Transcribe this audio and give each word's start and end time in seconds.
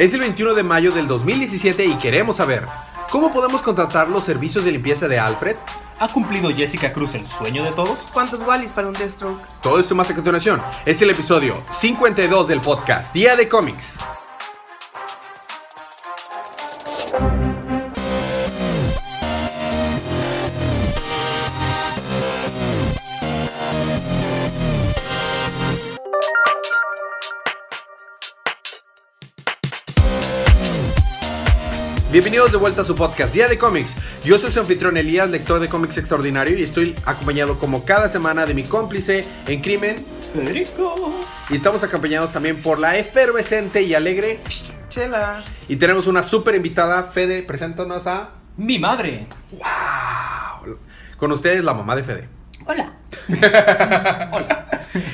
Es 0.00 0.14
el 0.14 0.20
21 0.20 0.54
de 0.54 0.62
mayo 0.62 0.92
del 0.92 1.06
2017 1.06 1.84
y 1.84 1.94
queremos 1.98 2.36
saber, 2.36 2.64
¿cómo 3.10 3.30
podemos 3.34 3.60
contratar 3.60 4.08
los 4.08 4.24
servicios 4.24 4.64
de 4.64 4.72
limpieza 4.72 5.08
de 5.08 5.18
Alfred? 5.18 5.56
¿Ha 5.98 6.08
cumplido 6.08 6.48
Jessica 6.48 6.90
Cruz 6.90 7.14
el 7.14 7.26
sueño 7.26 7.62
de 7.62 7.72
todos? 7.72 8.06
¿Cuántos 8.10 8.40
Wallis 8.40 8.70
para 8.70 8.88
un 8.88 8.94
Deathstroke? 8.94 9.38
Todo 9.62 9.78
esto 9.78 9.94
más 9.94 10.08
a 10.08 10.14
continuación. 10.14 10.62
Es 10.86 11.02
el 11.02 11.10
episodio 11.10 11.54
52 11.70 12.48
del 12.48 12.62
podcast 12.62 13.12
Día 13.12 13.36
de 13.36 13.46
Cómics. 13.46 14.19
Bienvenidos 32.12 32.50
de 32.50 32.58
vuelta 32.58 32.82
a 32.82 32.84
su 32.84 32.96
podcast 32.96 33.32
Día 33.32 33.46
de 33.46 33.56
Cómics. 33.56 33.96
Yo 34.24 34.36
soy 34.36 34.50
su 34.50 34.58
anfitrión 34.58 34.96
Elías, 34.96 35.30
lector 35.30 35.60
de 35.60 35.68
cómics 35.68 35.96
extraordinario, 35.96 36.58
y 36.58 36.64
estoy 36.64 36.96
acompañado 37.06 37.56
como 37.56 37.84
cada 37.84 38.08
semana 38.08 38.46
de 38.46 38.52
mi 38.52 38.64
cómplice 38.64 39.24
en 39.46 39.60
crimen, 39.60 40.04
Federico. 40.34 41.14
Y 41.50 41.54
estamos 41.54 41.84
acompañados 41.84 42.32
también 42.32 42.60
por 42.60 42.80
la 42.80 42.96
efervescente 42.96 43.82
y 43.82 43.94
alegre. 43.94 44.40
Chela. 44.88 45.44
Y 45.68 45.76
tenemos 45.76 46.08
una 46.08 46.24
súper 46.24 46.56
invitada. 46.56 47.04
Fede, 47.04 47.44
preséntanos 47.44 48.08
a. 48.08 48.30
Mi 48.56 48.80
madre. 48.80 49.28
¡Wow! 49.52 50.78
Con 51.16 51.30
ustedes, 51.30 51.62
la 51.62 51.74
mamá 51.74 51.94
de 51.94 52.02
Fede. 52.02 52.28
Hola. 52.66 52.92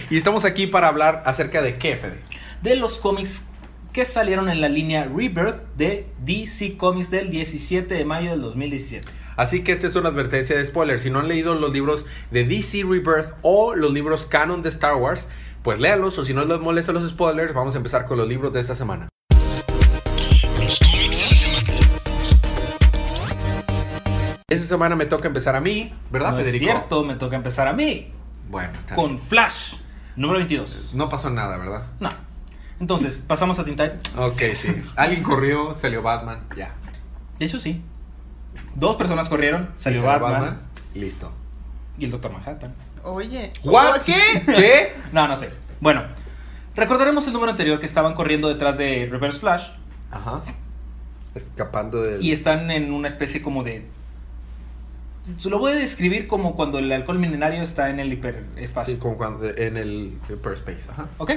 Y 0.08 0.16
estamos 0.16 0.46
aquí 0.46 0.66
para 0.66 0.88
hablar 0.88 1.22
acerca 1.26 1.60
de 1.60 1.76
qué, 1.76 1.98
Fede. 1.98 2.22
De 2.62 2.74
los 2.74 2.98
cómics 2.98 3.42
que 3.96 4.04
salieron 4.04 4.50
en 4.50 4.60
la 4.60 4.68
línea 4.68 5.04
Rebirth 5.04 5.74
de 5.74 6.06
DC 6.18 6.76
Comics 6.76 7.10
del 7.10 7.30
17 7.30 7.94
de 7.94 8.04
mayo 8.04 8.32
del 8.32 8.42
2017. 8.42 9.08
Así 9.36 9.64
que 9.64 9.72
esta 9.72 9.86
es 9.86 9.96
una 9.96 10.10
advertencia 10.10 10.54
de 10.54 10.66
spoiler. 10.66 11.00
Si 11.00 11.08
no 11.08 11.20
han 11.20 11.28
leído 11.28 11.54
los 11.54 11.72
libros 11.72 12.04
de 12.30 12.44
DC 12.44 12.82
Rebirth 12.82 13.32
o 13.40 13.74
los 13.74 13.90
libros 13.94 14.26
canon 14.26 14.60
de 14.60 14.68
Star 14.68 14.96
Wars, 14.96 15.28
pues 15.62 15.80
léanlos. 15.80 16.18
O 16.18 16.26
si 16.26 16.34
no 16.34 16.44
les 16.44 16.60
molestan 16.60 16.96
los 16.96 17.08
spoilers, 17.08 17.54
vamos 17.54 17.74
a 17.74 17.78
empezar 17.78 18.04
con 18.04 18.18
los 18.18 18.28
libros 18.28 18.52
de 18.52 18.60
esta 18.60 18.74
semana. 18.74 19.08
Esta 24.46 24.66
semana 24.66 24.94
me 24.94 25.06
toca 25.06 25.26
empezar 25.28 25.56
a 25.56 25.62
mí, 25.62 25.94
¿verdad, 26.10 26.32
no 26.32 26.36
Federico? 26.36 26.66
es 26.66 26.70
cierto, 26.70 27.02
me 27.02 27.14
toca 27.14 27.36
empezar 27.36 27.66
a 27.66 27.72
mí. 27.72 28.10
Bueno, 28.50 28.78
está 28.78 28.94
Con 28.94 29.16
bien. 29.16 29.20
Flash, 29.26 29.76
número 30.16 30.38
22. 30.40 30.92
No 30.92 31.08
pasó 31.08 31.30
nada, 31.30 31.56
¿verdad? 31.56 31.86
No. 31.98 32.25
Entonces, 32.80 33.22
pasamos 33.26 33.58
a 33.58 33.64
Teen 33.64 33.76
Titans. 33.76 34.10
Ok, 34.16 34.54
sí. 34.54 34.82
Alguien 34.96 35.22
corrió, 35.22 35.74
salió 35.74 36.02
Batman, 36.02 36.40
ya. 36.56 36.74
De 37.38 37.46
hecho, 37.46 37.58
sí. 37.58 37.82
Dos 38.74 38.96
personas 38.96 39.28
corrieron, 39.28 39.70
salió 39.76 40.02
Batman, 40.02 40.60
Listo. 40.94 41.32
y 41.98 42.04
el 42.04 42.10
Doctor 42.10 42.32
Manhattan. 42.32 42.74
Oye. 43.04 43.52
¿What? 43.64 44.00
¿Qué? 44.04 44.16
¿Qué? 44.46 44.92
No, 45.12 45.26
no 45.28 45.36
sé. 45.36 45.50
Bueno, 45.80 46.02
recordaremos 46.74 47.26
el 47.26 47.32
número 47.32 47.50
anterior 47.52 47.78
que 47.78 47.86
estaban 47.86 48.14
corriendo 48.14 48.48
detrás 48.48 48.76
de 48.76 49.06
Reverse 49.10 49.38
Flash 49.38 49.68
Ajá. 50.10 50.42
Escapando 51.34 52.02
del... 52.02 52.22
y 52.22 52.32
están 52.32 52.70
en 52.70 52.92
una 52.92 53.08
especie 53.08 53.42
como 53.42 53.62
de... 53.62 53.86
Se 55.38 55.50
lo 55.50 55.58
voy 55.58 55.72
a 55.72 55.74
describir 55.74 56.28
como 56.28 56.54
cuando 56.54 56.78
el 56.78 56.90
alcohol 56.92 57.18
milenario 57.18 57.62
está 57.62 57.90
en 57.90 58.00
el 58.00 58.12
hiperespacio. 58.12 58.94
Sí, 58.94 59.00
como 59.00 59.16
cuando 59.16 59.46
en 59.46 59.76
el 59.76 60.18
hyperspace, 60.28 60.88
ajá. 60.90 61.08
¿Ok? 61.18 61.32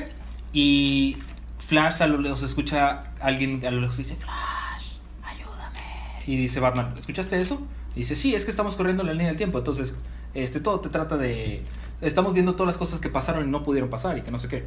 Y 0.54 1.18
Flash 1.60 2.02
a 2.02 2.08
lo 2.08 2.18
lejos 2.18 2.42
escucha 2.44 2.90
a 2.90 3.04
alguien 3.22 3.66
a 3.66 3.72
lo 3.72 3.82
lejos 3.82 3.98
dice, 3.98 4.16
Flash, 4.16 4.94
ayúdame. 5.24 5.80
Y 6.26 6.38
dice 6.38 6.60
Batman, 6.60 6.96
¿escuchaste 6.98 7.40
eso? 7.40 7.62
Y 7.96 8.00
dice, 8.00 8.16
sí, 8.16 8.36
es 8.36 8.46
que 8.46 8.52
estamos 8.52 8.76
corriendo 8.76 9.04
la 9.04 9.14
línea 9.14 9.28
del 9.28 9.38
tiempo. 9.38 9.58
Entonces, 9.58 9.94
este, 10.34 10.60
todo 10.60 10.80
te 10.80 10.90
trata 10.90 11.18
de... 11.18 11.64
Estamos 12.02 12.34
viendo 12.34 12.54
todas 12.56 12.68
las 12.68 12.78
cosas 12.78 13.00
que 13.00 13.10
pasaron 13.10 13.48
y 13.48 13.52
no 13.52 13.64
pudieron 13.64 13.90
pasar 13.90 14.18
y 14.18 14.22
que 14.22 14.32
no 14.32 14.40
sé 14.40 14.48
qué. 14.48 14.66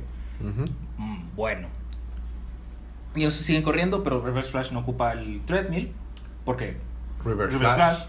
Mm, 0.98 1.34
bueno. 1.34 1.68
Y 3.14 3.20
ellos 3.20 3.34
siguen 3.34 3.62
corriendo, 3.62 4.02
pero 4.02 4.20
Reverse 4.20 4.50
Flash 4.50 4.72
no 4.72 4.80
ocupa 4.80 5.12
el 5.12 5.40
treadmill. 5.46 5.92
Porque 6.44 6.76
Reverse, 7.24 7.56
Reverse 7.56 7.58
Flash. 7.58 7.74
Flash. 7.96 8.08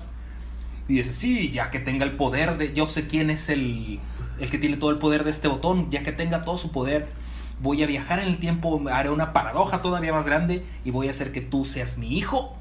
Y 0.88 0.96
dice, 0.96 1.14
sí, 1.14 1.52
ya 1.52 1.70
que 1.72 1.80
tenga 1.80 2.06
el 2.06 2.14
poder 2.14 2.58
de... 2.58 2.74
Yo 2.74 2.88
sé 2.88 3.08
quién 3.08 3.30
es 3.30 3.50
el, 3.50 4.00
el 4.40 4.50
que 4.50 4.58
tiene 4.58 4.78
todo 4.78 4.90
el 4.90 4.98
poder 4.98 5.24
de 5.24 5.30
este 5.30 5.48
botón. 5.48 5.90
Ya 5.92 6.04
que 6.04 6.12
tenga 6.12 6.44
todo 6.44 6.58
su 6.58 6.72
poder, 6.72 7.08
voy 7.64 7.82
a 7.82 7.88
viajar 7.88 8.20
en 8.20 8.28
el 8.28 8.38
tiempo, 8.38 8.82
haré 8.92 9.10
una 9.10 9.32
paradoja 9.32 9.82
todavía 9.82 10.12
más 10.12 10.26
grande 10.26 10.66
y 10.84 10.92
voy 10.92 11.08
a 11.08 11.12
hacer 11.12 11.32
que 11.32 11.42
tú 11.42 11.64
seas 11.64 11.98
mi 11.98 12.18
hijo. 12.18 12.56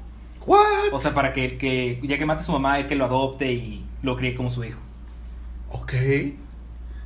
What? 0.47 0.93
O 0.93 0.99
sea, 0.99 1.13
para 1.13 1.33
que, 1.33 1.45
el 1.45 1.57
que 1.57 1.99
ya 2.03 2.17
que 2.17 2.25
mate 2.25 2.41
a 2.41 2.43
su 2.43 2.53
mamá, 2.53 2.79
él 2.79 2.87
que 2.87 2.95
lo 2.95 3.05
adopte 3.05 3.51
y 3.51 3.85
lo 4.01 4.15
críe 4.15 4.33
como 4.33 4.49
su 4.49 4.63
hijo. 4.63 4.79
Ok. 5.69 5.93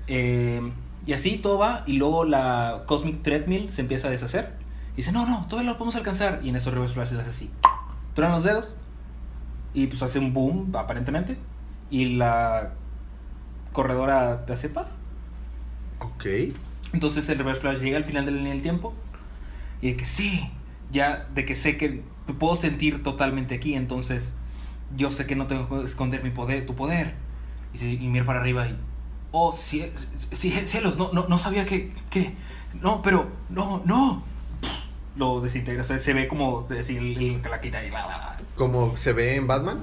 Eh, 0.07 0.71
y 1.05 1.13
así 1.13 1.37
todo 1.37 1.57
va, 1.57 1.83
y 1.87 1.93
luego 1.93 2.23
la 2.23 2.83
Cosmic 2.85 3.23
Treadmill 3.23 3.69
se 3.69 3.81
empieza 3.81 4.07
a 4.07 4.11
deshacer. 4.11 4.53
Y 4.93 4.97
dice, 4.97 5.11
no, 5.11 5.25
no, 5.25 5.47
todavía 5.47 5.71
lo 5.71 5.77
podemos 5.77 5.95
alcanzar. 5.95 6.39
Y 6.43 6.49
en 6.49 6.55
eso 6.55 6.69
Reverse 6.69 6.93
Flash 6.93 7.11
le 7.13 7.21
hace 7.21 7.29
así. 7.29 7.49
Truenan 8.13 8.35
los 8.35 8.43
dedos. 8.43 8.75
Y 9.73 9.87
pues 9.87 10.03
hace 10.03 10.19
un 10.19 10.33
boom, 10.33 10.75
aparentemente. 10.75 11.37
Y 11.89 12.15
la 12.15 12.73
corredora 13.73 14.45
te 14.45 14.53
hace 14.53 14.69
paz. 14.69 14.87
Ok. 15.99 16.25
Entonces 16.93 17.27
el 17.29 17.37
Reverse 17.37 17.61
Flash 17.61 17.79
llega 17.79 17.97
al 17.97 18.03
final 18.03 18.25
de 18.25 18.31
la 18.31 18.37
línea 18.37 18.53
del 18.53 18.61
tiempo. 18.61 18.93
Y 19.81 19.91
de 19.91 19.97
que 19.97 20.05
sí, 20.05 20.49
ya 20.91 21.27
de 21.33 21.45
que 21.45 21.55
sé 21.55 21.77
que 21.77 22.03
me 22.27 22.33
puedo 22.33 22.55
sentir 22.55 23.03
totalmente 23.03 23.55
aquí. 23.55 23.73
Entonces 23.75 24.33
yo 24.95 25.11
sé 25.11 25.25
que 25.25 25.35
no 25.35 25.47
tengo 25.47 25.67
que 25.69 25.85
esconder 25.85 26.23
mi 26.23 26.29
poder, 26.29 26.65
tu 26.65 26.75
poder. 26.75 27.13
Y, 27.73 27.77
se- 27.77 27.89
y 27.91 28.07
mira 28.07 28.25
para 28.25 28.39
arriba 28.39 28.67
y... 28.67 28.77
Oh, 29.31 29.51
cie- 29.51 29.91
cie- 30.31 30.65
cielos, 30.65 30.97
no, 30.97 31.11
no, 31.13 31.27
no 31.27 31.37
sabía 31.37 31.65
que, 31.65 31.93
que... 32.09 32.33
No, 32.81 33.01
pero... 33.01 33.27
No, 33.49 33.81
no. 33.85 34.23
Lo 35.17 35.41
desintegra. 35.41 35.81
O 35.81 35.85
sea, 35.85 35.99
se 35.99 36.13
ve 36.13 36.27
como 36.27 36.61
decir 36.63 37.01
la 37.49 37.59
quita 37.59 37.83
y 37.83 37.89
bla, 37.89 38.05
bla, 38.05 38.17
bla. 38.17 38.37
¿Como 38.55 38.95
se 38.97 39.13
ve 39.13 39.35
en 39.35 39.47
Batman? 39.47 39.81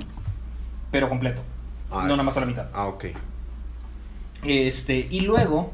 Pero 0.91 1.09
completo. 1.09 1.42
Ah, 1.91 1.97
no, 1.97 2.00
es- 2.03 2.09
nada 2.10 2.22
más 2.22 2.36
a 2.36 2.41
la 2.41 2.47
mitad. 2.47 2.66
Ah, 2.72 2.86
ok. 2.86 3.04
Este, 4.44 5.06
y 5.10 5.21
luego, 5.21 5.72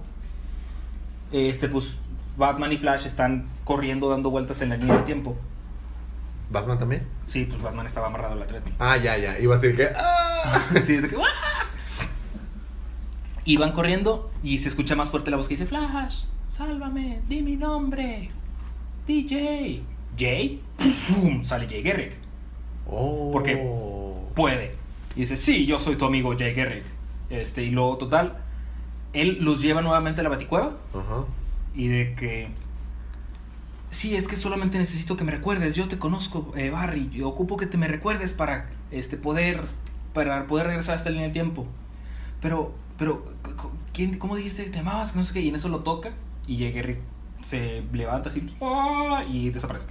este, 1.33 1.69
pues 1.69 1.97
Batman 2.37 2.73
y 2.73 2.79
Flash 2.79 3.07
están 3.07 3.47
corriendo, 3.65 4.09
dando 4.09 4.31
vueltas 4.31 4.61
en 4.63 4.71
la 4.71 4.77
línea 4.77 4.97
del 4.97 5.05
tiempo. 5.05 5.37
¿Batman 6.51 6.79
también? 6.79 7.07
Sí, 7.27 7.45
pues 7.45 7.63
Batman 7.63 7.87
estaba 7.87 8.09
amarrado 8.09 8.33
a 8.35 8.37
la 8.37 8.47
treadmill. 8.47 8.75
Ah, 8.79 8.97
ya, 8.97 9.17
ya. 9.17 9.39
Iba 9.39 9.55
a 9.55 9.59
decir 9.59 9.77
que... 9.77 9.89
¡Ah! 9.95 10.65
Sí, 10.83 10.97
de 10.97 11.09
que, 11.09 11.17
van 13.57 13.73
corriendo 13.73 14.31
y 14.43 14.59
se 14.59 14.69
escucha 14.69 14.97
más 14.97 15.11
fuerte 15.11 15.31
la 15.31 15.37
voz 15.37 15.49
que 15.49 15.55
dice, 15.55 15.67
Flash, 15.67 16.25
sálvame, 16.49 17.21
di 17.29 17.43
mi 17.43 17.57
nombre, 17.57 18.31
DJ. 19.07 19.83
Jay, 20.19 20.61
¡pum! 21.09 21.43
sale 21.43 21.67
Jay 21.69 21.83
Garrick. 21.83 22.15
Oh. 22.87 23.31
¿Por 23.33 23.43
qué? 23.43 23.57
Puede. 24.35 24.75
Y 25.17 25.21
dice, 25.21 25.37
sí, 25.37 25.67
yo 25.67 25.79
soy 25.79 25.97
tu 25.97 26.05
amigo 26.05 26.35
Jay 26.39 26.53
Garrick. 26.55 26.85
Este, 27.31 27.63
y 27.63 27.71
luego, 27.71 27.97
total, 27.97 28.39
él 29.13 29.39
los 29.41 29.61
lleva 29.61 29.83
nuevamente 29.83 30.21
a 30.21 30.25
la 30.25 30.31
baticueva. 30.31 30.77
Ajá. 30.95 31.25
Y 31.75 31.89
de 31.89 32.15
que. 32.15 32.51
Sí, 33.91 34.15
es 34.15 34.29
que 34.29 34.37
solamente 34.37 34.79
necesito 34.79 35.17
que 35.17 35.25
me 35.25 35.33
recuerdes. 35.33 35.73
Yo 35.75 35.89
te 35.89 35.99
conozco, 35.99 36.53
eh, 36.57 36.71
Barry. 36.71 37.11
Yo 37.11 37.29
ocupo 37.29 37.57
que 37.57 37.67
te 37.67 37.77
me 37.77 37.89
recuerdes 37.89 38.33
para 38.33 38.71
este 38.91 39.17
poder. 39.17 39.63
Para 40.15 40.47
poder 40.47 40.67
regresar 40.67 40.95
a 40.95 40.97
esta 40.97 41.11
línea 41.11 41.25
del 41.25 41.33
tiempo. 41.33 41.67
Pero, 42.41 42.73
pero, 42.99 43.25
¿quién, 43.93 44.19
¿cómo 44.19 44.37
dijiste 44.37 44.65
que 44.65 44.71
te 44.71 44.79
amabas? 44.79 45.13
Que 45.13 45.19
no 45.19 45.25
sé 45.25 45.33
qué. 45.33 45.41
Y 45.41 45.49
en 45.49 45.57
eso 45.57 45.69
lo 45.69 45.81
toca. 45.81 46.13
Y 46.47 46.71
Gary, 46.71 46.99
se 47.43 47.83
levanta 47.93 48.29
así. 48.29 48.55
Y 49.29 49.51
desaparece. 49.51 49.87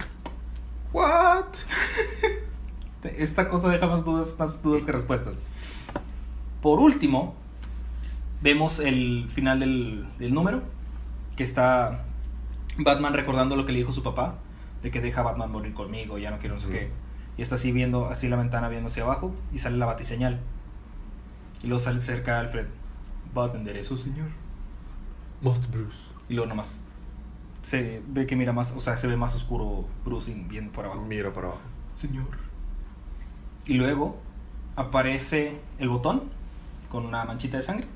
What? 0.92 1.46
Esta 3.02 3.48
cosa 3.48 3.68
deja 3.68 3.86
más 3.86 4.04
dudas, 4.04 4.34
más 4.38 4.62
dudas 4.62 4.84
que 4.84 4.92
respuestas. 4.92 5.36
Por 6.60 6.80
último, 6.80 7.34
vemos 8.42 8.78
el 8.78 9.26
final 9.28 9.60
del, 9.60 10.06
del 10.18 10.32
número, 10.34 10.62
que 11.36 11.44
está 11.44 12.04
Batman 12.78 13.14
recordando 13.14 13.56
lo 13.56 13.66
que 13.66 13.72
le 13.72 13.78
dijo 13.78 13.92
su 13.92 14.02
papá, 14.02 14.38
de 14.82 14.90
que 14.90 15.00
deja 15.00 15.20
a 15.20 15.24
Batman 15.24 15.50
morir 15.52 15.74
conmigo, 15.74 16.18
ya 16.18 16.30
no 16.30 16.38
quiero 16.38 16.54
no 16.54 16.60
sé 16.60 16.68
Ujú. 16.68 16.76
qué. 16.76 16.90
Y 17.36 17.42
está 17.42 17.54
así 17.56 17.72
viendo, 17.72 18.06
así 18.08 18.28
la 18.28 18.36
ventana 18.36 18.68
viendo 18.68 18.88
hacia 18.88 19.02
abajo, 19.02 19.34
y 19.52 19.58
sale 19.58 19.76
la 19.76 19.86
batiseñal. 19.86 20.40
Y 21.62 21.66
luego 21.66 21.80
sale 21.82 22.00
cerca 22.00 22.38
Alfred. 22.38 22.66
Va 23.36 23.44
a 23.44 23.46
atender 23.46 23.76
eso, 23.76 23.96
señor. 23.96 24.28
Most 25.42 25.70
Bruce. 25.70 25.96
Y 26.28 26.34
luego 26.34 26.48
nomás 26.48 26.82
se 27.62 28.02
ve 28.08 28.26
que 28.26 28.36
mira 28.36 28.52
más, 28.52 28.72
o 28.72 28.80
sea, 28.80 28.96
se 28.96 29.06
ve 29.06 29.16
más 29.16 29.34
oscuro 29.34 29.86
Bruce 30.04 30.32
viendo 30.48 30.72
por 30.72 30.86
abajo. 30.86 31.04
Mira 31.06 31.32
para 31.32 31.48
abajo. 31.48 31.62
Señor. 31.94 32.26
Y 33.66 33.74
luego 33.74 34.18
aparece 34.76 35.60
el 35.78 35.88
botón 35.88 36.22
con 36.88 37.04
una 37.04 37.24
manchita 37.24 37.58
de 37.58 37.62
sangre. 37.62 37.86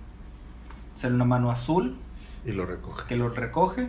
Sale 0.95 1.15
una 1.15 1.25
mano 1.25 1.51
azul 1.51 1.97
Y 2.45 2.53
lo 2.53 2.67
recoge. 2.67 3.07
que 3.09 3.17
lo 3.17 3.29
recoge 3.29 3.89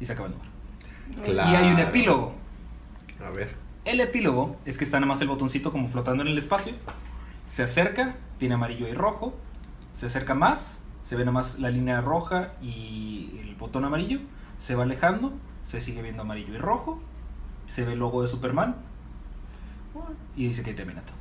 y 0.00 0.04
se 0.04 0.12
acaba 0.12 0.28
el 0.28 0.34
número. 0.34 0.50
Claro. 1.24 1.50
Y 1.50 1.54
hay 1.56 1.72
un 1.72 1.78
epílogo. 1.78 2.34
A 3.24 3.30
ver. 3.30 3.56
El 3.84 4.00
epílogo 4.00 4.56
es 4.64 4.78
que 4.78 4.84
está 4.84 4.98
nada 5.00 5.08
más 5.08 5.20
el 5.20 5.28
botoncito 5.28 5.72
como 5.72 5.88
flotando 5.88 6.22
en 6.22 6.28
el 6.28 6.38
espacio. 6.38 6.74
Se 7.48 7.62
acerca, 7.62 8.16
tiene 8.38 8.54
amarillo 8.54 8.86
y 8.86 8.92
rojo. 8.92 9.34
Se 9.94 10.06
acerca 10.06 10.34
más, 10.34 10.80
se 11.02 11.16
ve 11.16 11.22
nada 11.24 11.32
más 11.32 11.58
la 11.58 11.70
línea 11.70 12.00
roja 12.00 12.52
y 12.62 13.40
el 13.42 13.56
botón 13.56 13.84
amarillo. 13.84 14.20
Se 14.58 14.74
va 14.74 14.84
alejando, 14.84 15.32
se 15.64 15.80
sigue 15.80 16.02
viendo 16.02 16.22
amarillo 16.22 16.54
y 16.54 16.58
rojo. 16.58 17.00
Se 17.66 17.84
ve 17.84 17.94
el 17.94 17.98
logo 17.98 18.22
de 18.22 18.28
Superman. 18.28 18.76
Y 20.36 20.46
dice 20.48 20.62
que 20.62 20.74
termina 20.74 21.00
todo. 21.02 21.16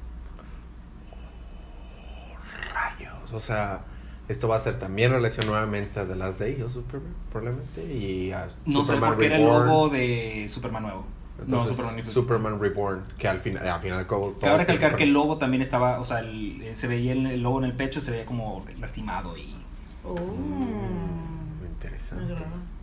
Rayos. 2.73 3.33
O 3.33 3.39
sea, 3.39 3.81
esto 4.27 4.47
va 4.47 4.57
a 4.57 4.59
ser 4.59 4.77
también 4.79 5.11
relación 5.11 5.45
nuevamente 5.47 5.99
a 5.99 6.05
The 6.05 6.15
Last 6.15 6.39
Day 6.39 6.61
of 6.61 6.73
Superman, 6.73 7.13
probablemente. 7.31 7.85
Y 7.93 8.31
a 8.31 8.47
No 8.65 8.81
sé 8.81 8.85
Superman 8.87 9.09
por 9.11 9.17
qué 9.19 9.25
era 9.27 9.37
el 9.37 9.43
logo 9.45 9.89
de 9.89 10.47
Superman 10.49 10.83
nuevo. 10.83 11.05
no, 11.47 11.65
Superman 11.67 11.95
Reborn. 11.95 12.13
Superman 12.13 12.59
Reborn, 12.59 13.03
que 13.17 13.27
al 13.27 13.39
final, 13.39 13.67
al 13.67 13.79
final 13.81 14.07
todo 14.07 14.37
Cabe 14.39 14.57
recalcar 14.57 14.95
que 14.95 15.03
el 15.03 15.13
logo 15.13 15.37
también 15.37 15.61
estaba, 15.61 15.99
o 15.99 16.03
sea, 16.05 16.19
el- 16.19 16.71
se 16.75 16.87
veía 16.87 17.11
el, 17.13 17.25
el 17.27 17.41
logo 17.41 17.59
en 17.59 17.65
el 17.65 17.73
pecho, 17.73 18.01
se 18.01 18.11
veía 18.11 18.25
como 18.25 18.65
lastimado 18.79 19.37
y 19.37 19.55
Oh. 20.03 20.15
Mm, 20.15 21.65
interesante. 21.67 22.33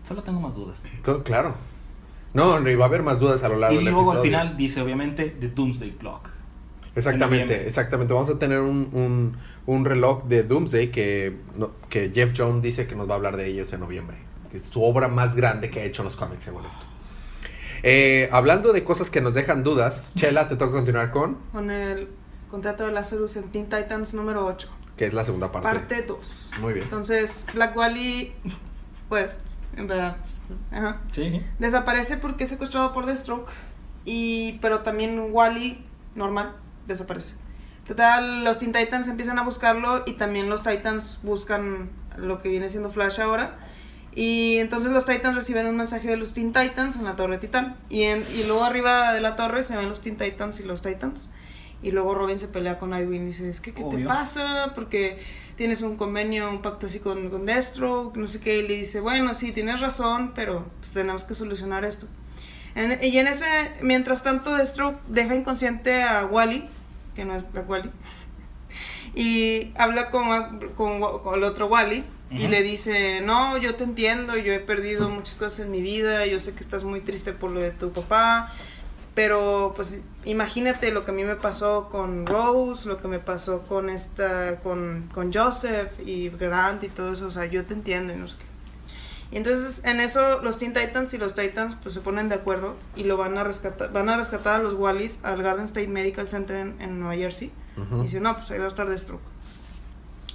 solo 0.02 0.22
tengo 0.22 0.40
más 0.40 0.54
dudas. 0.54 0.82
Claro. 1.24 1.54
No, 2.34 2.58
no, 2.60 2.68
y 2.68 2.74
va 2.74 2.84
a 2.84 2.88
haber 2.88 3.02
más 3.02 3.18
dudas 3.20 3.42
a 3.44 3.48
lo 3.48 3.56
largo 3.56 3.80
Y 3.80 3.84
del 3.84 3.92
luego 3.94 4.10
al 4.10 4.18
episodio. 4.18 4.22
final 4.38 4.56
dice 4.56 4.80
obviamente 4.82 5.36
The 5.40 5.48
Doomsday 5.48 5.92
Clock. 5.92 6.28
En 6.94 6.98
Exactamente, 6.98 7.66
exactamente. 7.66 8.14
Vamos 8.14 8.30
a 8.30 8.38
tener 8.38 8.60
un, 8.60 8.88
un, 8.92 9.36
un 9.66 9.84
reloj 9.84 10.24
de 10.24 10.44
Doomsday 10.44 10.90
que, 10.92 11.36
no- 11.56 11.72
que 11.88 12.10
Jeff 12.14 12.32
Jones 12.36 12.62
dice 12.62 12.86
que 12.86 12.94
nos 12.94 13.08
va 13.08 13.14
a 13.14 13.16
hablar 13.16 13.36
de 13.36 13.46
ellos 13.48 13.72
en 13.72 13.80
noviembre. 13.80 14.16
Que 14.50 14.58
es 14.58 14.64
su 14.64 14.82
obra 14.82 15.08
más 15.08 15.34
grande 15.34 15.70
que 15.70 15.80
ha 15.80 15.84
hecho 15.84 16.02
en 16.02 16.06
los 16.06 16.16
cómics, 16.16 16.44
según 16.44 16.64
esto. 16.64 16.78
Eh, 17.82 18.28
hablando 18.32 18.72
de 18.72 18.84
cosas 18.84 19.10
que 19.10 19.20
nos 19.20 19.34
dejan 19.34 19.62
dudas, 19.64 20.12
Chela, 20.14 20.48
te 20.48 20.56
toca 20.56 20.72
continuar 20.72 21.10
con, 21.10 21.38
Con 21.52 21.70
el 21.70 22.08
contrato 22.50 22.86
de 22.86 22.92
Lazarus 22.92 23.36
en 23.36 23.50
Teen 23.50 23.64
Titans 23.68 24.14
número 24.14 24.46
8. 24.46 24.68
que 24.96 25.06
es 25.06 25.12
la 25.12 25.24
segunda 25.24 25.50
parte. 25.50 25.68
Parte 25.68 26.02
2. 26.02 26.52
Muy 26.60 26.72
bien. 26.74 26.84
Entonces, 26.84 27.44
Black 27.52 27.76
Wally, 27.76 28.32
pues, 29.08 29.36
en 29.76 29.88
verdad, 29.88 30.16
pues, 30.20 30.40
ajá, 30.70 31.00
Sí. 31.10 31.42
desaparece 31.58 32.16
porque 32.16 32.44
es 32.44 32.50
secuestrado 32.50 32.92
por 32.94 33.04
Deathstroke. 33.06 33.50
Y, 34.04 34.58
pero 34.62 34.80
también 34.80 35.20
Wally, 35.32 35.84
normal, 36.14 36.52
desaparece. 36.86 37.34
Total, 37.86 38.44
los 38.44 38.58
Teen 38.58 38.72
Titans 38.72 39.08
empiezan 39.08 39.38
a 39.38 39.42
buscarlo 39.42 40.04
y 40.06 40.14
también 40.14 40.48
los 40.48 40.62
Titans 40.62 41.18
buscan 41.22 41.90
lo 42.16 42.40
que 42.40 42.48
viene 42.48 42.68
siendo 42.68 42.90
Flash 42.90 43.20
ahora. 43.20 43.58
Y 44.14 44.58
entonces 44.58 44.92
los 44.92 45.04
Titans 45.04 45.34
reciben 45.34 45.66
un 45.66 45.76
mensaje 45.76 46.08
de 46.08 46.16
los 46.16 46.32
Teen 46.32 46.52
Titans 46.52 46.96
en 46.96 47.04
la 47.04 47.16
Torre 47.16 47.38
Titán. 47.38 47.76
Y, 47.90 48.04
en, 48.04 48.24
y 48.34 48.44
luego 48.44 48.64
arriba 48.64 49.12
de 49.12 49.20
la 49.20 49.36
torre 49.36 49.64
se 49.64 49.76
ven 49.76 49.88
los 49.88 50.00
Teen 50.00 50.16
Titans 50.16 50.60
y 50.60 50.62
los 50.62 50.82
Titans. 50.82 51.30
Y 51.82 51.90
luego 51.90 52.14
Robin 52.14 52.38
se 52.38 52.48
pelea 52.48 52.78
con 52.78 52.90
Nightwing 52.90 53.24
y 53.24 53.26
dice, 53.26 53.50
es 53.50 53.60
que, 53.60 53.74
¿qué 53.74 53.84
te 53.84 53.98
pasa? 53.98 54.72
Porque 54.74 55.18
tienes 55.56 55.82
un 55.82 55.96
convenio, 55.96 56.48
un 56.48 56.62
pacto 56.62 56.86
así 56.86 56.98
con, 57.00 57.28
con 57.28 57.44
Deathstroke, 57.44 58.16
no 58.16 58.26
sé 58.26 58.40
qué. 58.40 58.60
Y 58.60 58.68
le 58.68 58.76
dice, 58.76 59.00
bueno, 59.00 59.34
sí, 59.34 59.52
tienes 59.52 59.80
razón, 59.80 60.32
pero 60.34 60.64
pues, 60.78 60.92
tenemos 60.92 61.24
que 61.24 61.34
solucionar 61.34 61.84
esto. 61.84 62.06
En- 62.74 63.02
y 63.02 63.18
en 63.18 63.26
ese, 63.28 63.44
mientras 63.82 64.22
tanto, 64.22 64.54
Deathstroke 64.56 64.98
deja 65.08 65.34
inconsciente 65.34 66.02
a 66.02 66.26
Wally, 66.26 66.68
que 67.14 67.24
no 67.24 67.36
es 67.36 67.50
Black 67.52 67.68
Wally, 67.70 67.90
y 69.14 69.72
habla 69.76 70.10
con, 70.10 70.70
con, 70.76 71.00
con 71.00 71.34
el 71.34 71.44
otro 71.44 71.66
Wally 71.66 72.04
y 72.30 72.48
le 72.48 72.62
dice, 72.64 73.20
no, 73.20 73.56
yo 73.58 73.76
te 73.76 73.84
entiendo, 73.84 74.36
yo 74.36 74.52
he 74.52 74.58
perdido 74.58 75.08
muchas 75.08 75.36
cosas 75.36 75.60
en 75.60 75.70
mi 75.70 75.80
vida, 75.82 76.26
yo 76.26 76.40
sé 76.40 76.52
que 76.52 76.60
estás 76.60 76.82
muy 76.82 77.00
triste 77.00 77.32
por 77.32 77.52
lo 77.52 77.60
de 77.60 77.70
tu 77.70 77.92
papá, 77.92 78.52
pero 79.14 79.72
pues 79.76 80.00
imagínate 80.24 80.90
lo 80.90 81.04
que 81.04 81.12
a 81.12 81.14
mí 81.14 81.22
me 81.22 81.36
pasó 81.36 81.88
con 81.92 82.26
Rose, 82.26 82.88
lo 82.88 82.96
que 82.96 83.06
me 83.06 83.20
pasó 83.20 83.62
con 83.62 83.88
esta, 83.88 84.56
con, 84.64 85.08
con 85.14 85.32
Joseph 85.32 85.92
y 86.04 86.30
Grant 86.30 86.82
y 86.82 86.88
todo 86.88 87.12
eso, 87.12 87.26
o 87.28 87.30
sea, 87.30 87.44
yo 87.44 87.64
te 87.64 87.74
entiendo 87.74 88.12
y 88.12 88.16
no 88.16 88.26
sé 88.26 88.38
qué. 88.38 88.44
Y 89.34 89.36
entonces 89.36 89.82
en 89.84 89.98
eso 89.98 90.40
los 90.42 90.58
Teen 90.58 90.72
Titans 90.72 91.12
y 91.12 91.18
los 91.18 91.34
Titans 91.34 91.76
pues 91.82 91.92
se 91.92 92.00
ponen 92.00 92.28
de 92.28 92.36
acuerdo 92.36 92.76
y 92.94 93.02
lo 93.02 93.16
van 93.16 93.36
a 93.36 93.42
rescatar, 93.42 93.92
van 93.92 94.08
a 94.08 94.16
rescatar 94.16 94.60
a 94.60 94.62
los 94.62 94.74
Wallys 94.74 95.18
al 95.24 95.42
Garden 95.42 95.64
State 95.64 95.88
Medical 95.88 96.28
Center 96.28 96.54
en, 96.56 96.80
en 96.80 97.00
Nueva 97.00 97.16
Jersey. 97.16 97.50
Y 97.98 98.02
dice, 98.04 98.20
no, 98.20 98.36
pues 98.36 98.48
ahí 98.52 98.58
va 98.60 98.66
a 98.66 98.68
estar 98.68 98.88
Deathstroke. 98.88 99.20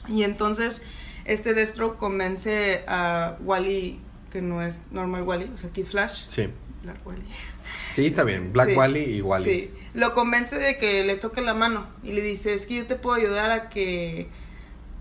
Y 0.09 0.23
entonces 0.23 0.81
este 1.23 1.53
Deathstroke 1.53 1.97
convence 1.97 2.83
a 2.89 3.37
Wally, 3.39 4.01
que 4.31 4.41
no 4.41 4.61
es 4.61 4.91
normal 4.91 5.23
Wally, 5.23 5.49
o 5.53 5.57
sea, 5.57 5.69
Kid 5.69 5.85
Flash. 5.85 6.25
Sí. 6.27 6.49
Black 6.83 6.97
Wally. 7.07 7.23
Sí, 7.93 8.07
está 8.07 8.23
bien. 8.25 8.51
Black 8.51 8.69
Sí. 8.69 8.75
Wally 8.75 9.03
y 9.17 9.21
Wally. 9.21 9.43
Sí, 9.45 9.71
lo 9.93 10.13
convence 10.13 10.57
de 10.59 10.77
que 10.77 11.05
le 11.05 11.15
toque 11.15 11.39
la 11.41 11.53
mano 11.53 11.87
y 12.03 12.11
le 12.11 12.21
dice, 12.21 12.53
es 12.53 12.65
que 12.65 12.75
yo 12.75 12.85
te 12.85 12.95
puedo 12.97 13.15
ayudar 13.15 13.49
a 13.51 13.69
que 13.69 14.27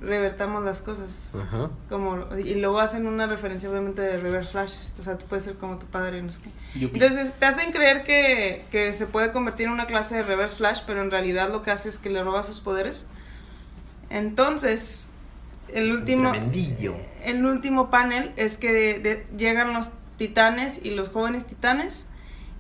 revertamos 0.01 0.63
las 0.65 0.81
cosas. 0.81 1.31
Ajá. 1.35 1.71
Como, 1.89 2.25
y 2.37 2.55
luego 2.55 2.79
hacen 2.81 3.07
una 3.07 3.27
referencia 3.27 3.69
obviamente 3.69 4.01
de 4.03 4.17
Reverse 4.19 4.53
Flash, 4.53 4.75
o 4.99 5.03
sea, 5.03 5.19
tú 5.19 5.27
puedes 5.27 5.45
ser 5.45 5.55
como 5.55 5.79
tu 5.79 5.87
padre, 5.87 6.23
no 6.23 6.31
sé 6.31 6.41
qué. 6.43 6.79
Yupi. 6.79 6.99
Entonces 7.03 7.35
te 7.35 7.47
hacen 7.47 7.73
creer 7.73 8.05
que, 8.05 8.65
que 8.71 8.93
se 8.93 9.07
puede 9.07 9.33
convertir 9.33 9.67
en 9.67 9.73
una 9.73 9.87
clase 9.87 10.15
de 10.17 10.23
Reverse 10.23 10.57
Flash, 10.57 10.83
pero 10.87 11.03
en 11.03 11.11
realidad 11.11 11.51
lo 11.51 11.63
que 11.63 11.71
hace 11.73 11.89
es 11.89 11.99
que 11.99 12.11
le 12.11 12.23
roba 12.23 12.43
sus 12.45 12.61
poderes. 12.61 13.07
Entonces, 14.11 15.07
el 15.73 15.93
último, 15.93 16.33
el 17.25 17.45
último 17.45 17.91
panel 17.91 18.33
es 18.37 18.57
que 18.57 18.73
de- 18.73 18.99
de- 19.01 19.27
llegan 19.37 19.73
los 19.75 19.91
titanes 20.17 20.81
y 20.83 20.91
los 20.91 21.09
jóvenes 21.11 21.47
titanes 21.47 22.07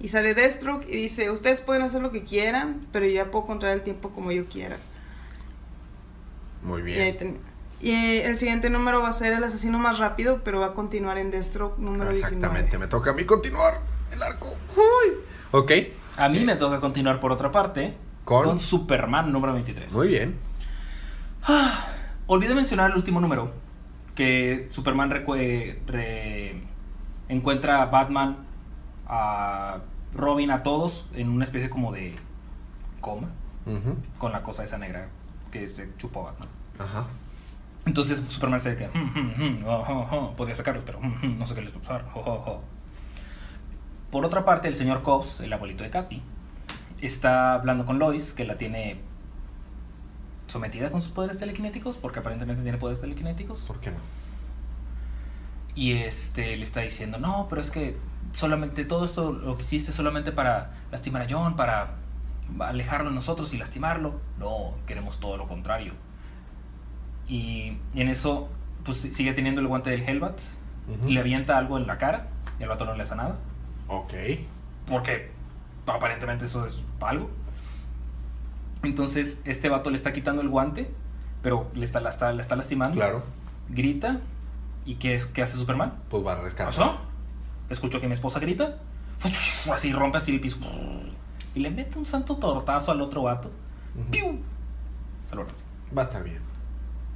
y 0.00 0.08
sale 0.08 0.34
Deathstroke 0.34 0.86
y 0.88 0.92
dice, 0.96 1.30
ustedes 1.30 1.60
pueden 1.60 1.82
hacer 1.82 2.02
lo 2.02 2.12
que 2.12 2.22
quieran, 2.22 2.86
pero 2.92 3.06
yo 3.06 3.12
ya 3.12 3.30
puedo 3.30 3.46
controlar 3.46 3.78
el 3.78 3.82
tiempo 3.82 4.10
como 4.10 4.30
yo 4.30 4.46
quiera. 4.46 4.76
Muy 6.68 6.82
Y, 6.90 6.94
ahí 6.94 7.12
bien. 7.12 7.38
Y 7.80 8.18
el 8.18 8.36
siguiente 8.38 8.70
número 8.70 9.00
va 9.00 9.08
a 9.08 9.12
ser 9.12 9.32
el 9.32 9.42
asesino 9.44 9.78
más 9.78 9.98
rápido, 9.98 10.42
pero 10.44 10.60
va 10.60 10.66
a 10.66 10.74
continuar 10.74 11.16
en 11.18 11.30
Deathstroke 11.30 11.78
número 11.78 12.10
19. 12.10 12.36
Exactamente. 12.36 12.78
Me 12.78 12.86
toca 12.88 13.10
a 13.10 13.14
mí 13.14 13.24
continuar 13.24 13.80
el 14.12 14.22
arco. 14.22 14.54
Ok. 15.52 15.72
A 16.16 16.28
mí 16.28 16.40
me 16.40 16.56
toca 16.56 16.80
continuar 16.80 17.20
por 17.20 17.30
otra 17.30 17.52
parte 17.52 17.94
¿Con? 18.24 18.44
con, 18.44 18.58
Superman 18.58 19.30
número 19.32 19.52
23. 19.54 19.92
Muy 19.92 20.08
bien. 20.08 20.36
Olvidé 22.26 22.54
mencionar 22.54 22.90
el 22.90 22.96
último 22.96 23.20
número, 23.20 23.52
que 24.14 24.66
Superman 24.70 25.10
recue- 25.10 25.78
re- 25.86 26.60
encuentra 27.28 27.80
a 27.82 27.86
Batman, 27.86 28.36
a 29.06 29.78
Robin, 30.14 30.50
a 30.50 30.62
todos 30.62 31.06
en 31.14 31.28
una 31.30 31.44
especie 31.44 31.70
como 31.70 31.92
de 31.92 32.14
coma, 33.00 33.28
con 34.18 34.32
la 34.32 34.42
cosa 34.42 34.64
esa 34.64 34.78
negra 34.78 35.08
que 35.50 35.68
se 35.68 35.88
chupó 35.96 36.20
a 36.20 36.32
Batman. 36.32 36.48
Ajá. 36.78 37.06
Entonces 37.86 38.22
Superman 38.28 38.60
se 38.60 38.76
queda, 38.76 38.90
"Hmm, 38.92 39.10
hmm, 39.14 39.32
hmm, 39.36 39.64
oh, 39.66 39.84
oh, 39.88 40.08
oh", 40.10 40.36
podría 40.36 40.54
sacarlos, 40.54 40.84
pero 40.84 41.00
hmm, 41.00 41.20
hmm, 41.22 41.38
no 41.38 41.46
sé 41.46 41.54
qué 41.54 41.62
les 41.62 41.72
va 41.72 41.78
a 41.78 41.80
pasar. 41.80 42.04
oh, 42.14 42.20
oh, 42.20 42.44
oh". 42.46 42.60
Por 44.10 44.24
otra 44.24 44.44
parte, 44.44 44.68
el 44.68 44.74
señor 44.74 45.02
Cobbs, 45.02 45.40
el 45.40 45.52
abuelito 45.52 45.84
de 45.84 45.90
Capi, 45.90 46.22
está 47.00 47.54
hablando 47.54 47.84
con 47.84 47.98
Lois, 47.98 48.32
que 48.32 48.44
la 48.44 48.56
tiene 48.56 49.00
sometida 50.46 50.90
con 50.90 51.02
sus 51.02 51.12
poderes 51.12 51.38
telequinéticos, 51.38 51.98
porque 51.98 52.20
aparentemente 52.20 52.62
tiene 52.62 52.78
poderes 52.78 53.00
telequinéticos. 53.00 53.60
¿Por 53.60 53.80
qué 53.80 53.90
no? 53.90 53.98
Y 55.74 55.92
este 55.92 56.56
le 56.56 56.64
está 56.64 56.80
diciendo, 56.80 57.18
no, 57.18 57.46
pero 57.48 57.60
es 57.60 57.70
que 57.70 57.96
solamente 58.32 58.84
todo 58.84 59.04
esto 59.04 59.32
lo 59.32 59.56
que 59.56 59.62
hiciste 59.62 59.92
solamente 59.92 60.32
para 60.32 60.72
lastimar 60.90 61.22
a 61.22 61.26
John, 61.28 61.54
para 61.56 61.94
alejarlo 62.60 63.10
de 63.10 63.14
nosotros 63.14 63.52
y 63.54 63.58
lastimarlo. 63.58 64.20
No, 64.38 64.74
queremos 64.86 65.20
todo 65.20 65.36
lo 65.36 65.46
contrario. 65.48 65.92
Y, 67.28 67.78
en 67.94 68.08
eso, 68.08 68.48
pues 68.84 68.98
sigue 68.98 69.32
teniendo 69.32 69.60
el 69.60 69.66
guante 69.66 69.90
del 69.90 70.02
Hellbat, 70.02 70.38
le 71.06 71.20
avienta 71.20 71.58
algo 71.58 71.76
en 71.76 71.86
la 71.86 71.98
cara 71.98 72.28
y 72.58 72.62
al 72.62 72.70
vato 72.70 72.84
no 72.84 72.94
le 72.94 73.02
hace 73.02 73.14
nada. 73.14 73.36
Ok. 73.88 74.14
Porque 74.86 75.30
aparentemente 75.86 76.46
eso 76.46 76.66
es 76.66 76.82
algo. 77.00 77.30
Entonces, 78.82 79.40
este 79.44 79.68
vato 79.68 79.90
le 79.90 79.96
está 79.96 80.12
quitando 80.12 80.40
el 80.40 80.48
guante, 80.48 80.90
pero 81.42 81.70
le 81.74 81.84
está, 81.84 82.00
la 82.00 82.10
está, 82.10 82.32
la 82.32 82.40
está 82.40 82.56
lastimando. 82.56 82.96
Claro. 82.96 83.22
Grita. 83.68 84.20
¿Y 84.86 84.94
qué, 84.94 85.14
es, 85.14 85.26
qué 85.26 85.42
hace 85.42 85.56
Superman? 85.56 85.94
Pues 86.08 86.24
va 86.24 86.32
a 86.32 86.40
rescatar. 86.40 86.66
¿Pasó? 86.66 86.96
Escucho 87.68 88.00
que 88.00 88.06
mi 88.06 88.14
esposa 88.14 88.40
grita. 88.40 88.78
Así 89.70 89.92
rompe 89.92 90.18
así 90.18 90.32
el 90.32 90.40
piso. 90.40 90.58
Y 91.54 91.60
le 91.60 91.70
mete 91.70 91.98
un 91.98 92.06
santo 92.06 92.36
tortazo 92.36 92.90
al 92.90 93.00
otro 93.00 93.22
vato. 93.22 93.50
¡Piu! 94.10 94.38
Se 95.28 95.34
lo 95.34 95.42
rompe. 95.42 95.54
Va 95.96 96.02
a 96.02 96.04
estar 96.04 96.22
bien. 96.22 96.40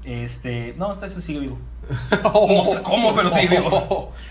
Este. 0.05 0.75
No, 0.77 0.87
hasta 0.91 1.07
eso 1.07 1.21
sigue 1.21 1.41
vivo. 1.41 1.59
No 2.23 2.65
sé 2.65 2.83
cómo, 2.83 3.15
pero 3.15 3.31
sigue 3.31 3.61
vivo. 3.61 4.13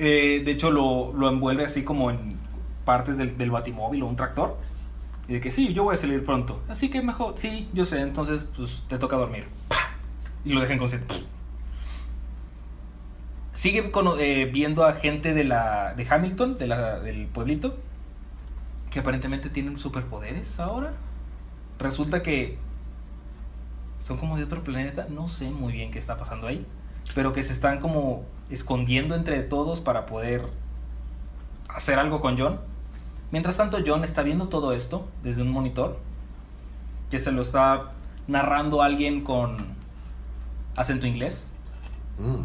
Eh, 0.00 0.42
de 0.44 0.52
hecho, 0.52 0.70
lo, 0.70 1.12
lo 1.12 1.28
envuelve 1.28 1.64
así 1.64 1.82
como 1.82 2.12
en 2.12 2.38
partes 2.84 3.18
del, 3.18 3.36
del 3.36 3.50
batimóvil 3.50 4.04
o 4.04 4.06
un 4.06 4.14
tractor. 4.14 4.56
Y 5.26 5.32
de 5.32 5.40
que 5.40 5.50
sí, 5.50 5.74
yo 5.74 5.82
voy 5.82 5.94
a 5.94 5.96
salir 5.98 6.24
pronto. 6.24 6.62
Así 6.68 6.88
que 6.88 7.02
mejor, 7.02 7.34
sí, 7.36 7.68
yo 7.74 7.84
sé. 7.84 8.00
Entonces, 8.00 8.46
pues 8.56 8.84
te 8.88 8.96
toca 8.96 9.16
dormir. 9.16 9.46
¡Pah! 9.66 9.90
Y 10.44 10.52
lo 10.52 10.60
deja 10.60 10.74
inconsciente. 10.74 11.16
sigue 13.50 13.90
eh, 14.20 14.50
viendo 14.52 14.84
a 14.84 14.92
gente 14.92 15.34
de 15.34 15.42
la 15.42 15.94
de 15.94 16.06
Hamilton, 16.08 16.58
de 16.58 16.66
la, 16.68 17.00
del 17.00 17.26
pueblito, 17.26 17.76
que 18.90 19.00
aparentemente 19.00 19.50
tienen 19.50 19.78
superpoderes 19.78 20.58
ahora. 20.60 20.92
Resulta 21.78 22.22
que 22.22 22.58
son 24.00 24.16
como 24.16 24.36
de 24.36 24.44
otro 24.44 24.62
planeta, 24.62 25.06
no 25.10 25.28
sé 25.28 25.50
muy 25.50 25.72
bien 25.72 25.90
qué 25.90 25.98
está 25.98 26.16
pasando 26.16 26.46
ahí, 26.46 26.66
pero 27.14 27.32
que 27.32 27.42
se 27.42 27.52
están 27.52 27.80
como 27.80 28.24
escondiendo 28.50 29.14
entre 29.14 29.42
todos 29.42 29.80
para 29.80 30.06
poder 30.06 30.46
hacer 31.68 31.98
algo 31.98 32.20
con 32.20 32.38
John. 32.38 32.60
Mientras 33.30 33.56
tanto, 33.56 33.78
John 33.84 34.04
está 34.04 34.22
viendo 34.22 34.48
todo 34.48 34.72
esto 34.72 35.06
desde 35.22 35.42
un 35.42 35.50
monitor 35.50 35.98
que 37.10 37.18
se 37.18 37.32
lo 37.32 37.42
está 37.42 37.92
narrando 38.26 38.82
alguien 38.82 39.22
con 39.22 39.66
acento 40.76 41.06
inglés. 41.06 41.48
Mm. 42.18 42.44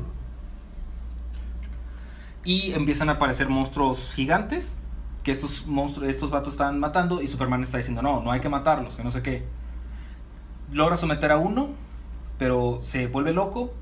Y 2.46 2.74
empiezan 2.74 3.10
a 3.10 3.14
aparecer 3.14 3.48
monstruos 3.48 4.14
gigantes 4.14 4.80
que 5.24 5.32
estos 5.32 5.66
monstruos, 5.66 6.10
estos 6.10 6.30
vatos 6.30 6.54
están 6.54 6.80
matando 6.80 7.22
y 7.22 7.28
Superman 7.28 7.62
está 7.64 7.78
diciendo, 7.78 8.02
no, 8.02 8.22
no 8.22 8.32
hay 8.32 8.42
que 8.42 8.50
matarlos, 8.50 8.96
que 8.96 9.04
no 9.04 9.12
sé 9.12 9.22
qué. 9.22 9.46
Logra 10.72 10.96
someter 10.98 11.32
a 11.32 11.38
uno, 11.38 11.70
pero 12.38 12.80
se 12.84 13.08
vuelve 13.08 13.34
loco, 13.34 13.74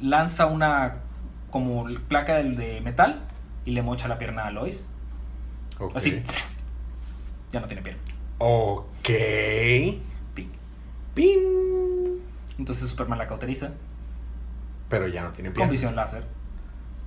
lanza 0.00 0.46
una 0.46 0.96
como 1.50 1.84
placa 2.08 2.34
de, 2.36 2.50
de 2.50 2.80
metal 2.80 3.22
y 3.64 3.70
le 3.70 3.82
mocha 3.82 4.08
la 4.08 4.18
pierna 4.18 4.46
a 4.46 4.50
Lois. 4.50 4.86
Ok. 5.78 5.96
Así, 5.96 6.22
ya 7.52 7.60
no 7.60 7.66
tiene 7.66 7.82
pierna. 7.82 8.02
Ok. 8.38 9.08
Ping. 10.34 10.48
Pin. 11.14 11.40
Entonces 12.58 12.88
Superman 12.88 13.18
la 13.18 13.26
cauteriza 13.26 13.70
Pero 14.88 15.08
ya 15.08 15.22
no 15.22 15.30
tiene 15.32 15.48
con 15.50 15.54
pierna. 15.54 15.72
visión 15.72 15.96
láser, 15.96 16.24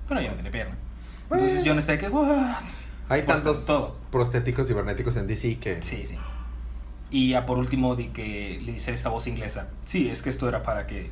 pero 0.07 0.21
ya 0.21 0.29
no 0.29 0.33
tiene 0.35 0.49
pierna. 0.51 0.75
Entonces 1.29 1.61
John 1.65 1.77
está 1.77 1.91
de 1.93 1.97
que, 1.99 2.09
what? 2.09 2.63
Hay 3.09 3.21
Pues, 3.23 3.43
tantos 3.43 3.65
todo. 3.65 3.95
prostéticos 4.11 4.67
cibernéticos 4.67 5.15
en 5.17 5.27
DC 5.27 5.59
que. 5.59 5.81
Sí, 5.81 6.05
sí. 6.05 6.17
Y 7.09 7.29
ya 7.29 7.45
por 7.45 7.57
último 7.57 7.95
di 7.95 8.07
que 8.07 8.59
le 8.63 8.73
dice 8.73 8.91
esta 8.93 9.09
voz 9.09 9.27
inglesa, 9.27 9.69
sí, 9.85 10.09
es 10.09 10.21
que 10.21 10.29
esto 10.29 10.49
era 10.49 10.61
para 10.63 10.87
que 10.87 11.09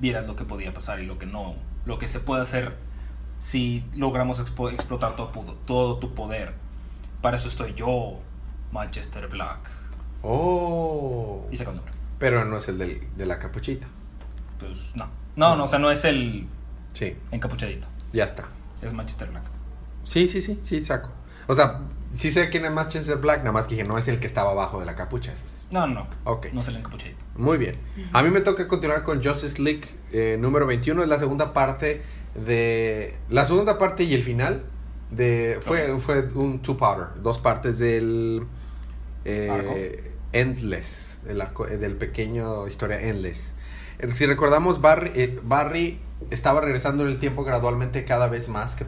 vieras 0.00 0.26
lo 0.26 0.34
que 0.34 0.44
podía 0.44 0.74
pasar 0.74 0.98
y 1.00 1.06
lo 1.06 1.18
que 1.18 1.26
no, 1.26 1.54
lo 1.84 1.98
que 1.98 2.08
se 2.08 2.18
puede 2.18 2.42
hacer 2.42 2.76
si 3.38 3.84
logramos 3.94 4.40
expo- 4.40 4.72
explotar 4.72 5.14
todo, 5.14 5.28
todo 5.66 5.98
tu 5.98 6.14
poder. 6.14 6.54
Para 7.22 7.36
eso 7.36 7.46
estoy 7.48 7.74
yo, 7.74 8.18
Manchester 8.72 9.28
Black. 9.28 9.70
Oh. 10.22 11.46
Y 11.52 11.56
saca 11.56 11.70
un 11.70 11.76
nombre. 11.76 11.94
Pero 12.18 12.44
no 12.44 12.56
es 12.58 12.68
el 12.68 12.78
del- 12.78 13.06
de 13.16 13.26
la 13.26 13.38
capuchita. 13.38 13.86
Pues 14.58 14.96
no. 14.96 15.08
No, 15.36 15.54
no, 15.54 15.64
o 15.64 15.68
sea, 15.68 15.78
no 15.78 15.90
es 15.90 16.04
el 16.04 16.48
Sí, 16.92 17.14
encapuchadito, 17.30 17.86
ya 18.12 18.24
está. 18.24 18.48
es 18.82 18.92
Manchester 18.92 19.28
Black. 19.30 19.44
Sí, 20.04 20.26
sí, 20.28 20.40
sí, 20.42 20.58
sí, 20.64 20.84
saco. 20.84 21.10
O 21.46 21.54
sea, 21.54 21.80
sí 22.14 22.30
sé 22.32 22.48
quién 22.50 22.64
es 22.64 22.72
Manchester 22.72 23.16
Black, 23.18 23.38
nada 23.38 23.52
más 23.52 23.66
que 23.66 23.74
dije, 23.76 23.86
no 23.88 23.98
es 23.98 24.08
el 24.08 24.18
que 24.18 24.26
estaba 24.26 24.50
abajo 24.52 24.80
de 24.80 24.86
la 24.86 24.94
capucha. 24.96 25.32
es- 25.32 25.64
No, 25.70 25.86
no, 25.86 25.94
no. 25.94 26.06
Ok. 26.24 26.46
No 26.52 26.60
es 26.60 26.68
el 26.68 26.76
encapuchadito. 26.76 27.24
Muy 27.36 27.58
bien. 27.58 27.76
A 28.12 28.22
mí 28.22 28.30
me 28.30 28.40
toca 28.40 28.66
continuar 28.68 29.02
con 29.02 29.22
Justice 29.22 29.60
League 29.62 29.82
eh, 30.12 30.36
número 30.40 30.66
21. 30.66 31.02
Es 31.02 31.08
la 31.08 31.18
segunda 31.18 31.52
parte 31.52 32.02
de... 32.34 33.16
La 33.28 33.44
segunda 33.44 33.78
parte 33.78 34.04
y 34.04 34.14
el 34.14 34.22
final 34.22 34.64
de... 35.10 35.58
Fue, 35.62 35.98
fue 36.00 36.22
un 36.34 36.60
two-parter. 36.60 37.22
Dos 37.22 37.38
partes 37.38 37.78
del... 37.78 38.44
eh, 39.24 40.12
Endless. 40.32 41.20
Del, 41.24 41.40
arco- 41.40 41.66
eh, 41.68 41.76
del 41.78 41.96
pequeño 41.96 42.66
historia 42.68 43.00
Endless. 43.00 43.52
Eh, 43.98 44.10
Si 44.12 44.26
recordamos, 44.26 44.80
Barry, 44.80 45.10
eh, 45.14 45.40
Barry 45.42 46.00
estaba 46.30 46.60
regresando 46.60 47.04
en 47.04 47.10
el 47.10 47.18
tiempo 47.18 47.44
gradualmente 47.44 48.04
cada 48.04 48.26
vez 48.26 48.48
más, 48.48 48.74
que 48.74 48.86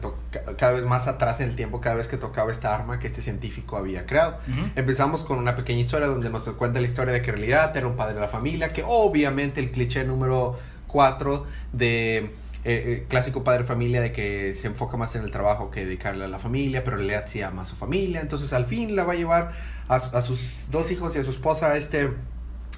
cada 0.57 0.73
vez 0.73 0.85
más 0.85 1.07
atrás 1.07 1.39
en 1.39 1.49
el 1.49 1.55
tiempo, 1.55 1.79
cada 1.79 1.95
vez 1.95 2.07
que 2.07 2.17
tocaba 2.17 2.51
esta 2.51 2.73
arma 2.73 2.99
que 2.99 3.07
este 3.07 3.21
científico 3.21 3.77
había 3.77 4.05
creado. 4.05 4.37
Empezamos 4.75 5.23
con 5.23 5.37
una 5.37 5.55
pequeña 5.55 5.79
historia 5.79 6.07
donde 6.07 6.29
nos 6.29 6.49
cuenta 6.49 6.81
la 6.81 6.87
historia 6.87 7.13
de 7.13 7.21
que 7.21 7.29
en 7.29 7.37
realidad 7.37 7.75
era 7.77 7.87
un 7.87 7.95
padre 7.95 8.15
de 8.15 8.21
la 8.21 8.27
familia, 8.27 8.73
que 8.73 8.83
obviamente 8.85 9.59
el 9.59 9.71
cliché 9.71 10.03
número 10.03 10.57
4 10.87 11.45
de 11.71 12.17
eh, 12.17 12.31
eh, 12.65 13.05
clásico 13.07 13.43
padre 13.43 13.59
de 13.59 13.65
familia 13.65 14.01
de 14.01 14.11
que 14.11 14.53
se 14.53 14.67
enfoca 14.67 14.97
más 14.97 15.15
en 15.15 15.23
el 15.23 15.31
trabajo 15.31 15.71
que 15.71 15.85
dedicarle 15.85 16.25
a 16.25 16.27
la 16.27 16.39
familia, 16.39 16.83
pero 16.83 16.97
en 16.97 17.07
realidad 17.07 17.23
sí 17.27 17.41
ama 17.41 17.61
a 17.61 17.65
su 17.65 17.75
familia, 17.75 18.21
entonces 18.21 18.51
al 18.53 18.65
fin 18.65 18.95
la 18.95 19.05
va 19.05 19.13
a 19.13 19.15
llevar 19.15 19.51
a, 19.87 19.95
a 19.95 20.21
sus 20.21 20.67
dos 20.71 20.91
hijos 20.91 21.15
y 21.15 21.19
a 21.19 21.23
su 21.23 21.29
esposa 21.29 21.69
a 21.69 21.77
este 21.77 22.09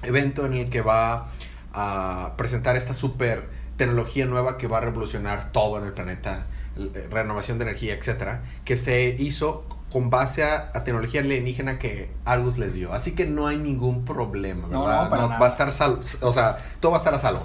evento 0.02 0.46
en 0.46 0.54
el 0.54 0.70
que 0.70 0.82
va 0.82 1.28
a 1.72 2.34
presentar 2.36 2.76
esta 2.76 2.94
super 2.94 3.61
tecnología 3.76 4.26
nueva 4.26 4.58
que 4.58 4.66
va 4.66 4.78
a 4.78 4.80
revolucionar 4.80 5.52
todo 5.52 5.78
en 5.78 5.84
el 5.84 5.92
planeta, 5.92 6.46
eh, 6.78 7.06
renovación 7.10 7.58
de 7.58 7.64
energía, 7.64 7.94
etcétera, 7.94 8.42
que 8.64 8.76
se 8.76 9.16
hizo 9.18 9.64
con 9.90 10.08
base 10.10 10.42
a, 10.42 10.70
a 10.74 10.84
tecnología 10.84 11.20
alienígena 11.20 11.78
que 11.78 12.10
Argus 12.24 12.56
les 12.58 12.74
dio. 12.74 12.92
Así 12.94 13.12
que 13.12 13.26
no 13.26 13.46
hay 13.46 13.58
ningún 13.58 14.04
problema, 14.04 14.66
No, 14.68 14.84
¿verdad? 14.86 15.04
no, 15.04 15.10
para 15.10 15.22
nada. 15.28 15.38
va 15.38 15.46
a 15.46 15.50
estar 15.50 15.72
salvo, 15.72 16.00
o 16.22 16.32
sea, 16.32 16.56
todo 16.80 16.92
va 16.92 16.98
a 16.98 17.00
estar 17.00 17.14
a 17.14 17.18
salvo. 17.18 17.42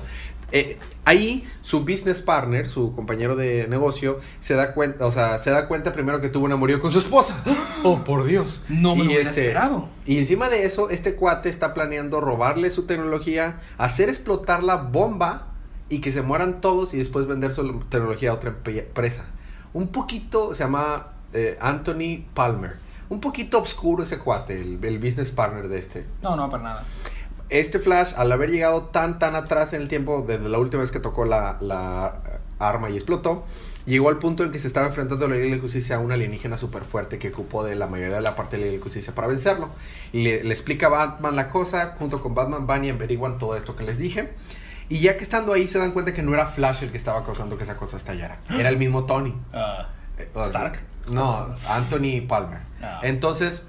Eh, 0.53 0.77
ahí 1.03 1.46
su 1.62 1.81
business 1.81 2.22
partner, 2.22 2.69
su 2.69 2.93
compañero 2.96 3.36
de 3.36 3.67
negocio, 3.67 4.17
se 4.39 4.53
da 4.53 4.74
cuenta, 4.74 5.05
o 5.05 5.12
sea, 5.12 5.39
se 5.39 5.50
da 5.51 5.67
cuenta 5.67 5.91
primero 5.91 6.22
que 6.22 6.29
tuvo 6.29 6.46
un 6.46 6.53
amorío 6.53 6.79
con 6.79 6.89
su 6.93 7.00
esposa. 7.00 7.43
Oh, 7.84 7.98
por 8.05 8.24
Dios. 8.24 8.63
No 8.69 8.96
me 8.96 9.01
Y 9.01 9.07
lo 9.07 9.12
hubiera 9.12 9.29
este- 9.29 9.41
esperado. 9.48 9.89
y 10.05 10.17
encima 10.19 10.48
de 10.48 10.65
eso, 10.65 10.89
este 10.89 11.15
cuate 11.15 11.50
está 11.50 11.74
planeando 11.74 12.22
robarle 12.22 12.72
su 12.72 12.86
tecnología, 12.86 13.60
hacer 13.77 14.07
explotar 14.07 14.63
la 14.63 14.77
bomba 14.77 15.48
y 15.89 16.00
que 16.01 16.12
se 16.12 16.22
mueran 16.22 16.62
todos 16.62 16.94
y 16.94 16.98
después 16.98 17.27
vender 17.27 17.53
su 17.53 17.79
tecnología 17.89 18.32
a 18.32 18.34
otra 18.34 18.50
empresa. 18.65 19.25
Un 19.74 19.89
poquito, 19.89 20.53
se 20.53 20.63
llama 20.63 21.13
eh, 21.34 21.58
Anthony 21.62 22.25
Palmer. 22.34 22.77
Un 23.10 23.22
poquito 23.22 23.62
oscuro 23.62 24.03
ese 24.03 24.20
cuate, 24.20 24.60
el, 24.60 24.84
el 24.84 25.00
business 25.00 25.32
partner 25.32 25.70
de 25.70 25.79
este. 25.79 26.06
No, 26.22 26.36
no, 26.36 26.50
para 26.50 26.63
nada. 26.63 26.84
Este 27.50 27.79
Flash, 27.79 28.13
al 28.17 28.29
haber 28.32 28.51
llegado 28.51 28.84
tan, 28.86 29.20
tan 29.20 29.36
atrás 29.36 29.72
en 29.72 29.82
el 29.82 29.88
tiempo, 29.88 30.25
desde 30.27 30.50
la 30.50 30.60
última 30.60 30.82
vez 30.82 30.91
que 30.91 31.00
tocó 31.00 31.24
la, 31.24 31.58
la 31.62 32.39
arma 32.60 32.89
y 32.89 32.96
explotó, 32.96 33.46
llegó 33.86 34.10
al 34.10 34.20
punto 34.20 34.44
en 34.44 34.51
que 34.51 34.60
se 34.60 34.67
estaba 34.67 34.88
enfrentando 34.88 35.25
a 35.25 35.29
la 35.29 35.36
Liga 35.36 35.56
de 35.56 35.62
Justicia 35.62 35.96
a 35.96 36.00
una 36.00 36.15
alienígena 36.15 36.58
súper 36.58 36.84
fuerte 36.84 37.20
que 37.20 37.29
ocupó 37.29 37.63
de 37.63 37.75
la 37.75 37.88
mayoría 37.88 38.17
de 38.17 38.22
la 38.22 38.36
parte 38.36 38.58
de 38.58 38.63
la 38.63 38.65
Liga 38.65 38.79
de 38.79 38.84
Justicia 38.84 39.15
para 39.15 39.29
vencerlo. 39.29 39.70
Y 40.12 40.24
le, 40.24 40.44
le 40.44 40.50
explica 40.50 40.88
a 40.88 40.89
Batman 40.89 41.38
la 41.38 41.48
cosa, 41.48 41.96
junto 41.98 42.22
con 42.22 42.36
Batman 42.36 42.67
van 42.67 42.84
y 42.84 42.89
averiguan 42.89 43.38
todo 43.38 43.56
esto 43.56 43.77
que 43.77 43.86
les 43.86 43.98
dije. 43.98 44.34
Y 44.89 45.00
ya 45.00 45.17
que 45.17 45.24
estando 45.24 45.51
ahí 45.53 45.67
se 45.67 45.79
dan 45.79 45.91
cuenta 45.91 46.13
que 46.13 46.24
no 46.24 46.34
era 46.34 46.46
Flash 46.48 46.84
el 46.84 46.91
que 46.91 46.98
estaba 46.98 47.24
causando 47.25 47.58
que 47.58 47.63
esa 47.63 47.75
cosa 47.77 47.98
estallara. 47.98 48.39
Era 48.50 48.70
el 48.70 48.77
mismo 48.77 49.06
Tony. 49.06 49.36
Ah, 49.53 49.89
Eh, 50.17 50.29
Stark. 50.46 50.79
No, 51.10 51.48
Anthony 51.70 52.22
Palmer. 52.27 52.60
Ah. 52.82 53.01
Entonces, 53.03 53.62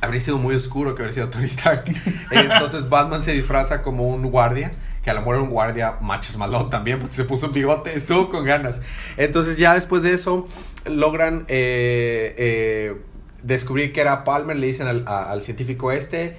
habría 0.00 0.20
sido 0.20 0.38
muy 0.38 0.54
oscuro 0.54 0.94
que 0.94 1.02
habría 1.02 1.14
sido 1.14 1.30
Tony 1.30 1.46
Stark. 1.46 1.84
Entonces, 2.30 2.88
Batman 2.88 3.22
se 3.22 3.32
disfraza 3.32 3.82
como 3.82 4.08
un 4.08 4.30
guardia, 4.30 4.72
que 5.02 5.10
a 5.10 5.14
lo 5.14 5.20
mejor 5.20 5.36
era 5.36 5.44
un 5.44 5.50
guardia 5.50 5.94
machos 6.00 6.36
malón 6.36 6.68
también, 6.70 6.98
porque 6.98 7.14
se 7.14 7.24
puso 7.24 7.46
un 7.46 7.52
bigote, 7.52 7.96
estuvo 7.96 8.28
con 8.30 8.44
ganas. 8.44 8.80
Entonces, 9.16 9.56
ya 9.56 9.74
después 9.74 10.02
de 10.02 10.12
eso, 10.14 10.46
logran 10.84 11.44
eh, 11.48 12.34
eh, 12.38 13.02
descubrir 13.42 13.92
que 13.92 14.00
era 14.00 14.24
Palmer, 14.24 14.56
le 14.56 14.66
dicen 14.66 14.86
al, 14.88 15.04
a- 15.06 15.30
al 15.30 15.42
científico 15.42 15.92
este 15.92 16.36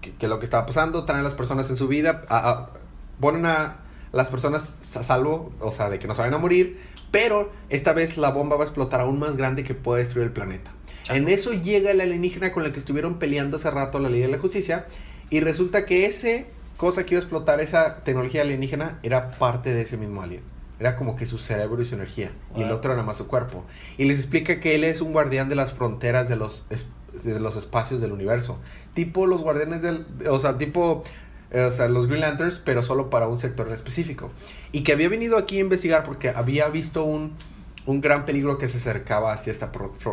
que, 0.00 0.12
que 0.14 0.28
lo 0.28 0.38
que 0.38 0.44
estaba 0.44 0.64
pasando, 0.66 1.04
traen 1.04 1.20
a 1.20 1.24
las 1.24 1.34
personas 1.34 1.68
en 1.70 1.76
su 1.76 1.88
vida, 1.88 2.22
a- 2.28 2.68
ponen 3.20 3.46
a 3.46 3.78
las 4.12 4.28
personas 4.28 4.74
a 4.96 5.02
salvo, 5.02 5.52
o 5.60 5.70
sea, 5.70 5.90
de 5.90 5.98
que 5.98 6.06
no 6.06 6.14
se 6.14 6.22
vayan 6.22 6.34
a 6.34 6.38
morir, 6.38 6.78
pero 7.10 7.50
esta 7.68 7.92
vez 7.92 8.16
la 8.16 8.30
bomba 8.30 8.56
va 8.56 8.64
a 8.64 8.66
explotar 8.66 9.00
aún 9.00 9.18
más 9.18 9.36
grande 9.36 9.64
que 9.64 9.74
puede 9.74 10.02
destruir 10.02 10.26
el 10.26 10.32
planeta. 10.32 10.72
Chaco. 11.02 11.16
En 11.16 11.28
eso 11.28 11.52
llega 11.52 11.90
el 11.90 12.00
alienígena 12.00 12.52
con 12.52 12.64
el 12.64 12.72
que 12.72 12.78
estuvieron 12.78 13.18
peleando 13.18 13.56
hace 13.56 13.70
rato 13.70 13.98
la 13.98 14.10
Liga 14.10 14.26
de 14.26 14.32
la 14.32 14.38
Justicia 14.38 14.86
y 15.30 15.40
resulta 15.40 15.84
que 15.84 16.06
ese 16.06 16.46
cosa 16.78 17.04
que 17.04 17.14
iba 17.14 17.20
a 17.20 17.24
explotar, 17.24 17.60
esa 17.60 17.96
tecnología 18.04 18.40
alienígena, 18.40 19.00
era 19.02 19.32
parte 19.32 19.74
de 19.74 19.82
ese 19.82 19.98
mismo 19.98 20.22
alien. 20.22 20.42
Era 20.80 20.96
como 20.96 21.16
que 21.16 21.26
su 21.26 21.36
cerebro 21.38 21.82
y 21.82 21.84
su 21.84 21.96
energía. 21.96 22.30
Y 22.56 22.62
el 22.62 22.70
otro 22.70 22.92
era 22.92 23.02
más 23.02 23.16
su 23.16 23.26
cuerpo. 23.26 23.64
Y 23.98 24.04
les 24.04 24.20
explica 24.20 24.60
que 24.60 24.76
él 24.76 24.84
es 24.84 25.00
un 25.00 25.12
guardián 25.12 25.48
de 25.48 25.56
las 25.56 25.72
fronteras 25.72 26.28
de 26.28 26.36
los, 26.36 26.66
de 27.24 27.40
los 27.40 27.56
espacios 27.56 28.00
del 28.00 28.12
universo. 28.12 28.60
Tipo 28.94 29.26
los 29.26 29.42
guardianes 29.42 29.82
del... 29.82 30.06
O 30.30 30.38
sea, 30.38 30.56
tipo... 30.56 31.02
eh, 31.50 31.62
o 31.62 31.70
sea, 31.70 31.88
los 31.88 32.06
Green 32.06 32.20
Lanterns, 32.20 32.60
pero 32.62 32.82
solo 32.82 33.10
para 33.10 33.28
un 33.28 33.38
sector 33.38 33.68
en 33.68 33.74
específico. 33.74 34.30
Y 34.72 34.82
que 34.82 34.92
había 34.92 35.08
venido 35.08 35.38
aquí 35.38 35.58
a 35.58 35.60
investigar 35.60 36.04
porque 36.04 36.30
había 36.30 36.68
visto 36.68 37.04
un, 37.04 37.32
un 37.86 38.00
gran 38.00 38.26
peligro 38.26 38.58
que 38.58 38.68
se 38.68 38.78
acercaba 38.78 39.32
hacia 39.32 39.52
esta 39.52 39.70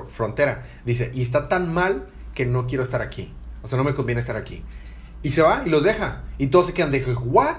frontera. 0.08 0.64
Dice, 0.86 1.12
y 1.14 1.22
está 1.22 1.50
tan 1.50 1.74
mal 1.74 2.08
que 2.34 2.46
no 2.46 2.68
quiero 2.68 2.84
estar 2.84 3.02
aquí. 3.02 3.34
O 3.64 3.68
sea, 3.68 3.78
no 3.78 3.84
me 3.84 3.94
conviene 3.94 4.22
estar 4.22 4.38
aquí. 4.38 4.64
Y 5.24 5.32
se 5.32 5.42
va 5.42 5.64
y 5.66 5.70
los 5.70 5.84
deja. 5.84 6.24
Y 6.38 6.48
todos 6.48 6.68
se 6.68 6.74
quedan 6.74 6.92
de, 6.92 7.04
¿what? 7.04 7.58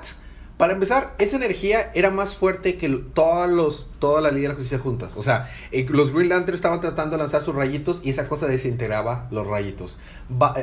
Para 0.57 0.73
empezar, 0.73 1.15
esa 1.19 1.37
energía 1.37 1.91
era 1.95 2.11
más 2.11 2.35
fuerte 2.35 2.79
que 2.79 2.89
todos 2.89 3.49
los, 3.51 3.91
toda 3.99 4.23
la 4.23 4.31
Liga 4.31 4.49
de 4.49 4.49
la 4.49 4.55
Justicia 4.55 4.79
juntas. 4.79 5.13
O 5.17 5.23
sea, 5.23 5.51
eh, 5.71 5.87
los 5.91 6.13
Green 6.13 6.31
Lantern 6.31 6.55
estaban 6.55 6.81
tratando 6.81 7.17
de 7.17 7.23
lanzar 7.23 7.43
sus 7.43 7.55
rayitos 7.55 8.01
y 8.03 8.11
esa 8.11 8.27
cosa 8.27 8.47
desintegraba 8.47 9.29
los 9.31 9.47
rayitos. 9.47 9.99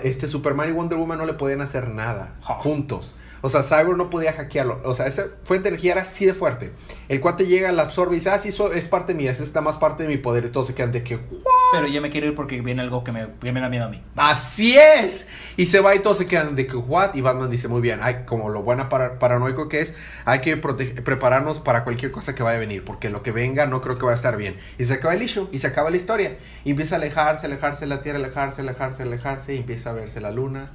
Este 0.03 0.25
Superman 0.25 0.69
y 0.69 0.71
Wonder 0.71 0.97
Woman 0.97 1.19
no 1.19 1.25
le 1.27 1.33
podían 1.33 1.61
hacer 1.61 1.89
nada 1.89 2.35
juntos. 2.41 3.15
O 3.41 3.49
sea, 3.49 3.61
Cyber 3.61 3.95
no 3.97 4.09
podía 4.09 4.33
hackearlo. 4.33 4.81
O 4.83 4.95
sea, 4.95 5.05
esa 5.05 5.27
fuente 5.43 5.63
de 5.63 5.69
energía 5.75 5.91
era 5.91 6.01
así 6.03 6.25
de 6.25 6.33
fuerte. 6.33 6.71
El 7.07 7.21
cuate 7.21 7.45
llega, 7.45 7.71
la 7.71 7.83
absorbe 7.83 8.15
y 8.15 8.19
dice, 8.19 8.31
ah, 8.31 8.39
sí, 8.39 8.49
eso 8.49 8.71
es 8.73 8.87
parte 8.87 9.13
mía, 9.13 9.31
esa 9.31 9.43
está 9.43 9.61
más 9.61 9.77
parte 9.77 10.03
de 10.03 10.09
mi 10.09 10.17
poder. 10.17 10.45
Y 10.45 10.49
todos 10.49 10.67
se 10.67 10.73
quedan 10.73 10.91
de 10.91 11.03
que, 11.03 11.17
"What?". 11.17 11.62
Pero 11.73 11.87
ya 11.87 12.01
me 12.01 12.11
quiero 12.11 12.27
ir 12.27 12.35
porque 12.35 12.61
viene 12.61 12.83
algo 12.83 13.03
que 13.03 13.11
me, 13.11 13.29
que 13.41 13.51
me 13.51 13.59
da 13.59 13.67
miedo 13.67 13.85
a 13.85 13.89
mí. 13.89 13.99
Así 14.15 14.77
es. 14.77 15.27
Y 15.57 15.65
se 15.65 15.79
va 15.79 15.95
y 15.95 15.99
todos 15.99 16.19
se 16.19 16.27
quedan 16.27 16.55
de 16.55 16.67
que, 16.67 16.77
what? 16.77 17.15
Y 17.15 17.21
Batman 17.21 17.49
dice, 17.49 17.67
muy 17.67 17.81
bien, 17.81 17.99
hay, 18.03 18.25
como 18.25 18.49
lo 18.49 18.61
buena 18.61 18.89
para, 18.89 19.17
paranoico 19.17 19.69
que 19.69 19.81
es, 19.81 19.95
hay 20.23 20.41
que 20.41 20.55
prepararnos 20.55 21.57
para 21.57 21.83
cualquier 21.83 22.11
cosa 22.11 22.35
que 22.35 22.43
vaya 22.43 22.57
a 22.57 22.59
venir, 22.59 22.85
porque 22.85 23.09
lo 23.09 23.23
que 23.23 23.31
venga 23.31 23.65
no 23.65 23.81
creo 23.81 23.97
que 23.97 24.03
vaya 24.03 24.13
a 24.13 24.17
estar 24.17 24.37
bien. 24.37 24.55
Y 24.77 24.85
se 24.85 24.93
acaba 24.93 25.15
el 25.15 25.23
issue, 25.23 25.49
y 25.51 25.57
se 25.57 25.65
acaba 25.65 25.89
la 25.89 25.97
historia. 25.97 26.37
Y 26.63 26.71
empieza 26.71 26.95
a 26.95 26.99
alejarse, 26.99 27.47
alejarse 27.47 27.87
la 27.87 28.01
Tierra, 28.01 28.19
alejarse, 28.19 28.61
alejarse, 28.61 29.01
alejarse, 29.01 29.55
y 29.55 29.57
empieza 29.57 29.89
a 29.89 29.93
verse 29.93 30.21
la 30.21 30.29
luna. 30.29 30.73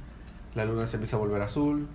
La 0.53 0.65
luna 0.65 0.85
se 0.85 0.97
empieza 0.97 1.15
a 1.15 1.19
volver 1.19 1.41
azul, 1.41 1.87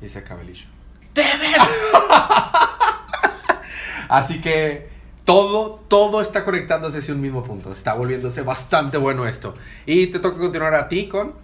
y 0.00 0.08
se 0.08 0.20
acaba 0.20 0.42
el 0.42 0.50
issue. 0.50 0.70
Así 4.08 4.40
que 4.40 4.94
todo, 5.26 5.84
todo 5.88 6.20
está 6.22 6.44
conectándose 6.44 6.98
hacia 6.98 7.12
un 7.12 7.20
mismo 7.20 7.44
punto. 7.44 7.72
Está 7.72 7.92
volviéndose 7.94 8.42
bastante 8.42 8.96
bueno 8.96 9.26
esto. 9.26 9.54
Y 9.84 10.06
te 10.06 10.20
toca 10.20 10.38
continuar 10.38 10.74
a 10.74 10.88
ti 10.88 11.08
con... 11.08 11.34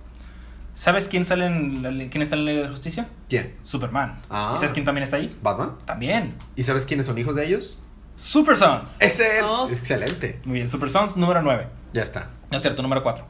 ¿Sabes 0.75 1.09
quién 1.09 1.25
sale 1.27 1.47
en 1.47 1.83
la, 1.83 1.91
quién 2.09 2.23
está 2.23 2.37
en 2.37 2.45
la 2.45 2.51
Liga 2.53 2.63
de 2.63 2.69
la 2.69 2.75
Justicia? 2.75 3.09
¿Quién? 3.29 3.57
Superman. 3.65 4.19
Ah. 4.31 4.53
¿Y 4.55 4.57
sabes 4.57 4.73
quién 4.73 4.87
también 4.87 5.03
está 5.03 5.17
ahí? 5.17 5.37
¿Batman? 5.43 5.77
También. 5.85 6.37
¿Y 6.57 6.63
sabes 6.63 6.87
quiénes 6.87 7.07
son 7.07 7.19
hijos 7.19 7.35
de 7.35 7.45
ellos? 7.45 7.77
Super 8.17 8.57
Sons. 8.57 8.97
Es 9.01 9.19
él. 9.21 9.45
Oh, 9.45 9.67
Excelente. 9.69 10.41
Muy 10.45 10.55
bien, 10.55 10.71
Super 10.71 10.89
Sons 10.89 11.17
número 11.17 11.43
9. 11.43 11.67
Ya 11.93 12.03
está. 12.03 12.31
No 12.51 12.57
es 12.57 12.63
cierto, 12.63 12.83
número 12.83 13.03
4. 13.03 13.27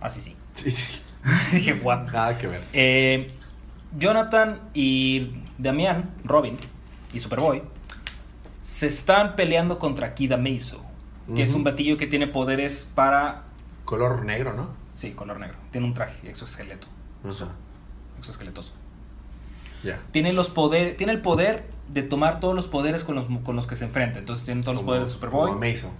Así 0.00 0.20
sí. 0.20 0.36
Sí, 0.54 0.70
sí. 0.70 1.00
Dije, 1.52 1.74
what? 1.74 2.04
Nada 2.12 2.38
que 2.38 2.46
ver. 2.46 2.62
Eh, 2.72 3.32
Jonathan 3.98 4.60
y 4.72 5.32
Damian, 5.58 6.10
Robin 6.24 6.58
y 7.12 7.18
Superboy, 7.18 7.62
se 8.64 8.86
están 8.88 9.36
peleando 9.36 9.78
contra 9.78 10.14
Kida 10.14 10.36
Meiso, 10.36 10.82
que 11.34 11.42
es 11.42 11.54
un 11.54 11.62
batillo 11.62 11.96
que 11.96 12.06
tiene 12.08 12.26
poderes 12.26 12.88
para... 12.94 13.44
Color 13.84 14.24
negro, 14.24 14.52
¿no? 14.54 14.70
Sí, 14.94 15.12
color 15.12 15.38
negro. 15.38 15.56
Tiene 15.70 15.86
un 15.86 15.94
traje 15.94 16.28
exoesqueleto. 16.28 16.86
Ajá. 17.22 17.48
Exoesqueletoso. 18.18 18.72
Ya. 19.82 20.00
Tiene, 20.10 20.32
los 20.32 20.48
poder, 20.48 20.96
tiene 20.96 21.12
el 21.12 21.20
poder 21.20 21.64
de 21.88 22.02
tomar 22.02 22.40
todos 22.40 22.54
los 22.54 22.66
poderes 22.66 23.04
con 23.04 23.14
los, 23.14 23.26
con 23.44 23.54
los 23.54 23.66
que 23.66 23.76
se 23.76 23.84
enfrenta. 23.84 24.18
Entonces 24.18 24.44
tiene 24.44 24.62
todos 24.62 24.76
los 24.76 24.84
poderes 24.84 25.06
de 25.08 25.12
Superboy. 25.12 25.48
Como 25.52 25.60
Mason. 25.60 25.90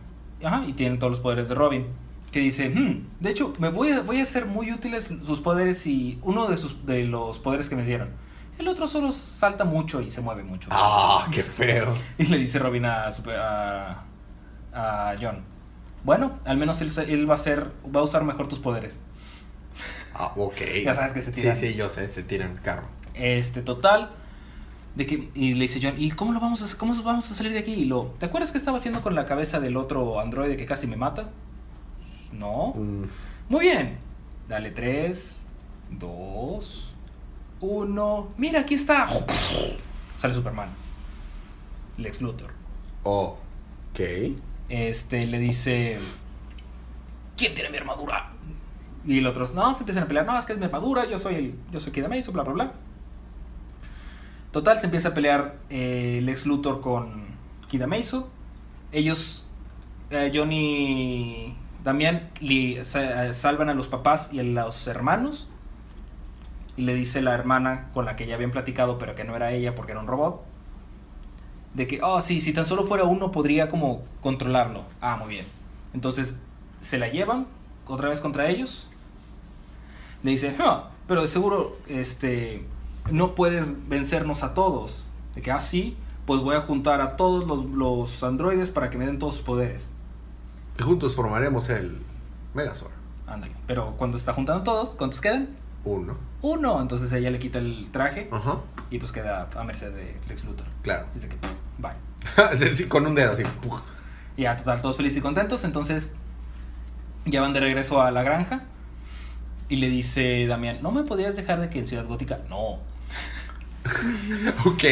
Ajá, 0.42 0.64
y 0.66 0.73
tienen 0.73 0.99
todos 0.99 1.11
los 1.11 1.21
poderes 1.21 1.49
de 1.49 1.54
Robin. 1.54 1.87
Que 2.33 2.40
dice, 2.40 2.68
"Hmm, 2.71 3.06
de 3.21 3.30
hecho, 3.30 3.52
me 3.59 3.68
voy 3.68 3.90
a, 3.90 4.00
voy 4.02 4.21
a 4.21 4.23
hacer 4.23 4.47
muy 4.47 4.73
útiles 4.73 5.11
sus 5.23 5.40
poderes 5.40 5.87
y 5.87 6.18
uno 6.23 6.49
de, 6.49 6.56
sus, 6.56 6.85
de 6.87 7.04
los 7.04 7.38
poderes 7.38 7.68
que 7.68 7.76
me 7.76 7.85
dieron. 7.85 8.09
El 8.58 8.68
otro 8.68 8.87
solo 8.87 9.11
salta 9.12 9.64
mucho 9.64 10.00
y 10.00 10.11
se 10.11 10.20
mueve 10.20 10.42
mucho. 10.44 10.68
Ah, 10.70 11.28
qué 11.32 11.42
feo. 11.42 11.94
Y 12.18 12.26
le 12.26 12.38
dice 12.38 12.58
Robin 12.58 12.84
a, 12.84 13.08
a, 13.08 14.04
a 14.73 15.14
John, 15.20 15.42
bueno, 16.04 16.38
al 16.44 16.56
menos 16.56 16.80
él, 16.80 16.92
él 17.08 17.28
va 17.28 17.34
a 17.34 17.38
ser, 17.38 17.73
va 17.94 18.00
a 18.00 18.02
usar 18.04 18.23
mejor 18.25 18.46
tus 18.49 18.58
poderes. 18.61 19.02
Ah, 20.14 20.32
ok. 20.37 20.56
Ya 20.84 20.94
sabes 20.94 21.12
que 21.12 21.23
se 21.23 21.32
Sí, 21.32 21.40
tiran. 21.40 21.56
sí, 21.56 21.75
yo 21.75 21.88
sé, 21.88 22.08
se 22.08 22.23
tiran 22.23 22.56
carro. 22.62 22.87
Este, 23.14 23.62
total. 23.62 24.11
De 24.94 25.06
que, 25.06 25.28
y 25.34 25.54
le 25.54 25.62
dice 25.62 25.80
John, 25.82 25.94
¿y 25.99 26.12
cómo 26.12 26.32
lo 26.32 26.38
vamos 26.38 26.62
a? 26.62 26.78
¿Cómo 26.78 26.94
vamos 27.02 27.28
a 27.28 27.34
salir 27.34 27.52
de 27.52 27.58
aquí? 27.58 27.73
Y 27.73 27.84
lo, 27.87 28.14
¿te 28.20 28.26
acuerdas 28.26 28.52
que 28.52 28.58
estaba 28.58 28.78
haciendo 28.78 29.02
con 29.02 29.16
la 29.16 29.26
cabeza 29.26 29.58
del 29.58 29.76
otro 29.76 30.20
androide 30.20 30.56
que 30.56 30.66
casi 30.66 30.87
me 30.87 30.96
mata? 30.96 31.30
No. 32.32 32.75
Mm, 32.76 33.04
Muy 33.49 33.61
bien. 33.62 33.99
Dale 34.49 34.70
3, 34.70 35.46
2, 35.99 36.93
1. 37.64 38.28
Mira, 38.37 38.61
aquí 38.61 38.75
está. 38.75 39.09
Sale 40.16 40.35
Superman. 40.35 40.68
Lex 41.97 42.21
Luthor. 42.21 42.50
ok. 43.02 44.00
Este 44.68 45.26
le 45.26 45.38
dice: 45.38 45.99
¿Quién 47.37 47.54
tiene 47.54 47.71
mi 47.71 47.78
armadura? 47.78 48.30
Y 49.06 49.21
los 49.21 49.33
otros, 49.33 49.54
no, 49.54 49.75
se 49.75 49.80
empiezan 49.80 50.04
a 50.04 50.09
pelear. 50.09 50.26
No, 50.26 50.38
es 50.38 50.47
que 50.47 50.52
es 50.54 50.59
mi 50.59 50.64
armadura. 50.64 51.06
Yo 51.06 51.18
soy 51.18 51.35
el. 51.35 51.54
Yo 51.73 51.80
soy 51.80 51.92
Kid 51.92 52.06
Mason, 52.06 52.32
bla, 52.32 52.43
bla, 52.43 52.52
bla. 52.52 52.73
Total, 54.52 54.78
se 54.78 54.86
empieza 54.86 55.08
a 55.08 55.15
pelear 55.15 55.56
eh, 55.69 56.21
Lex 56.23 56.47
Luthor 56.47 56.80
con 56.80 57.26
Kid 57.69 57.84
Mason. 57.86 58.26
Ellos, 58.93 59.45
eh, 60.10 60.30
Johnny 60.32 61.56
Damián, 61.82 62.30
salvan 63.32 63.69
a 63.69 63.75
los 63.75 63.88
papás 63.88 64.30
y 64.32 64.38
a 64.38 64.43
los 64.43 64.86
hermanos. 64.86 65.50
Y 66.76 66.82
le 66.82 66.95
dice 66.95 67.23
la 67.23 67.34
hermana 67.34 67.91
con 67.95 68.04
la 68.04 68.17
que 68.17 68.26
ya 68.26 68.34
habían 68.34 68.50
platicado, 68.50 68.99
pero 68.99 69.15
que 69.15 69.25
no 69.25 69.37
era 69.37 69.52
ella 69.52 69.75
porque 69.75 69.93
era 69.93 70.00
un 70.00 70.06
robot. 70.06 70.43
De 71.75 71.87
que, 71.87 72.00
oh, 72.02 72.21
sí, 72.21 72.41
si 72.41 72.52
tan 72.52 72.67
solo 72.67 72.84
fuera 72.84 73.04
uno 73.04 73.30
podría 73.30 73.69
como 73.69 74.02
controlarlo. 74.21 74.84
Ah, 75.00 75.17
muy 75.17 75.28
bien. 75.28 75.47
Entonces 75.93 76.37
se 76.80 76.99
la 76.99 77.08
llevan 77.08 77.47
otra 77.87 78.08
vez 78.08 78.21
contra 78.21 78.49
ellos. 78.49 78.89
Le 80.23 80.30
dice, 80.32 80.54
"Ah, 80.58 80.91
pero 81.06 81.23
de 81.23 81.28
seguro 81.28 81.76
este, 81.89 82.65
no 83.10 83.34
puedes 83.34 83.89
vencernos 83.89 84.43
a 84.43 84.54
todos. 84.54 85.08
De 85.34 85.43
que, 85.43 85.50
ah, 85.50 85.60
sí, 85.60 85.97
pues 86.26 86.41
voy 86.41 86.56
a 86.56 86.60
juntar 86.60 87.00
a 87.00 87.17
todos 87.17 87.47
los, 87.47 87.65
los 87.67 88.23
androides 88.23 88.71
para 88.71 88.91
que 88.91 88.99
me 88.99 89.06
den 89.06 89.19
todos 89.19 89.34
sus 89.34 89.43
poderes. 89.43 89.91
Y 90.78 90.82
juntos 90.82 91.15
formaremos 91.15 91.69
el 91.69 91.99
Megazord. 92.54 92.93
Ándale. 93.26 93.52
Pero 93.67 93.95
cuando 93.97 94.17
está 94.17 94.32
juntando 94.32 94.63
todos, 94.65 94.95
¿cuántos 94.95 95.21
quedan? 95.21 95.49
Uno. 95.84 96.16
Uno. 96.42 96.80
Entonces 96.80 97.12
ella 97.12 97.30
le 97.30 97.38
quita 97.38 97.58
el 97.58 97.88
traje 97.90 98.28
Ajá. 98.30 98.58
y 98.90 98.99
pues 98.99 99.12
queda 99.12 99.49
a 99.56 99.64
merced 99.64 99.92
de 99.92 100.16
Lex 100.28 100.44
Luthor. 100.44 100.66
Claro. 100.82 101.06
Dice 101.14 101.28
que, 101.28 101.36
bye. 101.78 102.75
Sí, 102.75 102.84
con 102.86 103.06
un 103.06 103.14
dedo 103.14 103.32
así. 103.32 103.42
Y 104.36 104.42
ya, 104.42 104.56
total, 104.56 104.80
todos 104.82 104.97
felices 104.97 105.18
y 105.18 105.20
contentos. 105.20 105.62
Entonces, 105.64 106.14
ya 107.26 107.40
van 107.40 107.52
de 107.52 107.60
regreso 107.60 108.00
a 108.02 108.10
la 108.10 108.23
granja. 108.23 108.62
Y 109.68 109.76
le 109.76 109.88
dice 109.88 110.47
Damián, 110.47 110.78
¿no 110.82 110.90
me 110.92 111.04
podías 111.04 111.36
dejar 111.36 111.60
de 111.60 111.70
que 111.70 111.78
en 111.78 111.86
Ciudad 111.86 112.04
Gótica? 112.06 112.40
No. 112.49 112.78
Ok. 114.64 114.84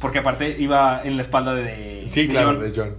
Porque 0.00 0.18
aparte 0.18 0.56
iba 0.58 1.02
en 1.02 1.16
la 1.16 1.22
espalda 1.22 1.54
de... 1.54 2.04
Sí, 2.08 2.22
de 2.22 2.28
claro, 2.28 2.52
John. 2.54 2.60
de 2.60 2.72
John. 2.76 2.94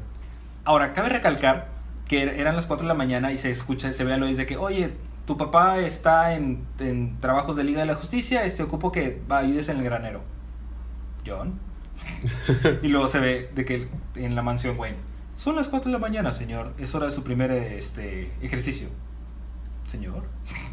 Ahora, 0.66 0.94
cabe 0.94 1.10
recalcar 1.10 1.70
que 2.08 2.24
er- 2.24 2.40
eran 2.40 2.56
las 2.56 2.66
4 2.66 2.84
de 2.86 2.88
la 2.88 2.94
mañana 2.96 3.32
y 3.32 3.38
se 3.38 3.52
escucha, 3.52 3.94
se 3.94 4.04
ve 4.04 4.14
a 4.14 4.18
Lois 4.18 4.36
de 4.38 4.46
que, 4.46 4.58
oye, 4.58 4.92
tu 5.28 5.36
papá 5.36 5.80
está 5.80 6.36
en, 6.36 6.66
en 6.80 7.20
trabajos 7.20 7.58
de 7.58 7.66
Liga 7.66 7.82
de 7.82 7.86
la 7.86 7.96
Justicia, 7.96 8.46
este 8.46 8.64
ocupo 8.64 8.94
que 8.94 9.22
va, 9.30 9.40
ayudes 9.40 9.68
en 9.68 9.78
el 9.78 9.84
granero. 9.84 10.22
John. 11.26 11.60
y 12.82 12.88
luego 12.88 13.10
se 13.10 13.20
ve 13.20 13.52
de 13.54 13.66
que 13.66 13.90
en 14.16 14.36
la 14.36 14.42
mansión 14.42 14.80
Wayne, 14.80 14.98
son 15.36 15.58
las 15.58 15.68
4 15.68 15.92
de 15.92 15.94
la 15.94 16.00
mañana, 16.00 16.32
señor, 16.32 16.74
es 16.78 16.96
hora 16.96 17.08
de 17.08 17.12
su 17.12 17.26
primer 17.26 17.52
este, 17.52 18.32
ejercicio. 18.42 18.88
Señor. 19.86 20.24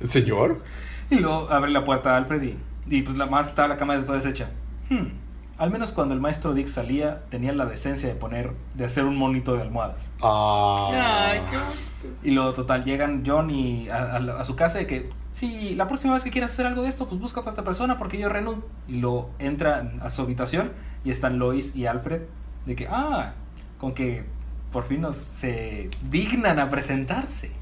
¿Señor? 0.04 0.62
Y 1.10 1.16
luego 1.16 1.50
abre 1.50 1.72
la 1.72 1.84
puerta 1.84 2.14
a 2.14 2.16
Alfred 2.16 2.42
y, 2.42 2.56
y 2.86 3.02
pues 3.02 3.18
la 3.18 3.26
más 3.26 3.48
está 3.48 3.66
la 3.66 3.76
cama 3.76 3.96
de 3.96 4.04
toda 4.04 4.18
deshecha. 4.18 4.50
Hmm, 4.88 5.08
Al 5.56 5.70
menos 5.70 5.92
cuando 5.92 6.14
el 6.14 6.20
maestro 6.20 6.52
Dick 6.52 6.66
salía, 6.66 7.22
tenía 7.28 7.52
la 7.52 7.66
decencia 7.66 8.08
de 8.08 8.14
poner, 8.16 8.52
de 8.74 8.84
hacer 8.84 9.04
un 9.04 9.16
monito 9.16 9.54
de 9.54 9.62
almohadas. 9.62 10.12
Ah. 10.20 11.28
Ay, 11.30 11.40
qué 11.50 11.56
bonito. 11.56 12.20
Y 12.24 12.30
luego, 12.32 12.54
total, 12.54 12.84
llegan 12.84 13.22
John 13.24 13.50
y 13.50 13.88
a, 13.88 14.16
a 14.16 14.18
la- 14.20 14.40
a 14.40 14.44
su 14.44 14.56
casa 14.56 14.78
de 14.78 14.86
que, 14.86 15.10
si 15.30 15.74
la 15.76 15.86
próxima 15.86 16.14
vez 16.14 16.24
que 16.24 16.30
quieras 16.30 16.50
hacer 16.52 16.66
algo 16.66 16.82
de 16.82 16.88
esto, 16.88 17.08
pues 17.08 17.20
busca 17.20 17.40
a 17.40 17.48
otra 17.48 17.62
persona 17.64 17.96
porque 17.98 18.18
yo 18.18 18.28
renuncio. 18.28 18.64
Y 18.88 18.98
lo 18.98 19.30
entran 19.38 20.00
a 20.02 20.10
su 20.10 20.22
habitación 20.22 20.72
y 21.04 21.10
están 21.10 21.38
Lois 21.38 21.74
y 21.76 21.86
Alfred 21.86 22.22
de 22.66 22.74
que, 22.76 22.88
ah, 22.90 23.34
con 23.78 23.94
que 23.94 24.24
por 24.72 24.82
fin 24.84 25.02
nos, 25.02 25.16
se 25.16 25.88
dignan 26.10 26.58
a 26.58 26.68
presentarse. 26.68 27.52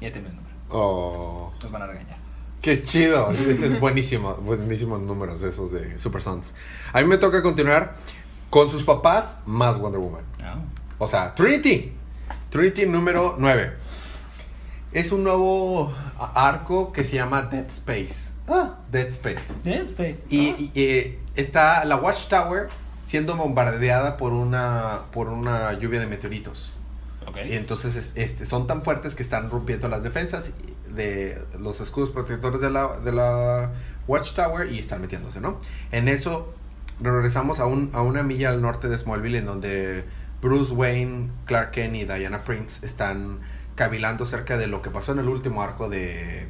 Y 0.00 0.04
el 0.04 0.12
número. 0.14 0.36
Oh. 0.70 1.52
Nos 1.62 1.70
van 1.72 1.82
a 1.82 1.86
regañar. 1.86 2.18
Qué 2.62 2.82
chido. 2.82 3.30
Ese 3.30 3.66
es 3.66 3.80
buenísimo. 3.80 4.34
Buenísimos 4.34 5.00
números 5.00 5.42
esos 5.42 5.72
de 5.72 5.98
Super 5.98 6.22
Sons. 6.22 6.52
A 6.92 7.00
mí 7.00 7.06
me 7.06 7.18
toca 7.18 7.42
continuar 7.42 7.94
con 8.50 8.68
sus 8.70 8.82
papás 8.84 9.38
más 9.46 9.78
Wonder 9.78 10.00
Woman. 10.00 10.24
Ah. 10.42 10.56
O 10.98 11.06
sea, 11.06 11.34
Trinity. 11.34 11.92
Trinity 12.50 12.86
número 12.86 13.36
9. 13.38 13.72
Es 14.92 15.12
un 15.12 15.22
nuevo 15.22 15.92
arco 16.18 16.92
que 16.92 17.04
se 17.04 17.16
llama 17.16 17.42
Dead 17.42 17.66
Space. 17.68 18.32
Ah, 18.48 18.76
Dead 18.90 19.08
Space. 19.08 19.54
Dead 19.62 19.86
Space. 19.86 20.18
Y, 20.30 20.48
Ah. 20.50 20.54
y, 20.58 20.70
eh, 20.74 21.18
está 21.36 21.84
la 21.84 21.96
Watchtower 21.96 22.68
siendo 23.06 23.36
bombardeada 23.36 24.16
por 24.16 24.32
una, 24.32 25.02
por 25.12 25.28
una 25.28 25.72
lluvia 25.74 26.00
de 26.00 26.06
meteoritos. 26.06 26.72
Ok. 27.26 27.36
Y 27.48 27.52
entonces 27.52 27.94
es- 27.96 28.12
este, 28.16 28.46
son 28.46 28.66
tan 28.66 28.82
fuertes 28.82 29.14
que 29.14 29.22
están 29.22 29.50
rompiendo 29.50 29.88
las 29.88 30.02
defensas 30.02 30.50
de 30.98 31.42
los 31.58 31.80
escudos 31.80 32.10
protectores 32.10 32.60
de 32.60 32.68
la, 32.70 32.98
de 32.98 33.12
la 33.12 33.70
Watchtower 34.06 34.70
y 34.70 34.78
están 34.78 35.00
metiéndose, 35.00 35.40
¿no? 35.40 35.58
En 35.90 36.08
eso 36.08 36.52
regresamos 37.00 37.60
a, 37.60 37.66
un, 37.66 37.90
a 37.94 38.02
una 38.02 38.22
milla 38.22 38.50
al 38.50 38.60
norte 38.60 38.88
de 38.88 38.98
Smallville 38.98 39.38
en 39.38 39.46
donde 39.46 40.04
Bruce 40.42 40.72
Wayne, 40.74 41.30
Clark 41.46 41.70
Kent 41.70 41.96
y 41.96 42.04
Diana 42.04 42.44
Prince 42.44 42.84
están 42.84 43.40
cavilando 43.74 44.26
cerca 44.26 44.58
de 44.58 44.66
lo 44.66 44.82
que 44.82 44.90
pasó 44.90 45.12
en 45.12 45.20
el 45.20 45.28
último 45.28 45.62
arco 45.62 45.88
de, 45.88 46.48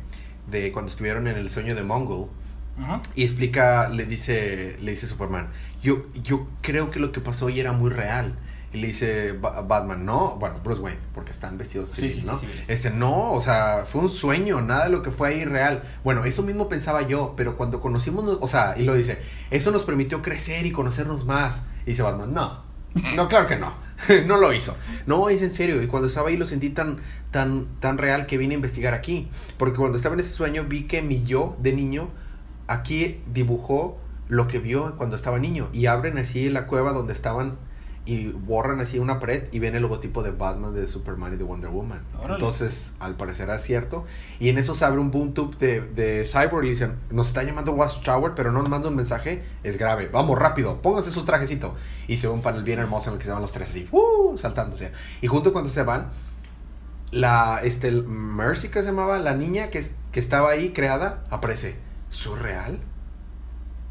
de 0.51 0.73
cuando 0.73 0.91
estuvieron 0.91 1.29
en 1.29 1.37
el 1.37 1.51
sueño 1.51 1.75
de 1.75 1.83
Mongol. 1.83 2.29
Y 3.17 3.25
explica, 3.25 3.89
le 3.89 4.05
dice, 4.05 4.77
le 4.81 4.93
dice 4.93 5.09
Superman, 5.09 5.49
yo, 5.83 6.07
yo 6.15 6.47
creo 6.63 6.93
que 6.93 7.01
lo 7.01 7.11
que 7.11 7.21
pasó 7.21 7.47
hoy 7.47 7.59
era 7.59 7.73
muy 7.73 7.91
real. 7.91 8.37
Y 8.73 8.79
le 8.79 8.89
dice 8.89 9.33
Ba- 9.33 9.63
Batman, 9.63 10.05
no, 10.05 10.37
bueno, 10.37 10.57
Bruce 10.63 10.81
Wayne, 10.83 10.99
porque 11.15 11.31
están 11.31 11.57
vestidos 11.57 11.91
Sí, 11.91 12.11
civiles, 12.11 12.15
sí, 12.17 12.21
sí, 12.23 12.27
¿no? 12.27 12.39
civiles. 12.39 12.69
Este, 12.69 12.91
no, 12.91 13.33
o 13.33 13.41
sea, 13.41 13.85
fue 13.87 14.03
un 14.03 14.09
sueño, 14.11 14.61
nada 14.61 14.85
de 14.85 14.91
lo 14.91 15.03
que 15.03 15.11
fue 15.11 15.29
ahí 15.31 15.45
real. 15.45 15.83
Bueno, 16.05 16.25
eso 16.25 16.43
mismo 16.43 16.69
pensaba 16.69 17.03
yo, 17.03 17.35
pero 17.37 17.57
cuando 17.57 17.81
conocimos, 17.81 18.39
o 18.41 18.47
sea, 18.47 18.75
y 18.77 18.85
lo 18.85 18.95
dice, 18.95 19.21
eso 19.51 19.71
nos 19.71 19.85
permitió 19.85 20.21
crecer 20.23 20.67
y 20.67 20.73
conocernos 20.73 21.25
más. 21.25 21.63
Y 21.87 21.91
dice 21.91 22.03
Batman, 22.03 22.35
no, 22.35 22.63
no, 23.17 23.29
claro 23.29 23.47
que 23.47 23.57
no, 23.57 23.73
no 24.27 24.37
lo 24.37 24.53
hizo. 24.53 24.77
No, 25.07 25.31
es 25.31 25.41
en 25.41 25.51
serio, 25.51 25.83
y 25.83 25.87
cuando 25.87 26.09
estaba 26.09 26.29
ahí 26.29 26.37
lo 26.37 26.47
sentí 26.47 26.69
tan, 26.69 26.99
tan, 27.31 27.67
tan 27.81 27.97
real 27.97 28.27
que 28.27 28.37
vine 28.37 28.55
a 28.55 28.57
investigar 28.57 28.93
aquí. 28.93 29.29
Porque 29.57 29.79
cuando 29.79 29.97
estaba 29.97 30.15
en 30.15 30.21
ese 30.21 30.31
sueño 30.33 30.65
vi 30.69 30.83
que 30.87 31.01
mi 31.01 31.23
yo 31.23 31.57
de 31.61 31.73
niño 31.73 32.11
aquí 32.67 33.23
dibujó 33.33 33.99
lo 34.29 34.47
que 34.47 34.59
vio 34.59 34.95
cuando 34.97 35.17
estaba 35.17 35.39
niño. 35.39 35.69
Y 35.73 35.87
abren 35.87 36.19
así 36.19 36.51
la 36.51 36.67
cueva 36.67 36.93
donde 36.93 37.15
estaban 37.15 37.57
y 38.09 38.29
borran 38.29 38.81
así 38.81 38.99
una 38.99 39.21
pared 39.21 39.49
y 39.53 39.59
ven 39.59 39.75
el 39.75 39.83
logotipo 39.83 40.23
de 40.23 40.31
Batman, 40.31 40.73
de 40.73 40.89
Superman 40.89 41.35
y 41.35 41.37
de 41.37 41.45
Wonder 41.45 41.69
Woman. 41.69 42.01
Órale. 42.19 42.37
Entonces, 42.37 42.93
al 43.01 43.17
parecer 43.17 43.51
era 43.51 43.59
cierto. 43.59 44.07
Y 44.39 44.49
en 44.49 44.57
eso 44.57 44.75
se 44.75 44.87
abre 44.87 44.99
un 44.99 45.11
boom 45.11 45.35
tube 45.35 45.59
de, 45.59 45.83
de 45.83 46.25
Cyborg 46.25 46.65
y 46.65 46.71
dicen, 46.71 46.95
nos 47.11 47.27
está 47.27 47.43
llamando 47.43 47.73
Watchtower, 47.73 48.33
pero 48.35 48.51
no 48.51 48.63
nos 48.63 48.71
manda 48.71 48.89
un 48.89 48.97
mensaje, 48.97 49.43
es 49.63 49.77
grave. 49.77 50.09
Vamos, 50.09 50.39
rápido, 50.39 50.81
pónganse 50.81 51.11
su 51.11 51.27
trajecito. 51.27 51.75
Y 52.07 52.17
se 52.17 52.29
ve 52.29 52.33
un 52.33 52.41
panel 52.41 52.63
bien 52.63 52.79
hermoso 52.79 53.11
en 53.11 53.17
el 53.17 53.19
que 53.19 53.27
se 53.27 53.31
van 53.31 53.43
los 53.43 53.53
tres 53.53 53.69
así, 53.69 53.87
¡uh! 53.93 54.39
saltándose. 54.39 54.91
Y 55.21 55.27
junto 55.27 55.53
cuando 55.53 55.69
se 55.69 55.83
van, 55.83 56.09
la 57.11 57.61
este 57.63 57.91
Mercy 57.91 58.71
que 58.71 58.81
se 58.81 58.87
llamaba 58.87 59.19
la 59.19 59.35
niña 59.35 59.69
que, 59.69 59.85
que 60.13 60.21
estaba 60.21 60.49
ahí 60.49 60.73
creada 60.73 61.25
aparece 61.29 61.77
¿soy 62.09 62.39
real? 62.39 62.79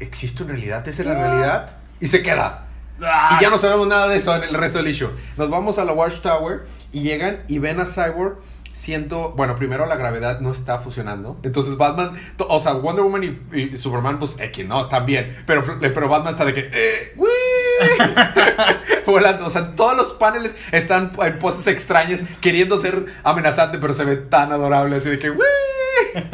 ¿existe 0.00 0.42
en 0.42 0.48
realidad? 0.48 0.86
¿es 0.86 0.98
la 1.04 1.14
realidad? 1.14 1.76
y 2.00 2.08
se 2.08 2.22
queda 2.22 2.67
y 2.98 3.42
ya 3.42 3.50
no 3.50 3.58
sabemos 3.58 3.86
nada 3.86 4.08
de 4.08 4.16
eso 4.16 4.34
en 4.34 4.42
el 4.42 4.54
resto 4.54 4.78
del 4.78 4.88
issue. 4.88 5.10
Nos 5.36 5.50
vamos 5.50 5.78
a 5.78 5.84
la 5.84 5.92
Watchtower 5.92 6.64
y 6.92 7.02
llegan 7.02 7.42
y 7.48 7.58
ven 7.58 7.80
a 7.80 7.86
Cyborg 7.86 8.38
siendo 8.72 9.30
bueno 9.30 9.56
primero 9.56 9.86
la 9.86 9.96
gravedad 9.96 10.40
no 10.40 10.52
está 10.52 10.78
funcionando. 10.78 11.38
Entonces 11.42 11.76
Batman 11.76 12.12
o 12.38 12.60
sea 12.60 12.72
Wonder 12.74 13.04
Woman 13.04 13.24
y, 13.24 13.56
y 13.56 13.76
Superman 13.76 14.18
pues 14.18 14.36
X 14.38 14.66
no 14.66 14.80
están 14.80 15.04
bien. 15.04 15.36
Pero, 15.46 15.64
pero 15.80 16.08
Batman 16.08 16.32
está 16.32 16.44
de 16.44 16.54
que 16.54 16.70
eh, 16.72 17.14
volando. 19.06 19.46
O 19.46 19.50
sea, 19.50 19.74
todos 19.74 19.96
los 19.96 20.12
paneles 20.12 20.56
están 20.72 21.12
en 21.22 21.38
poses 21.38 21.66
extrañas, 21.66 22.22
queriendo 22.40 22.78
ser 22.78 23.06
amenazante, 23.24 23.78
pero 23.78 23.94
se 23.94 24.04
ve 24.04 24.16
tan 24.16 24.52
adorable, 24.52 24.96
así 24.96 25.08
de 25.08 25.18
que 25.18 25.30
"Wii". 25.30 25.40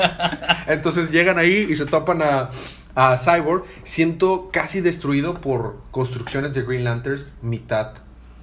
Entonces 0.67 1.11
llegan 1.11 1.39
ahí 1.39 1.67
y 1.71 1.77
se 1.77 1.87
topan 1.87 2.23
a, 2.23 2.51
a 2.95 3.17
Cyborg, 3.17 3.65
siendo 3.83 4.51
casi 4.53 4.81
destruido 4.81 5.41
por 5.41 5.81
construcciones 5.91 6.55
de 6.55 6.63
Green 6.63 6.85
Lanterns, 6.85 7.33
mitad 7.43 7.95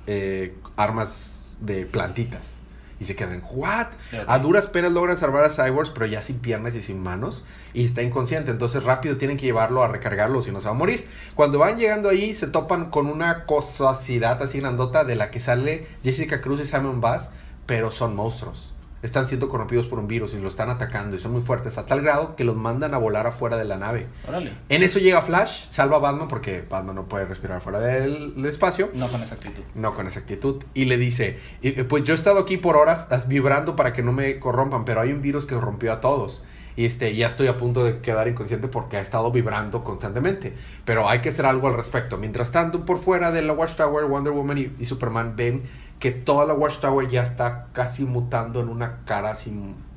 eh, 0.08 0.56
armas 0.76 1.52
de 1.60 1.86
plantitas. 1.86 2.58
Y 3.00 3.06
se 3.06 3.16
quedan, 3.16 3.42
¿what? 3.54 3.88
A 4.28 4.38
duras 4.38 4.68
penas 4.68 4.92
logran 4.92 5.18
salvar 5.18 5.44
a 5.44 5.50
Cyborg, 5.50 5.92
pero 5.92 6.06
ya 6.06 6.22
sin 6.22 6.38
piernas 6.38 6.76
y 6.76 6.84
sin 6.84 7.02
manos. 7.02 7.44
Y 7.74 7.84
está 7.84 8.04
inconsciente. 8.04 8.52
Entonces 8.52 8.84
rápido 8.84 9.18
tienen 9.18 9.38
que 9.38 9.48
llevarlo 9.48 9.82
a 9.82 9.88
recargarlo, 9.88 10.44
si 10.44 10.52
no 10.52 10.62
se 10.62 10.66
va 10.66 10.76
a 10.76 10.78
morir. 10.78 11.06
Cuando 11.34 11.58
van 11.58 11.78
llegando 11.78 12.10
ahí, 12.10 12.36
se 12.36 12.46
topan 12.46 12.92
con 12.92 13.08
una 13.08 13.46
cososidad 13.46 14.44
así 14.44 14.60
grandota 14.60 15.04
de 15.04 15.16
la 15.16 15.32
que 15.32 15.40
sale 15.40 15.88
Jessica 16.04 16.42
Cruz 16.42 16.62
y 16.62 16.66
Simon 16.66 17.02
Bass, 17.02 17.30
pero 17.66 17.90
son 17.90 18.16
monstruos. 18.16 18.71
Están 19.02 19.26
siendo 19.26 19.48
corrompidos 19.50 19.88
por 19.88 19.98
un 19.98 20.08
virus 20.08 20.36
y 20.36 20.40
lo 20.40 20.48
están 20.48 20.70
atacando 20.70 21.16
y 21.16 21.20
son 21.20 21.32
muy 21.32 21.42
fuertes 21.42 21.78
a 21.80 21.88
tal 21.88 22.02
grado 22.02 22.36
que 22.36 22.44
los 22.44 22.56
mandan 22.56 22.94
a 22.94 22.98
volar 22.98 23.26
afuera 23.26 23.58
de 23.58 23.66
la 23.66 23.78
nave. 23.78 24.06
Órale. 24.28 24.54
En 24.70 24.84
eso 24.84 25.00
llega 25.00 25.22
Flash, 25.24 25.66
salva 25.70 25.98
a 25.98 26.00
Batman 26.00 26.28
porque 26.28 26.64
Batman 26.70 26.96
no 26.96 27.06
puede 27.06 27.26
respirar 27.26 27.62
fuera 27.62 27.80
del, 27.80 28.46
espacio. 28.46 28.90
No 28.94 29.08
con 29.08 29.24
esa 29.24 29.36
actitud. 29.36 29.64
No 29.74 29.96
con 29.96 30.06
esa 30.06 30.20
actitud. 30.20 30.64
Y 30.76 30.86
le 30.86 30.98
dice, 30.98 31.40
"Y, 31.64 31.80
eh, 31.80 31.84
pues 31.84 32.04
yo 32.04 32.14
he 32.14 32.18
estado 32.18 32.40
aquí 32.40 32.58
por 32.58 32.76
horas 32.78 33.08
as- 33.10 33.28
vibrando 33.28 33.76
para 33.76 33.92
que 33.92 34.04
no 34.04 34.12
me 34.12 34.40
corrompan, 34.40 34.86
pero 34.86 35.02
hay 35.02 35.12
un 35.12 35.22
virus 35.24 35.48
que 35.48 35.56
rompió 35.60 35.94
a 35.94 36.00
todos. 36.00 36.44
Y 36.78 36.86
este, 36.86 37.14
ya 37.16 37.28
estoy 37.28 37.48
a 37.48 37.58
punto 37.58 37.84
de 37.84 38.00
quedar 38.00 38.28
inconsciente 38.30 38.68
porque 38.70 38.96
ha 38.98 39.02
estado 39.02 39.30
vibrando 39.32 39.84
constantemente. 39.84 40.54
Pero 40.86 41.10
hay 41.10 41.20
que 41.20 41.30
hacer 41.30 41.46
algo 41.46 41.68
al 41.68 41.74
respecto. 41.74 42.18
Mientras 42.18 42.52
tanto, 42.52 42.86
por 42.86 42.98
fuera 42.98 43.30
de 43.32 43.42
la 43.42 43.52
Watchtower, 43.54 44.06
Wonder 44.06 44.32
Woman 44.32 44.58
y, 44.58 44.72
y 44.80 44.86
Superman 44.86 45.36
ven 45.36 45.64
que 46.02 46.12
toda 46.12 46.48
la 46.48 46.56
Watchtower 46.56 47.08
ya 47.08 47.22
está 47.22 47.68
casi 47.74 48.06
mutando 48.06 48.60
en 48.60 48.70
una 48.70 49.06
cara 49.06 49.30
así 49.30 49.54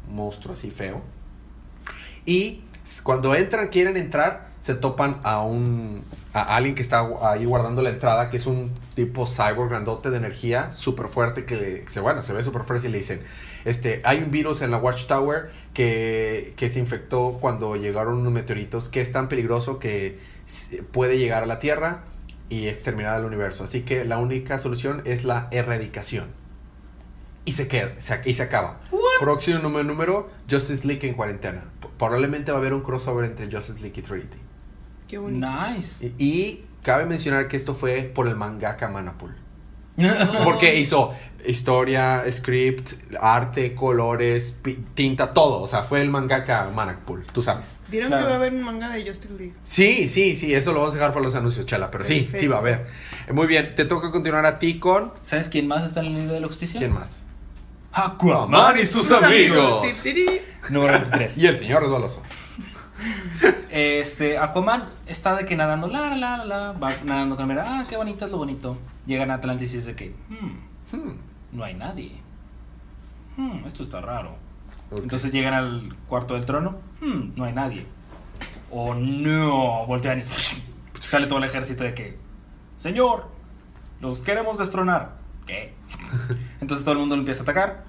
monstruo, 0.06 0.52
así 0.52 0.70
feo. 0.70 1.00
Y 2.26 2.62
cuando 3.02 3.34
entran, 3.34 3.68
quieren 3.68 3.96
entrar, 3.96 4.48
se 4.60 4.74
topan 4.74 5.18
a 5.22 5.40
un 5.40 6.04
a 6.34 6.56
alguien 6.56 6.74
que 6.74 6.82
está 6.82 7.08
ahí 7.22 7.46
guardando 7.46 7.80
la 7.80 7.88
entrada, 7.88 8.28
que 8.28 8.36
es 8.36 8.44
un 8.44 8.70
tipo 8.94 9.26
cyborg 9.26 9.70
grandote 9.70 10.10
de 10.10 10.18
energía, 10.18 10.72
súper 10.72 11.08
fuerte, 11.08 11.46
que 11.46 11.86
se, 11.88 12.00
bueno, 12.00 12.20
se 12.20 12.34
ve 12.34 12.42
súper 12.42 12.64
fuerte 12.64 12.88
y 12.88 12.90
le 12.90 12.98
dicen, 12.98 13.22
este, 13.64 14.02
hay 14.04 14.22
un 14.22 14.30
virus 14.30 14.60
en 14.60 14.72
la 14.72 14.76
Watchtower 14.76 15.52
que, 15.72 16.52
que 16.58 16.68
se 16.68 16.80
infectó 16.80 17.38
cuando 17.40 17.76
llegaron 17.76 18.18
unos 18.18 18.32
meteoritos, 18.32 18.90
que 18.90 19.00
es 19.00 19.10
tan 19.10 19.30
peligroso 19.30 19.78
que 19.78 20.18
puede 20.92 21.16
llegar 21.16 21.44
a 21.44 21.46
la 21.46 21.60
Tierra 21.60 22.02
y 22.48 22.68
exterminar 22.68 23.14
al 23.14 23.24
universo. 23.24 23.64
Así 23.64 23.82
que 23.82 24.04
la 24.04 24.18
única 24.18 24.58
solución 24.58 25.02
es 25.04 25.24
la 25.24 25.48
erradicación. 25.50 26.26
Y 27.44 27.52
se 27.52 27.68
queda, 27.68 27.92
se, 27.98 28.22
y 28.24 28.34
se 28.34 28.42
acaba. 28.42 28.80
Próximo 29.20 29.58
número, 29.58 29.84
número, 29.84 30.30
Justice 30.50 30.86
League 30.86 31.06
en 31.06 31.14
cuarentena. 31.14 31.64
Probablemente 31.98 32.52
va 32.52 32.58
a 32.58 32.60
haber 32.60 32.72
un 32.72 32.82
crossover 32.82 33.26
entre 33.26 33.50
Justice 33.50 33.80
League 33.80 33.98
y 33.98 34.02
Trinity. 34.02 34.38
Qué 35.06 35.18
bonito. 35.18 35.46
Nice. 35.46 36.12
Y, 36.18 36.24
y 36.24 36.66
cabe 36.82 37.04
mencionar 37.04 37.48
que 37.48 37.56
esto 37.56 37.74
fue 37.74 38.02
por 38.02 38.28
el 38.28 38.36
mangaka 38.36 38.88
Manapul. 38.88 39.34
Porque 40.44 40.78
hizo 40.78 41.12
historia, 41.46 42.24
script, 42.32 42.92
arte, 43.20 43.74
colores, 43.74 44.54
tinta, 44.94 45.32
todo. 45.32 45.60
O 45.60 45.66
sea, 45.68 45.82
fue 45.84 46.00
el 46.00 46.08
mangaka 46.08 46.70
Manapul, 46.74 47.24
tú 47.32 47.42
sabes. 47.42 47.78
¿Vieron 47.88 48.08
Claro. 48.08 48.22
que 48.24 48.28
va 48.30 48.34
a 48.34 48.38
haber 48.38 48.54
un 48.54 48.62
manga 48.62 48.88
de 48.88 49.06
Justice 49.06 49.34
League? 49.34 49.52
Sí, 49.62 50.08
sí, 50.08 50.36
sí, 50.36 50.54
eso 50.54 50.72
lo 50.72 50.78
vamos 50.80 50.94
a 50.94 50.98
dejar 50.98 51.12
para 51.12 51.24
los 51.24 51.34
anuncios, 51.34 51.66
Chela. 51.66 51.90
Pero 51.90 52.04
sí, 52.04 52.30
sí 52.34 52.46
va 52.46 52.56
a 52.56 52.58
haber. 52.60 52.86
Muy 53.32 53.46
bien, 53.46 53.74
te 53.74 53.84
toca 53.84 54.10
continuar 54.10 54.46
a 54.46 54.58
ti 54.58 54.78
con... 54.78 55.12
¿Sabes 55.22 55.48
quién 55.50 55.68
más 55.68 55.84
está 55.84 56.00
en 56.00 56.06
el 56.06 56.14
Liga 56.16 56.32
de 56.32 56.40
la 56.40 56.46
Justicia? 56.48 56.78
¿Quién 56.80 56.92
más? 56.92 57.24
Aquaman 57.92 58.78
y 58.80 58.86
sus 58.86 59.12
amigos. 59.12 59.82
Ti. 60.02 60.26
Número 60.70 60.94
23. 60.94 61.38
Y 61.38 61.46
el 61.46 61.58
señor 61.58 61.82
resbaloso. 61.82 62.22
Este, 63.74 64.38
Aquaman 64.38 64.84
está 65.06 65.34
de 65.34 65.44
que 65.44 65.56
nadando, 65.56 65.88
la, 65.88 66.14
la, 66.14 66.36
la, 66.36 66.44
la, 66.44 66.72
va 66.72 66.90
nadando 67.04 67.34
con 67.34 67.48
la 67.54 67.80
ah, 67.80 67.86
qué 67.88 67.96
bonito 67.96 68.24
es 68.24 68.30
lo 68.30 68.38
bonito. 68.38 68.78
Llegan 69.04 69.32
a 69.32 69.34
Atlantis 69.34 69.74
y 69.74 69.78
es 69.78 69.86
de 69.86 69.96
que, 69.96 70.14
hmm, 70.28 70.74
Hmm, 70.92 71.16
no 71.52 71.64
hay 71.64 71.74
nadie. 71.74 72.12
Hmm, 73.36 73.64
esto 73.66 73.82
está 73.82 74.00
raro. 74.00 74.36
Entonces 74.92 75.32
llegan 75.32 75.54
al 75.54 75.88
cuarto 76.08 76.34
del 76.34 76.46
trono, 76.46 76.76
hmm, 77.00 77.32
no 77.36 77.44
hay 77.44 77.52
nadie. 77.52 77.86
Oh 78.70 78.94
no, 78.94 79.86
voltean 79.86 80.20
y 80.20 80.24
sale 81.00 81.26
todo 81.26 81.38
el 81.38 81.44
ejército 81.44 81.82
de 81.82 81.94
que, 81.94 82.16
señor, 82.78 83.28
los 84.00 84.22
queremos 84.22 84.56
destronar. 84.56 85.16
¿Qué? 85.46 85.74
Entonces 86.60 86.84
todo 86.84 86.92
el 86.92 87.00
mundo 87.00 87.16
lo 87.16 87.22
empieza 87.22 87.42
a 87.42 87.44
atacar. 87.44 87.84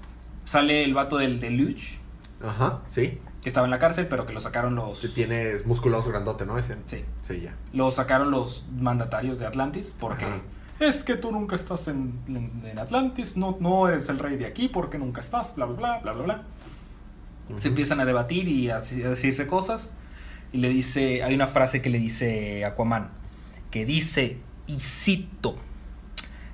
Sale 0.45 0.83
el 0.83 0.93
vato 0.93 1.17
del 1.17 1.39
de 1.39 1.49
Luch, 1.51 1.97
Ajá, 2.43 2.81
sí. 2.89 3.19
Que 3.45 3.49
estaba 3.49 3.67
en 3.67 3.71
la 3.71 3.77
cárcel, 3.77 4.07
pero 4.07 4.25
que 4.25 4.33
lo 4.33 4.41
sacaron 4.41 4.73
los... 4.73 5.01
Que 5.01 5.07
tiene 5.07 5.57
musculoso 5.65 6.09
grandote, 6.09 6.47
¿no? 6.47 6.57
Ese. 6.57 6.77
Sí. 6.87 7.05
Sí, 7.21 7.41
ya. 7.41 7.53
Lo 7.73 7.91
sacaron 7.91 8.31
los 8.31 8.65
mandatarios 8.75 9.37
de 9.37 9.45
Atlantis 9.45 9.93
porque 9.99 10.25
Ajá. 10.25 10.37
es 10.79 11.03
que 11.03 11.13
tú 11.15 11.31
nunca 11.31 11.55
estás 11.55 11.87
en, 11.87 12.19
en- 12.27 12.63
en 12.65 12.79
Atlantis, 12.79 13.37
no, 13.37 13.55
no 13.59 13.87
eres 13.87 14.09
el 14.09 14.17
rey 14.17 14.35
de 14.37 14.47
aquí 14.47 14.67
porque 14.67 14.97
nunca 14.97 15.21
estás, 15.21 15.55
bla, 15.55 15.67
bla, 15.67 15.75
bla, 15.77 15.99
bla, 15.99 16.11
bla, 16.13 16.23
bla. 16.23 16.43
Se 17.59 17.67
empiezan 17.67 17.99
a 17.99 18.05
debatir 18.05 18.47
y 18.47 18.71
a, 18.71 18.77
a 18.77 18.81
decirse 18.81 19.45
cosas. 19.45 19.91
Y 20.51 20.57
le 20.57 20.69
dice, 20.69 21.21
hay 21.21 21.35
una 21.35 21.45
frase 21.45 21.83
que 21.83 21.91
le 21.91 21.99
dice 21.99 22.65
Aquaman, 22.65 23.09
que 23.69 23.85
dice, 23.85 24.37
y 24.65 24.79
cito, 24.79 25.55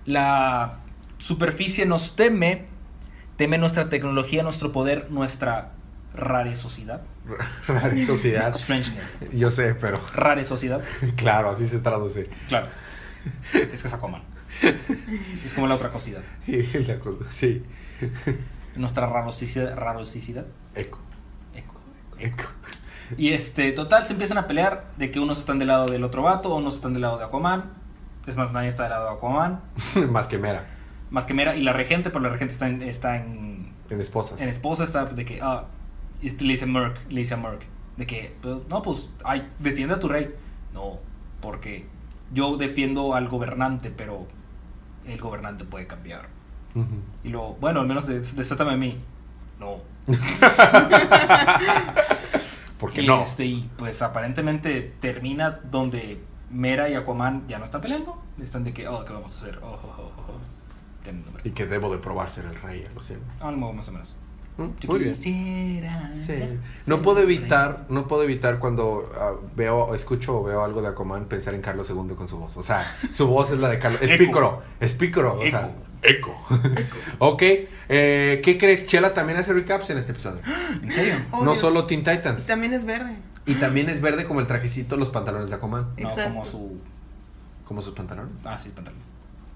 la 0.05 0.79
superficie 1.19 1.85
nos 1.85 2.17
teme, 2.17 2.65
teme 3.37 3.57
nuestra 3.57 3.87
tecnología, 3.87 4.43
nuestro 4.43 4.73
poder, 4.73 5.09
nuestra 5.09 5.71
rare 6.13 6.55
sociedad. 6.55 7.01
Rara 7.67 8.05
sociedad. 8.05 8.53
Strangeness. 8.55 9.17
Yo 9.33 9.51
sé, 9.51 9.75
pero 9.75 9.97
Rare 10.13 10.43
sociedad. 10.43 10.81
claro, 11.15 11.49
así 11.51 11.67
se 11.67 11.79
traduce. 11.79 12.29
Claro. 12.47 12.67
Es 13.53 13.81
que 13.81 13.87
es 13.87 13.93
Aquaman. 13.93 14.23
Es 15.45 15.53
como 15.53 15.67
la 15.67 15.75
otra 15.75 15.89
cosidad. 15.91 16.21
Y 16.47 16.63
la 16.63 16.99
cosa, 16.99 17.25
sí. 17.29 17.63
Nuestra 18.75 19.07
rarosicidad. 19.07 19.75
rarosicidad. 19.75 20.45
Eco. 20.75 20.99
Eco. 21.55 21.75
Eco. 22.19 22.43
Y 23.17 23.33
este, 23.33 23.71
total, 23.73 24.03
se 24.03 24.13
empiezan 24.13 24.37
a 24.37 24.47
pelear 24.47 24.85
de 24.97 25.11
que 25.11 25.19
unos 25.19 25.39
están 25.39 25.59
del 25.59 25.67
lado 25.67 25.85
del 25.85 26.03
otro 26.03 26.21
vato, 26.23 26.55
unos 26.55 26.75
están 26.75 26.93
del 26.93 27.01
lado 27.03 27.17
de 27.17 27.25
Aquaman. 27.25 27.71
Es 28.25 28.37
más, 28.37 28.51
nadie 28.51 28.69
está 28.69 28.83
del 28.83 28.91
lado 28.91 29.09
de 29.09 29.17
Aquaman. 29.17 29.61
Más 30.09 30.27
que 30.27 30.37
Mera. 30.37 30.65
Más 31.09 31.25
que 31.25 31.33
Mera 31.33 31.55
y 31.55 31.61
la 31.61 31.73
regente, 31.73 32.09
pero 32.09 32.21
la 32.21 32.29
regente 32.29 32.53
está 32.53 32.67
en, 32.67 32.81
está 32.81 33.17
en, 33.17 33.73
En 33.89 33.99
esposas. 33.99 34.39
en 34.39 34.47
esposa, 34.47 34.83
está 34.85 35.05
de 35.05 35.25
que, 35.25 35.39
ah, 35.41 35.65
y 36.21 36.29
le 36.29 36.53
dice 36.53 36.65
Merc, 36.65 36.97
le 37.09 37.19
dice 37.21 37.33
a 37.33 37.37
Merc, 37.37 37.63
de 37.97 38.05
que, 38.07 38.35
pues, 38.41 38.57
no, 38.69 38.81
pues, 38.81 39.09
ay, 39.23 39.47
defiende 39.59 39.95
a 39.95 39.99
tu 39.99 40.07
rey. 40.07 40.33
No, 40.73 40.99
porque 41.41 41.85
yo 42.33 42.57
defiendo 42.57 43.13
al 43.15 43.27
gobernante, 43.27 43.89
pero 43.91 44.27
el 45.05 45.19
gobernante 45.19 45.65
puede 45.65 45.87
cambiar. 45.87 46.27
Y 47.23 47.29
luego, 47.29 47.57
bueno, 47.59 47.81
al 47.81 47.87
menos 47.87 48.07
des- 48.07 48.35
desátame 48.35 48.71
a 48.71 48.77
mí. 48.77 48.97
No. 49.59 49.77
¿Por 52.79 52.93
qué 52.93 53.01
y, 53.03 53.07
no? 53.07 53.21
Este, 53.23 53.45
y 53.45 53.69
pues 53.77 54.01
aparentemente 54.01 54.93
termina 54.99 55.59
donde 55.69 56.19
Mera 56.49 56.89
y 56.89 56.95
Aquaman 56.95 57.47
ya 57.47 57.59
no 57.59 57.65
están 57.65 57.81
peleando. 57.81 58.21
Están 58.41 58.63
de 58.63 58.73
que, 58.73 58.87
oh, 58.87 59.05
¿qué 59.05 59.13
vamos 59.13 59.35
a 59.35 59.41
hacer? 59.41 59.59
Oh, 59.61 59.67
oh, 59.67 59.95
oh, 59.97 60.11
oh, 60.17 60.31
oh. 60.31 60.41
Y 61.43 61.51
que 61.51 61.65
debo 61.65 61.91
de 61.91 61.97
probar 61.97 62.29
ser 62.29 62.45
el 62.45 62.55
rey, 62.55 62.85
lo 62.95 63.01
siento. 63.03 63.25
Ah, 63.39 63.51
no, 63.51 63.73
más 63.73 63.87
o 63.87 63.91
menos. 63.91 64.15
Mm, 64.67 64.79
Yo 64.79 64.89
Muy 64.89 64.99
bien. 64.99 65.13
quisiera 65.13 66.11
Sí. 66.13 66.35
ya 66.37 66.47
No 66.87 67.01
puedo 67.01 67.19
el 67.19 67.23
evitar, 67.25 67.85
no 67.89 68.07
puedo 68.07 68.23
evitar 68.23 68.59
cuando 68.59 69.11
ah, 69.19 69.31
veo, 69.55 69.93
escucho 69.95 70.39
o 70.39 70.43
veo 70.43 70.63
algo 70.63 70.81
de 70.81 70.89
Aquaman 70.89 71.25
pensar 71.25 71.53
en 71.53 71.61
Carlos 71.61 71.89
II 71.89 72.15
con 72.15 72.27
su 72.27 72.37
voz. 72.37 72.55
O 72.57 72.63
sea, 72.63 72.85
su 73.11 73.27
voz 73.27 73.51
es 73.51 73.59
la 73.59 73.69
de 73.69 73.79
Carlos. 73.79 74.01
Es 74.01 74.11
Eco. 74.11 74.23
pícoro, 74.23 74.63
es 74.79 74.93
pícoro. 74.93 75.39
O 75.39 75.47
sea, 75.49 75.71
Eco. 76.03 76.35
eco. 76.51 76.57
ok, 77.19 77.41
eh, 77.89 78.41
¿qué 78.43 78.57
crees? 78.57 78.85
Chela 78.85 79.13
también 79.13 79.37
hace 79.39 79.53
recaps 79.53 79.89
en 79.89 79.97
este 79.97 80.11
episodio. 80.11 80.41
¿En 80.81 80.91
serio? 80.91 81.15
Oh, 81.31 81.39
no 81.43 81.51
Dios. 81.51 81.59
solo 81.59 81.85
Teen 81.85 82.01
Y 82.01 82.03
Titans. 82.03 82.47
también 82.47 82.73
es 82.73 82.83
verde. 82.85 83.15
Y 83.45 83.55
también 83.55 83.89
es 83.89 84.01
verde 84.01 84.25
como 84.25 84.39
el 84.39 84.47
trajecito, 84.47 84.97
los 84.97 85.09
pantalones 85.09 85.49
de 85.49 85.55
Aquaman. 85.55 85.87
No, 85.97 86.09
Exacto. 86.09 86.29
como 86.33 86.45
su... 86.45 86.77
Como 87.65 87.81
sus 87.81 87.93
pantalones. 87.93 88.33
Ah, 88.45 88.57
sí, 88.57 88.69
pantalón. 88.69 88.99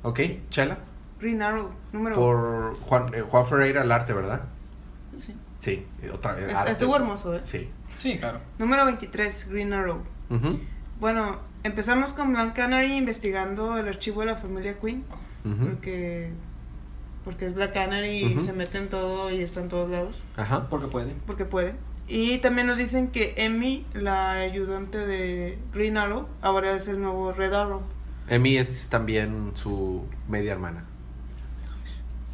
Ok, 0.04 0.20
Chela. 0.50 0.78
Green 1.20 1.42
Arrow, 1.42 1.70
número 1.94 2.16
Por 2.16 2.78
Juan, 2.82 3.14
eh, 3.14 3.22
Juan 3.22 3.46
Ferreira 3.46 3.82
al 3.82 3.92
arte, 3.92 4.14
¿verdad? 4.14 4.42
Sí. 5.18 5.36
Sí, 5.60 5.86
otra 6.14 6.34
vez. 6.34 6.50
Es- 6.50 6.66
estuvo 6.72 6.96
hermoso, 6.96 7.36
¿eh? 7.36 7.42
Sí. 7.44 7.70
Sí, 7.98 8.18
claro. 8.20 8.40
Número 8.60 8.86
23, 8.86 9.50
Green 9.50 9.74
Arrow. 9.74 10.02
Bueno, 11.00 11.40
empezamos 11.64 12.14
con 12.14 12.32
Blanc 12.34 12.54
Canary 12.56 12.94
investigando 12.94 13.78
el 13.78 13.88
archivo 13.88 14.22
de 14.22 14.28
la 14.28 14.36
familia 14.38 14.78
Queen. 14.80 15.04
Porque, 15.44 16.32
porque 17.24 17.46
es 17.46 17.54
Black 17.54 17.74
Canary 17.74 18.24
y 18.26 18.40
se 18.40 18.52
mete 18.54 18.78
en 18.80 18.90
todo 18.90 19.30
y 19.32 19.42
está 19.42 19.62
en 19.62 19.70
todos 19.70 19.90
lados. 19.90 20.24
Ajá. 20.38 20.68
Porque 20.70 20.88
puede. 20.88 21.14
Porque 21.28 21.46
puede. 21.46 21.76
Y 22.08 22.38
también 22.40 22.68
nos 22.68 22.78
dicen 22.78 23.08
que 23.10 23.34
Emmy, 23.38 23.86
la 23.94 24.32
ayudante 24.34 25.00
de 25.00 25.58
Green 25.74 25.98
Arrow, 25.98 26.28
ahora 26.42 26.76
es 26.76 26.88
el 26.88 27.02
nuevo 27.02 27.32
Red 27.32 27.54
Arrow. 27.54 27.82
Emi 28.28 28.58
es 28.58 28.88
también 28.90 29.52
su 29.56 30.04
media 30.28 30.52
hermana. 30.54 30.84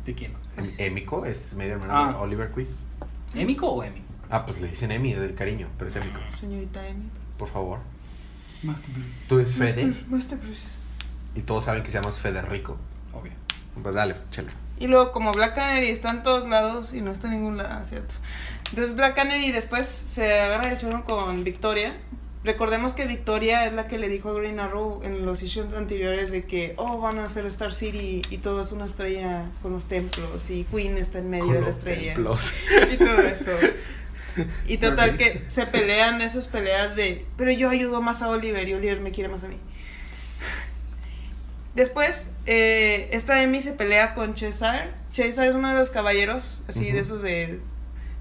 ¿De 0.05 0.13
quién? 0.13 0.33
Em- 0.57 0.65
Emiko 0.77 1.25
es 1.25 1.53
media 1.53 1.73
hermana 1.73 2.09
Ah. 2.09 2.11
de 2.11 2.17
Oliver 2.17 2.51
Queen. 2.51 2.67
¿Émico 3.35 3.67
o 3.67 3.83
Emi? 3.83 4.01
Ah, 4.29 4.45
pues 4.45 4.59
le 4.61 4.67
dicen 4.67 4.91
Emi 4.91 5.13
de 5.13 5.33
cariño, 5.35 5.67
pero 5.77 5.89
es 5.89 5.95
Emiko. 5.95 6.19
Señorita 6.37 6.85
Emmy. 6.87 7.09
Por 7.37 7.49
favor. 7.49 7.79
Tú 9.27 9.39
eres 9.39 9.55
Fede 9.55 9.85
Master, 9.87 10.05
Master 10.07 10.37
Bruce. 10.37 10.67
y 11.35 11.41
todos 11.41 11.65
saben 11.65 11.81
que 11.83 11.89
se 11.91 11.99
llama 11.99 12.11
Federico. 12.13 12.77
Obvio. 13.13 13.31
Pues 13.81 13.95
dale, 13.95 14.15
chela. 14.29 14.51
Y 14.79 14.87
luego, 14.87 15.11
como 15.11 15.31
Black 15.31 15.55
Canary 15.55 15.87
está 15.87 16.09
en 16.11 16.23
todos 16.23 16.47
lados 16.47 16.93
y 16.93 17.01
no 17.01 17.11
está 17.11 17.27
en 17.27 17.33
ningún 17.35 17.57
lado, 17.57 17.83
¿cierto? 17.85 18.13
Entonces, 18.69 18.95
Black 18.95 19.15
Canary 19.15 19.51
después 19.51 19.87
se 19.87 20.39
agarra 20.41 20.69
el 20.71 20.77
chorro 20.77 21.03
con 21.03 21.43
Victoria. 21.43 21.95
Recordemos 22.43 22.93
que 22.93 23.05
Victoria 23.05 23.67
es 23.67 23.73
la 23.73 23.87
que 23.87 23.99
le 23.99 24.09
dijo 24.09 24.29
a 24.29 24.33
Green 24.33 24.59
Arrow 24.59 25.01
en 25.03 25.27
los 25.27 25.43
issues 25.43 25.73
anteriores 25.75 26.31
de 26.31 26.45
que, 26.45 26.73
oh, 26.77 26.99
van 26.99 27.19
a 27.19 27.25
hacer 27.25 27.45
Star 27.45 27.71
City 27.71 28.23
y 28.31 28.37
todo 28.39 28.61
es 28.61 28.71
una 28.71 28.85
estrella 28.85 29.45
con 29.61 29.73
los 29.73 29.85
templos 29.85 30.49
y 30.49 30.63
Queen 30.63 30.97
está 30.97 31.19
en 31.19 31.29
medio 31.29 31.45
Con 31.45 31.53
de 31.53 31.61
la 31.61 31.69
estrella. 31.69 32.13
templos. 32.15 32.53
Y 32.91 32.97
todo 32.97 33.21
eso. 33.21 33.51
Y 34.65 34.77
total 34.77 35.17
que 35.17 35.43
se 35.49 35.67
pelean 35.67 36.21
esas 36.21 36.47
peleas 36.47 36.95
de, 36.95 37.25
pero 37.37 37.51
yo 37.51 37.69
ayudo 37.69 38.01
más 38.01 38.21
a 38.21 38.29
Oliver 38.29 38.67
y 38.67 38.73
Oliver 38.73 39.01
me 39.01 39.11
quiere 39.11 39.29
más 39.29 39.43
a 39.43 39.47
mí. 39.47 39.57
Después, 41.75 42.29
eh, 42.47 43.09
esta 43.11 43.43
Emmy 43.43 43.61
se 43.61 43.73
pelea 43.73 44.13
con 44.13 44.35
Cesar. 44.35 44.93
Cesar 45.11 45.47
es 45.47 45.55
uno 45.55 45.69
de 45.69 45.75
los 45.75 45.91
caballeros, 45.91 46.63
así 46.67 46.91
de 46.91 46.99
esos 46.99 47.21
del 47.21 47.61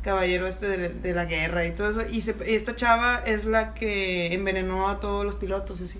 caballero 0.02 0.46
este 0.46 0.66
de, 0.68 0.88
de 0.88 1.14
la 1.14 1.24
guerra 1.26 1.66
y 1.66 1.72
todo 1.72 1.90
eso. 1.90 2.02
Y, 2.10 2.20
se- 2.22 2.34
y 2.46 2.54
esta 2.54 2.74
chava 2.76 3.22
es 3.26 3.44
la 3.46 3.74
que 3.74 4.32
envenenó 4.32 4.88
a 4.88 5.00
todos 5.00 5.24
los 5.24 5.34
pilotos, 5.36 5.80
así. 5.80 5.98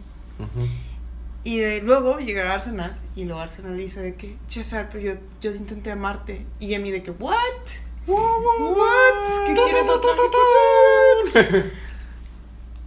Y 1.44 1.58
de- 1.58 1.80
luego 1.82 2.18
llega 2.18 2.52
Arsenal 2.52 2.98
y 3.16 3.24
luego 3.24 3.40
Arsenal 3.40 3.76
dice 3.76 4.00
de 4.00 4.14
que, 4.14 4.36
Cesar, 4.48 4.88
pero 4.90 5.14
yo, 5.14 5.20
yo 5.40 5.50
intenté 5.52 5.90
amarte. 5.90 6.44
Y 6.58 6.74
Emmy 6.74 6.90
de 6.90 7.02
que, 7.02 7.10
¿what? 7.12 7.36
¿What? 8.06 9.46
¿Qué 9.46 9.54
quieres 9.54 9.88
otra? 9.88 10.10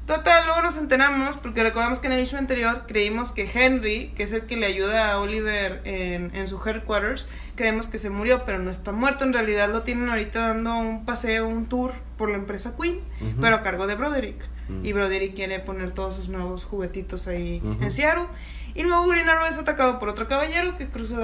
Total, 0.05 0.45
luego 0.45 0.61
nos 0.61 0.75
enteramos, 0.75 1.37
porque 1.37 1.63
recordamos 1.63 1.99
que 1.99 2.07
en 2.07 2.13
el 2.13 2.19
issue 2.19 2.37
anterior 2.37 2.83
creímos 2.87 3.31
que 3.31 3.49
Henry, 3.51 4.09
que 4.17 4.23
es 4.23 4.33
el 4.33 4.45
que 4.45 4.57
le 4.57 4.65
ayuda 4.65 5.13
a 5.13 5.19
Oliver 5.19 5.81
en, 5.85 6.35
en 6.35 6.47
su 6.49 6.59
headquarters, 6.63 7.29
creemos 7.55 7.87
que 7.87 7.97
se 7.97 8.09
murió, 8.09 8.43
pero 8.43 8.59
no 8.59 8.69
está 8.69 8.91
muerto. 8.91 9.23
En 9.23 9.31
realidad 9.31 9.69
lo 9.71 9.83
tienen 9.83 10.09
ahorita 10.09 10.49
dando 10.49 10.75
un 10.75 11.05
paseo, 11.05 11.47
un 11.47 11.67
tour 11.67 11.93
por 12.17 12.29
la 12.29 12.35
empresa 12.35 12.75
Queen, 12.75 12.99
pero 13.39 13.55
a 13.55 13.61
cargo 13.61 13.87
de 13.87 13.95
Broderick. 13.95 14.45
Mm. 14.67 14.85
Y 14.85 14.91
Broderick 14.91 15.35
quiere 15.35 15.59
poner 15.59 15.91
todos 15.91 16.15
sus 16.15 16.27
nuevos 16.27 16.65
juguetitos 16.65 17.27
ahí 17.27 17.61
en 17.63 17.91
Seattle. 17.91 18.27
Y 18.75 18.83
luego 18.83 19.07
Green 19.07 19.29
Arrow 19.29 19.45
es 19.45 19.57
atacado 19.57 19.99
por 19.99 20.09
otro 20.09 20.27
caballero 20.27 20.77
que 20.77 20.89
cruza 20.89 21.17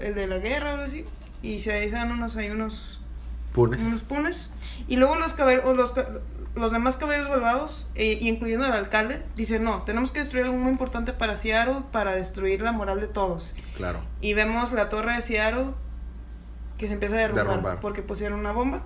el, 0.00 0.14
de 0.14 0.26
la 0.26 0.38
guerra 0.38 0.70
o 0.70 0.72
algo 0.74 0.84
así. 0.84 1.04
Y 1.42 1.60
se 1.60 1.90
dan 1.90 2.12
unos, 2.12 2.36
hay 2.36 2.50
unos 2.50 3.00
Punes. 3.52 3.80
unos 3.82 4.02
punes. 4.02 4.50
Y 4.86 4.96
luego 4.96 5.16
los, 5.16 5.34
los, 5.38 5.94
los 6.54 6.72
demás 6.72 6.96
caballeros 6.96 7.28
malvados, 7.28 7.88
eh, 7.94 8.18
y 8.20 8.28
incluyendo 8.28 8.66
al 8.66 8.72
alcalde, 8.72 9.22
dicen, 9.36 9.62
no, 9.64 9.82
tenemos 9.82 10.10
que 10.12 10.18
destruir 10.18 10.46
algo 10.46 10.56
muy 10.58 10.70
importante 10.72 11.12
para 11.12 11.34
Seattle 11.34 11.82
para 11.92 12.14
destruir 12.16 12.60
la 12.62 12.72
moral 12.72 13.00
de 13.00 13.06
todos. 13.08 13.54
Claro. 13.76 14.00
Y 14.20 14.34
vemos 14.34 14.72
la 14.72 14.88
torre 14.88 15.14
de 15.14 15.22
Seattle 15.22 15.68
que 16.78 16.86
se 16.86 16.94
empieza 16.94 17.14
a 17.16 17.18
derrumbar, 17.18 17.46
Derrumbar. 17.46 17.80
porque 17.80 18.02
pusieron 18.02 18.38
una 18.40 18.52
bomba. 18.52 18.82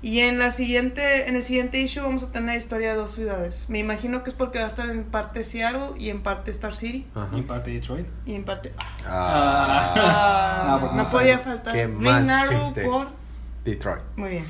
Y 0.00 0.20
en 0.20 0.38
la 0.38 0.52
siguiente, 0.52 1.28
en 1.28 1.34
el 1.34 1.44
siguiente 1.44 1.80
issue 1.80 2.02
vamos 2.02 2.22
a 2.22 2.30
tener 2.30 2.56
historia 2.56 2.90
de 2.90 2.96
dos 2.96 3.10
ciudades. 3.12 3.66
Me 3.68 3.78
imagino 3.80 4.22
que 4.22 4.30
es 4.30 4.34
porque 4.36 4.58
va 4.58 4.64
a 4.64 4.68
estar 4.68 4.88
en 4.90 5.02
parte 5.04 5.42
Seattle 5.42 5.98
y 5.98 6.10
en 6.10 6.22
parte 6.22 6.52
Star 6.52 6.72
City 6.74 7.04
Ajá. 7.16 7.28
Y 7.34 7.38
en 7.38 7.46
parte 7.48 7.70
Detroit. 7.72 8.06
y 8.24 8.34
en 8.34 8.44
parte 8.44 8.72
Ah, 9.04 9.94
Ah, 9.96 10.66
No, 10.68 10.80
porque 10.80 10.96
no 10.96 11.02
no 11.04 11.10
podía 11.10 11.38
faltar. 11.40 11.74
Qué 11.74 11.88
mal 11.88 12.30
Arrow 12.30 12.60
chiste. 12.62 12.84
por 12.84 13.08
Detroit. 13.64 14.02
muy 14.16 14.30
bien. 14.30 14.44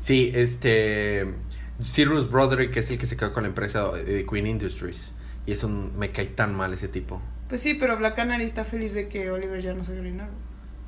Sí, 0.00 0.30
este. 0.34 1.34
Cyrus 1.82 2.30
Broderick 2.30 2.76
es 2.76 2.90
el 2.90 2.98
que 2.98 3.06
se 3.06 3.16
quedó 3.16 3.32
con 3.32 3.42
la 3.42 3.48
empresa 3.48 3.90
de 3.92 4.24
Queen 4.26 4.46
Industries. 4.46 5.12
Y 5.46 5.52
es 5.52 5.64
un. 5.64 5.98
Me 5.98 6.10
cae 6.10 6.26
tan 6.26 6.54
mal 6.54 6.72
ese 6.72 6.88
tipo. 6.88 7.20
Pues 7.48 7.60
sí, 7.60 7.74
pero 7.74 7.96
Black 7.98 8.16
Canary 8.16 8.44
está 8.44 8.64
feliz 8.64 8.94
de 8.94 9.08
que 9.08 9.30
Oliver 9.30 9.60
ya 9.60 9.74
no 9.74 9.84
sea 9.84 9.94
Green 9.96 10.20
Arrow. 10.20 10.32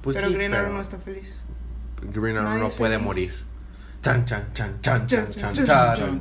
Pues 0.03 0.17
pero 0.17 0.29
sí, 0.29 0.35
Green 0.35 0.51
pero 0.53 0.63
Arrow 0.65 0.75
no 0.75 0.81
está 0.81 0.99
feliz. 0.99 1.43
Green 2.13 2.37
Arrow 2.37 2.59
no 2.59 2.69
puede 2.71 2.95
feliz. 2.95 3.05
morir. 3.05 3.31
Chan, 4.03 4.25
chan, 4.25 4.47
chan, 4.55 4.81
chan, 4.81 5.07
chan, 5.07 5.31
chan, 5.31 5.53
Chan, 5.53 5.65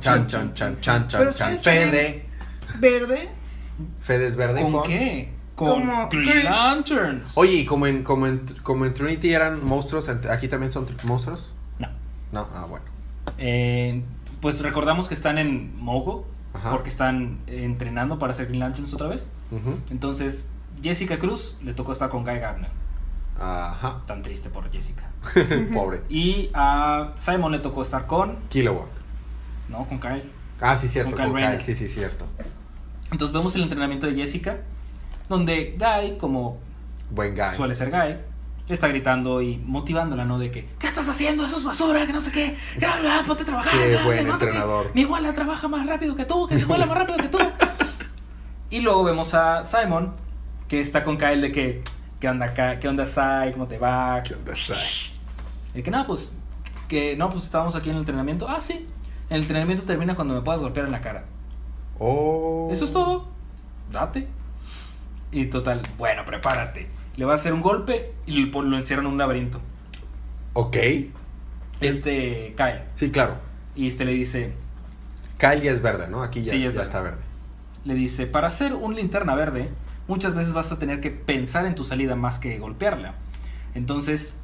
chan, 0.00 0.26
chan, 0.54 0.80
chan, 0.80 1.08
chan, 1.08 1.30
chan, 1.32 1.58
Fede. 1.58 2.26
Verde. 2.80 3.28
Fede 4.02 4.26
es 4.26 4.36
verde. 4.36 4.60
¿Con 4.60 4.82
qué? 4.82 5.32
Con 5.54 5.68
Como 5.86 6.08
Green 6.10 6.28
Green- 6.28 6.44
Lanterns. 6.44 7.32
Oye, 7.36 7.52
y 7.52 7.64
como 7.64 7.86
en, 7.86 8.02
como, 8.02 8.26
en, 8.26 8.42
como 8.62 8.84
en 8.84 8.92
Trinity 8.92 9.32
eran 9.32 9.64
monstruos, 9.64 10.08
¿aquí 10.08 10.48
también 10.48 10.72
son 10.72 10.86
tr- 10.86 11.02
monstruos? 11.04 11.54
No. 11.78 11.88
No, 12.32 12.48
ah, 12.54 12.66
bueno. 12.68 12.84
Eh, 13.38 14.02
pues 14.40 14.60
recordamos 14.60 15.08
que 15.08 15.14
están 15.14 15.38
en 15.38 15.76
Mogo. 15.78 16.26
Ajá. 16.54 16.70
Porque 16.70 16.88
están 16.88 17.38
entrenando 17.46 18.18
para 18.18 18.32
ser 18.32 18.46
Green 18.46 18.60
Lanterns 18.60 18.94
otra 18.94 19.08
vez. 19.08 19.28
Entonces, 19.90 20.48
Jessica 20.82 21.18
Cruz 21.18 21.56
le 21.62 21.74
tocó 21.74 21.92
estar 21.92 22.08
con 22.08 22.24
Guy 22.24 22.38
Gardner. 22.38 22.70
Ajá. 23.38 24.00
Tan 24.06 24.22
triste 24.22 24.48
por 24.48 24.70
Jessica. 24.70 25.10
Pobre. 25.74 26.02
Y 26.08 26.48
a 26.54 27.12
Simon 27.14 27.52
le 27.52 27.58
tocó 27.58 27.82
estar 27.82 28.06
con. 28.06 28.36
Kilowatt. 28.48 28.88
No, 29.68 29.86
con 29.86 30.00
Kyle. 30.00 30.30
Ah, 30.60 30.78
sí, 30.78 30.88
cierto, 30.88 31.10
Con 31.10 31.18
con 31.18 31.26
Kyle 31.26 31.36
Kyle. 31.36 31.46
Rayner. 31.48 31.62
Sí, 31.64 31.74
sí, 31.74 31.88
cierto. 31.88 32.24
Entonces 33.10 33.34
vemos 33.34 33.54
el 33.56 33.62
entrenamiento 33.62 34.06
de 34.06 34.14
Jessica. 34.14 34.58
Donde 35.28 35.76
Guy, 35.78 36.16
como 36.18 36.58
Buen 37.10 37.34
guy. 37.34 37.54
suele 37.54 37.74
ser 37.74 37.90
Guy, 37.90 38.16
le 38.68 38.74
está 38.74 38.88
gritando 38.88 39.40
y 39.42 39.58
motivándola, 39.58 40.24
¿no? 40.24 40.38
De 40.38 40.50
que, 40.50 40.68
¿qué 40.78 40.86
estás 40.86 41.08
haciendo? 41.08 41.44
Eso 41.44 41.56
es 41.58 41.64
basura, 41.64 42.06
que 42.06 42.12
no 42.12 42.20
sé 42.20 42.32
qué. 42.32 42.56
Que 42.74 42.80
bla, 42.86 42.96
bla, 43.00 43.22
ponte 43.26 43.42
a 43.42 43.46
trabajar. 43.46 43.72
Qué 43.72 43.88
bla, 43.94 44.04
buen 44.04 44.16
levántate. 44.24 44.44
entrenador. 44.46 44.90
Mi 44.94 45.02
iguala 45.02 45.32
trabaja 45.34 45.68
más 45.68 45.86
rápido 45.86 46.16
que 46.16 46.24
tú, 46.24 46.46
que 46.48 46.56
mi 46.56 46.60
iguala 46.62 46.86
más 46.86 46.98
rápido 46.98 47.18
que 47.18 47.28
tú. 47.28 47.38
y 48.70 48.80
luego 48.80 49.04
vemos 49.04 49.34
a 49.34 49.62
Simon, 49.64 50.14
que 50.68 50.80
está 50.80 51.04
con 51.04 51.16
Kyle 51.16 51.40
de 51.40 51.52
que, 51.52 51.82
¿qué 52.18 52.28
onda, 52.28 52.54
Ka- 52.54 52.78
¿Qué 52.80 52.88
onda, 52.88 53.06
Sai? 53.06 53.52
¿Cómo 53.52 53.66
te 53.68 53.78
va? 53.78 54.22
¿Qué 54.24 54.34
onda, 54.34 54.54
Sai? 54.56 54.76
Y 55.74 55.82
que, 55.82 55.90
no, 55.90 56.06
pues, 56.06 56.32
que, 56.88 57.16
no, 57.16 57.30
pues 57.30 57.44
estábamos 57.44 57.74
aquí 57.76 57.88
en 57.90 57.94
el 57.96 58.00
entrenamiento. 58.00 58.48
Ah, 58.48 58.60
sí. 58.60 58.86
El 59.30 59.42
entrenamiento 59.42 59.84
termina 59.84 60.14
cuando 60.16 60.34
me 60.34 60.40
puedas 60.40 60.60
golpear 60.60 60.86
en 60.86 60.92
la 60.92 61.00
cara. 61.00 61.24
Oh. 61.98 62.68
Eso 62.72 62.84
es 62.84 62.92
todo. 62.92 63.28
Date. 63.92 64.26
Y 65.32 65.46
total, 65.46 65.82
bueno, 65.98 66.24
prepárate. 66.24 66.88
Le 67.16 67.24
va 67.24 67.32
a 67.32 67.34
hacer 67.36 67.52
un 67.52 67.62
golpe 67.62 68.12
y 68.26 68.44
lo, 68.44 68.62
lo 68.62 68.76
encierran 68.76 69.06
en 69.06 69.12
un 69.12 69.18
laberinto. 69.18 69.60
Ok. 70.52 70.76
Este, 71.80 72.54
Kyle. 72.56 72.82
Sí, 72.94 73.10
claro. 73.10 73.36
Y 73.74 73.86
este 73.86 74.04
le 74.04 74.12
dice, 74.12 74.52
Kyle 75.38 75.60
ya 75.60 75.72
es 75.72 75.82
verde, 75.82 76.08
¿no? 76.08 76.22
Aquí 76.22 76.42
ya, 76.42 76.52
Sí, 76.52 76.60
ya 76.60 76.68
es 76.68 76.74
ya 76.74 76.78
verde. 76.80 76.90
está 76.90 77.00
verde. 77.02 77.20
le 77.84 77.94
dice, 77.94 78.26
para 78.26 78.46
hacer 78.46 78.74
un 78.74 78.94
linterna 78.94 79.34
verde, 79.34 79.70
muchas 80.08 80.34
veces 80.34 80.52
vas 80.52 80.72
a 80.72 80.78
tener 80.78 81.00
que 81.00 81.10
pensar 81.10 81.66
en 81.66 81.74
tu 81.74 81.84
salida 81.84 82.16
más 82.16 82.38
que 82.38 82.58
golpearla. 82.58 83.14
Entonces, 83.74 84.34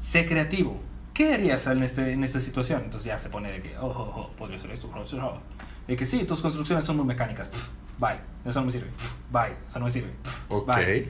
sé 0.00 0.26
creativo. 0.26 0.78
¿Qué 1.14 1.34
harías 1.34 1.66
en, 1.66 1.82
este, 1.82 2.12
en 2.12 2.24
esta 2.24 2.40
situación? 2.40 2.82
Entonces 2.84 3.06
ya 3.06 3.18
se 3.18 3.28
pone 3.30 3.50
de 3.50 3.60
que, 3.62 3.76
oh, 3.78 3.86
oh, 3.86 4.12
oh, 4.16 4.30
podría 4.36 4.58
ser 4.58 4.70
esto, 4.70 4.90
oh". 4.94 5.38
De 5.86 5.96
que 5.96 6.06
sí, 6.06 6.24
tus 6.24 6.40
construcciones 6.40 6.84
son 6.84 6.96
muy 6.96 7.04
mecánicas. 7.06 7.48
Pff, 7.48 7.68
bye. 7.98 8.18
Eso 8.44 8.60
no 8.60 8.66
me 8.66 8.72
sirve. 8.72 8.88
Pff, 8.96 9.12
bye. 9.30 9.52
Eso 9.68 9.78
no 9.78 9.86
me 9.86 9.90
sirve. 9.90 10.10
Pff, 10.22 10.52
Ok. 10.52 10.66
bye. 10.66 11.08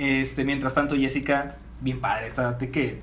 Este, 0.00 0.44
mientras 0.44 0.72
tanto, 0.72 0.96
Jessica, 0.96 1.56
bien 1.82 2.00
padre, 2.00 2.26
está 2.26 2.52
de 2.52 2.70
que 2.70 3.02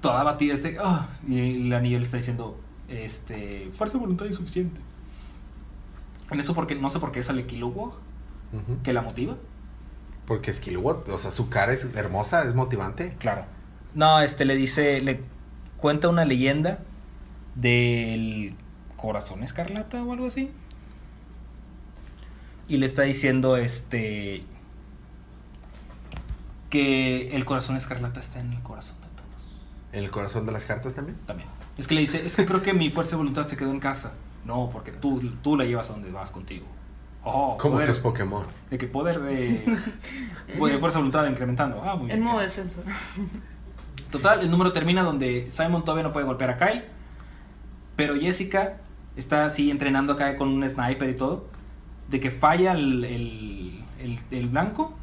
toda 0.00 0.24
batida, 0.24 0.54
este, 0.54 0.78
oh, 0.80 1.06
y 1.28 1.66
el 1.66 1.72
anillo 1.74 1.98
le 1.98 2.04
está 2.04 2.16
diciendo, 2.16 2.58
este, 2.88 3.70
fuerza 3.76 3.98
de 3.98 4.00
voluntad 4.00 4.24
insuficiente. 4.24 4.80
En 6.30 6.40
eso 6.40 6.54
porque, 6.54 6.74
no 6.74 6.88
sé 6.88 6.98
por 6.98 7.12
qué 7.12 7.22
sale 7.22 7.44
Kilowog, 7.44 7.92
Ujú. 8.52 8.82
que 8.82 8.92
la 8.94 9.02
motiva. 9.02 9.36
Porque 10.26 10.50
es 10.50 10.60
Killwood, 10.60 11.08
o 11.10 11.18
sea, 11.18 11.30
su 11.30 11.48
cara 11.50 11.72
es 11.72 11.84
hermosa, 11.94 12.44
es 12.44 12.54
motivante. 12.54 13.16
Claro. 13.18 13.44
No, 13.94 14.20
este 14.20 14.44
le 14.44 14.54
dice, 14.54 15.00
le 15.00 15.20
cuenta 15.76 16.08
una 16.08 16.24
leyenda 16.24 16.78
del 17.54 18.54
corazón 18.96 19.42
escarlata 19.42 20.02
o 20.02 20.12
algo 20.12 20.26
así. 20.28 20.50
Y 22.68 22.78
le 22.78 22.86
está 22.86 23.02
diciendo, 23.02 23.56
este, 23.56 24.44
que 26.70 27.34
el 27.36 27.44
corazón 27.44 27.76
escarlata 27.76 28.20
está 28.20 28.40
en 28.40 28.52
el 28.52 28.62
corazón 28.62 28.96
de 29.02 29.08
todos. 29.08 29.58
¿En 29.92 30.04
el 30.04 30.10
corazón 30.10 30.46
de 30.46 30.52
las 30.52 30.64
cartas 30.64 30.94
también? 30.94 31.18
También. 31.26 31.48
Es 31.76 31.86
que 31.86 31.94
le 31.94 32.00
dice, 32.02 32.24
es 32.24 32.36
que 32.36 32.46
creo 32.46 32.62
que 32.62 32.72
mi 32.72 32.90
fuerza 32.90 33.12
de 33.12 33.16
voluntad 33.18 33.46
se 33.46 33.56
quedó 33.56 33.70
en 33.70 33.80
casa. 33.80 34.12
No, 34.44 34.70
porque 34.72 34.90
tú, 34.92 35.20
tú 35.42 35.56
la 35.56 35.64
llevas 35.64 35.90
a 35.90 35.92
donde 35.94 36.10
vas 36.10 36.30
contigo. 36.30 36.64
Oh, 37.22 37.58
Como 37.58 37.74
poder- 37.74 37.88
tus 37.88 37.98
Pokémon. 37.98 38.44
De 38.70 38.78
que 38.78 38.86
poder 38.86 39.18
de, 39.20 39.64
de 40.48 40.78
fuerza 40.78 40.98
de 40.98 41.02
voluntad 41.02 41.26
incrementando. 41.28 41.82
Ah, 41.84 41.94
muy 41.96 42.06
bien. 42.06 42.18
En 42.18 42.24
modo 42.24 42.40
defensa. 42.40 42.80
Total, 44.10 44.40
el 44.40 44.50
número 44.50 44.72
termina 44.72 45.02
donde 45.02 45.50
Simon 45.50 45.84
todavía 45.84 46.02
no 46.04 46.12
puede 46.12 46.26
golpear 46.26 46.50
a 46.50 46.56
Kyle. 46.58 46.84
Pero 47.96 48.16
Jessica 48.18 48.78
está 49.16 49.44
así 49.44 49.70
entrenando 49.70 50.14
acá 50.14 50.36
con 50.36 50.48
un 50.48 50.68
sniper 50.68 51.10
y 51.10 51.14
todo. 51.14 51.46
De 52.08 52.18
que 52.20 52.30
falla 52.30 52.72
el, 52.72 53.04
el, 53.04 53.84
el- 54.00 54.18
el 54.30 54.48
blanco. 54.48 54.94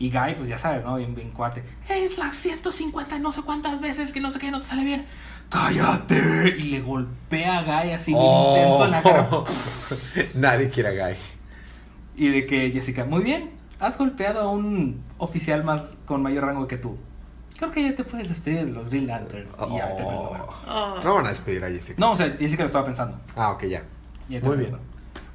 Y 0.00 0.10
Guy, 0.10 0.34
pues 0.34 0.48
ya 0.48 0.56
sabes, 0.58 0.82
¿no? 0.82 0.96
Bien, 0.96 1.14
bien 1.14 1.30
cuate. 1.30 1.62
Es 1.88 2.16
la 2.18 2.32
150 2.32 3.18
no 3.18 3.30
sé 3.30 3.42
cuántas 3.42 3.80
veces 3.82 4.10
que 4.12 4.20
no 4.20 4.30
sé 4.30 4.38
qué, 4.40 4.50
no 4.50 4.58
te 4.60 4.64
sale 4.66 4.82
bien. 4.82 5.06
¡Cállate! 5.50 6.56
Y 6.58 6.62
le 6.62 6.80
golpea 6.80 7.58
a 7.58 7.62
Guy 7.62 7.92
así 7.92 8.12
bien 8.12 8.24
Oh. 8.26 8.54
intenso 8.56 8.84
en 8.86 8.90
la 8.92 9.02
cara. 9.02 9.28
Nadie 10.36 10.70
quiere 10.70 10.88
a 11.00 11.08
Guy. 11.08 11.16
Y 12.16 12.28
de 12.28 12.46
que 12.46 12.70
Jessica, 12.70 13.04
muy 13.04 13.22
bien, 13.22 13.50
has 13.78 13.98
golpeado 13.98 14.40
a 14.40 14.48
un 14.50 15.02
oficial 15.18 15.64
más 15.64 15.96
con 16.06 16.22
mayor 16.22 16.44
rango 16.46 16.66
que 16.66 16.78
tú. 16.78 16.96
Creo 17.58 17.70
que 17.70 17.82
ya 17.82 17.94
te 17.94 18.04
puedes 18.04 18.26
despedir 18.26 18.64
de 18.64 18.72
los 18.72 18.88
Green 18.88 19.06
Lanterns. 19.06 19.52
Y 19.70 19.76
ya 19.76 19.96
te 19.96 20.02
Oh. 20.02 20.48
Ah. 20.66 21.00
No 21.04 21.14
van 21.16 21.26
a 21.26 21.28
despedir 21.28 21.62
a 21.62 21.68
Jessica. 21.68 21.96
No, 21.98 22.12
o 22.12 22.16
sea, 22.16 22.30
Jessica 22.38 22.62
lo 22.62 22.68
estaba 22.68 22.86
pensando. 22.86 23.18
Ah, 23.36 23.50
ok, 23.50 23.64
ya. 23.64 23.82
Muy 24.42 24.56
bien. 24.56 24.76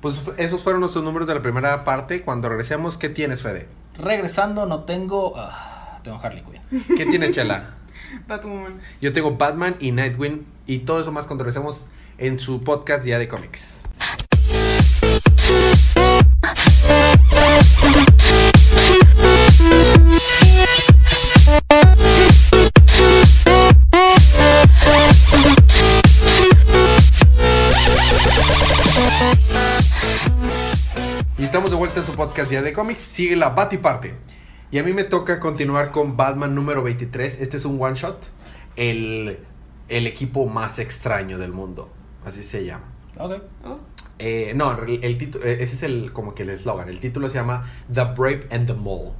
Pues 0.01 0.15
esos 0.38 0.63
fueron 0.63 0.80
nuestros 0.80 1.04
números 1.04 1.28
de 1.28 1.36
la 1.36 1.41
primera 1.43 1.84
parte. 1.84 2.23
Cuando 2.23 2.49
regresemos, 2.49 2.97
¿qué 2.97 3.10
tienes, 3.10 3.43
Fede? 3.43 3.67
Regresando, 3.97 4.65
no 4.65 4.84
tengo. 4.84 5.34
ah, 5.38 5.99
tengo 6.03 6.19
Harley 6.21 6.43
Quinn. 6.43 6.84
¿Qué 6.97 7.05
tienes, 7.05 7.31
Chela? 7.31 7.75
Batwoman. 8.27 8.79
Yo 9.01 9.13
tengo 9.13 9.36
Batman 9.38 9.75
y 9.79 9.91
Nightwing 9.91 10.45
y 10.67 10.79
todo 10.79 11.01
eso 11.01 11.12
más 11.12 11.25
cuando 11.25 11.43
regresemos 11.43 11.88
en 12.17 12.39
su 12.39 12.63
podcast 12.63 13.03
Día 13.03 13.19
de 13.19 13.27
Cómics. 13.27 13.85
En 31.97 32.03
su 32.03 32.13
podcast 32.13 32.49
Día 32.49 32.62
de 32.62 32.73
Cómics. 32.73 33.01
Sigue 33.01 33.36
la 33.38 33.49
Batiparte. 33.49 34.15
Y 34.69 34.79
a 34.79 34.84
mí 34.84 34.91
me 34.91 35.05
toca 35.05 35.39
continuar 35.39 35.91
con 35.91 36.17
Batman 36.17 36.53
número 36.53 36.84
23. 36.84 37.39
Este 37.39 37.55
es 37.55 37.63
un 37.63 37.81
one 37.81 37.95
shot. 37.95 38.21
El, 38.75 39.39
el 39.88 40.08
equipo 40.08 40.45
más 40.45 40.79
extraño 40.79 41.38
del 41.38 41.53
mundo. 41.53 41.89
Así 42.25 42.43
se 42.43 42.65
llama. 42.65 42.86
Ok. 43.17 43.34
Oh. 43.63 43.77
Eh, 44.19 44.51
no, 44.55 44.77
el, 44.84 45.03
el 45.03 45.17
título, 45.17 45.45
eh, 45.45 45.58
ese 45.62 45.75
es 45.75 45.84
el 45.84 46.12
como 46.12 46.36
que 46.36 46.43
el 46.43 46.49
eslogan. 46.49 46.89
El 46.89 46.99
título 46.99 47.29
se 47.29 47.36
llama 47.36 47.63
The 47.93 48.03
Brave 48.17 48.47
and 48.51 48.67
the 48.67 48.73
Mole. 48.73 49.12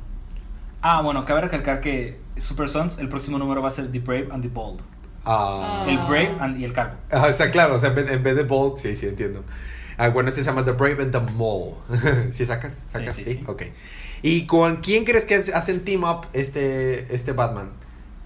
Ah, 0.82 1.02
bueno, 1.02 1.24
cabe 1.24 1.42
recalcar 1.42 1.80
que 1.80 2.20
Super 2.38 2.68
Sons, 2.68 2.98
el 2.98 3.08
próximo 3.08 3.38
número 3.38 3.62
va 3.62 3.70
a 3.70 3.72
ser 3.72 3.90
The 3.90 4.00
Brave 4.00 4.28
and 4.32 4.44
the 4.44 4.50
Bold. 4.50 4.82
Ah, 5.24 5.86
El 5.88 5.98
Brave 6.00 6.36
and, 6.40 6.60
y 6.60 6.66
el 6.66 6.74
calvo. 6.74 6.96
Ah, 7.10 7.28
o 7.30 7.34
sea, 7.34 7.50
claro, 7.52 7.76
o 7.76 7.80
sea, 7.80 7.90
en 7.90 7.96
vez, 7.96 8.10
en 8.10 8.22
vez 8.22 8.36
de 8.36 8.44
bold, 8.44 8.78
sí, 8.78 8.96
sí, 8.96 9.08
entiendo. 9.08 9.44
Ah, 9.98 10.10
bueno, 10.10 10.30
este 10.30 10.44
se 10.44 10.50
llama 10.50 10.66
The 10.66 10.72
Brave 10.72 11.04
and 11.04 11.12
the 11.12 11.20
Mole. 11.20 11.76
¿Sí 12.32 12.46
sacas? 12.46 12.74
¿Sacas? 12.92 13.16
Sí, 13.16 13.24
Sí, 13.24 13.34
sí, 13.36 13.44
ok. 13.48 13.64
¿Y 14.22 14.46
con 14.48 14.78
quién 14.78 15.06
crees 15.06 15.26
que 15.26 15.36
hacen 15.36 15.84
team 15.84 16.04
up 16.04 16.28
este, 16.34 17.14
este 17.14 17.32
Batman? 17.32 17.70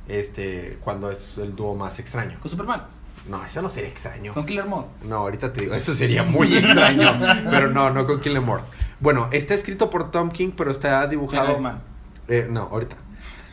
Este, 0.07 0.77
cuando 0.81 1.11
es 1.11 1.37
el 1.37 1.55
dúo 1.55 1.75
más 1.75 1.99
extraño. 1.99 2.39
Con 2.39 2.49
Superman. 2.49 2.83
No, 3.27 3.43
eso 3.45 3.61
no 3.61 3.69
sería 3.69 3.89
extraño. 3.89 4.33
Con 4.33 4.45
Killer 4.45 4.65
Moth. 4.65 4.87
No, 5.03 5.17
ahorita 5.17 5.53
te 5.53 5.61
digo, 5.61 5.75
eso 5.75 5.93
sería 5.93 6.23
muy 6.23 6.55
extraño. 6.57 7.19
pero 7.49 7.69
no, 7.69 7.89
no 7.91 8.07
con 8.07 8.21
Killer 8.21 8.41
Morph. 8.41 8.63
Bueno, 8.99 9.29
está 9.31 9.53
escrito 9.53 9.89
por 9.89 10.09
Tom 10.09 10.31
King, 10.31 10.51
pero 10.57 10.71
está 10.71 11.05
dibujado. 11.07 11.43
Spider-Man. 11.43 11.81
Eh, 12.27 12.47
no, 12.49 12.61
ahorita. 12.71 12.95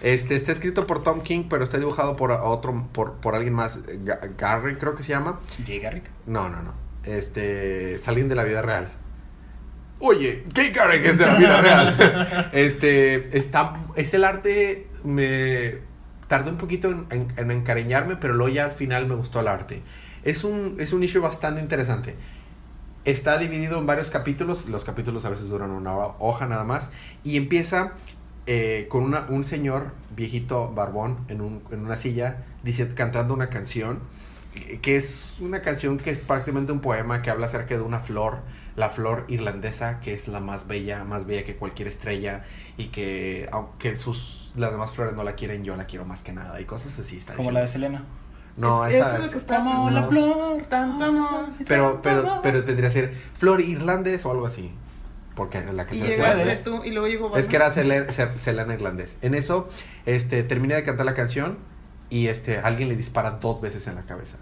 Este 0.00 0.35
está 0.35 0.52
escrito 0.52 0.85
por 0.85 1.02
Tom 1.02 1.20
King, 1.20 1.44
pero 1.50 1.64
está 1.64 1.79
dibujado 1.79 2.16
por 2.16 2.31
otro, 2.31 2.87
por, 2.92 3.14
por 3.14 3.35
alguien 3.35 3.55
más. 3.55 3.83
Ga- 3.85 4.35
Garry, 4.38 4.76
creo 4.76 4.94
que 4.94 5.02
se 5.02 5.11
llama. 5.11 5.40
Jay 5.66 5.81
Garrick. 5.81 6.05
No, 6.26 6.48
no, 6.48 6.62
no. 6.62 6.72
Este, 7.07 7.95
es 7.95 8.09
alguien 8.09 8.29
de 8.29 8.35
la 8.35 8.45
vida 8.45 8.62
real. 8.62 8.88
Oye, 9.99 10.45
¿qué 10.55 10.71
Garrick 10.71 11.05
es 11.07 11.19
de 11.19 11.27
la 11.27 11.35
vida 11.37 11.61
real? 11.62 12.51
este, 12.53 13.37
está, 13.38 13.77
es 13.95 14.12
el 14.12 14.25
arte, 14.25 14.88
me 15.05 15.79
tardé 16.29 16.51
un 16.51 16.59
poquito 16.59 16.90
en, 16.90 17.07
en- 17.11 17.29
en 17.37 17.51
encariñarme, 17.51 18.16
pero 18.16 18.35
luego 18.35 18.53
ya 18.53 18.64
al 18.64 18.73
final 18.73 19.07
me 19.07 19.14
gustó 19.14 19.40
el 19.40 19.49
arte. 19.49 19.83
Es 20.25 20.45
un, 20.45 20.77
es 20.81 20.92
un 20.92 21.03
issue 21.05 21.21
bastante 21.21 21.61
interesante. 21.61 22.16
Está 23.05 23.38
dividido 23.38 23.79
en 23.79 23.87
varios 23.87 24.11
capítulos, 24.11 24.66
los 24.66 24.85
capítulos 24.85 25.25
a 25.25 25.31
veces 25.31 25.49
duran 25.49 25.71
una 25.71 25.95
ho- 25.97 26.16
hoja 26.19 26.47
nada 26.47 26.64
más, 26.64 26.90
y 27.23 27.37
empieza 27.37 27.92
eh, 28.49 28.87
con 28.90 29.03
una- 29.05 29.27
un 29.29 29.45
señor 29.45 29.92
viejito 30.14 30.73
barbón 30.75 31.19
en, 31.29 31.40
un- 31.40 31.62
en 31.71 31.81
una 31.81 31.97
silla 31.97 32.38
dice, 32.64 32.92
cantando 32.95 33.33
una 33.33 33.49
canción 33.49 34.01
que 34.83 34.97
es 34.97 35.37
una 35.40 35.62
canción 35.62 35.99
que 35.99 36.11
es 36.11 36.19
prácticamente 36.19 36.73
un 36.73 36.81
poema 36.81 37.23
que 37.23 37.31
habla 37.31 37.47
acerca 37.47 37.75
de 37.77 37.81
una 37.83 38.01
flor, 38.01 38.38
la 38.77 38.90
flor 38.90 39.25
irlandesa, 39.29 40.01
que 40.01 40.12
es 40.14 40.29
la 40.29 40.40
más 40.40 40.66
bella, 40.66 41.05
más 41.05 41.27
bella 41.27 41.45
que 41.45 41.57
cualquier 41.57 41.88
estrella, 41.88 42.42
y 42.77 42.87
que 42.88 43.49
aunque 43.53 43.97
sus, 43.97 44.53
las 44.57 44.71
demás 44.73 44.92
flores 44.92 45.14
no 45.14 45.23
la 45.25 45.35
quieren, 45.35 45.64
yo 45.64 45.77
la 45.77 45.87
quiero 45.87 46.05
más 46.05 46.23
que 46.23 46.33
nada, 46.33 46.61
y 46.61 46.64
cosas 46.64 46.99
así. 46.99 47.16
Está 47.16 47.35
Como 47.35 47.51
la 47.51 47.61
de. 47.61 47.69
Selena. 47.69 48.05
No, 48.57 48.87
Es- 48.87 48.95
esa 48.95 49.07
eso 49.07 49.14
es 49.14 49.21
lo 49.21 49.27
es- 49.27 49.33
que 49.33 49.38
está 49.38 49.57
Como 49.59 49.90
la 49.90 50.03
flor. 50.05 50.62
Tanto 50.69 51.05
amor. 51.05 51.47
Pero, 51.69 52.01
pero, 52.03 52.40
pero 52.42 52.64
tendría 52.64 52.88
que 52.88 52.92
ser 52.95 53.14
flor 53.35 53.61
irlandés 53.61 54.25
o 54.25 54.31
algo 54.31 54.47
así. 54.47 54.73
Porque 55.35 55.62
la 55.62 55.83
Y 55.83 55.87
canción 55.87 56.01
se 56.09 56.16
llegaste 56.16 56.57
tú 56.64 56.83
y 56.83 56.92
luego 56.92 57.07
llegó 57.09 57.37
Es 57.37 57.47
que 57.49 57.57
era 57.57 57.71
Selena, 57.71 58.11
Se- 58.12 58.38
Selena 58.38 58.73
irlandés. 58.73 59.19
En 59.21 59.35
eso, 59.35 59.69
este, 60.07 60.42
terminé 60.45 60.75
de 60.77 60.83
cantar 60.83 61.05
la 61.05 61.12
canción 61.12 61.59
y 62.09 62.29
este, 62.29 62.59
alguien 62.59 62.88
le 62.88 62.97
dispara 62.97 63.33
dos 63.33 63.61
veces 63.61 63.87
en 63.88 63.97
la 63.97 64.03
cabeza 64.07 64.37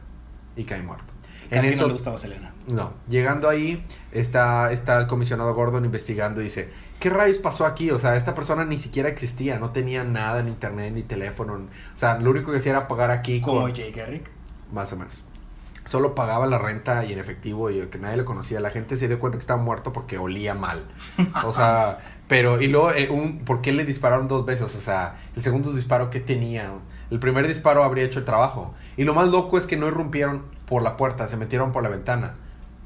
y 0.57 0.65
cae 0.65 0.83
muerto. 0.83 1.13
Que 1.53 1.59
a 1.59 1.61
En 1.61 1.67
mí 1.67 1.77
no 1.77 1.85
eso, 1.85 1.87
le 1.87 1.93
gustaba 1.93 2.19
Selena. 2.19 2.55
no. 2.67 2.95
Llegando 3.09 3.49
ahí, 3.49 3.85
está, 4.13 4.73
está 4.73 4.99
el 4.99 5.07
comisionado 5.07 5.55
Gordon 5.55 5.85
investigando 5.85 6.41
y 6.41 6.45
dice, 6.45 6.73
¿qué 6.99 7.11
rayos 7.11 7.39
pasó 7.39 7.67
aquí? 7.67 7.91
O 7.91 7.99
sea, 7.99 8.17
esta 8.17 8.35
persona 8.35 8.65
ni 8.65 8.79
siquiera 8.79 9.09
existía, 9.09 9.59
no 9.59 9.71
tenía 9.71 10.05
nada 10.05 10.41
en 10.41 10.49
internet 10.49 10.93
ni 10.95 11.03
teléfono. 11.03 11.55
O 11.55 11.99
sea, 11.99 12.19
lo 12.19 12.31
único 12.31 12.51
que 12.53 12.59
hacía 12.59 12.73
era 12.73 12.89
pagar 12.89 13.11
aquí 13.11 13.41
Como 13.41 13.63
con... 13.63 13.75
Jay 13.75 13.93
Garrick. 13.93 14.31
Más 14.73 14.93
o 14.93 14.97
menos. 14.97 15.23
Solo 15.85 16.15
pagaba 16.15 16.47
la 16.47 16.59
renta 16.59 17.05
y 17.05 17.13
en 17.13 17.19
efectivo 17.19 17.71
y 17.71 17.87
que 17.89 17.99
nadie 17.99 18.17
lo 18.17 18.25
conocía. 18.25 18.59
La 18.61 18.71
gente 18.71 18.97
se 18.97 19.07
dio 19.07 19.19
cuenta 19.21 19.37
que 19.37 19.43
estaba 19.43 19.63
muerto 19.63 19.93
porque 19.93 20.17
olía 20.17 20.55
mal. 20.55 20.81
O 21.45 21.53
sea, 21.53 21.99
pero 22.27 22.61
y 22.63 22.69
luego, 22.69 22.91
eh, 22.93 23.11
un, 23.11 23.41
¿por 23.41 23.61
qué 23.61 23.73
le 23.73 23.85
dispararon 23.85 24.27
dos 24.27 24.47
veces? 24.47 24.75
O 24.75 24.81
sea, 24.81 25.17
el 25.37 25.43
segundo 25.43 25.73
disparo 25.75 26.09
que 26.09 26.21
tenía. 26.21 26.73
El 27.11 27.19
primer 27.19 27.47
disparo 27.47 27.85
habría 27.85 28.05
hecho 28.05 28.19
el 28.19 28.25
trabajo. 28.25 28.75
Y 28.97 29.05
lo 29.05 29.15
más 29.15 29.29
loco 29.29 29.59
es 29.59 29.67
que 29.67 29.77
no 29.77 29.87
irrumpieron 29.87 30.45
por 30.67 30.83
la 30.83 30.97
puerta, 30.97 31.29
se 31.29 31.37
metieron 31.37 31.73
por 31.73 31.83
la 31.83 31.89
ventana. 31.89 32.35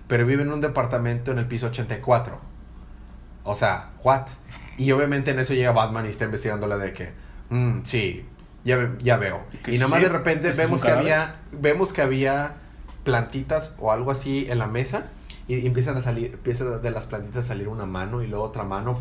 Pero 0.06 0.26
viven 0.26 0.48
en 0.48 0.54
un 0.54 0.60
departamento 0.60 1.30
en 1.30 1.38
el 1.38 1.46
piso 1.46 1.66
84. 1.66 2.38
O 3.44 3.54
sea, 3.54 3.90
what? 4.02 4.26
Y 4.76 4.92
obviamente 4.92 5.30
en 5.30 5.38
eso 5.38 5.54
llega 5.54 5.72
Batman 5.72 6.06
y 6.06 6.08
está 6.08 6.24
investigando 6.24 6.66
la 6.66 6.78
de 6.78 6.92
que, 6.92 7.12
mm, 7.50 7.80
sí, 7.84 8.26
ya, 8.64 8.94
ya 9.00 9.16
veo. 9.16 9.42
Que 9.62 9.74
Y 9.74 9.78
nada 9.78 9.88
más 9.88 9.98
sí, 9.98 10.04
de 10.04 10.10
repente 10.10 10.52
vemos 10.52 10.82
que 10.82 10.90
había, 10.90 11.36
vemos 11.52 11.92
que 11.92 12.02
había 12.02 12.56
plantitas 13.04 13.74
o 13.78 13.92
algo 13.92 14.10
así 14.10 14.46
en 14.48 14.58
la 14.58 14.66
mesa 14.66 15.06
y 15.46 15.66
empiezan 15.66 15.96
a 15.96 16.02
salir, 16.02 16.32
empieza 16.34 16.64
de 16.64 16.90
las 16.90 17.06
plantitas 17.06 17.46
a 17.46 17.48
salir 17.48 17.68
una 17.68 17.86
mano 17.86 18.22
y 18.22 18.26
luego 18.26 18.44
otra 18.44 18.64
mano 18.64 18.98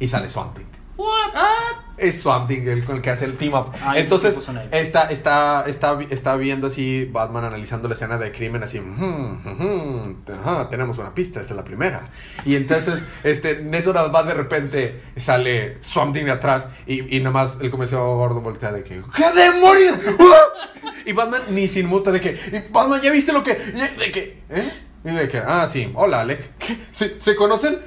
y 0.00 0.08
sale 0.08 0.28
Swamp 0.28 0.56
Thing. 0.56 0.85
Ah, 0.98 1.82
Es 1.98 2.20
Swamp 2.22 2.48
Thing 2.48 2.66
el 2.68 2.84
con 2.84 2.96
el 2.96 3.02
que 3.02 3.10
hace 3.10 3.24
el 3.24 3.36
team 3.36 3.54
up. 3.54 3.72
Ah, 3.82 3.98
Entonces, 3.98 4.36
está, 4.70 5.04
está, 5.10 5.64
está, 5.66 5.96
está 6.10 6.36
viendo 6.36 6.66
así 6.68 7.08
Batman 7.10 7.44
analizando 7.44 7.88
la 7.88 7.94
escena 7.94 8.18
de 8.18 8.32
crimen 8.32 8.62
así, 8.62 8.78
"Ujú, 8.78 9.38
ujú, 9.44 10.16
ajá, 10.32 10.68
tenemos 10.68 10.98
una 10.98 11.14
pista, 11.14 11.40
esta 11.40 11.52
es 11.54 11.56
la 11.56 11.64
primera. 11.64 12.08
Y 12.44 12.54
entonces, 12.56 13.02
este, 13.24 13.60
en 13.60 13.74
eso 13.74 13.92
nada 13.92 14.08
más 14.08 14.26
de 14.26 14.34
repente 14.34 15.02
sale 15.16 15.78
Swamp 15.80 16.14
Thing 16.14 16.24
de 16.24 16.32
atrás 16.32 16.68
y, 16.86 17.14
y 17.16 17.20
nada 17.20 17.32
más 17.32 17.58
el 17.60 17.70
comisario 17.70 18.14
gordo 18.16 18.40
voltea 18.40 18.72
de 18.72 18.84
que, 18.84 19.02
¿qué 19.14 19.32
demonios? 19.34 19.96
¡Ah! 20.18 20.70
Y 21.06 21.12
Batman 21.12 21.42
ni 21.50 21.68
sin 21.68 21.86
muta 21.86 22.10
de 22.10 22.20
que, 22.20 22.30
"Y 22.32 22.72
Batman, 22.72 23.00
¿ya 23.00 23.12
viste 23.12 23.32
lo 23.32 23.44
que? 23.44 23.54
De 23.54 24.10
que, 24.12 24.42
¿eh? 24.50 24.72
Y 25.04 25.10
de 25.14 25.28
que, 25.28 25.38
ah, 25.38 25.66
sí, 25.70 25.90
hola 25.94 26.20
Alec, 26.22 26.56
¿Qué? 26.58 26.76
¿Se, 26.90 27.20
¿se 27.20 27.36
conocen? 27.36 27.78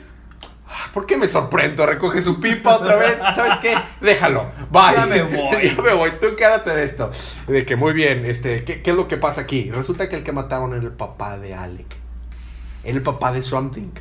¿Por 0.94 1.06
qué 1.06 1.18
me 1.18 1.28
sorprendo? 1.28 1.86
Recoge 1.86 2.22
su 2.22 2.40
pipa 2.40 2.76
otra 2.76 2.96
vez. 2.96 3.18
¿Sabes 3.36 3.58
qué? 3.62 3.76
Déjalo. 4.02 4.52
Bye. 4.72 4.96
Ya 4.96 5.06
me 5.06 5.22
voy. 5.24 5.70
ya 5.76 5.82
me 5.82 5.94
voy. 5.94 6.12
Tú 6.20 6.36
quédate 6.36 6.72
de 6.72 6.84
esto. 6.84 7.12
De 7.48 7.66
que 7.66 7.76
muy 7.76 7.94
bien. 7.94 8.26
Este, 8.26 8.64
¿qué, 8.64 8.82
qué 8.82 8.92
es 8.92 8.96
lo 8.96 9.08
que 9.08 9.18
pasa 9.18 9.42
aquí? 9.42 9.72
Resulta 9.72 10.10
que 10.10 10.16
el 10.16 10.24
que 10.24 10.32
mataron 10.32 10.74
era 10.74 10.84
el 10.84 10.92
papá 10.92 11.38
de 11.38 11.54
Alec. 11.56 11.96
Era 12.86 12.98
el 12.98 13.04
papá 13.04 13.32
de 13.32 13.42
Something. 13.42 13.92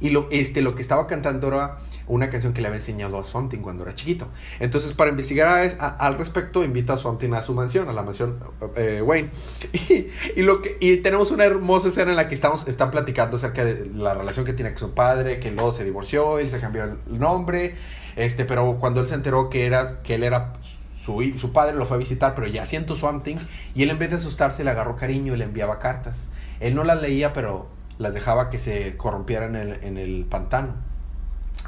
Y 0.00 0.10
lo, 0.10 0.28
este, 0.30 0.60
lo 0.60 0.74
que 0.74 0.82
estaba 0.82 1.06
cantando 1.06 1.48
era 1.48 1.78
una 2.06 2.28
canción 2.30 2.52
que 2.52 2.60
le 2.60 2.68
había 2.68 2.80
enseñado 2.80 3.18
a 3.18 3.24
Something 3.24 3.60
cuando 3.60 3.82
era 3.84 3.94
chiquito. 3.94 4.28
Entonces, 4.60 4.92
para 4.92 5.10
investigar 5.10 5.76
a- 5.78 5.88
al 5.88 6.18
respecto, 6.18 6.62
invita 6.64 6.92
a 6.94 6.96
Something 6.96 7.32
a 7.32 7.42
su 7.42 7.54
mansión, 7.54 7.88
a 7.88 7.92
la 7.92 8.02
mansión 8.02 8.38
eh, 8.76 9.00
Wayne. 9.02 9.30
Y, 10.36 10.42
lo 10.42 10.60
que, 10.62 10.76
y 10.80 10.98
tenemos 10.98 11.30
una 11.30 11.44
hermosa 11.44 11.88
escena 11.88 12.10
en 12.10 12.16
la 12.16 12.28
que 12.28 12.34
estamos, 12.34 12.66
están 12.68 12.90
platicando 12.90 13.36
acerca 13.36 13.64
de 13.64 13.86
la 13.94 14.14
relación 14.14 14.44
que 14.44 14.52
tiene 14.52 14.70
con 14.72 14.80
su 14.80 14.94
padre, 14.94 15.40
que 15.40 15.50
luego 15.50 15.72
se 15.72 15.84
divorció, 15.84 16.38
él 16.38 16.48
se 16.50 16.58
cambió 16.60 16.84
el 16.84 16.98
nombre, 17.18 17.74
este, 18.16 18.44
pero 18.44 18.76
cuando 18.78 19.00
él 19.00 19.06
se 19.06 19.14
enteró 19.14 19.48
que, 19.50 19.66
era, 19.66 20.02
que 20.02 20.14
él 20.16 20.24
era 20.24 20.54
su, 21.02 21.22
su 21.36 21.52
padre, 21.52 21.74
lo 21.76 21.86
fue 21.86 21.96
a 21.96 21.98
visitar, 21.98 22.34
pero 22.34 22.46
ya 22.46 22.66
siento 22.66 22.94
Swamp 22.96 23.24
Thing, 23.24 23.36
y 23.74 23.82
él 23.82 23.90
en 23.90 23.98
vez 23.98 24.10
de 24.10 24.16
asustarse 24.16 24.64
le 24.64 24.70
agarró 24.70 24.96
cariño 24.96 25.34
y 25.34 25.36
le 25.38 25.44
enviaba 25.44 25.78
cartas. 25.78 26.28
Él 26.60 26.74
no 26.74 26.84
las 26.84 27.00
leía, 27.00 27.32
pero 27.32 27.68
las 27.98 28.14
dejaba 28.14 28.50
que 28.50 28.58
se 28.58 28.96
corrompieran 28.96 29.54
en 29.56 29.68
el, 29.68 29.84
en 29.84 29.96
el 29.98 30.24
pantano. 30.28 30.74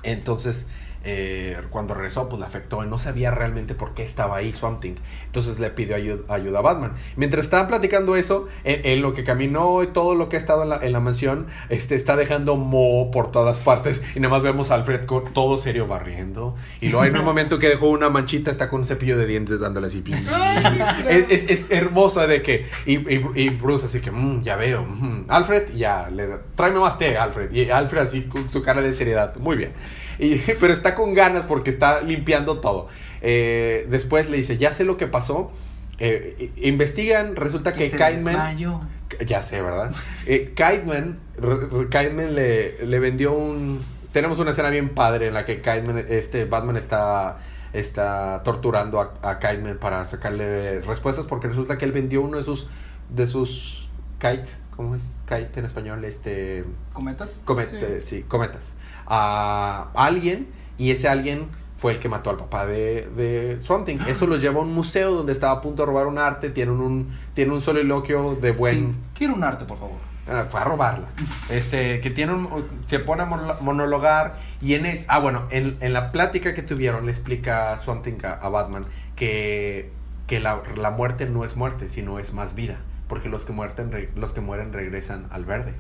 Entonces, 0.03 0.67
eh, 1.09 1.57
cuando 1.71 1.95
regresó, 1.95 2.29
pues 2.29 2.41
le 2.41 2.47
afectó 2.47 2.85
y 2.85 2.89
no 2.89 2.99
sabía 2.99 3.31
realmente 3.31 3.75
por 3.75 3.95
qué 3.95 4.03
estaba 4.03 4.37
ahí 4.37 4.53
Swamp 4.53 4.81
Thing. 4.81 4.97
Entonces 5.27 5.59
le 5.61 5.71
pidió 5.71 5.97
ayu- 5.97 6.25
ayuda 6.29 6.59
a 6.59 6.63
Batman. 6.63 6.93
Mientras 7.17 7.45
estaban 7.45 7.69
platicando 7.69 8.17
eso, 8.17 8.49
en, 8.65 8.81
en 8.85 9.03
lo 9.03 9.15
que 9.15 9.23
caminó 9.25 9.83
y 9.83 9.87
todo 9.87 10.15
lo 10.15 10.29
que 10.29 10.37
ha 10.37 10.39
estado 10.39 10.65
en 10.65 10.69
la, 10.71 10.77
en 10.85 10.93
la 10.93 11.01
mansión, 11.01 11.47
este, 11.69 11.95
está 11.95 12.17
dejando 12.17 12.57
mo 12.57 13.11
por 13.13 13.31
todas 13.31 13.59
partes. 13.59 14.03
Y 14.15 14.21
nada 14.21 14.33
más 14.35 14.43
vemos 14.43 14.71
a 14.71 14.75
Alfred 14.75 15.05
con 15.07 15.33
todo 15.33 15.57
serio 15.59 15.87
barriendo. 15.87 16.57
Y 16.81 16.89
luego 16.89 17.03
hay 17.03 17.11
un 17.11 17.25
momento 17.25 17.59
que 17.59 17.69
dejó 17.69 17.89
una 17.91 18.11
manchita, 18.11 18.51
está 18.51 18.69
con 18.69 18.81
un 18.81 18.87
cepillo 18.87 19.17
de 19.17 19.27
dientes 19.27 19.61
dándole 19.61 19.87
así. 19.87 20.03
es, 21.09 21.27
es, 21.31 21.51
es 21.51 21.71
hermoso 21.71 22.27
de 22.27 22.43
que. 22.43 22.67
Y, 22.85 22.97
y, 22.97 23.25
y 23.35 23.49
Bruce 23.51 23.87
así 23.87 24.01
que, 24.01 24.11
"Mm, 24.11 24.43
ya 24.43 24.57
veo. 24.57 24.83
mm". 24.85 25.27
Alfred, 25.29 25.75
ya, 25.75 26.09
le 26.11 26.27
tráeme 26.55 26.81
más 26.81 26.99
té, 26.99 27.17
Alfred. 27.17 27.53
Y 27.53 27.71
Alfred 27.71 28.03
así 28.03 28.23
con 28.23 28.51
su 28.51 28.63
cara 28.63 28.81
de 28.83 28.93
seriedad. 28.93 29.37
Muy 29.37 29.57
bien. 29.57 29.73
Y, 30.19 30.37
pero 30.61 30.73
está 30.73 30.95
con 30.95 31.15
ganas 31.15 31.45
porque 31.45 31.71
está 31.71 32.01
limpiando 32.01 32.61
todo. 32.61 32.89
Eh, 33.23 33.87
después 33.91 34.29
le 34.31 34.37
dice, 34.37 34.57
ya 34.57 34.73
sé 34.73 34.85
lo 34.85 34.97
que 34.97 35.07
pasó. 35.07 35.51
Eh, 35.99 36.53
investigan, 36.57 37.37
resulta 37.37 37.73
que. 37.73 37.89
Ya 39.25 39.41
sé, 39.43 39.63
¿verdad? 39.63 39.93
Eh, 40.27 40.53
Kiteman 40.55 42.35
le, 42.35 42.85
le 42.85 42.99
vendió 42.99 43.33
un... 43.33 43.85
Tenemos 44.13 44.39
una 44.39 44.51
escena 44.51 44.71
bien 44.71 44.91
padre 44.95 45.29
en 45.29 45.35
la 45.35 45.45
que 45.45 45.57
Kiteman, 45.57 46.05
este, 46.09 46.45
Batman 46.45 46.77
está, 46.77 47.39
está 47.73 48.43
torturando 48.43 49.01
a, 49.01 49.15
a 49.23 49.39
para 49.79 50.05
sacarle 50.07 50.81
respuestas 50.81 51.27
porque 51.27 51.49
resulta 51.49 51.79
que 51.79 51.85
él 51.85 51.93
vendió 51.93 52.23
uno 52.23 52.39
de 52.39 52.43
sus, 52.45 52.67
de 53.11 53.27
sus 53.27 53.89
kite, 54.19 54.49
¿cómo 54.75 54.95
es? 54.95 55.03
Kite 55.29 55.61
en 55.61 55.67
español, 55.67 56.05
este... 56.05 56.65
¿Cometas? 56.93 57.41
Comete- 57.45 58.01
sí. 58.01 58.23
cometas. 58.23 58.75
A 59.07 59.89
alguien 59.95 60.49
y 60.79 60.91
ese 60.91 61.09
alguien 61.09 61.49
fue 61.77 61.93
el 61.93 61.99
que 62.01 62.09
mató 62.09 62.31
al 62.31 62.37
papá 62.37 62.67
de, 62.67 63.09
de 63.17 63.59
Swamp 63.61 63.87
Thing. 63.87 63.99
Eso 64.09 64.27
lo 64.27 64.37
lleva 64.37 64.61
a 64.61 64.63
un 64.63 64.73
museo 64.73 65.13
donde 65.13 65.33
estaba 65.33 65.53
a 65.53 65.61
punto 65.61 65.83
de 65.83 65.87
robar 65.87 66.07
un 66.07 66.19
arte. 66.19 66.51
Tienen 66.51 66.81
un, 66.81 67.11
tiene 67.35 67.53
un 67.53 67.61
soliloquio 67.61 68.35
de 68.35 68.53
buen... 68.53 68.75
Sí, 68.75 68.95
quiero 69.15 69.35
un 69.35 69.45
arte, 69.45 69.65
por 69.65 69.79
favor. 69.79 69.97
Ah, 70.29 70.47
fue 70.49 70.59
a 70.61 70.65
robarla. 70.65 71.07
Este, 71.51 72.01
que 72.01 72.11
tiene 72.11 72.33
un, 72.33 72.49
se 72.87 72.99
pone 72.99 73.23
a 73.23 73.27
mono- 73.27 73.55
monologar 73.61 74.39
y 74.61 74.75
en 74.75 74.85
es, 74.85 75.05
ah 75.09 75.21
bueno, 75.21 75.45
en, 75.51 75.77
en 75.81 75.93
la 75.93 76.11
plática 76.11 76.53
que 76.53 76.63
tuvieron 76.63 77.07
le 77.07 77.13
explica 77.13 77.79
Swamp 77.79 78.03
Thing 78.03 78.25
a, 78.25 78.33
a 78.33 78.49
Batman 78.49 78.87
que, 79.15 79.93
que 80.27 80.41
la, 80.41 80.63
la 80.77 80.91
muerte 80.91 81.27
no 81.27 81.45
es 81.45 81.55
muerte, 81.55 81.89
sino 81.91 82.19
es 82.19 82.33
más 82.33 82.57
vida, 82.57 82.79
porque 83.07 83.29
los 83.29 83.45
que 83.45 83.53
muerten 83.53 84.11
los 84.17 84.33
que 84.33 84.41
mueren 84.41 84.73
regresan 84.73 85.29
al 85.31 85.45
verde. 85.45 85.75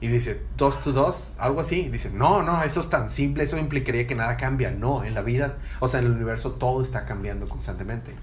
Y 0.00 0.08
dice, 0.08 0.40
dos 0.56 0.82
to 0.82 0.92
dos, 0.92 1.34
algo 1.38 1.60
así. 1.60 1.80
Y 1.80 1.88
dice, 1.90 2.10
no, 2.10 2.42
no, 2.42 2.62
eso 2.62 2.80
es 2.80 2.88
tan 2.88 3.10
simple, 3.10 3.44
eso 3.44 3.58
implicaría 3.58 4.06
que 4.06 4.14
nada 4.14 4.36
cambia. 4.36 4.70
No, 4.70 5.04
en 5.04 5.14
la 5.14 5.22
vida, 5.22 5.58
o 5.78 5.88
sea, 5.88 6.00
en 6.00 6.06
el 6.06 6.12
universo 6.12 6.52
todo 6.52 6.82
está 6.82 7.04
cambiando 7.04 7.48
constantemente. 7.48 8.14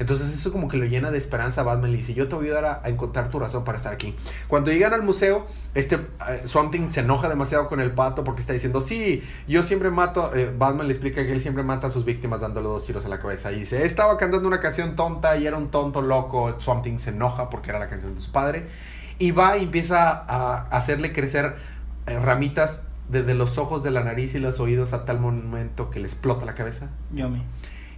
Entonces 0.00 0.32
eso 0.34 0.50
como 0.50 0.66
que 0.66 0.78
lo 0.78 0.86
llena 0.86 1.10
de 1.10 1.18
esperanza 1.18 1.60
a 1.60 1.64
Batman 1.64 1.92
y 1.92 1.98
dice, 1.98 2.14
yo 2.14 2.26
te 2.26 2.34
voy 2.34 2.46
a 2.46 2.56
ayudar 2.56 2.80
a, 2.82 2.88
encontrar 2.88 3.30
tu 3.30 3.38
razón 3.38 3.64
para 3.64 3.76
estar 3.76 3.92
aquí. 3.92 4.16
Cuando 4.48 4.72
llegan 4.72 4.94
al 4.94 5.02
museo, 5.02 5.46
este 5.74 5.98
Thing 6.72 6.88
se 6.88 7.00
enoja 7.00 7.28
demasiado 7.28 7.68
con 7.68 7.80
el 7.80 7.92
pato 7.92 8.24
porque 8.24 8.40
está 8.40 8.54
diciendo, 8.54 8.80
sí, 8.80 9.22
yo 9.46 9.62
siempre 9.62 9.90
mato, 9.90 10.34
eh, 10.34 10.50
Batman 10.56 10.86
le 10.86 10.94
explica 10.94 11.22
que 11.26 11.32
él 11.32 11.40
siempre 11.40 11.62
mata 11.64 11.88
a 11.88 11.90
sus 11.90 12.06
víctimas 12.06 12.40
dándole 12.40 12.66
dos 12.66 12.86
tiros 12.86 13.04
a 13.04 13.08
la 13.08 13.20
cabeza. 13.20 13.52
Y 13.52 13.60
dice, 13.60 13.84
estaba 13.84 14.16
cantando 14.16 14.48
una 14.48 14.58
canción 14.58 14.96
tonta 14.96 15.36
y 15.36 15.46
era 15.46 15.58
un 15.58 15.70
tonto 15.70 16.00
loco. 16.00 16.58
Swamp 16.58 16.82
Thing 16.82 16.98
se 16.98 17.10
enoja 17.10 17.50
porque 17.50 17.68
era 17.68 17.78
la 17.78 17.88
canción 17.88 18.14
de 18.14 18.22
su 18.22 18.32
padre. 18.32 18.66
Y 19.20 19.30
va 19.30 19.56
y 19.56 19.62
empieza 19.64 20.10
a 20.10 20.62
hacerle 20.76 21.12
crecer 21.12 21.54
eh, 22.08 22.18
ramitas 22.18 22.82
desde 23.08 23.34
los 23.34 23.58
ojos 23.58 23.84
de 23.84 23.92
la 23.92 24.02
nariz 24.02 24.34
y 24.34 24.38
los 24.40 24.58
oídos 24.60 24.92
a 24.92 25.04
tal 25.04 25.20
momento 25.20 25.90
que 25.90 26.00
le 26.00 26.06
explota 26.06 26.44
la 26.44 26.54
cabeza. 26.56 26.88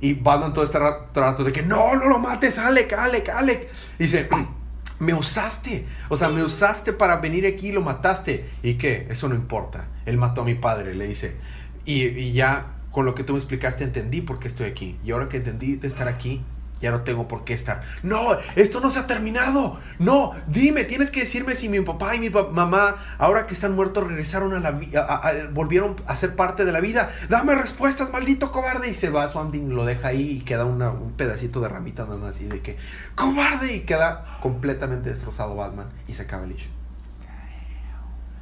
Y 0.01 0.15
Batman 0.15 0.53
todo 0.53 0.65
este 0.65 0.79
ra- 0.79 1.07
rato 1.15 1.45
de 1.45 1.53
que 1.53 1.63
no, 1.63 1.95
no 1.97 2.07
lo 2.09 2.19
mates, 2.19 2.59
Alec, 2.59 2.93
Alec, 2.93 3.29
Alec. 3.31 3.71
Y 3.99 4.03
dice, 4.05 4.29
me 4.99 5.15
usaste. 5.15 5.87
O 6.09 6.17
sea, 6.17 6.29
me 6.29 6.43
usaste 6.43 6.93
para 6.93 7.17
venir 7.19 7.47
aquí 7.47 7.69
y 7.69 7.73
lo 7.73 7.83
mataste. 7.83 8.51
¿Y 8.63 8.75
qué? 8.75 9.07
Eso 9.09 9.29
no 9.29 9.35
importa. 9.37 9.87
Él 10.07 10.19
mató 10.19 10.43
a 10.43 10.45
mi 10.45 10.55
padre, 10.55 10.95
le 10.95 11.07
dice. 11.07 11.37
Y, 11.85 12.03
y 12.05 12.33
ya 12.33 12.67
con 12.91 13.05
lo 13.07 13.15
que 13.15 13.23
tú 13.25 13.33
me 13.35 13.39
explicaste 13.39 13.85
entendí 13.85 14.21
por 14.23 14.39
qué 14.41 14.49
estoy 14.49 14.67
aquí. 14.67 14.99
Y 15.05 15.13
ahora 15.13 15.29
que 15.29 15.37
entendí 15.39 15.77
de 15.77 15.87
estar 15.89 16.09
aquí, 16.09 16.43
ya 16.83 16.91
no 16.91 17.01
tengo 17.03 17.29
por 17.29 17.45
qué 17.45 17.55
estar. 17.55 17.81
No, 18.03 18.21
esto 18.57 18.81
no 18.81 18.91
se 18.91 18.99
ha 18.99 19.07
terminado. 19.07 19.79
No, 19.99 20.33
dime, 20.49 20.85
tienes 20.85 21.11
que 21.11 21.21
decirme 21.21 21.55
si 21.57 21.69
mi 21.71 21.81
papá 21.81 22.15
y 22.17 22.21
mi 22.21 22.29
mamá, 22.29 22.97
ahora 23.19 23.47
que 23.47 23.55
están 23.55 23.75
muertos, 23.75 24.07
regresaron 24.07 24.53
a 24.53 24.61
la 24.61 24.73
vida, 24.73 25.49
volvieron 25.53 25.97
a 26.07 26.17
ser 26.17 26.37
parte 26.37 26.65
de 26.67 26.73
la 26.73 26.81
vida. 26.81 27.11
Dame 27.31 27.55
respuestas, 27.55 28.11
maldito 28.13 28.53
cobarde. 28.53 28.89
Y 28.91 28.95
se 28.95 29.09
va, 29.09 29.29
Swamp 29.31 29.53
Thing 29.53 29.71
lo 29.71 29.85
deja 29.87 30.09
ahí 30.09 30.31
y 30.31 30.41
queda 30.41 30.65
un 30.67 31.13
pedacito 31.17 31.61
de 31.61 31.69
ramita 31.69 32.05
nada 32.05 32.17
más 32.17 32.35
así 32.35 32.47
de 32.47 32.61
que, 32.61 32.77
cobarde. 33.15 33.73
Y 33.73 33.81
queda 33.81 34.39
completamente 34.43 35.09
destrozado 35.09 35.55
Batman 35.57 35.87
y 36.09 36.15
se 36.15 36.23
acaba 36.23 36.45
el 36.45 36.53
issue. 36.53 36.69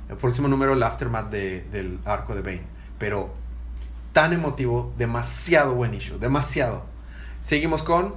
El 0.09 0.17
próximo 0.17 0.49
número, 0.49 0.73
el 0.73 0.83
aftermath 0.83 1.31
de- 1.31 1.63
del 1.71 2.01
arco 2.05 2.35
de 2.35 2.43
Bane. 2.43 2.63
Pero 2.99 3.33
tan 4.13 4.33
emotivo, 4.33 4.93
demasiado 4.99 5.75
buen 5.75 5.95
issue, 5.95 6.19
demasiado. 6.19 6.85
Seguimos 7.43 7.83
con 7.85 8.15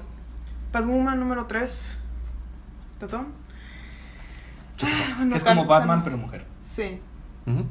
Batwoman 0.74 1.18
número 1.20 1.46
3. 1.46 1.98
¿Tatón? 3.00 3.28
Ah, 4.84 5.14
bueno, 5.18 5.36
es 5.36 5.44
tan- 5.44 5.56
como 5.56 5.70
Batman, 5.70 5.98
tan- 6.00 6.04
pero 6.04 6.18
mujer. 6.18 6.46
Sí, 6.64 7.00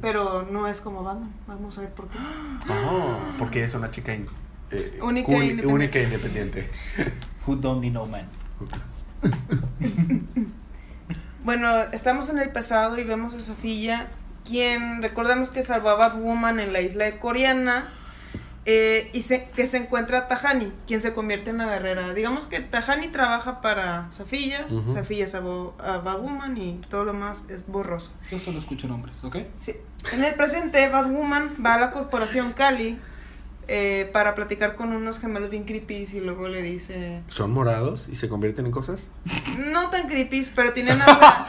pero 0.01 0.47
no 0.49 0.67
es 0.67 0.81
como 0.81 1.03
Batman. 1.03 1.31
Vamos 1.47 1.77
a 1.77 1.81
ver 1.81 1.91
por 1.91 2.07
qué. 2.07 2.17
Oh, 2.69 3.17
porque 3.37 3.63
es 3.63 3.73
una 3.75 3.91
chica 3.91 4.13
in- 4.15 4.27
eh, 4.71 4.99
Única 5.03 5.31
e 5.31 5.35
independiente. 5.35 5.73
única 5.73 5.99
e 5.99 6.03
independiente. 6.03 6.69
Who 7.45 7.55
don't 7.57 7.81
need 7.81 7.91
no 7.93 8.05
man. 8.07 8.25
Bueno, 11.43 11.77
estamos 11.91 12.29
en 12.29 12.37
el 12.39 12.51
pasado 12.51 12.97
y 12.97 13.03
vemos 13.03 13.33
a 13.33 13.41
Sofía, 13.41 14.07
quien 14.47 15.01
recordamos 15.01 15.51
que 15.51 15.61
salvó 15.61 15.89
a 15.89 15.95
Batwoman 15.95 16.57
en 16.61 16.71
la 16.71 16.79
isla 16.79 17.03
de 17.03 17.19
Coreana. 17.19 17.89
Eh, 18.65 19.09
y 19.13 19.23
se, 19.23 19.45
que 19.49 19.67
se 19.67 19.77
encuentra 19.77 20.19
a 20.19 20.27
Tahani, 20.27 20.71
quien 20.87 21.01
se 21.01 21.13
convierte 21.13 21.49
en 21.49 21.57
la 21.57 21.65
guerrera. 21.65 22.13
Digamos 22.13 22.47
que 22.47 22.59
Tahani 22.61 23.09
trabaja 23.09 23.59
para 23.61 24.07
Safiya, 24.11 24.65
Ujú. 24.69 24.93
Safiya 24.93 25.25
es 25.25 25.35
a, 25.35 25.41
Bo- 25.41 25.75
a 25.79 25.97
Batwoman 25.97 26.57
y 26.57 26.79
todo 26.89 27.03
lo 27.05 27.13
más 27.13 27.45
es 27.49 27.67
borroso. 27.67 28.11
Yo 28.31 28.39
solo 28.39 28.59
escucho 28.59 28.87
nombres, 28.87 29.23
¿ok? 29.23 29.37
Sí. 29.55 29.73
En 30.13 30.23
el 30.23 30.33
presente, 30.35 30.87
Batwoman 30.89 31.51
va 31.65 31.73
a 31.75 31.79
la 31.79 31.91
corporación 31.91 32.53
Cali 32.53 32.97
eh, 33.67 34.09
para 34.13 34.35
platicar 34.35 34.75
con 34.75 34.91
unos 34.93 35.19
gemelos 35.19 35.49
bien 35.49 35.63
creepy 35.63 36.07
y 36.13 36.19
luego 36.19 36.47
le 36.49 36.61
dice... 36.61 37.21
¿Son 37.27 37.51
morados 37.51 38.07
y 38.11 38.15
se 38.17 38.27
convierten 38.29 38.65
en 38.65 38.71
cosas? 38.71 39.09
No 39.57 39.89
tan 39.89 40.07
creepy, 40.07 40.45
pero 40.55 40.73
tienen 40.73 40.99
hasta... 41.05 41.47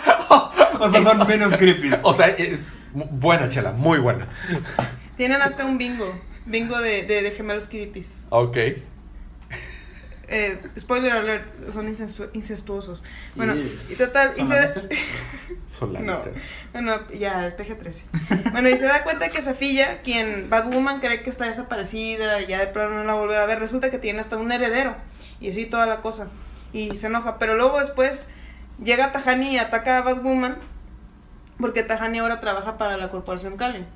O 0.80 0.90
sea, 0.90 1.02
son 1.02 1.26
menos 1.28 1.56
creepy. 1.56 1.90
O 2.02 2.12
sea, 2.12 2.26
es 2.28 2.58
mu- 2.92 3.06
buena, 3.06 3.48
chela, 3.48 3.72
muy 3.72 3.98
buena. 3.98 4.28
tienen 5.16 5.40
hasta 5.42 5.64
un 5.64 5.78
bingo. 5.78 6.12
Bingo 6.46 6.78
de, 6.80 7.02
de, 7.04 7.22
de 7.22 7.30
gemelos 7.30 7.68
creepy. 7.68 8.04
Ok. 8.30 8.56
Eh, 10.26 10.58
spoiler 10.78 11.12
alert, 11.12 11.70
son 11.70 11.86
incestu- 11.86 12.30
incestuosos. 12.32 13.02
Bueno, 13.36 13.54
y 13.90 13.94
total, 13.94 14.32
y 14.34 14.38
¿Son 14.40 14.48
se, 14.48 14.54
Lannister? 14.54 14.88
Son 15.66 15.92
No. 15.92 16.00
Lannister. 16.00 16.34
bueno, 16.72 17.06
ya, 17.10 17.46
es 17.46 17.54
PG-13. 17.58 18.50
Bueno, 18.52 18.70
y 18.70 18.76
se 18.78 18.84
da 18.84 19.02
cuenta 19.04 19.28
que 19.28 19.42
Safilla, 19.42 20.00
quien 20.00 20.48
Batwoman 20.48 21.00
cree 21.00 21.22
que 21.22 21.28
está 21.28 21.44
desaparecida, 21.46 22.40
y 22.40 22.46
ya 22.46 22.58
de 22.60 22.68
plano 22.68 22.94
no 22.94 23.04
la 23.04 23.12
volverá 23.14 23.42
a 23.42 23.46
ver, 23.46 23.58
resulta 23.60 23.90
que 23.90 23.98
tiene 23.98 24.18
hasta 24.20 24.38
un 24.38 24.50
heredero, 24.50 24.96
y 25.42 25.50
así 25.50 25.66
toda 25.66 25.84
la 25.84 26.00
cosa. 26.00 26.28
Y 26.72 26.94
se 26.94 27.08
enoja, 27.08 27.38
pero 27.38 27.54
luego 27.56 27.78
después 27.78 28.30
llega 28.82 29.12
Tahani 29.12 29.52
y 29.52 29.58
ataca 29.58 29.98
a 29.98 30.02
Batwoman, 30.02 30.56
porque 31.60 31.82
Tahani 31.82 32.20
ahora 32.20 32.40
trabaja 32.40 32.78
para 32.78 32.96
la 32.96 33.10
corporación 33.10 33.58
Kalen, 33.58 33.86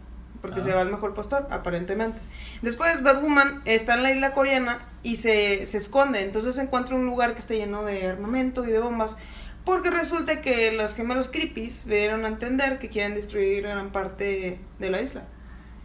porque 0.41 0.61
Ah. 0.61 0.64
se 0.64 0.72
va 0.72 0.80
al 0.80 0.91
mejor 0.91 1.14
postor, 1.14 1.47
aparentemente. 1.51 2.18
Después 2.62 3.03
Batwoman 3.03 3.62
está 3.64 3.95
en 3.95 4.03
la 4.03 4.12
isla 4.12 4.32
coreana 4.32 4.78
y 5.03 5.16
se, 5.16 5.66
se 5.66 5.76
esconde, 5.76 6.22
entonces 6.22 6.55
se 6.55 6.62
encuentra 6.62 6.95
un 6.95 7.07
lugar 7.07 7.34
que 7.34 7.41
está 7.41 7.55
lleno 7.55 7.84
de 7.84 8.07
armamento 8.09 8.64
y 8.64 8.70
de 8.70 8.78
bombas, 8.78 9.16
porque 9.64 9.91
resulta 9.91 10.41
que 10.41 10.72
los 10.72 10.95
gemelos 10.95 11.28
creepies 11.28 11.86
le 11.86 11.97
dieron 11.99 12.24
a 12.24 12.28
entender 12.28 12.78
que 12.78 12.89
quieren 12.89 13.14
destruir 13.14 13.62
gran 13.62 13.91
parte 13.93 14.59
de 14.78 14.91
la 14.91 15.03
isla. 15.03 15.24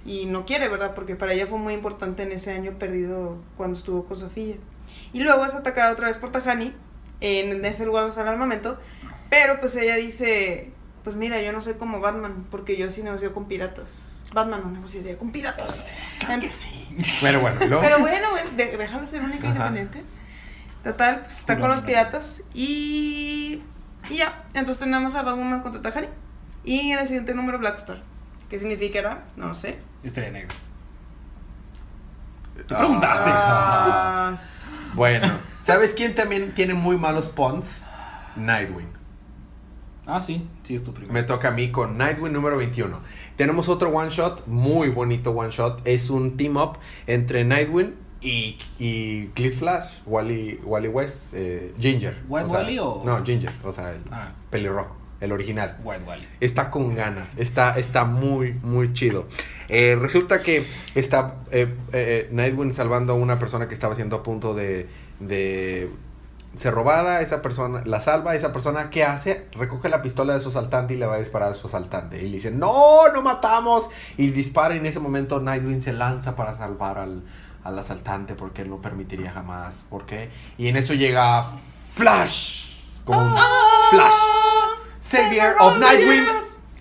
Y 0.05 0.25
no 0.25 0.45
quiere, 0.45 0.67
¿verdad? 0.67 0.95
Porque 0.95 1.15
para 1.15 1.33
ella 1.33 1.47
fue 1.47 1.57
muy 1.57 1.73
importante 1.73 2.23
en 2.23 2.31
ese 2.33 2.51
año 2.51 2.77
perdido 2.77 3.37
cuando 3.55 3.77
estuvo 3.77 4.05
con 4.05 4.17
Sofía. 4.17 4.55
Y 5.13 5.21
luego 5.21 5.45
es 5.45 5.55
atacada 5.55 5.93
otra 5.93 6.07
vez 6.07 6.17
por 6.17 6.31
Tahani, 6.31 6.73
en 7.21 7.63
ese 7.63 7.85
lugar 7.85 8.03
donde 8.03 8.09
está 8.11 8.21
el 8.21 8.27
armamento, 8.27 8.77
pero 9.29 9.61
pues 9.61 9.75
ella 9.77 9.95
dice, 9.95 10.71
pues 11.05 11.15
mira, 11.15 11.41
yo 11.41 11.53
no 11.53 11.61
soy 11.61 11.75
como 11.75 12.01
Batman, 12.01 12.45
porque 12.51 12.75
yo 12.75 12.89
sí 12.89 13.01
negocio 13.01 13.33
con 13.33 13.47
piratas. 13.47 14.12
Batman 14.33 14.61
no 14.63 14.71
negociaría 14.71 15.17
con 15.17 15.31
piratas. 15.31 15.85
En- 16.29 16.41
Bueno, 17.21 17.39
bueno, 17.39 17.63
y 17.63 17.67
luego. 17.67 17.83
pero 17.83 17.99
bueno, 17.99 18.31
bueno, 18.31 18.49
de- 18.55 18.77
déjalo 18.77 19.05
ser 19.07 19.21
única 19.21 19.45
e 19.47 19.49
independiente. 19.49 20.03
Total, 20.83 21.21
pues 21.23 21.39
está 21.39 21.57
con 21.59 21.69
los 21.69 21.81
piratas 21.81 22.41
y, 22.53 23.61
y 24.09 24.15
ya. 24.17 24.43
Entonces 24.53 24.79
tenemos 24.79 25.15
a 25.15 25.21
Batwoman 25.23 25.61
contra 25.61 25.81
Tahani. 25.81 26.07
Y 26.65 26.91
en 26.91 26.99
el 26.99 27.07
siguiente 27.07 27.33
número 27.33 27.59
Blackstar. 27.59 28.01
¿Qué 28.49 28.59
significará? 28.59 29.23
No 29.35 29.53
sé. 29.53 29.79
Estrella 30.03 30.31
negra. 30.31 30.53
Tú 32.67 32.75
preguntaste. 32.75 33.29
Ah, 33.33 34.31
s- 34.33 34.91
Bueno, 34.95 35.31
¿sabes 35.65 35.93
quién 35.95 36.13
también 36.13 36.53
tiene 36.53 36.73
muy 36.75 36.97
malos 36.97 37.27
pawns? 37.27 37.81
Nightwing. 38.35 38.87
Ah, 40.05 40.19
sí, 40.21 40.45
sí, 40.63 40.75
es 40.75 40.83
tu 40.83 40.93
primero. 40.93 41.13
Me 41.13 41.23
toca 41.23 41.47
a 41.47 41.51
mí 41.51 41.71
con 41.71 41.97
Nightwing 41.97 42.33
número 42.33 42.57
21. 42.57 42.99
Tenemos 43.37 43.69
otro 43.69 43.89
one 43.89 44.09
shot, 44.09 44.45
muy 44.47 44.89
bonito 44.89 45.31
one 45.31 45.49
shot. 45.51 45.79
Es 45.85 46.09
un 46.09 46.35
team 46.35 46.57
up 46.57 46.77
entre 47.07 47.45
Nightwing 47.45 47.93
y, 48.21 48.57
y 48.79 49.27
Cliff 49.33 49.59
Flash, 49.59 49.99
Wally, 50.05 50.59
Wally 50.65 50.87
West, 50.89 51.33
eh, 51.35 51.73
Ginger. 51.79 52.17
¿White 52.27 52.49
sea, 52.49 52.57
Wally 52.59 52.79
o- 52.79 53.01
No, 53.05 53.23
Ginger, 53.25 53.51
o 53.63 53.71
sea, 53.71 53.91
el 53.91 54.01
Ah, 54.11 54.33
pelirrojo, 54.49 54.95
el 55.21 55.31
original. 55.31 55.77
White 55.83 56.03
Wally. 56.05 56.27
Está 56.41 56.69
con 56.69 56.95
ganas, 56.95 57.37
está, 57.37 57.77
está 57.79 58.03
muy, 58.03 58.53
muy 58.61 58.91
chido. 58.93 59.27
Eh, 59.69 59.95
resulta 59.99 60.41
que 60.41 60.65
está 60.95 61.35
eh, 61.51 61.73
eh, 61.93 62.27
Nightwing 62.31 62.73
salvando 62.73 63.13
a 63.13 63.15
una 63.15 63.39
persona 63.39 63.69
que 63.69 63.73
estaba 63.73 63.95
siendo 63.95 64.17
a 64.17 64.23
punto 64.23 64.53
de, 64.53 64.87
de 65.21 65.89
ser 66.55 66.73
robada. 66.73 67.21
Esa 67.21 67.41
persona 67.41 67.81
la 67.85 67.99
salva. 67.99 68.35
Esa 68.35 68.51
persona, 68.51 68.89
¿qué 68.89 69.03
hace? 69.03 69.47
Recoge 69.53 69.89
la 69.89 70.01
pistola 70.01 70.33
de 70.33 70.39
su 70.39 70.49
asaltante 70.49 70.93
y 70.93 70.97
le 70.97 71.05
va 71.05 71.15
a 71.15 71.19
disparar 71.19 71.51
a 71.51 71.53
su 71.53 71.67
asaltante. 71.67 72.17
Y 72.21 72.27
le 72.27 72.37
dice, 72.37 72.51
¡No! 72.51 73.09
¡No 73.13 73.21
matamos! 73.21 73.89
Y 74.17 74.31
dispara. 74.31 74.75
Y 74.75 74.77
en 74.77 74.85
ese 74.85 74.99
momento 74.99 75.39
Nightwing 75.39 75.81
se 75.81 75.93
lanza 75.93 76.35
para 76.35 76.55
salvar 76.55 76.97
al, 76.97 77.23
al 77.63 77.79
asaltante 77.79 78.35
porque 78.35 78.61
él 78.61 78.69
no 78.69 78.81
permitiría 78.81 79.31
jamás. 79.31 79.83
¿Por 79.89 80.05
qué? 80.05 80.29
Y 80.57 80.67
en 80.67 80.77
eso 80.77 80.93
llega 80.93 81.45
Flash. 81.95 82.79
Como 83.05 83.21
un 83.21 83.35
Flash. 83.89 84.13
Savior 84.99 85.55
of 85.59 85.77
Nightwing. 85.77 86.23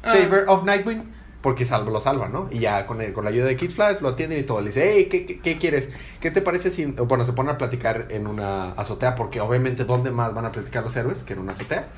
Ah. 0.02 0.12
Savior 0.12 0.44
of 0.48 0.64
Nightwing. 0.64 1.12
Porque 1.42 1.66
salvo, 1.66 1.90
lo 1.90 2.00
salva, 2.00 2.28
¿no? 2.28 2.48
Y 2.52 2.60
ya 2.60 2.86
con, 2.86 3.00
el- 3.02 3.12
con 3.12 3.24
la 3.24 3.30
ayuda 3.30 3.46
de 3.46 3.56
Kid 3.56 3.70
Flash 3.70 4.00
lo 4.00 4.10
atienden 4.10 4.38
y 4.38 4.42
todo. 4.44 4.60
Le 4.60 4.68
dice, 4.68 4.92
hey, 4.94 5.08
¿qué, 5.10 5.26
qué, 5.26 5.40
qué 5.40 5.58
quieres? 5.58 5.90
¿Qué 6.20 6.30
te 6.30 6.40
parece 6.40 6.70
si...? 6.70 6.84
Bueno, 6.86 7.24
se 7.24 7.32
ponen 7.32 7.54
a 7.54 7.58
platicar 7.58 8.06
en 8.10 8.26
una 8.28 8.72
azotea. 8.72 9.14
Porque 9.16 9.40
obviamente, 9.40 9.84
¿dónde 9.84 10.10
más 10.12 10.32
van 10.34 10.44
a 10.44 10.52
platicar 10.52 10.84
los 10.84 10.94
héroes? 10.96 11.24
Que 11.24 11.32
en 11.32 11.40
una 11.40 11.52
azotea. 11.52 11.88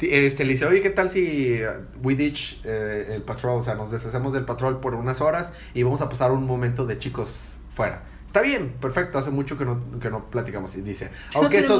Este, 0.00 0.44
le 0.44 0.52
dice, 0.54 0.66
oye, 0.66 0.82
¿qué 0.82 0.90
tal 0.90 1.08
si 1.08 1.60
uh, 1.62 1.68
we 2.02 2.16
ditch 2.16 2.60
eh, 2.64 3.06
el 3.10 3.22
patrol? 3.22 3.60
O 3.60 3.62
sea, 3.62 3.76
nos 3.76 3.90
deshacemos 3.92 4.32
del 4.32 4.44
patrol 4.44 4.80
por 4.80 4.94
unas 4.94 5.20
horas 5.20 5.52
y 5.74 5.84
vamos 5.84 6.00
a 6.02 6.08
pasar 6.08 6.32
un 6.32 6.44
momento 6.44 6.86
de 6.86 6.98
chicos 6.98 7.58
fuera. 7.70 8.02
Está 8.26 8.42
bien, 8.42 8.72
perfecto, 8.80 9.18
hace 9.18 9.30
mucho 9.30 9.56
que 9.56 9.64
no, 9.64 9.80
que 10.00 10.10
no 10.10 10.28
platicamos. 10.28 10.74
Y 10.76 10.80
dice, 10.80 11.10
aunque, 11.34 11.58
esto, 11.60 11.74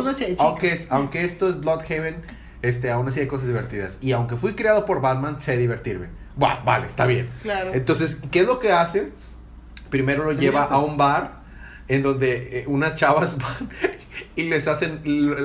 aunque, 0.44 0.72
es- 0.72 0.86
aunque 0.90 1.24
esto 1.24 1.48
es 1.48 1.58
Bloodhaven, 1.60 2.22
este, 2.62 2.92
aún 2.92 3.08
así 3.08 3.18
hay 3.18 3.26
cosas 3.26 3.48
divertidas. 3.48 3.98
Y 4.00 4.12
aunque 4.12 4.36
fui 4.36 4.54
creado 4.54 4.84
por 4.84 5.00
Batman, 5.00 5.40
sé 5.40 5.56
divertirme. 5.56 6.06
Vale, 6.36 6.86
está 6.86 7.06
bien. 7.06 7.30
Claro. 7.42 7.72
Entonces, 7.74 8.18
¿qué 8.30 8.40
es 8.40 8.46
lo 8.46 8.58
que 8.58 8.72
hace? 8.72 9.12
Primero 9.90 10.24
lo 10.24 10.32
lleva 10.32 10.64
a 10.64 10.78
un 10.78 10.96
bar 10.96 11.42
en 11.88 12.02
donde 12.02 12.60
eh, 12.60 12.64
unas 12.66 12.94
chavas 12.94 13.36
van 13.38 13.68
y 14.36 14.44
les 14.44 14.66
hacen, 14.66 15.00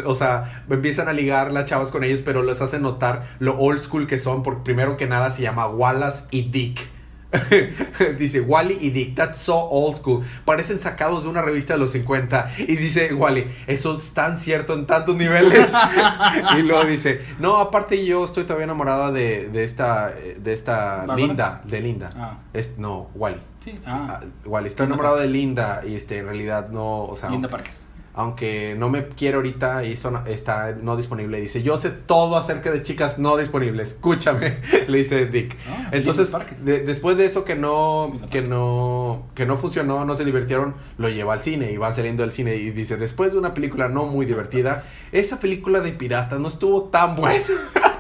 o 0.06 0.16
sea, 0.16 0.64
empiezan 0.70 1.08
a 1.08 1.14
ligar 1.14 1.52
las 1.52 1.66
chavas 1.66 1.92
con 1.92 2.04
ellos, 2.04 2.22
pero 2.24 2.44
les 2.44 2.62
hacen 2.62 2.82
notar 2.82 3.26
lo 3.40 3.58
old 3.58 3.80
school 3.80 4.08
que 4.08 4.20
son, 4.20 4.44
porque 4.44 4.62
primero 4.64 4.98
que 4.98 5.08
nada 5.08 5.32
se 5.32 5.42
llama 5.42 5.68
Wallace 5.68 6.26
y 6.32 6.50
Dick. 6.50 6.97
dice 8.18 8.42
Wally 8.42 8.78
y 8.80 8.90
Dick, 8.90 9.16
that's 9.16 9.40
so 9.40 9.56
old 9.58 9.96
school. 9.98 10.24
Parecen 10.46 10.80
sacados 10.80 11.24
de 11.24 11.30
una 11.30 11.42
revista 11.42 11.74
de 11.74 11.80
los 11.80 11.92
50. 11.92 12.52
Y 12.60 12.76
dice 12.78 13.14
Wally, 13.14 13.48
eso 13.68 13.98
es 13.98 14.14
tan 14.14 14.38
cierto 14.38 14.74
en 14.74 14.86
tantos 14.86 15.16
niveles. 15.16 15.72
y 16.58 16.62
luego 16.62 16.86
dice, 16.86 17.22
no, 17.40 17.58
aparte 17.58 18.06
yo 18.06 18.24
estoy 18.26 18.44
todavía 18.44 18.66
enamorada 18.66 19.12
de, 19.12 19.50
de 19.50 19.64
esta, 19.64 20.14
de 20.38 20.54
esta 20.54 20.98
¿Bárbara? 20.98 21.16
Linda, 21.18 21.62
de 21.66 21.82
Linda. 21.82 22.14
Ah, 22.16 22.38
Es, 22.54 22.78
no, 22.78 23.10
Wally. 23.16 23.42
sí. 23.64 23.78
Ah, 23.86 24.20
Ah, 24.22 24.22
Wally, 24.46 24.68
estoy 24.68 24.86
Linda 24.86 24.96
enamorado 24.96 25.18
de 25.18 25.28
Linda 25.28 25.82
y 25.86 25.96
este, 25.96 26.20
en 26.20 26.26
realidad 26.26 26.70
no, 26.70 27.04
o 27.04 27.16
sea, 27.16 27.30
Linda 27.30 27.50
Parques. 27.50 27.82
Aunque 28.18 28.76
no 28.78 28.90
me 28.90 29.08
quiere 29.08 29.36
ahorita 29.38 29.86
y 29.86 29.94
está 29.94 30.76
no 30.82 30.98
disponible. 30.98 31.40
Dice, 31.40 31.64
yo 31.64 31.78
sé 31.78 31.92
todo 31.92 32.36
acerca 32.36 32.72
de 32.72 32.82
chicas 32.84 33.18
no 33.20 33.38
disponibles, 33.38 33.90
escúchame, 33.90 34.58
le 34.88 34.98
dice 34.98 35.28
Dick. 35.28 35.56
Ah, 35.70 35.90
Entonces, 35.92 36.32
de- 36.66 36.80
después 36.80 37.16
de 37.16 37.26
eso 37.26 37.46
que 37.46 37.56
no, 37.56 38.20
que 38.30 38.42
no, 38.42 39.28
que 39.36 39.46
no 39.46 39.56
funcionó, 39.56 40.04
no 40.04 40.16
se 40.16 40.26
divirtieron, 40.26 40.74
lo 40.98 41.08
lleva 41.10 41.34
al 41.34 41.40
cine 41.40 41.72
y 41.72 41.78
van 41.78 41.96
saliendo 41.96 42.24
del 42.24 42.32
cine 42.32 42.56
y 42.56 42.72
dice, 42.72 42.98
después 42.98 43.32
de 43.32 43.38
una 43.40 43.54
película 43.54 43.88
no 43.88 44.06
muy 44.08 44.26
divertida, 44.26 44.84
esa 45.12 45.40
película 45.40 45.80
de 45.80 45.92
piratas 45.94 46.40
no 46.40 46.48
estuvo 46.48 46.84
tan 46.90 47.16
buena, 47.16 47.46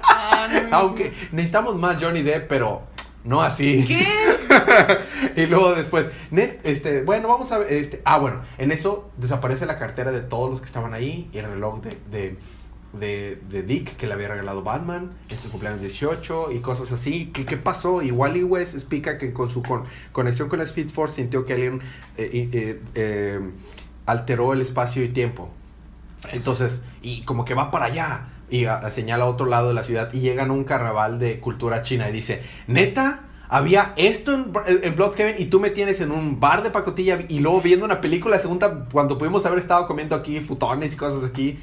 Ah, 0.03 0.47
no. 0.69 0.75
aunque 0.77 1.13
necesitamos 1.31 1.77
más 1.77 2.01
Johnny 2.01 2.23
Depp, 2.23 2.47
pero 2.49 2.81
no 3.27 3.41
así. 3.41 3.85
¿Qué? 3.87 4.07
y 5.41 5.45
luego 5.47 5.75
después, 5.75 6.07
net, 6.31 6.59
este, 6.63 7.03
bueno, 7.03 7.27
vamos 7.27 7.51
a 7.51 7.59
ver, 7.59 7.71
este, 7.73 8.01
ah, 8.05 8.17
bueno, 8.17 8.41
en 8.57 8.71
eso 8.71 9.09
desaparece 9.17 9.65
la 9.65 9.77
cartera 9.77 10.11
de 10.11 10.21
todos 10.21 10.49
los 10.49 10.59
que 10.61 10.65
estaban 10.65 10.93
ahí 10.93 11.29
y 11.33 11.37
el 11.37 11.45
reloj 11.45 11.81
de, 11.81 11.97
de, 12.09 12.37
de, 12.93 13.41
de 13.49 13.63
Dick 13.63 13.97
que 13.97 14.07
le 14.07 14.13
había 14.13 14.29
regalado 14.29 14.63
Batman 14.63 15.11
en 15.29 15.37
su 15.37 15.51
cumpleaños 15.51 15.81
18 15.81 16.51
y 16.53 16.59
cosas 16.59 16.91
así. 16.91 17.31
¿Qué, 17.33 17.45
qué 17.45 17.57
pasó? 17.57 18.01
Y 18.01 18.11
Wally 18.11 18.43
West 18.43 18.73
explica 18.75 19.17
que 19.17 19.33
con 19.33 19.49
su 19.49 19.61
con- 19.61 19.83
conexión 20.13 20.47
con 20.49 20.59
la 20.59 20.65
Speed 20.65 20.89
Force 20.89 21.15
sintió 21.17 21.45
que 21.45 21.53
alguien 21.53 21.81
eh, 22.17 22.49
eh, 22.53 22.81
eh, 22.95 23.39
alteró 24.05 24.53
el 24.53 24.61
espacio 24.61 25.03
y 25.03 25.09
tiempo. 25.09 25.49
Entonces, 26.31 26.81
y 27.01 27.21
como 27.23 27.45
que 27.45 27.53
va 27.53 27.69
para 27.71 27.85
allá 27.85 28.29
y 28.49 28.65
señala 28.91 29.25
a 29.25 29.27
otro 29.27 29.45
lado 29.45 29.67
de 29.69 29.73
la 29.73 29.83
ciudad 29.83 30.13
y 30.13 30.19
llegan 30.21 30.49
a 30.49 30.53
un 30.53 30.63
carnaval 30.63 31.19
de 31.19 31.39
cultura 31.39 31.81
china 31.81 32.09
y 32.09 32.13
dice, 32.13 32.41
neta, 32.67 33.21
había 33.49 33.93
esto 33.97 34.33
en, 34.33 34.51
en 34.83 34.95
Bloodhaven 34.95 35.35
y 35.37 35.45
tú 35.45 35.59
me 35.59 35.69
tienes 35.69 36.01
en 36.01 36.11
un 36.11 36.39
bar 36.39 36.63
de 36.63 36.69
pacotilla 36.69 37.19
y 37.27 37.39
luego 37.39 37.61
viendo 37.61 37.85
una 37.85 38.01
película 38.01 38.39
segunda 38.39 38.85
cuando 38.91 39.17
pudimos 39.17 39.45
haber 39.45 39.59
estado 39.59 39.87
comiendo 39.87 40.15
aquí 40.15 40.39
futones 40.41 40.93
y 40.93 40.97
cosas 40.97 41.23
aquí. 41.29 41.57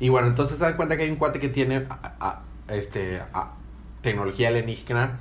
Y 0.00 0.08
bueno, 0.08 0.28
entonces 0.28 0.56
se 0.58 0.64
dan 0.64 0.76
cuenta 0.76 0.96
que 0.96 1.02
hay 1.04 1.10
un 1.10 1.16
cuate 1.16 1.40
que 1.40 1.48
tiene 1.48 1.86
a- 1.88 2.14
a- 2.20 2.74
este, 2.74 3.20
tecnología 4.02 4.48
alienígena, 4.48 5.18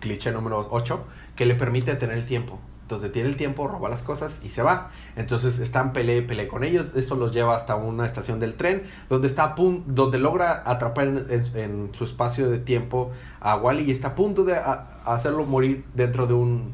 cliché 0.00 0.32
número 0.32 0.68
8, 0.70 1.04
que 1.36 1.44
le 1.46 1.54
permite 1.54 1.94
tener 1.96 2.16
el 2.16 2.24
tiempo. 2.26 2.58
Entonces 2.84 3.10
tiene 3.12 3.30
el 3.30 3.36
tiempo, 3.36 3.66
roba 3.66 3.88
las 3.88 4.02
cosas 4.02 4.40
y 4.44 4.50
se 4.50 4.60
va. 4.62 4.90
Entonces 5.16 5.58
están 5.58 5.94
pele 5.94 6.20
pele 6.20 6.46
con 6.48 6.64
ellos. 6.64 6.92
Esto 6.94 7.14
los 7.16 7.32
lleva 7.32 7.56
hasta 7.56 7.76
una 7.76 8.04
estación 8.04 8.40
del 8.40 8.56
tren 8.56 8.82
donde 9.08 9.26
está 9.26 9.44
a 9.44 9.54
pun- 9.56 9.84
donde 9.86 10.18
logra 10.18 10.62
atrapar 10.66 11.06
en, 11.06 11.26
en- 11.30 11.56
en 11.58 11.90
su 11.94 12.04
espacio 12.04 12.50
de 12.50 12.58
tiempo 12.58 13.10
a 13.40 13.56
Wally 13.56 13.84
y 13.84 13.90
está 13.90 14.08
a 14.08 14.14
punto 14.14 14.44
de 14.44 14.56
a- 14.56 15.00
hacerlo 15.06 15.44
morir 15.46 15.84
dentro 15.94 16.26
de 16.26 16.34
un 16.34 16.72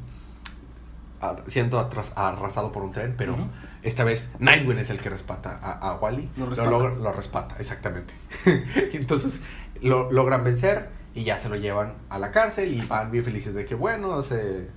a- 1.21 1.37
siendo 1.47 1.79
atras- 1.79 2.13
arrasado 2.17 2.73
por 2.73 2.83
un 2.83 2.93
tren, 2.93 3.15
pero 3.17 3.37
esta 3.83 4.05
vez 4.05 4.31
Nightwing 4.41 4.79
es 4.79 4.91
el 4.91 4.99
que 4.99 5.11
respata 5.11 5.59
a, 5.63 5.95
Wally. 5.95 6.29
Lo 6.37 6.47
respata. 6.47 6.71
lo 6.71 7.13
respata, 7.13 7.57
exactamente. 7.61 8.15
Entonces 8.95 9.41
lo 9.83 10.11
logran 10.11 10.43
vencer 10.45 10.89
y 11.15 11.25
ya 11.25 11.39
se 11.39 11.49
lo 11.49 11.57
llevan 11.57 11.95
a 12.09 12.19
la 12.19 12.33
cárcel 12.33 12.75
y 12.75 12.81
van 12.83 13.11
bien 13.11 13.23
felices 13.25 13.55
de 13.55 13.65
que, 13.67 13.75
bueno, 13.75 14.23
se, 14.23 14.69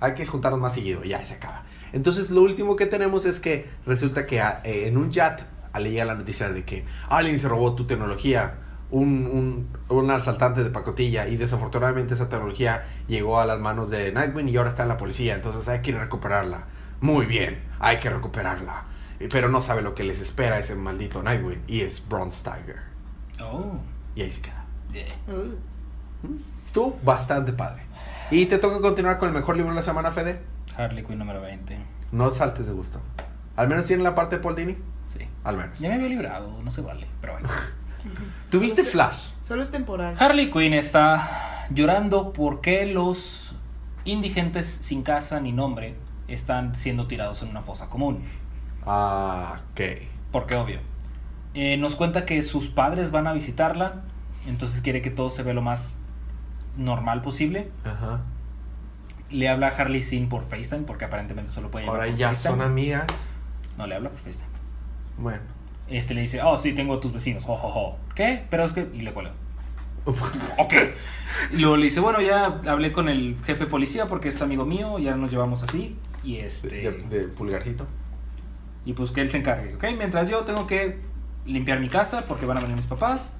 hay 0.00 0.14
que 0.14 0.26
juntarnos 0.26 0.60
más 0.60 0.74
seguido, 0.74 1.04
y 1.04 1.08
ya 1.08 1.24
se 1.26 1.34
acaba. 1.34 1.64
Entonces 1.92 2.30
lo 2.30 2.42
último 2.42 2.76
que 2.76 2.86
tenemos 2.86 3.24
es 3.24 3.40
que 3.40 3.68
resulta 3.86 4.26
que 4.26 4.40
a- 4.40 4.60
eh, 4.64 4.88
en 4.88 4.96
un 4.96 5.10
chat 5.10 5.42
le 5.78 5.90
llega 5.90 6.04
la 6.04 6.14
noticia 6.14 6.50
de 6.50 6.64
que 6.64 6.84
alguien 7.08 7.38
se 7.38 7.48
robó 7.48 7.74
tu 7.74 7.86
tecnología, 7.86 8.54
un, 8.90 9.26
un, 9.88 9.96
un 9.96 10.10
asaltante 10.10 10.64
de 10.64 10.70
pacotilla 10.70 11.28
y 11.28 11.36
desafortunadamente 11.36 12.14
esa 12.14 12.28
tecnología 12.28 12.84
llegó 13.06 13.38
a 13.38 13.46
las 13.46 13.60
manos 13.60 13.90
de 13.90 14.10
Nightwing 14.12 14.48
y 14.48 14.56
ahora 14.56 14.70
está 14.70 14.82
en 14.82 14.88
la 14.88 14.96
policía, 14.96 15.34
entonces 15.34 15.68
hay 15.68 15.80
que 15.82 15.92
recuperarla. 15.92 16.64
Muy 17.00 17.26
bien, 17.26 17.62
hay 17.78 17.98
que 17.98 18.10
recuperarla. 18.10 18.84
Pero 19.30 19.48
no 19.48 19.60
sabe 19.60 19.82
lo 19.82 19.94
que 19.94 20.04
les 20.04 20.20
espera 20.20 20.58
ese 20.58 20.74
maldito 20.74 21.22
Nightwing 21.22 21.62
y 21.68 21.80
es 21.82 22.02
Bronze 22.08 22.42
Tiger. 22.42 22.78
Oh. 23.40 23.78
Y 24.16 24.22
ahí 24.22 24.30
se 24.32 24.40
queda. 24.42 24.64
Yeah. 24.92 25.06
Uh. 25.28 25.54
Estuvo 26.64 26.98
bastante 27.04 27.52
padre. 27.52 27.82
Y 28.30 28.44
te 28.44 28.58
toca 28.58 28.80
continuar 28.80 29.18
con 29.18 29.28
el 29.28 29.34
mejor 29.34 29.56
libro 29.56 29.70
de 29.70 29.76
la 29.76 29.82
semana, 29.82 30.10
Fede. 30.10 30.40
Harley 30.76 31.02
Quinn 31.02 31.18
número 31.18 31.40
20. 31.40 31.78
No 32.12 32.28
saltes 32.28 32.66
de 32.66 32.72
gusto. 32.72 33.00
Al 33.56 33.68
menos 33.68 33.86
tiene 33.86 34.02
la 34.02 34.14
parte 34.14 34.36
de 34.36 34.42
Paul 34.42 34.54
Dini. 34.54 34.76
Sí. 35.06 35.26
Al 35.44 35.56
menos. 35.56 35.78
Ya 35.78 35.88
me 35.88 35.94
había 35.94 36.08
librado, 36.08 36.60
no 36.62 36.70
se 36.70 36.82
vale, 36.82 37.06
pero 37.22 37.34
bueno. 37.34 37.48
¿Tuviste 38.50 38.84
Flash? 38.84 39.30
Solo 39.40 39.62
es 39.62 39.70
temporal. 39.70 40.14
Harley 40.18 40.50
Quinn 40.50 40.74
está 40.74 41.66
llorando 41.70 42.34
porque 42.34 42.84
los 42.84 43.54
indigentes 44.04 44.78
sin 44.82 45.02
casa 45.02 45.40
ni 45.40 45.52
nombre 45.52 45.94
están 46.28 46.74
siendo 46.74 47.06
tirados 47.06 47.42
en 47.42 47.48
una 47.48 47.62
fosa 47.62 47.88
común. 47.88 48.22
Ah, 48.84 49.60
ok. 49.72 49.80
Porque 50.30 50.54
obvio. 50.54 50.80
Eh, 51.54 51.78
nos 51.78 51.96
cuenta 51.96 52.26
que 52.26 52.42
sus 52.42 52.68
padres 52.68 53.10
van 53.10 53.26
a 53.26 53.32
visitarla, 53.32 54.02
entonces 54.46 54.82
quiere 54.82 55.00
que 55.00 55.10
todo 55.10 55.30
se 55.30 55.42
vea 55.42 55.54
lo 55.54 55.62
más 55.62 55.97
normal 56.78 57.20
posible. 57.20 57.70
Ajá. 57.84 58.22
Le 59.30 59.48
habla 59.48 59.68
a 59.68 59.70
Harley 59.70 60.02
Sin 60.02 60.30
por 60.30 60.46
FaceTime, 60.46 60.84
porque 60.84 61.04
aparentemente 61.04 61.52
solo 61.52 61.70
puede 61.70 61.84
llamar 61.84 62.00
Ahora 62.00 62.10
por 62.10 62.18
ya 62.18 62.28
FaceTime. 62.28 62.50
son 62.54 62.62
amigas. 62.62 63.06
No, 63.76 63.86
le 63.86 63.94
habla 63.94 64.08
por 64.08 64.18
FaceTime. 64.20 64.48
Bueno. 65.18 65.42
Este 65.88 66.14
le 66.14 66.22
dice, 66.22 66.42
oh, 66.42 66.56
sí, 66.56 66.72
tengo 66.72 66.94
a 66.94 67.00
tus 67.00 67.12
vecinos, 67.12 67.44
jo, 67.44 67.56
jo, 67.56 67.68
jo. 67.70 67.98
¿Qué? 68.14 68.44
Pero 68.50 68.64
es 68.64 68.72
que... 68.72 68.88
Y 68.92 69.02
le 69.02 69.12
cuelga. 69.12 69.32
ok. 70.58 70.74
Y 71.52 71.58
luego 71.58 71.76
le 71.76 71.84
dice, 71.84 72.00
bueno, 72.00 72.20
ya 72.20 72.60
hablé 72.66 72.92
con 72.92 73.08
el 73.08 73.36
jefe 73.44 73.64
de 73.64 73.70
policía 73.70 74.06
porque 74.06 74.28
es 74.28 74.40
amigo 74.42 74.64
mío, 74.64 74.98
ya 74.98 75.16
nos 75.16 75.30
llevamos 75.30 75.62
así. 75.62 75.96
Y 76.22 76.36
este... 76.36 76.68
De, 76.68 76.92
de 76.92 77.28
pulgarcito. 77.28 77.86
Y 78.84 78.92
pues 78.94 79.12
que 79.12 79.20
él 79.20 79.28
se 79.28 79.38
encargue, 79.38 79.74
¿ok? 79.74 79.84
Mientras 79.96 80.28
yo 80.28 80.40
tengo 80.40 80.66
que 80.66 80.98
limpiar 81.46 81.80
mi 81.80 81.88
casa 81.88 82.24
porque 82.26 82.46
van 82.46 82.58
a 82.58 82.60
venir 82.60 82.76
mis 82.76 82.86
papás. 82.86 83.32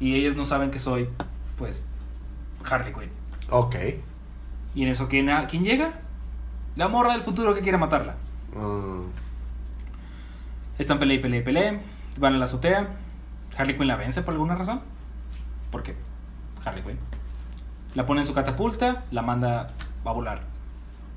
Y 0.00 0.14
ellos 0.16 0.34
no 0.36 0.44
saben 0.44 0.70
que 0.70 0.78
soy, 0.78 1.08
pues, 1.56 1.86
Harley 2.68 2.92
Quinn. 2.92 3.10
Ok. 3.50 3.76
Y 4.74 4.82
en 4.82 4.88
eso, 4.88 5.08
¿quién, 5.08 5.28
ha- 5.30 5.46
¿quién 5.46 5.64
llega? 5.64 5.92
La 6.76 6.88
morra 6.88 7.12
del 7.12 7.22
futuro 7.22 7.54
que 7.54 7.60
quiere 7.60 7.76
matarla. 7.78 8.14
Mm, 8.54 9.02
Están 10.78 10.98
pelea 10.98 11.16
y 11.16 11.20
pelea 11.20 11.40
y 11.40 11.42
pelea. 11.42 11.80
Van 12.18 12.34
a 12.34 12.38
la 12.38 12.44
azotea. 12.46 12.88
Harley 13.56 13.76
Quinn 13.76 13.88
la 13.88 13.96
vence 13.96 14.22
por 14.22 14.32
alguna 14.32 14.54
razón. 14.54 14.80
¿Por 15.70 15.82
qué? 15.82 15.94
Harley 16.64 16.82
Quinn. 16.82 16.98
La 17.94 18.06
pone 18.06 18.22
en 18.22 18.26
su 18.26 18.32
catapulta, 18.32 19.04
la 19.10 19.20
manda 19.22 19.66
a 20.04 20.12
volar. 20.12 20.42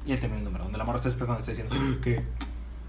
Y 0.06 0.12
ahí 0.12 0.18
termina 0.18 0.39
el 0.39 0.46
número, 0.46 0.66
donde 0.66 0.78
la 0.78 0.84
morra 0.84 0.98
está 0.98 1.10
esperando 1.10 1.39
está 1.39 1.52
diciendo 1.52 1.76
que... 2.02 2.24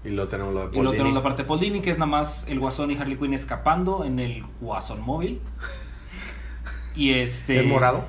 y 0.03 0.09
luego 0.09 0.29
tenemos 0.29 0.53
de 0.53 0.77
Y 0.77 0.81
luego 0.81 0.91
tenemos 0.91 1.13
la 1.13 1.23
parte 1.23 1.43
de 1.43 1.47
Paul 1.47 1.59
Dini, 1.59 1.81
que 1.81 1.91
es 1.91 1.97
nada 1.97 2.11
más 2.11 2.45
el 2.47 2.59
Guasón 2.59 2.91
y 2.91 2.97
Harley 2.97 3.15
Quinn 3.17 3.33
escapando 3.33 4.03
en 4.03 4.19
el 4.19 4.43
Guasón 4.59 5.01
móvil. 5.01 5.41
Y 6.95 7.13
este... 7.13 7.59
¿El 7.59 7.67
morado? 7.67 8.05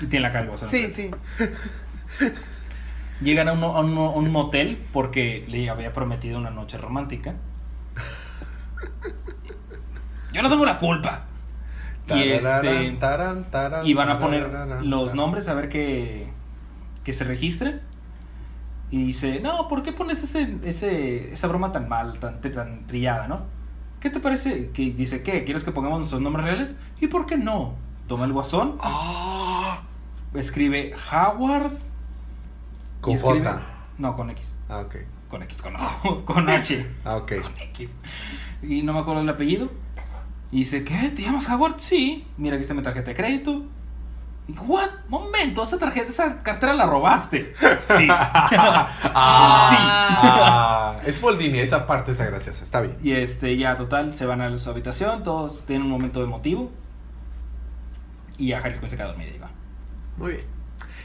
Y 0.00 0.06
tiene 0.06 0.28
la 0.30 0.40
el 0.40 0.48
Guasón. 0.48 0.68
Sí, 0.68 0.90
sí. 0.90 1.10
Llegan 3.20 3.48
a 3.48 3.52
un, 3.52 3.62
a 3.64 3.68
un- 3.80 3.98
a 3.98 4.10
un 4.10 4.30
motel 4.30 4.84
porque 4.92 5.44
le 5.48 5.68
había 5.70 5.92
prometido 5.92 6.38
una 6.38 6.50
noche 6.50 6.78
romántica. 6.78 7.34
Yo 10.32 10.42
no 10.42 10.48
tengo 10.48 10.64
la 10.64 10.78
culpa. 10.78 11.24
Y 12.06 12.22
este 12.32 12.86
y 13.84 13.94
van 13.94 14.08
a 14.08 14.18
poner 14.18 14.42
los 14.82 15.14
nombres 15.14 15.48
a 15.48 15.54
ver 15.54 15.68
que 15.68 16.28
que 17.04 17.12
se 17.12 17.24
registren. 17.24 17.80
Y 18.90 19.04
dice, 19.04 19.40
"No, 19.40 19.68
¿por 19.68 19.82
qué 19.82 19.92
pones 19.92 20.22
ese, 20.22 20.56
ese 20.64 21.32
esa 21.32 21.46
broma 21.48 21.72
tan 21.72 21.88
mal, 21.88 22.18
tan 22.18 22.40
tan 22.40 22.86
trillada, 22.86 23.28
no? 23.28 23.42
¿Qué 24.00 24.08
te 24.10 24.20
parece? 24.20 24.70
Que 24.70 24.90
dice, 24.92 25.22
"¿Qué? 25.22 25.44
¿Quieres 25.44 25.64
que 25.64 25.72
pongamos 25.72 25.98
nuestros 25.98 26.22
nombres 26.22 26.44
reales?" 26.46 26.76
¿Y 27.00 27.08
por 27.08 27.26
qué 27.26 27.36
no? 27.36 27.74
Toma 28.08 28.24
el 28.24 28.32
guasón, 28.32 28.78
Ah, 28.82 29.82
escribe 30.34 30.94
Howard 31.12 31.72
Con 33.00 33.14
escribe- 33.14 33.44
J. 33.44 33.62
No, 33.98 34.16
con 34.16 34.30
X. 34.30 34.56
Ah, 34.68 34.78
ok. 34.80 34.96
Con 35.28 35.42
X, 35.42 35.60
con, 35.62 35.74
con 36.24 36.48
H. 36.48 36.86
Ah, 37.04 37.16
ok. 37.16 37.32
Con 37.42 37.52
X. 37.58 37.96
Y 38.62 38.82
no 38.82 38.92
me 38.94 39.00
acuerdo 39.00 39.20
el 39.22 39.28
apellido. 39.28 39.70
Y 40.50 40.60
dice, 40.60 40.82
¿qué? 40.84 41.10
¿Te 41.10 41.22
llamas 41.22 41.48
Howard? 41.50 41.74
Sí. 41.78 42.26
Mira, 42.38 42.54
aquí 42.56 42.62
está 42.62 42.72
mi 42.74 42.82
tarjeta 42.82 43.10
de 43.10 43.14
crédito. 43.16 43.64
Y 44.48 44.52
digo, 44.52 44.64
¿what? 44.64 44.88
Momento, 45.10 45.62
esa 45.62 45.78
tarjeta, 45.78 46.08
esa 46.08 46.42
cartera 46.42 46.72
la 46.72 46.86
robaste. 46.86 47.52
Sí. 47.86 48.08
Ah, 49.20 50.96
es 51.04 51.18
Paul 51.18 51.36
Dini, 51.38 51.58
esa 51.58 51.86
parte 51.86 52.12
es 52.12 52.18
graciosa, 52.18 52.64
está 52.64 52.80
bien. 52.80 52.96
Y 53.02 53.12
este, 53.12 53.56
ya 53.58 53.76
total, 53.76 54.16
se 54.16 54.24
van 54.26 54.40
a 54.40 54.56
su 54.56 54.70
habitación, 54.70 55.22
todos 55.22 55.64
tienen 55.66 55.84
un 55.86 55.90
momento 55.92 56.22
emotivo. 56.22 56.70
Y 58.38 58.52
a 58.52 58.58
Harry 58.58 58.78
Quinn 58.78 58.88
se 58.88 58.96
queda 58.96 59.08
dormida 59.08 59.30
y 59.34 59.38
va. 59.38 59.50
Muy 60.16 60.32
bien. 60.32 60.44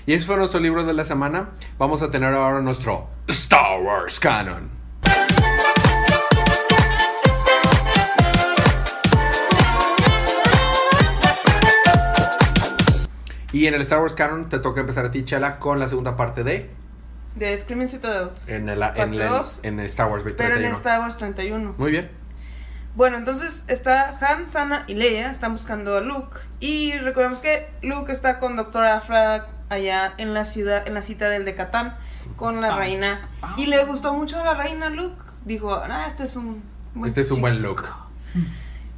Y 0.05 0.13
ese 0.13 0.25
fue 0.25 0.38
nuestro 0.38 0.59
libro 0.59 0.84
de 0.84 0.93
la 0.93 1.03
semana. 1.05 1.49
Vamos 1.77 2.01
a 2.01 2.11
tener 2.11 2.34
ahora 2.34 2.61
nuestro 2.61 3.07
Star 3.27 3.81
Wars 3.81 4.19
Canon. 4.19 4.69
Y 13.51 13.67
en 13.67 13.75
el 13.75 13.81
Star 13.81 13.99
Wars 13.99 14.13
Canon 14.13 14.49
te 14.49 14.57
toca 14.59 14.81
empezar 14.81 15.05
a 15.05 15.11
ti, 15.11 15.23
Chela, 15.25 15.59
con 15.59 15.79
la 15.79 15.88
segunda 15.88 16.17
parte 16.17 16.43
de. 16.43 16.71
De 17.36 17.55
Screaming 17.55 17.88
Citadel. 17.88 18.29
En 18.47 18.67
el, 18.67 18.81
en 18.81 18.93
Parte 18.95 19.03
el- 19.03 19.65
en 19.65 19.79
Star 19.81 20.09
Wars 20.09 20.23
31. 20.23 20.38
Pero 20.55 20.67
en 20.67 20.73
Star 20.73 20.99
Wars 21.01 21.17
31. 21.17 21.75
Muy 21.77 21.91
bien. 21.91 22.09
Bueno, 22.95 23.17
entonces 23.17 23.65
está 23.67 24.15
Han, 24.21 24.49
Sana 24.49 24.83
y 24.87 24.93
Leia, 24.93 25.31
están 25.31 25.53
buscando 25.53 25.97
a 25.97 26.01
Luke. 26.01 26.37
Y 26.59 26.93
recordemos 26.99 27.41
que 27.41 27.67
Luke 27.81 28.11
está 28.11 28.37
con 28.39 28.55
Doctor 28.55 28.85
Afra 28.85 29.47
allá 29.69 30.13
en 30.17 30.33
la 30.35 30.45
ciudad, 30.45 30.87
en 30.87 30.93
la 30.93 31.01
citadel 31.01 31.43
de 31.45 31.55
Catán, 31.55 31.95
con 32.35 32.61
la 32.61 32.75
Ah. 32.75 32.77
reina. 32.77 33.29
Y 33.57 33.65
le 33.65 33.83
gustó 33.85 34.13
mucho 34.13 34.39
a 34.39 34.43
la 34.43 34.53
reina 34.53 34.89
Luke. 34.91 35.21
Dijo, 35.45 35.73
ah, 35.73 36.05
este 36.07 36.23
es 36.25 36.35
un 36.35 36.63
buen 36.93 37.09
Este 37.09 37.21
es 37.21 37.31
un 37.31 37.41
buen 37.41 37.55
chico". 37.55 37.67
look. 37.67 37.89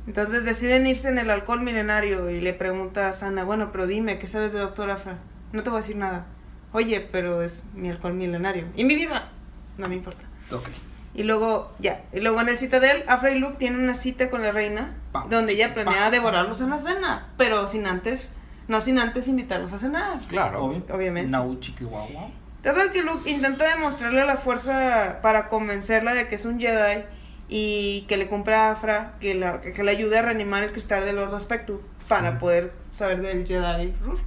Entonces 0.07 0.43
deciden 0.45 0.85
irse 0.85 1.07
en 1.07 1.17
el 1.17 1.31
alcohol 1.31 1.61
milenario 1.61 2.29
y 2.29 2.39
le 2.41 2.53
pregunta 2.53 3.07
a 3.09 3.13
Sana, 3.13 3.43
bueno, 3.43 3.71
pero 3.71 3.87
dime, 3.87 4.19
¿qué 4.19 4.27
sabes 4.27 4.51
de 4.53 4.59
Doctor 4.59 4.89
Afra? 4.91 5.17
No 5.53 5.63
te 5.63 5.69
voy 5.69 5.77
a 5.77 5.81
decir 5.81 5.95
nada. 5.95 6.25
Oye, 6.73 6.99
pero 6.99 7.41
es 7.41 7.63
mi 7.73 7.89
alcohol 7.89 8.13
milenario. 8.13 8.65
¿Y 8.75 8.83
mi 8.83 8.95
vida? 8.95 9.29
No 9.77 9.87
me 9.87 9.95
importa. 9.95 10.23
Ok. 10.51 10.67
Y 11.15 11.23
luego, 11.23 11.71
ya, 11.79 12.03
y 12.11 12.19
luego 12.19 12.41
en 12.41 12.49
el 12.49 12.57
Citadel, 12.57 13.05
Afra 13.07 13.31
y 13.31 13.39
Luke 13.39 13.55
tienen 13.57 13.79
una 13.79 13.93
cita 13.93 14.29
con 14.29 14.41
la 14.41 14.51
reina, 14.51 14.95
Pam, 15.13 15.29
donde 15.29 15.53
ella 15.53 15.73
planea 15.73 16.03
pam. 16.03 16.11
devorarlos 16.11 16.59
en 16.59 16.69
la 16.71 16.77
cena, 16.77 17.29
pero 17.37 17.67
sin 17.67 17.87
antes, 17.87 18.33
no 18.67 18.81
sin 18.81 18.99
antes 18.99 19.29
invitarlos 19.29 19.71
a 19.71 19.77
cenar. 19.77 20.19
Claro. 20.27 20.65
Obvio. 20.65 20.83
Obviamente. 20.93 21.31
Nau, 21.31 21.57
chiqui, 21.61 21.85
guau, 21.85 22.05
guau. 22.11 22.31
Total 22.61 22.91
que 22.91 23.01
Luke 23.01 23.29
intenta 23.29 23.69
demostrarle 23.69 24.25
la 24.25 24.35
fuerza 24.35 25.19
para 25.21 25.47
convencerla 25.47 26.13
de 26.13 26.27
que 26.27 26.35
es 26.35 26.45
un 26.45 26.59
Jedi 26.59 27.03
y 27.47 28.05
que 28.07 28.17
le 28.17 28.27
compra 28.27 28.67
a 28.67 28.71
Afra, 28.71 29.13
que, 29.21 29.35
la, 29.35 29.61
que, 29.61 29.71
que 29.71 29.83
le 29.83 29.91
ayude 29.91 30.17
a 30.17 30.21
reanimar 30.23 30.63
el 30.63 30.71
cristal 30.71 31.05
del 31.05 31.15
Lord 31.15 31.33
Aspecto 31.33 31.81
para 32.07 32.39
poder 32.39 32.73
saber 32.91 33.21
del 33.21 33.45
Jedi 33.47 33.93
Rur. 34.03 34.19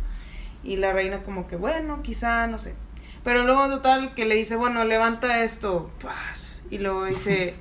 Y 0.65 0.77
la 0.77 0.93
reina 0.93 1.23
como 1.23 1.47
que, 1.49 1.57
bueno, 1.57 2.01
quizá, 2.03 2.47
no 2.47 2.59
sé. 2.59 2.75
Pero 3.25 3.45
luego 3.45 3.69
total 3.69 4.15
que 4.15 4.25
le 4.25 4.37
dice, 4.37 4.57
bueno, 4.57 4.85
levanta 4.85 5.45
esto, 5.45 5.91
paz. 6.03 6.48
Y 6.71 6.79
luego 6.79 7.05
dice, 7.05 7.55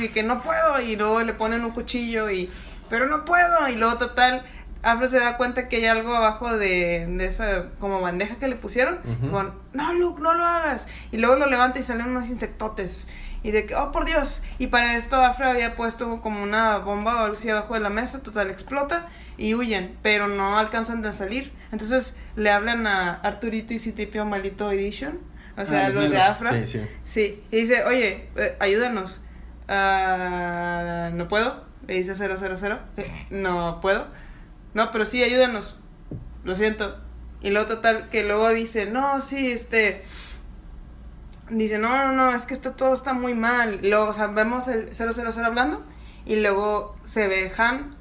y 0.00 0.08
que 0.08 0.22
no 0.22 0.42
puedo. 0.42 0.80
Y 0.80 0.96
luego 0.96 1.22
le 1.22 1.34
ponen 1.34 1.64
un 1.64 1.72
cuchillo 1.72 2.30
y, 2.30 2.50
pero 2.88 3.06
no 3.06 3.24
puedo. 3.24 3.68
Y 3.68 3.76
luego 3.76 3.98
total, 3.98 4.44
Afro 4.82 5.08
se 5.08 5.18
da 5.18 5.36
cuenta 5.36 5.68
que 5.68 5.76
hay 5.76 5.86
algo 5.86 6.14
abajo 6.14 6.56
de, 6.56 7.06
de 7.06 7.24
esa 7.26 7.70
como 7.78 8.00
bandeja 8.00 8.36
que 8.36 8.48
le 8.48 8.56
pusieron. 8.56 9.00
Ujú. 9.04 9.30
Con, 9.30 9.54
no, 9.72 9.92
Luke, 9.92 10.22
no 10.22 10.34
lo 10.34 10.44
hagas. 10.44 10.86
Y 11.12 11.18
luego 11.18 11.36
lo 11.36 11.46
levanta 11.46 11.78
y 11.78 11.82
salen 11.82 12.08
unos 12.08 12.28
insectotes. 12.28 13.06
Y 13.42 13.50
de 13.50 13.66
que, 13.66 13.74
oh, 13.74 13.92
por 13.92 14.06
Dios. 14.06 14.42
Y 14.58 14.68
para 14.68 14.96
esto 14.96 15.22
Afro 15.22 15.46
había 15.46 15.76
puesto 15.76 16.20
como 16.20 16.42
una 16.42 16.78
bomba 16.78 17.16
o 17.16 17.18
algo 17.20 17.32
así 17.34 17.50
abajo 17.50 17.74
de 17.74 17.80
la 17.80 17.90
mesa. 17.90 18.22
Total, 18.22 18.50
explota 18.50 19.08
y 19.36 19.54
huyen. 19.54 19.96
Pero 20.02 20.28
no 20.28 20.58
alcanzan 20.58 21.04
a 21.04 21.12
salir. 21.12 21.52
Entonces 21.70 22.16
le 22.34 22.50
hablan 22.50 22.86
a 22.86 23.14
Arturito 23.14 23.74
y 23.74 23.78
Citripio 23.78 24.24
Malito 24.24 24.70
Edition. 24.72 25.20
O 25.56 25.64
sea, 25.64 25.86
Ah, 25.86 25.90
los 25.90 26.02
los, 26.02 26.10
de. 26.10 26.20
Afra. 26.20 26.52
Sí, 26.52 26.66
sí. 26.66 26.86
Sí, 27.04 27.42
y 27.50 27.56
dice, 27.56 27.84
oye, 27.84 28.28
eh, 28.36 28.56
ayúdanos. 28.60 29.20
Ah, 29.68 31.10
no 31.12 31.28
puedo, 31.28 31.64
le 31.86 31.94
dice 31.94 32.14
000. 32.14 32.34
Eh, 32.96 33.26
no 33.30 33.80
puedo. 33.80 34.06
No, 34.74 34.92
pero 34.92 35.04
sí, 35.04 35.22
ayúdanos. 35.22 35.78
Lo 36.44 36.54
siento. 36.54 37.00
Y 37.40 37.50
luego 37.50 37.68
total, 37.68 38.08
que 38.08 38.24
luego 38.24 38.50
dice, 38.50 38.86
no, 38.86 39.20
sí, 39.20 39.50
este... 39.50 40.02
Dice, 41.48 41.78
no, 41.78 41.96
no, 41.96 42.12
no, 42.12 42.32
es 42.34 42.44
que 42.44 42.54
esto 42.54 42.72
todo 42.72 42.92
está 42.92 43.12
muy 43.12 43.34
mal. 43.34 43.84
Y 43.84 43.88
luego, 43.88 44.08
o 44.08 44.12
sea, 44.12 44.26
vemos 44.26 44.68
el 44.68 44.92
000 44.92 45.44
hablando. 45.44 45.82
Y 46.24 46.36
luego 46.36 46.96
se 47.04 47.28
ve 47.28 47.52
Han, 47.56 47.94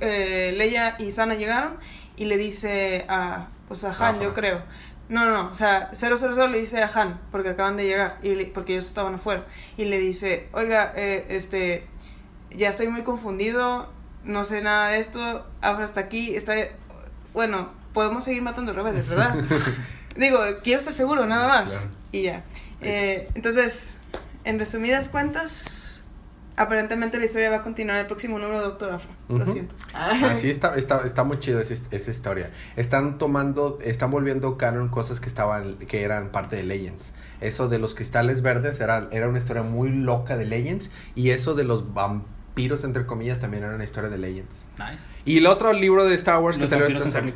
eh, 0.00 0.54
Leia 0.56 0.96
y 0.98 1.10
Sana 1.10 1.34
llegaron. 1.34 1.76
Y 2.16 2.26
le 2.26 2.36
dice 2.36 3.04
a, 3.08 3.48
pues 3.66 3.82
a 3.84 3.90
Han, 3.90 4.20
yo 4.20 4.32
creo. 4.32 4.62
No, 5.08 5.24
no, 5.26 5.42
no, 5.42 5.50
o 5.50 5.54
sea, 5.54 5.90
000 5.94 6.50
le 6.50 6.60
dice 6.60 6.82
a 6.82 6.90
Han, 6.94 7.20
porque 7.30 7.50
acaban 7.50 7.76
de 7.76 7.84
llegar, 7.84 8.18
y 8.22 8.34
le- 8.34 8.46
porque 8.46 8.72
ellos 8.72 8.86
estaban 8.86 9.14
afuera. 9.14 9.44
Y 9.76 9.84
le 9.84 9.98
dice, 9.98 10.48
oiga, 10.52 10.92
eh, 10.96 11.26
este, 11.28 11.86
ya 12.50 12.70
estoy 12.70 12.88
muy 12.88 13.02
confundido, 13.02 13.90
no 14.24 14.44
sé 14.44 14.62
nada 14.62 14.88
de 14.88 15.00
esto, 15.00 15.46
Afra 15.60 15.84
está 15.84 16.00
aquí, 16.00 16.34
está... 16.34 16.54
Bueno, 17.34 17.70
podemos 17.92 18.24
seguir 18.24 18.40
matando 18.42 18.72
rebeldes, 18.72 19.08
¿verdad? 19.08 19.34
Digo, 20.16 20.38
quiero 20.62 20.78
estar 20.78 20.94
seguro, 20.94 21.26
nada 21.26 21.48
más. 21.48 21.70
Claro. 21.70 21.86
Y 22.12 22.22
ya. 22.22 22.44
Eh, 22.80 23.28
entonces, 23.34 23.96
en 24.44 24.58
resumidas 24.58 25.08
cuentas, 25.08 25.93
aparentemente 26.56 27.18
la 27.18 27.24
historia 27.24 27.50
va 27.50 27.56
a 27.56 27.62
continuar 27.62 27.98
el 27.98 28.06
próximo 28.06 28.38
número 28.38 28.58
de 28.58 28.64
Doctor 28.66 28.92
Afra. 28.92 29.10
Lo 29.28 29.36
Ujú. 29.36 29.52
siento. 29.52 29.74
Así 29.94 30.50
está, 30.50 30.76
está, 30.76 31.02
está 31.04 31.24
muy 31.24 31.38
chido 31.38 31.60
esa, 31.60 31.74
esa 31.90 32.10
historia. 32.10 32.50
Están 32.76 33.18
tomando, 33.18 33.78
están 33.82 34.10
volviendo 34.10 34.56
canon 34.56 34.88
cosas 34.88 35.20
que 35.20 35.28
estaban, 35.28 35.76
que 35.78 36.02
eran 36.02 36.30
parte 36.30 36.56
de 36.56 36.64
Legends. 36.64 37.14
Eso 37.40 37.68
de 37.68 37.78
los 37.78 37.94
cristales 37.94 38.42
verdes 38.42 38.80
era, 38.80 39.08
era 39.10 39.28
una 39.28 39.38
historia 39.38 39.62
muy 39.62 39.90
loca 39.90 40.36
de 40.36 40.44
Legends. 40.44 40.90
Y 41.14 41.30
eso 41.30 41.54
de 41.54 41.64
los 41.64 41.92
vampiros, 41.94 42.84
entre 42.84 43.06
comillas, 43.06 43.38
también 43.40 43.64
era 43.64 43.74
una 43.74 43.84
historia 43.84 44.10
de 44.10 44.18
Legends. 44.18 44.68
Nice. 44.78 45.04
Y 45.24 45.38
el 45.38 45.46
otro 45.46 45.72
libro 45.72 46.04
de 46.04 46.14
Star 46.14 46.42
Wars 46.42 46.56
que 46.56 46.62
¿Los 46.62 46.70
salió 46.70 46.86
esta 46.86 47.10
semana. 47.10 47.32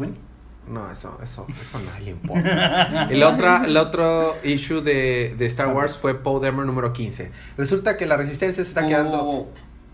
No, 0.69 0.91
eso, 0.91 1.19
eso, 1.23 1.47
eso 1.49 1.79
a 1.79 1.81
nadie 1.83 2.05
le 2.07 2.11
importa. 2.13 3.09
El, 3.11 3.23
otra, 3.23 3.65
el 3.65 3.77
otro 3.77 4.37
issue 4.45 4.81
de, 4.83 5.35
de 5.39 5.47
Star 5.47 5.69
Wars 5.69 5.97
fue 5.97 6.15
Poe 6.15 6.41
Dameron 6.45 6.67
número 6.67 6.93
15. 6.93 7.31
Resulta 7.57 7.97
que 7.97 8.07
la 8.07 8.17
resistencia 8.17 8.63
se 8.63 8.69
está 8.69 8.87
quedando. 8.87 9.49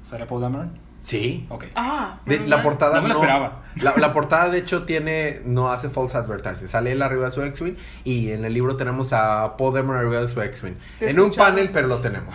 ¿Será 0.09 0.27
Paul 0.27 0.43
Dameron? 0.43 0.85
Sí. 1.01 1.47
Ok. 1.51 1.67
Ah, 1.75 2.21
De- 2.25 2.41
la 2.47 2.63
portada 2.63 2.97
No 2.97 3.03
me 3.03 3.09
lo 3.11 3.15
esperaba. 3.17 3.63
La, 3.83 3.95
la 3.99 4.13
portada 4.13 4.49
de 4.49 4.59
hecho 4.59 4.85
tiene 4.85 5.43
no 5.45 5.71
hace 5.71 5.91
false 5.91 6.17
advertising. 6.17 6.67
Sale 6.69 6.93
él 6.93 7.03
arriba 7.03 7.27
de 7.27 7.31
su 7.31 7.43
X-wing 7.43 7.75
y 8.05 8.31
en 8.31 8.45
el 8.45 8.55
libro 8.55 8.77
tenemos 8.77 9.13
a 9.13 9.57
Paul 9.59 9.75
Dameron 9.75 9.97
arriba 9.99 10.21
de 10.23 10.29
su 10.29 10.41
X-wing. 10.41 10.75
En 11.01 11.21
un 11.21 11.31
panel, 11.31 11.71
pero 11.73 11.89
lo 11.89 11.99
tenemos. 12.01 12.35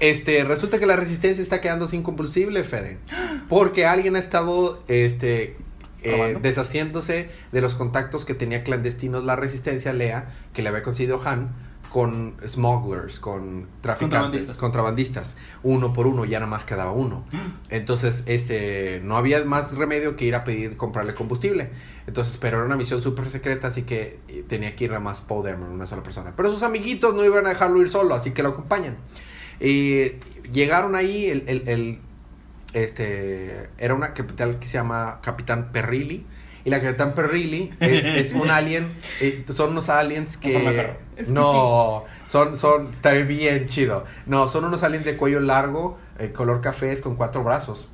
Este, 0.00 0.42
resulta 0.44 0.78
que 0.80 0.86
la 0.86 0.96
resistencia 0.96 1.42
está 1.42 1.60
quedando 1.60 1.86
sin 1.88 2.02
combustible, 2.02 2.64
Fede, 2.64 2.98
porque 3.48 3.86
alguien 3.86 4.16
ha 4.16 4.18
estado 4.18 4.80
este 4.88 5.56
eh, 6.06 6.38
deshaciéndose 6.40 7.30
de 7.52 7.60
los 7.60 7.74
contactos 7.74 8.24
que 8.24 8.34
tenía 8.34 8.62
clandestinos 8.64 9.24
la 9.24 9.36
resistencia 9.36 9.92
Lea, 9.92 10.28
que 10.52 10.62
le 10.62 10.68
había 10.68 10.82
conseguido 10.82 11.20
Han 11.24 11.50
con 11.90 12.34
smugglers, 12.46 13.20
con 13.20 13.68
traficantes, 13.80 14.00
Contrabandistas. 14.00 14.56
contrabandistas, 14.58 15.36
uno 15.62 15.92
por 15.94 16.06
uno, 16.06 16.24
ya 16.26 16.40
nada 16.40 16.50
más 16.50 16.64
quedaba 16.64 16.90
uno. 16.92 17.24
Entonces, 17.70 18.22
este, 18.26 19.00
no 19.02 19.16
había 19.16 19.42
más 19.44 19.72
remedio 19.74 20.14
que 20.16 20.26
ir 20.26 20.34
a 20.34 20.44
pedir 20.44 20.76
comprarle 20.76 21.14
combustible. 21.14 21.70
Entonces, 22.06 22.36
pero 22.38 22.58
era 22.58 22.66
una 22.66 22.76
misión 22.76 23.00
súper 23.00 23.30
secreta, 23.30 23.68
así 23.68 23.82
que 23.84 24.18
eh, 24.28 24.44
tenía 24.46 24.76
que 24.76 24.84
ir 24.84 24.90
nada 24.90 25.00
más 25.00 25.20
Paul 25.22 25.44
Dameron, 25.44 25.72
una 25.72 25.86
sola 25.86 26.02
persona. 26.02 26.34
Pero 26.36 26.50
sus 26.50 26.62
amiguitos 26.62 27.14
no 27.14 27.24
iban 27.24 27.46
a 27.46 27.50
dejarlo 27.50 27.80
ir 27.80 27.88
solo, 27.88 28.14
así 28.14 28.32
que 28.32 28.42
lo 28.42 28.50
acompañan. 28.50 28.96
Y 29.58 30.12
llegaron 30.52 30.96
ahí, 30.96 31.26
el, 31.30 31.44
el- 31.46 31.68
el- 31.68 31.98
este, 32.76 33.70
era 33.78 33.94
una 33.94 34.12
capital 34.12 34.58
que 34.58 34.68
se 34.68 34.74
llama 34.74 35.20
Capitán 35.22 35.72
Perrilli. 35.72 36.26
Y 36.64 36.70
la 36.70 36.82
Capitán 36.82 37.14
Perrilli 37.14 37.72
es, 37.80 38.04
es 38.04 38.32
un 38.32 38.50
alien, 38.50 38.92
eh, 39.20 39.44
son 39.48 39.70
unos 39.70 39.88
aliens 39.88 40.36
que... 40.36 40.94
No, 41.28 42.04
son, 42.28 42.56
son, 42.56 42.90
está 42.90 43.12
bien 43.12 43.68
chido. 43.68 44.04
No, 44.26 44.46
son 44.46 44.64
unos 44.64 44.82
aliens 44.82 45.06
de 45.06 45.16
cuello 45.16 45.40
largo, 45.40 45.96
eh, 46.18 46.32
color 46.32 46.60
cafés, 46.60 47.00
con 47.00 47.16
cuatro 47.16 47.42
brazos. 47.42 47.88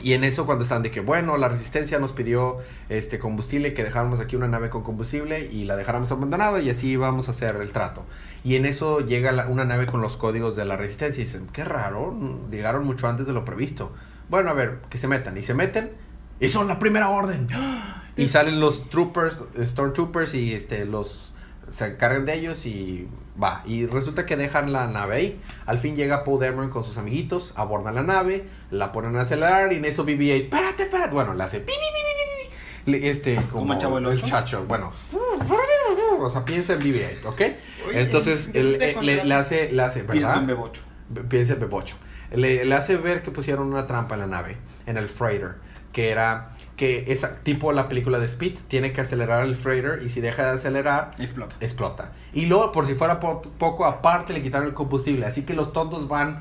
Y 0.00 0.12
en 0.12 0.22
eso 0.22 0.46
cuando 0.46 0.62
están 0.62 0.82
de 0.82 0.90
que, 0.92 1.00
bueno, 1.00 1.36
la 1.38 1.48
resistencia 1.48 1.98
nos 1.98 2.12
pidió 2.12 2.58
este 2.88 3.18
combustible, 3.18 3.74
que 3.74 3.82
dejáramos 3.82 4.20
aquí 4.20 4.36
una 4.36 4.46
nave 4.46 4.70
con 4.70 4.82
combustible 4.84 5.48
y 5.50 5.64
la 5.64 5.74
dejáramos 5.76 6.12
abandonada 6.12 6.60
y 6.60 6.70
así 6.70 6.96
vamos 6.96 7.28
a 7.28 7.32
hacer 7.32 7.56
el 7.56 7.72
trato. 7.72 8.04
Y 8.44 8.54
en 8.54 8.64
eso 8.64 9.00
llega 9.00 9.32
la- 9.32 9.48
una 9.48 9.64
nave 9.64 9.86
con 9.86 10.00
los 10.00 10.16
códigos 10.16 10.54
de 10.54 10.64
la 10.64 10.76
resistencia 10.76 11.20
y 11.20 11.24
dicen, 11.24 11.48
qué 11.52 11.64
raro, 11.64 12.16
llegaron 12.50 12.84
mucho 12.86 13.08
antes 13.08 13.26
de 13.26 13.32
lo 13.32 13.44
previsto. 13.44 13.92
Bueno, 14.28 14.50
a 14.50 14.52
ver, 14.52 14.78
que 14.88 14.98
se 14.98 15.08
metan. 15.08 15.36
Y 15.36 15.42
se 15.42 15.54
meten 15.54 15.90
y 16.38 16.48
son 16.48 16.68
la 16.68 16.78
primera 16.78 17.08
orden. 17.08 17.48
Y 18.16 18.26
salen 18.26 18.58
los 18.58 18.90
troopers, 18.90 19.42
stormtroopers 19.62 20.34
y 20.34 20.52
este 20.52 20.84
los 20.86 21.32
se 21.70 21.86
encargan 21.86 22.24
de 22.24 22.34
ellos 22.34 22.66
y 22.66 23.06
va. 23.42 23.62
Y 23.64 23.86
resulta 23.86 24.26
que 24.26 24.36
dejan 24.36 24.72
la 24.72 24.86
nave 24.88 25.16
ahí. 25.16 25.40
Al 25.66 25.78
fin 25.78 25.96
llega 25.96 26.24
Paul 26.24 26.40
Dameron 26.40 26.70
con 26.70 26.84
sus 26.84 26.98
amiguitos, 26.98 27.52
abordan 27.56 27.94
la 27.94 28.02
nave, 28.02 28.46
la 28.70 28.92
ponen 28.92 29.16
a 29.16 29.22
acelerar 29.22 29.72
y 29.72 29.76
en 29.76 29.84
eso 29.84 30.04
BB-8, 30.04 30.44
espérate, 30.44 30.82
espérate. 30.84 31.14
Bueno, 31.14 31.34
le 31.34 31.44
hace 31.44 31.60
pi, 31.60 31.72
pi, 31.72 32.92
pi, 32.92 33.06
Este, 33.06 33.36
como, 33.50 33.78
¿Como 33.78 33.98
el 33.98 34.06
el 34.06 34.22
chacho, 34.22 34.64
bueno. 34.66 34.92
O 36.20 36.28
sea, 36.28 36.44
piensa 36.44 36.72
en 36.72 36.80
BB-8, 36.80 37.24
¿ok? 37.26 37.40
Oye, 37.88 38.00
Entonces, 38.00 38.50
te 38.50 38.60
eh, 38.60 38.96
le, 39.00 39.34
hace, 39.34 39.70
le 39.70 39.82
hace, 39.82 40.02
¿verdad? 40.02 40.38
en 40.38 40.46
Bebocho. 40.48 40.82
Piensa 41.28 41.52
en 41.54 41.60
Bebocho. 41.60 41.96
Le, 42.32 42.64
le 42.64 42.74
hace 42.74 42.96
ver 42.96 43.22
que 43.22 43.30
pusieron 43.30 43.68
una 43.68 43.86
trampa 43.86 44.16
en 44.16 44.22
la 44.22 44.26
nave, 44.26 44.56
en 44.86 44.96
el 44.96 45.08
freighter, 45.08 45.54
que 45.92 46.10
era 46.10 46.50
que 46.78 47.04
esa 47.08 47.40
tipo 47.42 47.72
la 47.72 47.88
película 47.88 48.18
de 48.18 48.24
Speed 48.24 48.56
tiene 48.68 48.92
que 48.94 49.02
acelerar 49.02 49.44
el 49.44 49.56
freighter 49.56 50.00
y 50.02 50.08
si 50.08 50.22
deja 50.22 50.44
de 50.44 50.50
acelerar 50.52 51.10
Explota. 51.18 51.56
explota. 51.60 52.12
Y 52.32 52.46
luego 52.46 52.72
por 52.72 52.86
si 52.86 52.94
fuera 52.94 53.20
po- 53.20 53.42
poco 53.42 53.84
aparte 53.84 54.32
le 54.32 54.40
quitaron 54.40 54.68
el 54.68 54.74
combustible, 54.74 55.26
así 55.26 55.42
que 55.42 55.52
los 55.52 55.74
tontos 55.74 56.08
van 56.08 56.40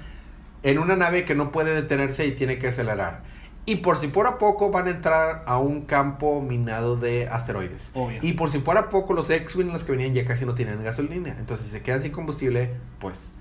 en 0.64 0.80
una 0.80 0.96
nave 0.96 1.26
que 1.26 1.36
no 1.36 1.52
puede 1.52 1.74
detenerse 1.74 2.26
y 2.26 2.32
tiene 2.32 2.58
que 2.60 2.70
acelerar. 2.70 3.24
Y 3.66 3.78
por 3.78 3.98
si 3.98 4.08
fuera 4.08 4.38
poco 4.38 4.72
van 4.72 4.88
a 4.88 4.92
entrar 4.92 5.44
a 5.46 5.58
un 5.58 5.82
campo 5.82 6.40
minado 6.42 6.96
de 6.96 7.28
asteroides. 7.28 7.92
Obvio. 7.94 8.20
Y 8.22 8.34
por 8.34 8.50
si 8.50 8.60
fuera 8.60 8.88
poco, 8.88 9.14
los 9.14 9.30
X-Wing 9.30 9.74
los 9.74 9.84
que 9.84 9.92
venían 9.92 10.14
ya 10.14 10.24
casi 10.24 10.46
no 10.46 10.54
tienen 10.54 10.82
gasolina. 10.84 11.36
Entonces, 11.38 11.66
si 11.66 11.74
se 11.74 11.82
quedan 11.82 12.02
sin 12.02 12.14
combustible, 12.14 12.76
pues 13.00 13.34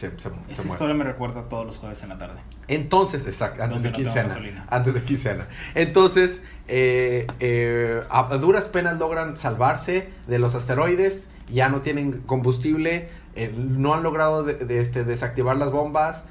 se, 0.00 0.10
se, 0.10 0.16
se 0.16 0.28
Esa 0.28 0.32
mueren. 0.32 0.66
historia 0.66 0.94
me 0.94 1.04
recuerda 1.04 1.40
a 1.40 1.48
todos 1.48 1.66
los 1.66 1.76
jueves 1.78 2.02
en 2.02 2.08
la 2.08 2.18
tarde. 2.18 2.40
Entonces, 2.68 3.26
exacto, 3.26 3.62
antes 3.62 3.82
de 3.82 3.90
no 3.90 3.96
quincena. 3.96 4.64
Antes 4.68 4.94
de 4.94 5.02
quincena. 5.02 5.48
Entonces, 5.74 6.42
eh, 6.68 7.26
eh, 7.40 8.00
a, 8.10 8.24
duras 8.36 8.64
penas 8.64 8.98
logran 8.98 9.36
salvarse 9.36 10.08
de 10.26 10.38
los 10.38 10.54
asteroides, 10.54 11.28
ya 11.50 11.68
no 11.68 11.80
tienen 11.80 12.20
combustible, 12.22 13.08
eh, 13.36 13.52
no 13.56 13.94
han 13.94 14.02
logrado 14.02 14.42
de- 14.44 14.54
de, 14.54 14.80
este, 14.80 15.04
desactivar 15.04 15.56
las 15.56 15.70
bombas, 15.70 16.24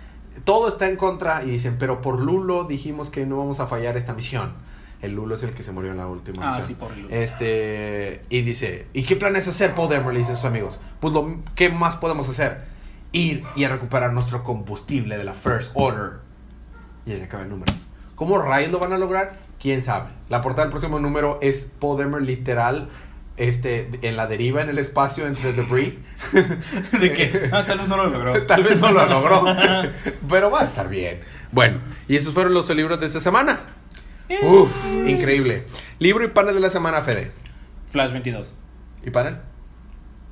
todo 0.45 0.67
está 0.69 0.87
en 0.87 0.95
contra 0.95 1.43
y 1.43 1.49
dicen, 1.51 1.77
pero 1.79 2.01
por 2.01 2.19
Lulo 2.21 2.63
dijimos 2.65 3.09
que 3.09 3.25
no 3.25 3.37
vamos 3.37 3.59
a 3.59 3.67
fallar 3.67 3.97
esta 3.97 4.13
misión. 4.13 4.53
El 5.01 5.13
Lulo 5.15 5.35
es 5.35 5.43
el 5.43 5.51
que 5.51 5.63
se 5.63 5.71
murió 5.71 5.91
en 5.91 5.97
la 5.97 6.07
última 6.07 6.43
Ah, 6.43 6.47
misión. 6.57 6.67
sí, 6.67 6.73
por 6.75 6.91
el 6.91 7.09
Este, 7.11 8.21
y 8.29 8.41
dice, 8.41 8.87
¿y 8.93 9.03
qué 9.03 9.15
planes 9.15 9.47
hacer, 9.47 9.73
Paul 9.73 9.89
Dameron? 9.89 10.13
Le 10.13 10.19
dice 10.19 10.33
a 10.33 10.35
sus 10.35 10.45
amigos. 10.45 10.77
Pues 10.99 11.13
lo, 11.13 11.37
¿qué 11.55 11.69
más 11.69 11.95
podemos 11.95 12.27
hacer? 12.29 12.63
Ir 13.11 13.43
y 13.55 13.63
a 13.63 13.69
recuperar 13.69 14.13
nuestro 14.13 14.43
combustible 14.43 15.17
de 15.17 15.23
la 15.23 15.33
First 15.33 15.71
Order. 15.73 16.19
Y 17.05 17.11
se 17.11 17.23
acaba 17.23 17.43
el 17.43 17.49
número. 17.49 17.73
¿Cómo 18.15 18.37
rayos 18.37 18.71
lo 18.71 18.79
van 18.79 18.93
a 18.93 18.97
lograr? 18.97 19.37
¿Quién 19.59 19.81
sabe? 19.81 20.09
La 20.29 20.41
portada 20.41 20.63
del 20.65 20.71
próximo 20.71 20.99
número 20.99 21.39
es 21.41 21.67
Paul 21.79 22.25
literal 22.25 22.89
este, 23.39 23.89
en 24.01 24.17
la 24.17 24.27
deriva 24.27 24.61
en 24.61 24.69
el 24.69 24.77
espacio 24.77 25.25
entre 25.25 25.53
debris. 25.53 25.93
¿De 26.99 27.13
qué? 27.13 27.49
Ah, 27.51 27.65
tal 27.65 27.79
vez 27.79 27.87
no 27.87 27.97
lo 27.97 28.07
logró. 28.07 28.43
Tal 28.45 28.63
vez 28.63 28.79
no 28.79 28.91
lo 28.91 29.05
logró, 29.05 29.45
pero 30.29 30.51
va 30.51 30.61
a 30.61 30.65
estar 30.65 30.89
bien. 30.89 31.21
Bueno, 31.51 31.79
y 32.07 32.15
esos 32.15 32.33
fueron 32.33 32.53
los 32.53 32.69
libros 32.69 32.99
de 32.99 33.07
esta 33.07 33.19
semana. 33.19 33.59
Uf, 34.43 34.71
increíble. 35.07 35.65
Libro 35.97 36.23
y 36.23 36.27
panel 36.27 36.53
de 36.53 36.61
la 36.61 36.69
semana, 36.69 37.01
Fede. 37.01 37.31
Flash 37.89 38.11
22. 38.11 38.55
¿Y 39.03 39.09
panel? 39.09 39.37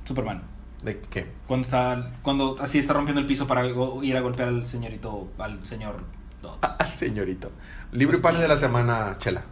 Superman. 0.03 0.56
¿De 0.83 0.99
qué? 1.09 1.27
Cuando 1.47 1.65
está, 1.65 2.13
cuando 2.21 2.55
así 2.59 2.77
está 2.79 2.93
rompiendo 2.93 3.19
el 3.19 3.27
piso 3.27 3.47
para 3.47 3.65
go- 3.67 4.03
ir 4.03 4.15
a 4.15 4.21
golpear 4.21 4.49
al 4.49 4.65
señorito, 4.65 5.29
al 5.39 5.65
señor 5.65 5.95
Dodds. 6.41 6.59
Al 6.79 6.89
señorito. 6.89 7.51
Libro 7.91 8.17
y 8.17 8.21
panel 8.21 8.41
de 8.41 8.47
la 8.47 8.57
semana, 8.57 9.15
Chela. 9.17 9.43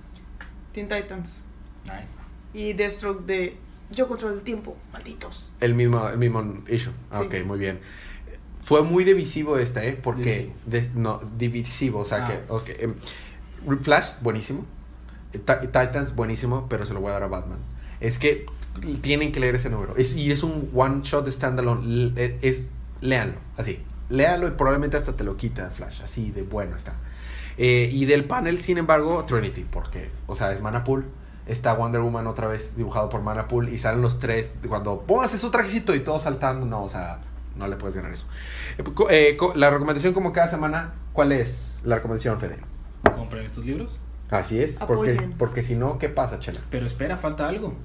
Teen 0.71 0.87
Titans. 0.87 1.45
Nice. 1.85 2.13
Y 2.53 2.73
Deathstroke 2.73 3.25
de 3.25 3.57
Yo 3.91 4.07
controlo 4.07 4.35
el 4.35 4.41
tiempo, 4.41 4.75
malditos. 4.93 5.55
El 5.61 5.73
mismo, 5.75 6.07
el 6.07 6.17
mismo 6.17 6.63
issue. 6.69 6.91
Ah, 7.11 7.19
Sí. 7.21 7.25
Ok, 7.27 7.45
muy 7.45 7.57
bien. 7.59 7.79
Fue 8.61 8.81
muy 8.83 9.03
divisivo 9.03 9.57
este, 9.57 9.89
¿eh? 9.89 9.99
Porque... 10.01 10.51
de- 10.65 10.89
no, 10.95 11.21
divisivo, 11.37 11.99
o 11.99 12.05
sea 12.05 12.25
Ah. 12.25 12.27
que... 12.27 12.43
ok, 12.51 12.69
em, 12.79 12.95
Flash, 13.81 14.09
buenísimo. 14.21 14.65
Ti- 15.31 15.67
Titans, 15.67 16.15
buenísimo, 16.15 16.67
pero 16.69 16.85
se 16.85 16.93
lo 16.93 16.99
voy 17.01 17.09
a 17.09 17.13
dar 17.13 17.23
a 17.23 17.27
Batman. 17.27 17.59
Es 17.99 18.17
que 18.19 18.45
tienen 19.01 19.31
que 19.31 19.39
leer 19.39 19.55
ese 19.55 19.69
número. 19.69 19.95
Es, 19.97 20.15
y 20.15 20.31
es 20.31 20.43
un 20.43 20.69
one 20.75 21.01
shot 21.03 21.27
standalone. 21.29 21.85
L- 21.85 22.13
e- 22.15 22.37
Es, 22.41 22.71
léanlo, 23.01 23.37
así. 23.57 23.81
Léanlo 24.09 24.47
y 24.47 24.51
probablemente 24.51 24.97
hasta 24.97 25.13
te 25.13 25.23
lo 25.23 25.37
quita 25.37 25.69
Flash. 25.71 26.01
Así 26.03 26.31
de 26.31 26.43
bueno 26.43 26.75
está. 26.75 26.93
Eh, 27.57 27.89
y 27.91 28.05
del 28.05 28.25
panel, 28.25 28.61
sin 28.61 28.77
embargo, 28.77 29.23
Trinity, 29.27 29.65
porque, 29.69 30.09
o 30.27 30.35
sea, 30.35 30.51
es 30.51 30.61
Manapool. 30.61 31.05
Está 31.47 31.73
Wonder 31.73 32.01
Woman 32.01 32.25
otra 32.27 32.47
vez 32.47 32.75
dibujado 32.75 33.07
por 33.09 33.21
Manapool 33.21 33.69
y 33.69 33.77
salen 33.77 34.01
los 34.01 34.19
tres 34.19 34.55
cuando 34.67 35.01
póngase 35.01 35.37
su 35.37 35.51
trajecito 35.51 35.93
y 35.93 35.99
todos 35.99 36.23
saltando. 36.23 36.65
No, 36.65 36.83
o 36.83 36.89
sea, 36.89 37.19
no 37.55 37.67
le 37.67 37.75
puedes 37.75 37.95
ganar 37.95 38.11
eso. 38.11 38.25
Eh, 38.79 38.83
eh, 39.11 39.37
la 39.55 39.69
recomendación, 39.69 40.13
como 40.13 40.33
cada 40.33 40.47
semana, 40.47 40.95
¿cuál 41.13 41.31
es 41.31 41.81
la 41.83 41.95
recomendación, 41.97 42.39
Fede? 42.39 42.57
Compren 43.15 43.45
estos 43.45 43.63
libros. 43.63 43.99
Así 44.31 44.59
es, 44.59 44.77
porque, 44.77 45.29
porque 45.37 45.61
si 45.61 45.75
no, 45.75 45.99
¿qué 45.99 46.09
pasa, 46.09 46.39
Chela? 46.39 46.59
Pero 46.71 46.87
espera, 46.87 47.15
falta 47.15 47.47
algo. 47.47 47.75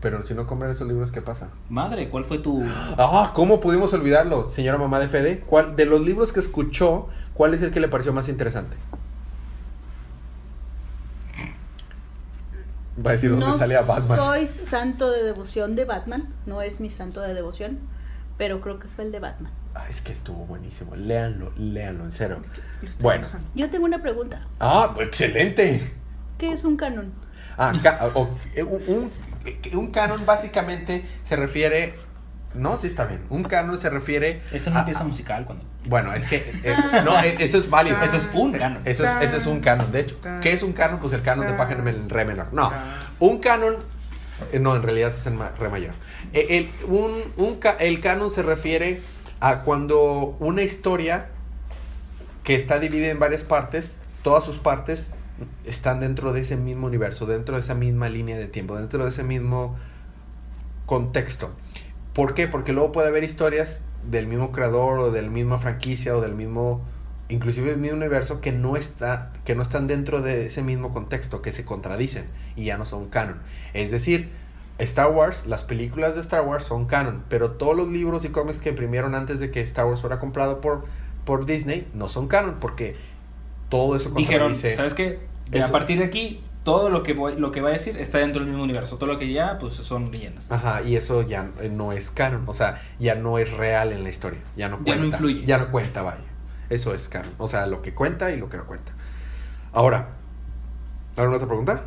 Pero 0.00 0.22
si 0.22 0.32
no 0.34 0.46
compran 0.46 0.70
estos 0.70 0.88
libros, 0.88 1.10
¿qué 1.12 1.20
pasa? 1.20 1.50
Madre, 1.68 2.08
¿cuál 2.08 2.24
fue 2.24 2.38
tu. 2.38 2.64
Ah, 2.96 3.32
¿cómo 3.34 3.60
pudimos 3.60 3.92
olvidarlo, 3.92 4.48
señora 4.48 4.78
mamá 4.78 4.98
de 4.98 5.08
Fede? 5.08 5.40
¿Cuál, 5.40 5.76
de 5.76 5.84
los 5.84 6.00
libros 6.00 6.32
que 6.32 6.40
escuchó, 6.40 7.08
cuál 7.34 7.52
es 7.52 7.60
el 7.62 7.70
que 7.70 7.80
le 7.80 7.88
pareció 7.88 8.12
más 8.14 8.28
interesante? 8.28 8.76
Va 13.04 13.10
a 13.10 13.12
decir 13.12 13.30
dónde 13.30 13.46
no 13.46 13.56
sale 13.56 13.76
a 13.76 13.82
Batman. 13.82 14.18
soy 14.18 14.46
santo 14.46 15.10
de 15.10 15.22
devoción 15.22 15.74
de 15.76 15.84
Batman, 15.84 16.28
no 16.46 16.60
es 16.60 16.80
mi 16.80 16.90
santo 16.90 17.20
de 17.20 17.32
devoción, 17.34 17.78
pero 18.36 18.60
creo 18.60 18.78
que 18.78 18.88
fue 18.88 19.04
el 19.04 19.12
de 19.12 19.20
Batman. 19.20 19.52
Ah, 19.74 19.84
es 19.88 20.00
que 20.00 20.12
estuvo 20.12 20.44
buenísimo. 20.46 20.96
Léanlo, 20.96 21.52
léanlo, 21.56 22.04
en 22.04 22.12
serio. 22.12 22.38
Bueno. 23.00 23.24
bajando. 23.24 23.46
Yo 23.54 23.70
tengo 23.70 23.84
una 23.84 24.02
pregunta. 24.02 24.46
Ah, 24.58 24.94
excelente. 24.98 25.92
¿Qué 26.38 26.52
es 26.52 26.64
un 26.64 26.76
canon? 26.76 27.12
Ah, 27.56 27.72
ca- 27.82 28.10
eh, 28.54 28.62
un, 28.62 28.82
un- 28.88 29.10
un 29.74 29.90
canon 29.90 30.26
básicamente 30.26 31.04
se 31.24 31.36
refiere... 31.36 31.94
No, 32.54 32.76
sí 32.76 32.88
está 32.88 33.04
bien. 33.04 33.20
Un 33.30 33.44
canon 33.44 33.78
se 33.78 33.88
refiere... 33.90 34.42
Esa 34.48 34.56
es 34.56 34.66
una 34.66 34.80
a- 34.80 34.84
pieza 34.84 35.04
musical 35.04 35.44
cuando. 35.44 35.64
Bueno, 35.86 36.12
es 36.12 36.26
que... 36.26 36.36
eh, 36.64 36.76
no, 37.04 37.18
eh, 37.22 37.36
eso 37.38 37.58
es 37.58 37.70
válido. 37.70 37.96
Eso 38.02 38.16
es 38.16 38.28
un 38.34 38.52
canon. 38.52 38.82
Eso 38.84 39.04
es, 39.04 39.10
ese 39.22 39.36
es 39.36 39.46
un 39.46 39.60
canon, 39.60 39.92
de 39.92 40.00
hecho. 40.00 40.16
¿Qué 40.42 40.52
es 40.52 40.62
un 40.62 40.72
canon? 40.72 40.98
Pues 40.98 41.12
el 41.12 41.22
canon 41.22 41.46
de 41.46 41.52
paja 41.54 41.72
en 41.74 42.08
re 42.10 42.24
menor. 42.24 42.52
No, 42.52 42.72
un 43.20 43.38
canon... 43.38 43.76
eh, 44.52 44.58
No, 44.58 44.74
en 44.74 44.82
realidad 44.82 45.12
es 45.12 45.24
en 45.26 45.38
re 45.38 45.68
mayor. 45.68 45.94
El, 46.32 46.68
un, 46.88 47.12
un 47.36 47.60
el 47.78 48.00
canon 48.00 48.30
se 48.30 48.42
refiere 48.42 49.00
a 49.38 49.60
cuando 49.62 50.36
una 50.40 50.62
historia 50.62 51.26
que 52.42 52.56
está 52.56 52.78
dividida 52.78 53.10
en 53.10 53.18
varias 53.20 53.42
partes, 53.42 53.96
todas 54.22 54.44
sus 54.44 54.58
partes 54.58 55.12
están 55.64 56.00
dentro 56.00 56.32
de 56.32 56.40
ese 56.40 56.56
mismo 56.56 56.86
universo, 56.86 57.26
dentro 57.26 57.54
de 57.56 57.60
esa 57.60 57.74
misma 57.74 58.08
línea 58.08 58.38
de 58.38 58.46
tiempo, 58.46 58.76
dentro 58.76 59.04
de 59.04 59.10
ese 59.10 59.24
mismo 59.24 59.76
contexto. 60.86 61.50
¿Por 62.14 62.34
qué? 62.34 62.48
Porque 62.48 62.72
luego 62.72 62.92
puede 62.92 63.08
haber 63.08 63.24
historias 63.24 63.82
del 64.08 64.26
mismo 64.26 64.52
creador 64.52 64.98
o 64.98 65.10
de 65.10 65.22
la 65.22 65.28
misma 65.28 65.58
franquicia 65.58 66.16
o 66.16 66.20
del 66.20 66.34
mismo, 66.34 66.82
inclusive 67.28 67.70
del 67.70 67.78
mismo 67.78 67.96
universo 67.96 68.40
que 68.40 68.52
no 68.52 68.76
está, 68.76 69.32
que 69.44 69.54
no 69.54 69.62
están 69.62 69.86
dentro 69.86 70.20
de 70.20 70.46
ese 70.46 70.62
mismo 70.62 70.92
contexto, 70.92 71.42
que 71.42 71.52
se 71.52 71.64
contradicen 71.64 72.24
y 72.56 72.64
ya 72.64 72.78
no 72.78 72.84
son 72.84 73.08
canon. 73.08 73.38
Es 73.72 73.90
decir, 73.90 74.30
Star 74.78 75.10
Wars, 75.10 75.44
las 75.46 75.62
películas 75.62 76.14
de 76.14 76.22
Star 76.22 76.42
Wars 76.42 76.64
son 76.64 76.86
canon, 76.86 77.22
pero 77.28 77.52
todos 77.52 77.76
los 77.76 77.88
libros 77.88 78.24
y 78.24 78.30
cómics 78.30 78.58
que 78.58 78.70
imprimieron 78.70 79.14
antes 79.14 79.38
de 79.38 79.50
que 79.50 79.60
Star 79.60 79.86
Wars 79.86 80.00
fuera 80.00 80.18
comprado 80.18 80.60
por, 80.60 80.86
por 81.24 81.46
Disney 81.46 81.86
no 81.94 82.08
son 82.08 82.28
canon, 82.28 82.56
porque 82.60 82.96
todo 83.68 83.94
eso 83.94 84.10
Dijeron, 84.10 84.48
contradice. 84.48 84.74
¿sabes 84.74 84.94
qué? 84.94 85.29
A 85.62 85.68
partir 85.68 85.98
de 85.98 86.04
aquí, 86.04 86.40
todo 86.64 86.90
lo 86.90 87.02
que, 87.02 87.14
voy, 87.14 87.36
lo 87.36 87.50
que 87.52 87.60
va 87.60 87.70
a 87.70 87.72
decir 87.72 87.96
está 87.96 88.18
dentro 88.18 88.40
del 88.40 88.50
mismo 88.50 88.62
universo. 88.62 88.96
Todo 88.96 89.12
lo 89.12 89.18
que 89.18 89.32
ya, 89.32 89.58
pues 89.58 89.74
son 89.74 90.10
leyendas. 90.12 90.50
Ajá, 90.52 90.82
y 90.82 90.96
eso 90.96 91.22
ya 91.22 91.50
eh, 91.60 91.68
no 91.68 91.92
es 91.92 92.10
canon, 92.10 92.44
o 92.46 92.52
sea, 92.52 92.80
ya 92.98 93.14
no 93.14 93.38
es 93.38 93.50
real 93.52 93.92
en 93.92 94.02
la 94.04 94.10
historia, 94.10 94.40
ya 94.56 94.68
no 94.68 94.76
Ya 94.78 94.84
cuenta. 94.84 95.00
no 95.00 95.06
influye. 95.06 95.44
Ya 95.46 95.58
no 95.58 95.70
cuenta, 95.70 96.02
vaya. 96.02 96.20
Eso 96.68 96.94
es 96.94 97.08
canon, 97.08 97.32
o 97.38 97.48
sea, 97.48 97.66
lo 97.66 97.82
que 97.82 97.94
cuenta 97.94 98.30
y 98.30 98.36
lo 98.36 98.48
que 98.48 98.58
no 98.58 98.66
cuenta. 98.66 98.92
Ahora, 99.72 100.10
¿alguna 101.16 101.36
otra 101.36 101.48
pregunta? 101.48 101.82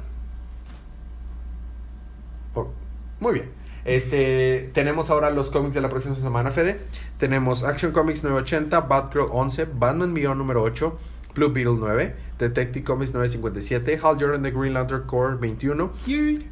Oh, 2.56 2.72
muy 3.20 3.34
bien. 3.34 3.52
Este, 3.86 4.72
tenemos 4.74 5.10
ahora 5.10 5.30
los 5.30 5.50
cómics 5.50 5.76
de 5.76 5.82
la 5.82 5.90
próxima 5.90 6.16
semana, 6.16 6.52
Fede. 6.52 6.80
Tenemos 7.18 7.64
Action 7.64 7.92
Comics 7.92 8.24
980, 8.24 8.80
Batgirl 8.82 9.28
11, 9.32 9.66
Batman 9.74 10.14
Beyond 10.14 10.38
número 10.38 10.62
8, 10.64 10.98
Blue 11.36 11.50
Beetle 11.50 11.78
9, 11.78 12.14
Detective 12.38 12.84
Comics 12.84 13.12
957, 13.14 14.00
Hal 14.04 14.18
Jordan 14.20 14.44
de 14.44 14.52
Green 14.52 14.74
Lantern 14.74 15.04
Corps 15.08 15.40
21, 15.40 15.92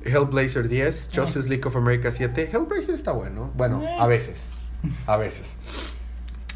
Hellblazer 0.05 0.67
10, 0.67 1.09
Justice 1.13 1.47
League 1.49 1.65
of 1.65 1.75
America 1.75 2.11
7. 2.11 2.49
Hellblazer 2.51 2.95
está 2.95 3.11
bueno. 3.11 3.51
Bueno, 3.55 3.81
Eh. 3.83 3.95
a 3.99 4.07
veces. 4.07 4.51
A 5.05 5.17
veces. 5.17 5.57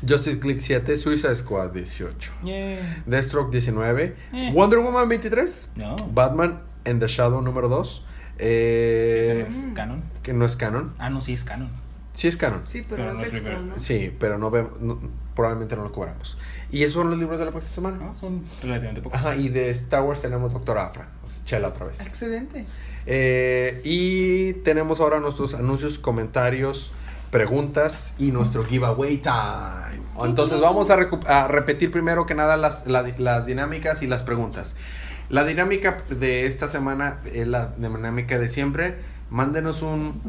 Justice 0.08 0.40
League 0.44 0.62
7, 0.62 0.98
Suicide 0.98 1.36
Squad 1.36 1.72
18, 1.72 2.32
Yeah. 2.44 3.04
Deathstroke 3.06 3.52
19, 3.52 4.16
Eh. 4.34 4.52
Wonder 4.54 4.80
Woman 4.80 5.08
23, 5.08 5.70
No. 5.76 5.96
Batman 6.14 6.62
and 6.86 7.00
the 7.00 7.08
Shadow 7.08 7.42
número 7.42 7.70
2. 7.70 8.04
Eh, 8.38 9.46
¿Ese 9.48 9.62
no 9.64 9.68
es 9.70 9.74
canon? 9.76 10.04
que 10.24 10.34
no 10.34 10.46
es 10.46 10.56
canon. 10.56 10.94
Ah, 11.00 11.10
no, 11.10 11.22
sí 11.22 11.34
es 11.34 11.44
canon. 11.44 11.70
Sí 12.14 12.28
es 12.28 12.38
canon. 12.38 12.62
Sí, 12.66 12.82
pero, 12.82 13.04
Pero 13.04 13.14
no 13.14 13.20
es 13.22 13.28
extra. 13.28 13.60
¿no? 13.60 13.78
Sí, 13.80 14.14
pero 14.20 14.38
no 14.38 14.50
vemos, 14.52 14.72
no- 14.82 15.00
probablemente 15.36 15.76
no 15.76 15.84
lo 15.84 15.92
cobramos. 15.92 16.38
Y 16.72 16.84
esos 16.84 16.94
son 16.96 17.10
los 17.10 17.20
libros 17.20 17.38
de 17.40 17.46
la 17.46 17.52
próxima 17.52 17.74
semana. 17.74 17.98
No, 17.98 18.16
son 18.16 18.44
relativamente 18.64 19.02
pocos. 19.02 19.20
Ajá, 19.20 19.36
y 19.36 19.50
de 19.50 19.70
Star 19.72 20.02
Wars 20.04 20.22
tenemos 20.22 20.54
Doctor 20.54 20.78
Afra, 20.78 21.10
Chela 21.46 21.68
otra 21.70 21.86
vez. 21.86 22.00
Excelente. 22.02 22.66
Eh, 23.06 23.82
y 23.84 24.54
tenemos 24.64 25.00
ahora 25.00 25.20
nuestros 25.20 25.54
anuncios, 25.54 26.00
comentarios, 26.00 26.92
preguntas 27.32 28.14
y 28.18 28.32
nuestro 28.32 28.64
giveaway 28.64 29.18
time. 29.18 30.02
Entonces 30.24 30.60
vamos 30.62 30.90
a, 30.90 30.98
a 31.28 31.48
repetir 31.48 31.92
primero 31.92 32.26
que 32.26 32.34
nada 32.34 32.56
las, 32.58 32.86
la- 32.88 33.04
las 33.18 33.46
dinámicas 33.46 34.02
y 34.02 34.08
las 34.08 34.24
preguntas. 34.24 34.76
La 35.30 35.44
dinámica 35.44 35.98
de 36.10 36.46
esta 36.46 36.68
semana 36.68 37.20
es 37.34 37.48
la 37.48 37.74
dinámica 37.78 38.38
de 38.40 38.48
siempre. 38.50 38.96
Mándenos 39.30 39.82
un 39.82 40.22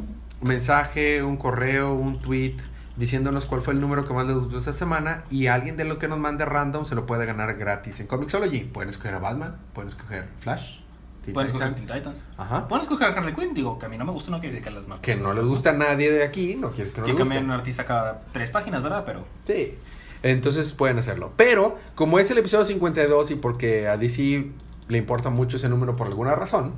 mensaje, 0.43 1.23
un 1.23 1.37
correo, 1.37 1.95
un 1.95 2.21
tweet 2.21 2.57
diciéndonos 2.97 3.47
cuál 3.47 3.63
fue 3.63 3.75
el 3.75 3.81
número 3.81 4.07
que 4.07 4.15
más 4.15 4.27
les 4.27 4.37
gustó 4.37 4.59
esta 4.59 4.73
semana 4.73 5.25
y 5.31 5.47
alguien 5.49 5.77
de 5.77 5.85
lo 5.85 5.99
que 5.99 6.09
nos 6.09 6.19
mande 6.19 6.45
random 6.45 6.85
se 6.85 6.95
lo 6.95 7.07
puede 7.07 7.27
ganar 7.27 7.55
gratis 7.55 8.01
en 8.01 8.07
Comixology. 8.07 8.61
Pueden 8.65 8.89
escoger 8.89 9.15
a 9.15 9.19
Batman, 9.19 9.57
pueden 9.73 9.89
escoger 9.89 10.29
Flash, 10.41 10.81
Teen 11.23 11.35
Pueden 11.35 11.47
escoger. 11.49 11.75
Teen 11.75 11.87
Titans. 11.87 12.23
Ajá. 12.37 12.69
Pueden 12.69 12.83
escoger 12.83 13.09
a 13.09 13.13
Harley 13.13 13.35
Quinn. 13.35 13.53
Digo, 13.53 13.79
que 13.79 13.87
a 13.87 13.89
mí 13.89 13.99
no 13.99 14.05
me 14.05 14.13
gusta, 14.13 14.31
no 14.31 14.39
quiere 14.39 14.55
decir 14.55 14.65
que 14.65 14.71
las 14.71 14.87
marcas. 14.87 15.05
Que 15.05 15.17
no 15.17 15.35
les 15.35 15.45
gusta 15.45 15.71
a 15.71 15.73
nadie 15.73 16.11
de 16.11 16.23
aquí, 16.23 16.55
no 16.55 16.71
quieres 16.71 16.93
que 16.93 17.01
no 17.01 17.07
Que 17.07 17.13
les 17.13 17.19
cambian 17.19 17.45
un 17.45 17.49
guste. 17.49 17.61
artista 17.61 17.85
cada 17.85 18.23
tres 18.33 18.51
páginas, 18.51 18.83
¿verdad? 18.83 19.03
Pero. 19.05 19.25
Sí. 19.47 19.77
Entonces 20.23 20.73
pueden 20.73 20.99
hacerlo. 20.99 21.33
Pero, 21.37 21.79
como 21.95 22.19
es 22.19 22.31
el 22.31 22.39
episodio 22.39 22.65
52 22.65 23.33
y 23.33 23.35
porque 23.35 23.89
a 23.89 23.97
DC 23.97 24.51
le 24.89 24.99
importa 24.99 25.31
mucho 25.31 25.57
ese 25.57 25.69
número 25.69 25.97
por 25.97 26.07
alguna 26.07 26.35
razón, 26.35 26.75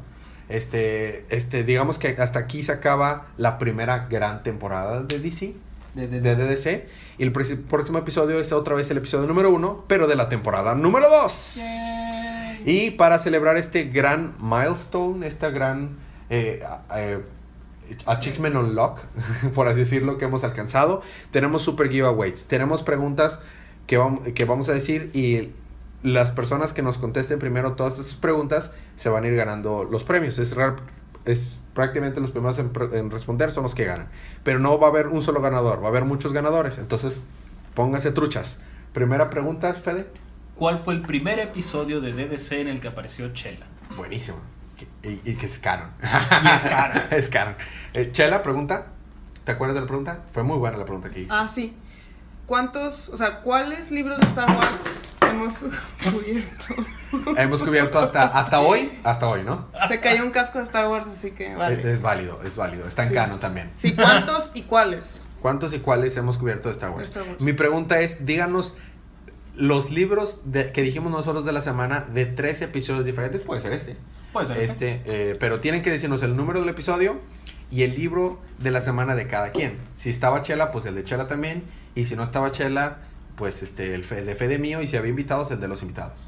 este, 0.49 1.27
este, 1.29 1.63
digamos 1.63 1.99
que 1.99 2.09
hasta 2.19 2.39
aquí 2.39 2.63
se 2.63 2.73
acaba 2.73 3.27
la 3.37 3.59
primera 3.59 4.09
gran 4.09 4.43
temporada 4.43 5.03
de 5.03 5.19
DC, 5.19 5.55
De, 5.95 6.07
de 6.07 6.21
DDC. 6.37 6.87
Y 7.19 7.23
el 7.25 7.33
próximo 7.33 7.99
episodio 7.99 8.39
es 8.41 8.53
otra 8.53 8.75
vez 8.75 8.91
el 8.91 8.99
episodio 8.99 9.27
número 9.27 9.51
uno, 9.51 9.85
pero 9.89 10.07
de 10.07 10.15
la 10.17 10.29
temporada 10.29 10.75
número 10.75 11.09
2. 11.11 11.61
Y 12.65 12.91
para 12.93 13.19
celebrar 13.19 13.57
este 13.57 13.85
gran 13.85 14.35
milestone, 14.41 15.27
esta 15.27 15.51
gran 15.51 15.97
eh, 16.31 16.63
eh, 16.95 17.19
achievement 18.07 18.55
unlock, 18.57 19.01
por 19.55 19.69
así 19.69 19.81
decirlo, 19.81 20.19
que 20.19 20.27
hemos 20.27 20.45
alcanzado, 20.45 21.03
tenemos 21.31 21.63
super 21.63 21.89
giveaways. 21.91 22.45
Tenemos 22.47 22.83
preguntas 22.83 23.41
que 23.87 23.97
vamos, 23.97 24.21
que 24.35 24.45
vamos 24.45 24.69
a 24.69 24.75
decir 24.75 25.11
y 25.15 25.51
las 26.03 26.31
personas 26.31 26.73
que 26.73 26.83
nos 26.83 26.99
contesten 26.99 27.39
primero 27.41 27.73
todas 27.73 27.95
estas 27.99 28.15
preguntas 28.15 28.71
se 28.97 29.09
van 29.09 29.25
a 29.25 29.29
ir 29.29 29.35
ganando 29.35 29.83
los 29.85 30.05
premios. 30.05 30.39
Es, 30.39 30.55
real- 30.55 30.77
es 31.25 31.59
prácticamente 31.79 32.21
los 32.21 32.33
primeros 32.33 32.59
en, 32.59 33.09
responder 33.09 33.53
son 33.53 33.63
los 33.63 33.73
que 33.73 33.85
ganan. 33.85 34.09
Pero 34.43 34.59
no 34.59 34.81
va 34.81 34.89
a 34.89 34.91
haber 34.91 35.07
un 35.07 35.23
solo 35.23 35.41
ganador, 35.41 35.81
va 35.81 35.87
a 35.87 35.91
haber 35.91 36.05
muchos 36.05 36.33
ganadores. 36.33 36.77
Entonces, 36.79 37.21
pónganse 37.75 38.11
truchas. 38.11 38.59
Primera 38.93 39.31
pregunta, 39.31 39.73
Fede. 39.75 40.09
¿Cuál 40.57 40.81
fue 40.81 40.95
el 40.95 41.03
primer 41.03 41.39
episodio 41.39 42.01
de 42.01 42.13
DDC 42.15 42.51
en 42.55 42.67
el 42.67 42.81
que 42.81 42.89
apareció 42.89 43.33
Chela? 43.33 43.67
Buenísimo. 43.97 44.39
Y, 45.05 45.21
y 45.25 45.37
que 45.37 45.47
es 45.47 45.61
canon. 45.61 45.91
Y 46.03 46.49
es 46.49 46.63
canon. 46.63 47.03
es 47.13 47.29
canon. 47.29 47.55
Eh, 47.95 48.11
Chela, 48.11 48.43
pregunta. 48.43 48.89
¿Te 49.45 49.53
acuerdas 49.53 49.77
de 49.77 49.83
la 49.83 49.87
pregunta? 49.87 50.25
Fue 50.33 50.43
muy 50.43 50.59
buena 50.59 50.79
la 50.79 50.85
pregunta 50.85 51.11
que 51.11 51.21
hice. 51.21 51.33
Ah, 51.33 51.47
sí. 51.47 51.77
¿Cuántos, 52.47 53.09
o 53.11 53.17
sea, 53.17 53.39
cuáles 53.43 53.93
libros 53.93 54.19
de 54.19 54.27
Star 54.27 54.51
Wars 54.51 54.98
hemos 55.39 55.65
cubierto. 56.13 56.75
Hemos 57.37 57.63
cubierto 57.63 57.99
hasta, 57.99 58.23
hasta 58.25 58.61
hoy, 58.61 58.99
hasta 59.05 59.27
hoy, 59.29 59.43
¿no? 59.43 59.69
Se 59.89 60.01
cayó 60.01 60.25
un 60.25 60.31
casco 60.31 60.59
de 60.59 60.65
Star 60.65 60.89
Wars, 60.89 61.07
así 61.09 61.31
que 61.33 61.53
Es, 61.53 61.57
vale. 61.59 61.93
es 61.93 62.01
válido, 62.03 62.41
es 62.45 62.57
válido. 62.57 62.87
Está 62.87 63.03
en 63.05 63.09
Sí. 63.09 63.15
cano 63.15 63.39
también. 63.39 63.71
Sí, 63.75 63.95
¿cuántos 63.95 64.51
y 64.55 64.63
cuáles? 64.63 65.29
¿Cuántos 65.41 65.73
y 65.73 65.79
cuáles 65.79 66.17
hemos 66.17 66.37
cubierto 66.39 66.69
de 66.69 66.75
Star 66.75 66.91
Wars? 66.91 67.05
Star 67.05 67.23
Wars. 67.23 67.41
Mi 67.41 67.53
pregunta 67.53 68.01
es, 68.01 68.27
díganos 68.27 68.75
los 69.55 69.91
libros 69.91 70.41
de- 70.45 70.71
que 70.73 70.83
dijimos 70.83 71.11
nosotros 71.11 71.45
de 71.45 71.53
la 71.53 71.61
semana 71.61 72.01
de 72.13 72.27
tres 72.27 72.63
episodios 72.63 73.05
diferentes, 73.05 73.43
puede 73.43 73.61
ser 73.61 73.73
este. 73.73 73.97
Puede 74.33 74.47
ser. 74.47 74.59
Este, 74.59 75.03
eh, 75.07 75.37
pero 75.41 75.59
tienen 75.61 75.83
que 75.83 75.91
decirnos 75.91 76.23
el 76.23 76.37
número 76.37 76.61
del 76.61 76.69
episodio 76.69 77.17
y 77.71 77.83
el 77.83 77.95
libro 77.97 78.41
de 78.59 78.71
la 78.71 78.81
semana 78.81 79.15
de 79.15 79.27
cada 79.27 79.51
quien. 79.53 79.79
Si 79.95 80.11
estaba 80.11 80.43
Chela, 80.43 80.71
pues 80.71 80.87
el 80.87 80.95
de 80.95 81.05
Chela 81.05 81.27
también. 81.29 81.65
Y 81.95 82.05
si 82.05 82.15
no 82.15 82.23
estaba 82.23 82.53
Chela, 82.53 82.99
pues 83.39 83.63
este, 83.63 83.95
el 83.95 84.05
fe- 84.05 84.25
de 84.25 84.35
Fede 84.35 84.59
mío. 84.59 84.83
Y 84.83 84.89
si 84.89 84.97
había 84.97 85.11
invitados, 85.11 85.51
el 85.51 85.61
de 85.61 85.69
los 85.69 85.81
invitados. 85.83 86.19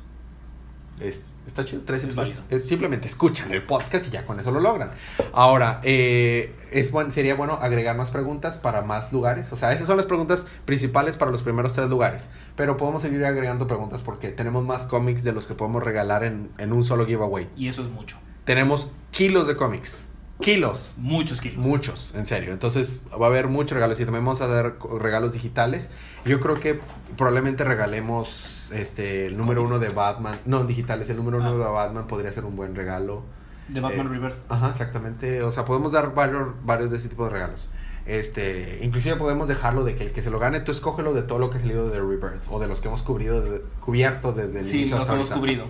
Es, 1.00 1.30
está 1.46 1.64
chido, 1.64 1.80
tres 1.86 2.00
Es 2.02 2.04
episodios. 2.04 2.38
Es, 2.50 2.68
simplemente 2.68 3.08
escuchan 3.08 3.50
el 3.52 3.62
podcast 3.62 4.06
y 4.06 4.10
ya 4.10 4.26
con 4.26 4.38
eso 4.38 4.50
lo 4.50 4.60
logran. 4.60 4.90
Ahora, 5.32 5.80
eh, 5.82 6.54
es 6.70 6.90
buen, 6.90 7.10
sería 7.10 7.34
bueno 7.36 7.54
agregar 7.54 7.96
más 7.96 8.10
preguntas 8.10 8.58
para 8.58 8.82
más 8.82 9.10
lugares. 9.10 9.50
O 9.52 9.56
sea, 9.56 9.72
esas 9.72 9.86
son 9.86 9.96
las 9.96 10.04
preguntas 10.04 10.46
principales 10.66 11.16
para 11.16 11.30
los 11.30 11.42
primeros 11.42 11.72
tres 11.72 11.88
lugares. 11.88 12.28
Pero 12.54 12.76
podemos 12.76 13.00
seguir 13.00 13.24
agregando 13.24 13.66
preguntas 13.66 14.02
porque 14.02 14.28
tenemos 14.28 14.64
más 14.66 14.82
cómics 14.82 15.24
de 15.24 15.32
los 15.32 15.46
que 15.46 15.54
podemos 15.54 15.82
regalar 15.82 16.22
en, 16.22 16.50
en 16.58 16.72
un 16.72 16.84
solo 16.84 17.06
giveaway. 17.06 17.48
Y 17.56 17.68
eso 17.68 17.82
es 17.82 17.88
mucho. 17.88 18.18
Tenemos 18.44 18.88
kilos 19.10 19.48
de 19.48 19.56
cómics. 19.56 20.06
Kilos. 20.40 20.94
Muchos 20.96 21.40
kilos. 21.40 21.58
Muchos, 21.64 22.14
en 22.14 22.26
serio. 22.26 22.52
Entonces 22.52 23.00
va 23.20 23.26
a 23.26 23.28
haber 23.28 23.48
muchos 23.48 23.72
regalos 23.74 24.00
y 24.00 24.04
también 24.04 24.24
vamos 24.24 24.40
a 24.40 24.46
dar 24.46 24.76
regalos 24.98 25.32
digitales. 25.32 25.88
Yo 26.24 26.40
creo 26.40 26.58
que 26.58 26.80
probablemente 27.16 27.64
regalemos 27.64 28.70
este 28.72 29.26
el 29.26 29.36
número 29.36 29.62
uno 29.62 29.78
de 29.78 29.88
Batman. 29.90 30.38
No, 30.46 30.64
digitales. 30.64 31.08
El 31.10 31.16
número 31.18 31.38
uno 31.38 31.50
Ah. 31.50 31.52
de 31.52 31.64
Batman 31.70 32.06
podría 32.06 32.32
ser 32.32 32.44
un 32.44 32.56
buen 32.56 32.74
regalo. 32.74 33.22
De 33.68 33.80
Batman 33.80 34.06
Eh, 34.06 34.10
Rebirth. 34.10 34.36
Ajá, 34.50 34.70
exactamente. 34.70 35.42
O 35.42 35.50
sea, 35.50 35.64
podemos 35.64 35.92
dar 35.92 36.14
varios, 36.14 36.48
varios 36.64 36.90
de 36.90 36.96
ese 36.96 37.08
tipo 37.08 37.24
de 37.24 37.30
regalos. 37.30 37.68
Este, 38.06 38.80
inclusive 38.82 39.16
podemos 39.16 39.46
dejarlo 39.46 39.84
de 39.84 39.94
que 39.94 40.04
el 40.04 40.12
que 40.12 40.22
se 40.22 40.30
lo 40.30 40.38
gane, 40.38 40.60
tú 40.60 40.72
escógelo 40.72 41.12
de 41.12 41.22
todo 41.22 41.38
lo 41.38 41.50
que 41.50 41.58
ha 41.58 41.60
salido 41.60 41.88
de 41.90 42.00
Rebirth 42.00 42.42
o 42.50 42.58
de 42.58 42.66
los 42.66 42.80
que 42.80 42.88
hemos 42.88 43.02
cubrido, 43.02 43.40
de- 43.42 43.62
cubierto 43.80 44.32
desde 44.32 44.60
el 44.60 44.64
Sí, 44.64 44.78
inicio 44.78 44.96
lo 44.96 45.02
hasta 45.02 45.12
que 45.14 45.18
hemos 45.20 45.30
cubrido. 45.30 45.66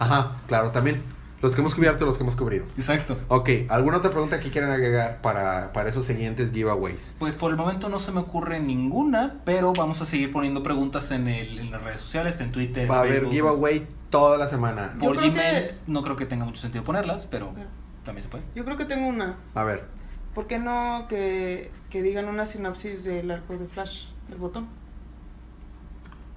Ajá, 0.00 0.38
claro, 0.48 0.70
también. 0.70 1.02
Los 1.44 1.54
que 1.54 1.60
hemos 1.60 1.74
cubierto 1.74 2.06
los 2.06 2.16
que 2.16 2.22
hemos 2.22 2.36
cubrido. 2.36 2.64
Exacto. 2.78 3.18
Ok, 3.28 3.50
¿alguna 3.68 3.98
otra 3.98 4.10
pregunta 4.10 4.40
que 4.40 4.50
quieran 4.50 4.70
agregar 4.70 5.20
para, 5.20 5.74
para 5.74 5.90
esos 5.90 6.06
siguientes 6.06 6.50
giveaways? 6.52 7.14
Pues 7.18 7.34
por 7.34 7.50
el 7.50 7.58
momento 7.58 7.90
no 7.90 7.98
se 7.98 8.12
me 8.12 8.20
ocurre 8.20 8.60
ninguna, 8.60 9.42
pero 9.44 9.74
vamos 9.76 10.00
a 10.00 10.06
seguir 10.06 10.32
poniendo 10.32 10.62
preguntas 10.62 11.10
en, 11.10 11.28
el, 11.28 11.58
en 11.58 11.70
las 11.70 11.82
redes 11.82 12.00
sociales, 12.00 12.40
en 12.40 12.50
Twitter. 12.50 12.90
Va 12.90 12.96
a 12.96 13.00
haber 13.00 13.28
giveaway 13.28 13.86
toda 14.08 14.38
la 14.38 14.48
semana. 14.48 14.94
Por 14.98 15.16
Gmail 15.18 15.34
que- 15.34 15.74
no 15.86 16.02
creo 16.02 16.16
que 16.16 16.24
tenga 16.24 16.46
mucho 16.46 16.62
sentido 16.62 16.82
ponerlas, 16.82 17.26
pero 17.26 17.52
también 18.04 18.22
se 18.22 18.30
puede. 18.30 18.44
Yo 18.54 18.64
creo 18.64 18.78
que 18.78 18.86
tengo 18.86 19.06
una. 19.06 19.36
A 19.54 19.64
ver, 19.64 19.84
¿Por 20.34 20.46
qué 20.46 20.58
no 20.58 21.04
que, 21.10 21.70
que 21.90 22.00
digan 22.00 22.24
una 22.24 22.46
sinopsis 22.46 23.04
del 23.04 23.30
arco 23.30 23.58
de 23.58 23.66
Flash, 23.66 24.06
del 24.30 24.38
botón? 24.38 24.66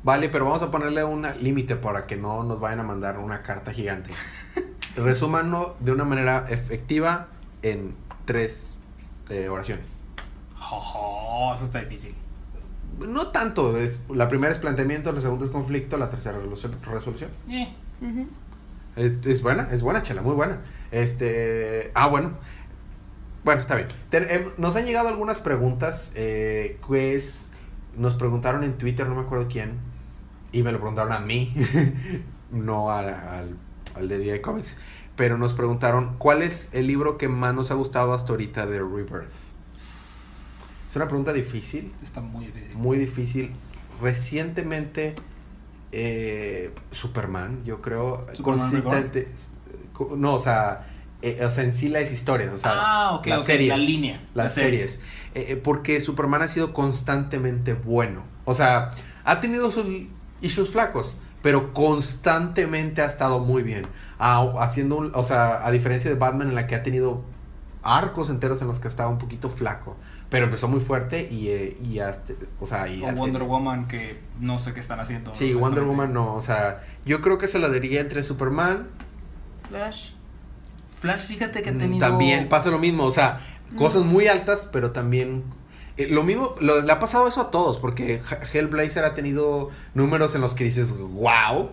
vale, 0.03 0.29
pero 0.29 0.45
vamos 0.45 0.61
a 0.61 0.71
ponerle 0.71 1.03
un 1.03 1.25
límite 1.39 1.75
para 1.77 2.05
que 2.07 2.15
no 2.15 2.43
nos 2.43 2.59
vayan 2.59 2.79
a 2.81 2.83
mandar 2.83 3.17
una 3.19 3.41
carta 3.41 3.71
gigante. 3.73 4.11
Resúmanlo 4.97 5.75
de 5.79 5.91
una 5.91 6.03
manera 6.05 6.45
efectiva 6.49 7.27
en 7.61 7.93
tres 8.25 8.75
eh, 9.29 9.47
oraciones. 9.49 10.01
Jojo, 10.55 11.53
eso 11.55 11.65
está 11.65 11.79
difícil. 11.79 12.15
No 12.99 13.27
tanto, 13.27 13.77
es, 13.77 13.99
la 14.09 14.27
primera 14.27 14.51
es 14.51 14.59
planteamiento, 14.59 15.11
la 15.11 15.21
segunda 15.21 15.45
es 15.45 15.51
conflicto, 15.51 15.97
la 15.97 16.09
tercera 16.09 16.37
resolución. 16.37 16.75
resolución. 16.83 17.29
Eh. 17.49 17.73
Es, 18.95 19.11
es 19.25 19.41
buena, 19.43 19.67
es 19.71 19.81
buena, 19.83 20.01
chela, 20.01 20.21
muy 20.23 20.33
buena. 20.33 20.61
Este, 20.91 21.91
ah, 21.93 22.07
bueno. 22.07 22.31
Bueno, 23.43 23.61
está 23.61 23.75
bien. 23.75 23.87
Ten- 24.09 24.25
em, 24.29 24.49
nos 24.57 24.75
han 24.75 24.85
llegado 24.85 25.09
algunas 25.09 25.39
preguntas. 25.39 26.11
Eh, 26.15 26.79
pues 26.87 27.51
nos 27.95 28.15
preguntaron 28.15 28.63
en 28.63 28.77
Twitter, 28.77 29.07
no 29.07 29.15
me 29.15 29.21
acuerdo 29.21 29.47
quién, 29.47 29.73
y 30.51 30.63
me 30.63 30.71
lo 30.71 30.79
preguntaron 30.79 31.13
a 31.13 31.19
mí, 31.19 31.53
no 32.51 32.89
a- 32.89 32.99
al, 33.39 33.55
al 33.95 34.07
de 34.07 34.19
DI 34.19 34.39
Comics. 34.41 34.77
Pero 35.15 35.37
nos 35.37 35.53
preguntaron, 35.53 36.15
¿cuál 36.17 36.43
es 36.43 36.69
el 36.73 36.87
libro 36.87 37.17
que 37.17 37.27
más 37.27 37.53
nos 37.53 37.71
ha 37.71 37.73
gustado 37.73 38.13
hasta 38.13 38.31
ahorita 38.31 38.67
de 38.67 38.79
Rebirth? 38.79 39.31
Es 40.87 40.95
una 40.95 41.07
pregunta 41.07 41.33
difícil 41.33 41.93
está 42.03 42.21
muy 42.21 42.45
difícil. 42.45 42.75
muy 42.75 42.97
difícil. 42.97 43.51
Recientemente, 44.01 45.15
eh, 45.91 46.71
Superman, 46.91 47.63
yo 47.65 47.81
creo, 47.81 48.27
¿Superman 48.33 49.11
No, 50.15 50.35
o 50.35 50.39
sea, 50.39 50.85
eh, 51.23 51.43
o 51.43 51.49
sea, 51.49 51.63
en 51.63 51.73
sí 51.73 51.89
las 51.89 52.11
historias, 52.11 52.53
o 52.53 52.57
sea, 52.57 52.71
ah, 52.75 53.21
las 53.25 53.45
series. 53.45 53.69
la 53.69 53.77
línea. 53.77 54.21
Las 54.35 54.45
la 54.45 54.49
serie. 54.51 54.87
series. 54.87 54.99
Eh, 55.33 55.55
porque 55.55 55.99
Superman 55.99 56.43
ha 56.43 56.47
sido 56.47 56.73
constantemente 56.73 57.73
bueno. 57.73 58.23
O 58.45 58.53
sea, 58.53 58.91
ha 59.23 59.39
tenido 59.39 59.71
sus 59.71 59.85
issues 60.41 60.69
flacos, 60.69 61.17
pero 61.41 61.73
constantemente 61.73 63.01
ha 63.01 63.05
estado 63.05 63.39
muy 63.39 63.63
bien. 63.63 63.87
Ah, 64.19 64.47
haciendo, 64.59 64.97
un- 64.97 65.11
o 65.13 65.23
sea, 65.23 65.65
a 65.65 65.71
diferencia 65.71 66.09
de 66.09 66.17
Batman 66.17 66.49
en 66.49 66.55
la 66.55 66.67
que 66.67 66.75
ha 66.75 66.83
tenido 66.83 67.23
arcos 67.83 68.29
enteros 68.29 68.61
en 68.61 68.67
los 68.67 68.79
que 68.79 68.87
estaba 68.87 69.09
un 69.09 69.17
poquito 69.17 69.49
flaco, 69.49 69.95
pero 70.29 70.45
empezó 70.45 70.67
muy 70.67 70.79
fuerte 70.81 71.27
y, 71.31 71.47
eh, 71.49 71.77
y 71.83 71.99
hasta- 71.99 72.33
o 72.59 72.65
sea, 72.65 72.87
y 72.87 73.01
O 73.01 73.05
Wonder 73.05 73.25
tenido- 73.25 73.45
Woman, 73.45 73.87
que 73.87 74.19
no 74.41 74.59
sé 74.59 74.73
qué 74.73 74.79
están 74.81 74.99
haciendo. 74.99 75.33
Sí, 75.33 75.53
Wonder. 75.53 75.83
Woman 75.85 76.11
no, 76.11 76.33
o 76.35 76.41
sea, 76.41 76.81
yo 77.05 77.21
creo 77.21 77.37
que 77.37 77.47
se 77.47 77.59
la 77.59 77.69
daría 77.69 78.01
entre 78.01 78.23
Superman, 78.23 78.87
Flash. 79.69 80.11
Flash, 81.01 81.25
fíjate 81.25 81.61
que 81.61 81.69
ha 81.69 81.73
Mm, 81.73 81.77
tenido. 81.77 81.99
También 82.07 82.49
pasa 82.49 82.69
lo 82.71 82.79
mismo, 82.79 83.03
o 83.03 83.11
sea, 83.11 83.39
cosas 83.77 84.03
muy 84.03 84.27
altas, 84.27 84.67
pero 84.71 84.91
también... 84.91 85.43
eh, 85.97 86.07
lo 86.09 86.23
mismo, 86.23 86.55
lo- 86.59 86.81
le 86.81 86.91
ha 86.91 86.99
pasado 86.99 87.27
eso 87.27 87.41
a 87.41 87.51
todos, 87.51 87.77
porque 87.77 88.21
Hellblazer 88.53 89.03
ha 89.05 89.13
tenido 89.13 89.69
números 89.93 90.35
en 90.35 90.41
los 90.41 90.53
que 90.53 90.63
dices, 90.63 90.93
wow. 90.97 91.69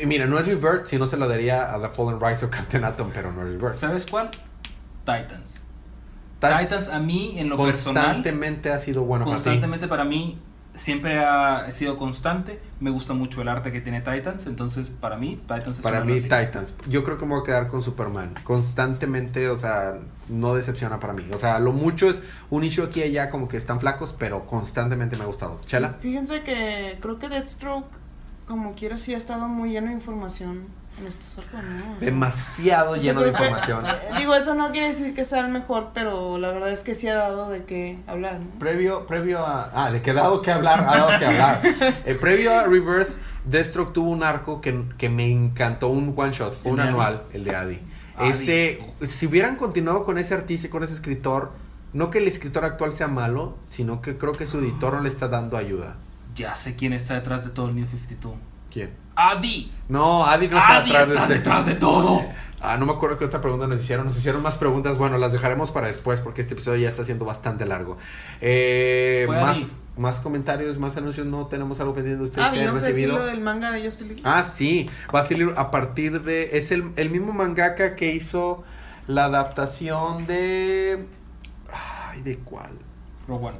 Y 0.00 0.06
mira, 0.06 0.26
no 0.26 0.38
es 0.38 0.46
Revert, 0.46 0.86
si 0.86 0.96
no 0.98 1.06
se 1.06 1.16
lo 1.16 1.28
daría 1.28 1.74
a 1.74 1.80
The 1.80 1.88
Fallen 1.90 2.18
Rise 2.20 2.46
o 2.46 2.50
Captain 2.50 2.82
Atom, 2.84 3.10
pero 3.12 3.30
no 3.32 3.42
es 3.42 3.52
Revert. 3.52 3.74
¿Sabes 3.74 4.06
cuál? 4.10 4.30
Titans. 5.04 5.60
Ta- 6.38 6.58
Titans 6.58 6.88
a 6.88 6.98
mí, 6.98 7.34
en 7.38 7.48
lo 7.50 7.56
personal, 7.56 8.04
constantemente 8.04 8.70
ha 8.72 8.78
sido 8.78 9.04
bueno 9.04 9.24
para 9.26 9.36
ti. 9.36 9.42
constantemente 9.44 9.86
para 9.88 10.04
mí, 10.04 10.38
siempre 10.74 11.18
ha 11.18 11.70
sido 11.70 11.96
constante. 11.96 12.60
Me 12.80 12.90
gusta 12.90 13.14
mucho 13.14 13.42
el 13.42 13.48
arte 13.48 13.72
que 13.72 13.80
tiene 13.80 14.00
Titans, 14.00 14.46
entonces 14.46 14.90
para 14.90 15.16
mí, 15.16 15.40
Titans 15.42 15.78
es 15.78 15.82
Para 15.82 16.04
mí. 16.04 16.20
Titans. 16.22 16.74
Yo 16.88 17.04
creo 17.04 17.18
que 17.18 17.26
me 17.26 17.32
voy 17.32 17.42
a 17.42 17.44
quedar 17.44 17.68
con 17.68 17.82
Superman. 17.82 18.34
Constantemente, 18.44 19.48
o 19.48 19.56
sea, 19.56 19.98
no 20.28 20.54
decepciona 20.54 21.00
para 21.00 21.12
mí. 21.12 21.24
O 21.32 21.38
sea, 21.38 21.58
lo 21.58 21.72
mucho 21.72 22.08
es 22.08 22.20
un 22.50 22.64
issue 22.64 22.84
aquí 22.84 23.00
y 23.00 23.04
allá, 23.04 23.30
como 23.30 23.48
que 23.48 23.56
están 23.56 23.80
flacos, 23.80 24.14
pero 24.18 24.46
constantemente 24.46 25.16
me 25.16 25.24
ha 25.24 25.26
gustado. 25.26 25.60
Chela. 25.66 25.96
Fíjense 26.00 26.42
que 26.42 26.98
creo 27.00 27.18
que 27.18 27.28
Deathstroke, 27.28 27.86
como 28.46 28.74
quiera, 28.74 28.98
sí 28.98 29.14
ha 29.14 29.18
estado 29.18 29.48
muy 29.48 29.70
lleno 29.70 29.88
de 29.88 29.94
información 29.94 30.81
¿no? 31.00 31.96
Demasiado 32.00 32.96
lleno 32.96 33.22
de 33.22 33.30
información. 33.30 33.86
eh, 33.86 33.90
digo, 34.18 34.34
eso 34.34 34.54
no 34.54 34.70
quiere 34.70 34.88
decir 34.88 35.14
que 35.14 35.24
sea 35.24 35.40
el 35.40 35.50
mejor, 35.50 35.90
pero 35.94 36.38
la 36.38 36.52
verdad 36.52 36.70
es 36.70 36.82
que 36.82 36.94
sí 36.94 37.08
ha 37.08 37.14
dado 37.14 37.50
de 37.50 37.64
qué 37.64 37.98
hablar, 38.06 38.40
¿no? 38.40 38.58
Previo, 38.58 39.06
previo 39.06 39.44
a. 39.44 39.70
Ah, 39.72 39.90
le 39.90 40.02
que 40.02 40.12
dado 40.12 40.42
que 40.42 40.52
hablar, 40.52 40.80
ha 40.80 40.96
dado 40.96 41.18
que 41.18 41.26
hablar. 41.26 41.62
Eh, 42.04 42.16
previo 42.20 42.58
a 42.58 42.64
Rebirth, 42.64 43.10
Deathstroke 43.44 43.92
tuvo 43.92 44.10
un 44.10 44.22
arco 44.22 44.60
que, 44.60 44.84
que 44.98 45.08
me 45.08 45.30
encantó, 45.30 45.88
un 45.88 46.14
one 46.16 46.32
shot, 46.32 46.54
fue 46.54 46.70
¿El 46.70 46.72
un 46.72 46.76
de 46.76 46.82
Adi? 46.82 46.90
anual, 46.90 47.22
el 47.32 47.44
de 47.44 47.56
Adi. 47.56 47.80
Adi. 48.16 48.30
Ese, 48.30 48.80
si 49.02 49.26
hubieran 49.26 49.56
continuado 49.56 50.04
con 50.04 50.18
ese 50.18 50.34
artista 50.34 50.66
y 50.66 50.70
con 50.70 50.82
ese 50.82 50.94
escritor, 50.94 51.52
no 51.92 52.10
que 52.10 52.18
el 52.18 52.28
escritor 52.28 52.64
actual 52.64 52.92
sea 52.92 53.08
malo, 53.08 53.56
sino 53.66 54.00
que 54.00 54.16
creo 54.18 54.32
que 54.32 54.46
su 54.46 54.58
editor 54.58 54.94
no 54.94 55.00
le 55.00 55.08
está 55.08 55.28
dando 55.28 55.56
ayuda. 55.56 55.96
Ya 56.34 56.54
sé 56.54 56.74
quién 56.76 56.92
está 56.92 57.14
detrás 57.14 57.44
de 57.44 57.50
todo 57.50 57.68
el 57.68 57.74
New 57.74 57.86
52. 57.86 58.34
¿Quién? 58.72 58.90
Adi. 59.14 59.70
No, 59.88 60.24
Adi 60.26 60.48
no 60.48 60.56
está 60.58 60.76
Adi 60.78 60.90
detrás 60.90 61.08
está 61.08 61.20
de 61.26 61.34
este. 61.34 61.34
detrás 61.34 61.66
de 61.66 61.74
todo. 61.74 62.22
Ah, 62.64 62.76
no 62.78 62.86
me 62.86 62.92
acuerdo 62.92 63.18
qué 63.18 63.24
otra 63.24 63.40
pregunta 63.40 63.66
nos 63.66 63.82
hicieron. 63.82 64.06
Nos 64.06 64.16
hicieron 64.16 64.40
más 64.40 64.56
preguntas. 64.56 64.96
Bueno, 64.96 65.18
las 65.18 65.32
dejaremos 65.32 65.72
para 65.72 65.88
después 65.88 66.20
porque 66.20 66.42
este 66.42 66.54
episodio 66.54 66.78
ya 66.82 66.88
está 66.90 67.04
siendo 67.04 67.24
bastante 67.24 67.66
largo. 67.66 67.98
Eh, 68.40 69.24
Fue 69.26 69.34
más, 69.40 69.56
Adi. 69.56 69.66
más 69.96 70.20
comentarios, 70.20 70.78
más 70.78 70.96
anuncios. 70.96 71.26
No 71.26 71.48
tenemos 71.48 71.80
algo 71.80 71.92
pendiente 71.92 72.18
de 72.22 72.24
ustedes 72.28 72.46
Ah, 72.46 72.52
que 72.52 72.60
hayan 72.60 72.68
a 72.68 72.72
decir 72.74 72.88
recibido. 72.90 73.18
lo 73.18 73.24
del 73.26 73.40
manga 73.40 73.72
de 73.72 73.84
Justin 73.84 74.06
League. 74.06 74.22
Ah, 74.24 74.44
sí. 74.44 74.88
Va 75.12 75.22
a 75.22 75.26
salir 75.26 75.52
a 75.56 75.72
partir 75.72 76.22
de. 76.22 76.56
Es 76.56 76.70
el, 76.70 76.92
el 76.94 77.10
mismo 77.10 77.32
mangaka 77.32 77.96
que 77.96 78.14
hizo 78.14 78.62
la 79.08 79.24
adaptación 79.24 80.26
de. 80.28 81.04
Ay, 82.12 82.22
¿de 82.22 82.38
cuál? 82.38 82.70
Rogue 83.26 83.46
One. 83.46 83.58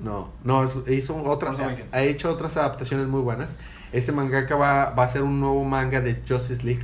No, 0.00 0.32
no, 0.42 0.64
es- 0.64 0.74
hizo 0.88 1.22
otras, 1.22 1.56
Force 1.56 1.64
Awakens. 1.70 1.92
ha 1.92 2.00
hecho 2.00 2.30
otras 2.30 2.56
adaptaciones 2.56 3.08
muy 3.08 3.20
buenas. 3.20 3.56
Ese 3.92 4.12
mangaka 4.12 4.56
va, 4.56 4.90
va 4.90 5.04
a 5.04 5.08
ser 5.08 5.22
un 5.22 5.38
nuevo 5.40 5.62
manga 5.64 6.00
de 6.00 6.22
Justice 6.28 6.64
League 6.64 6.82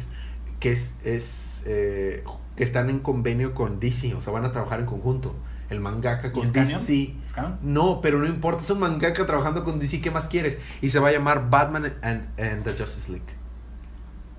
que 0.61 0.72
es, 0.72 0.92
es 1.04 1.62
eh, 1.66 2.24
que 2.56 2.64
están 2.64 2.90
en 2.90 2.98
convenio 2.98 3.54
con 3.54 3.78
DC, 3.80 4.14
o 4.14 4.20
sea, 4.20 4.32
van 4.32 4.44
a 4.44 4.52
trabajar 4.52 4.80
en 4.80 4.86
conjunto. 4.86 5.34
el 5.70 5.80
mangaka 5.80 6.28
¿Y 6.28 6.30
con? 6.32 6.52
DC. 6.52 7.14
No, 7.62 8.00
pero 8.00 8.18
no 8.18 8.26
importa, 8.26 8.62
es 8.62 8.70
un 8.70 8.80
mangaka 8.80 9.24
trabajando 9.26 9.64
con 9.64 9.78
DC, 9.78 10.00
¿qué 10.00 10.11
más 10.11 10.26
quieres? 10.26 10.59
Y 10.82 10.90
se 10.90 10.98
va 10.98 11.09
a 11.09 11.12
llamar 11.12 11.48
Batman 11.50 11.94
and, 12.02 12.26
and 12.40 12.64
the 12.64 12.70
Justice 12.76 13.11
League. 13.12 13.26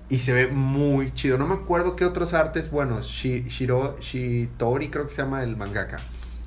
Y 0.08 0.18
se 0.18 0.32
ve 0.32 0.48
muy 0.48 1.12
chido. 1.14 1.38
No 1.38 1.46
me 1.46 1.54
acuerdo 1.54 1.94
qué 1.96 2.04
otros 2.04 2.34
artes, 2.34 2.70
bueno, 2.70 2.98
Shi- 2.98 3.46
Shiro, 3.46 3.96
Shitori 4.00 4.90
creo 4.90 5.06
que 5.06 5.14
se 5.14 5.22
llama 5.22 5.42
el 5.44 5.56
mangaka. 5.56 5.98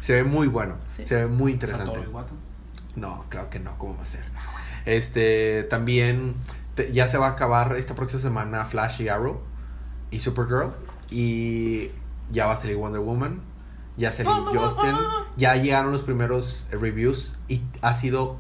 Se 0.02 0.14
ve 0.16 0.24
muy 0.26 0.48
bueno, 0.48 0.76
Sí. 0.86 1.06
se 1.06 1.16
ve 1.16 1.28
muy 1.28 1.54
interesante. 1.54 1.98
No, 2.98 3.26
claro 3.30 3.50
que 3.50 3.60
no, 3.60 3.78
¿cómo 3.78 3.96
va 3.96 4.04
a 4.04 4.06
ser? 4.06 4.22
Este, 4.86 5.64
también 5.64 6.36
te- 6.76 6.92
ya 6.92 7.08
se 7.08 7.18
va 7.18 7.28
a 7.28 7.32
acabar 7.32 7.76
esta 7.78 7.96
próxima 7.96 8.22
semana 8.22 8.66
Flash 8.66 9.02
y 9.02 9.10
Arrow 9.10 9.40
y 10.12 10.20
Supergirl 10.20 10.72
y 11.10 11.90
ya 12.32 12.48
va 12.48 12.54
a 12.54 12.58
salir 12.58 12.76
Wonder 12.78 13.02
Woman, 13.02 13.42
ya 13.98 14.12
salió 14.12 14.32
Justin, 14.46 14.96
ya 15.38 15.56
llegaron 15.56 15.92
los 15.92 16.02
primeros 16.04 16.68
eh, 16.72 16.78
reviews 16.78 17.36
y 17.48 17.62
ha 17.82 17.94
sido 17.94 18.38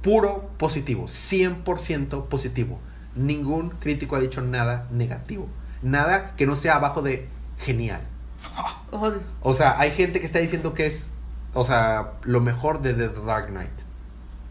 puro 0.00 0.48
positivo, 0.58 1.06
100% 1.08 2.26
positivo. 2.26 2.78
Ningún 3.14 3.70
crítico 3.70 4.16
ha 4.16 4.20
dicho 4.20 4.40
nada 4.42 4.86
negativo, 4.90 5.48
nada 5.82 6.34
que 6.36 6.46
no 6.46 6.56
sea 6.56 6.76
abajo 6.76 7.02
de 7.02 7.28
genial. 7.58 8.00
O 9.42 9.54
sea, 9.54 9.78
hay 9.78 9.92
gente 9.92 10.20
que 10.20 10.26
está 10.26 10.38
diciendo 10.38 10.74
que 10.74 10.86
es, 10.86 11.10
o 11.54 11.64
sea, 11.64 12.12
lo 12.24 12.40
mejor 12.40 12.82
de 12.82 12.92
The 12.94 13.08
Dark 13.24 13.48
Knight. 13.48 13.70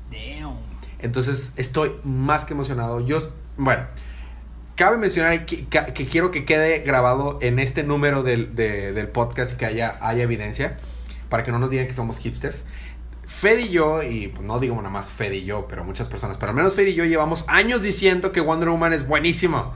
Damn. 0.09 0.55
Entonces 1.01 1.53
estoy 1.55 1.91
más 2.03 2.45
que 2.45 2.53
emocionado. 2.53 2.99
Yo, 2.99 3.31
bueno, 3.57 3.85
cabe 4.75 4.97
mencionar 4.97 5.45
que, 5.45 5.65
quiero 6.09 6.31
que 6.31 6.45
quede 6.45 6.79
grabado 6.79 7.37
en 7.41 7.59
este 7.59 7.83
número 7.83 8.23
del, 8.23 8.55
de- 8.55 8.93
del 8.93 9.07
podcast 9.07 9.53
y 9.53 9.55
que 9.57 9.65
haya, 9.65 9.97
haya 10.01 10.23
evidencia 10.23 10.77
para 11.29 11.43
que 11.43 11.51
no 11.51 11.59
nos 11.59 11.69
digan 11.69 11.87
que 11.87 11.93
somos 11.93 12.17
hipsters. 12.19 12.65
Fed 13.25 13.59
y 13.59 13.69
yo, 13.69 14.03
y 14.03 14.27
pues, 14.27 14.45
no 14.45 14.59
digo 14.59 14.75
nada 14.75 14.89
más 14.89 15.09
Fed 15.11 15.31
y 15.31 15.45
yo, 15.45 15.65
pero 15.69 15.85
muchas 15.85 16.09
personas, 16.09 16.37
pero 16.37 16.49
al 16.49 16.55
menos 16.55 16.73
Fed 16.73 16.87
y 16.87 16.93
yo 16.95 17.05
llevamos 17.05 17.45
años 17.47 17.81
diciendo 17.81 18.31
que 18.33 18.41
Wonder 18.41 18.69
Woman 18.69 18.91
es 18.91 19.07
buenísimo. 19.07 19.73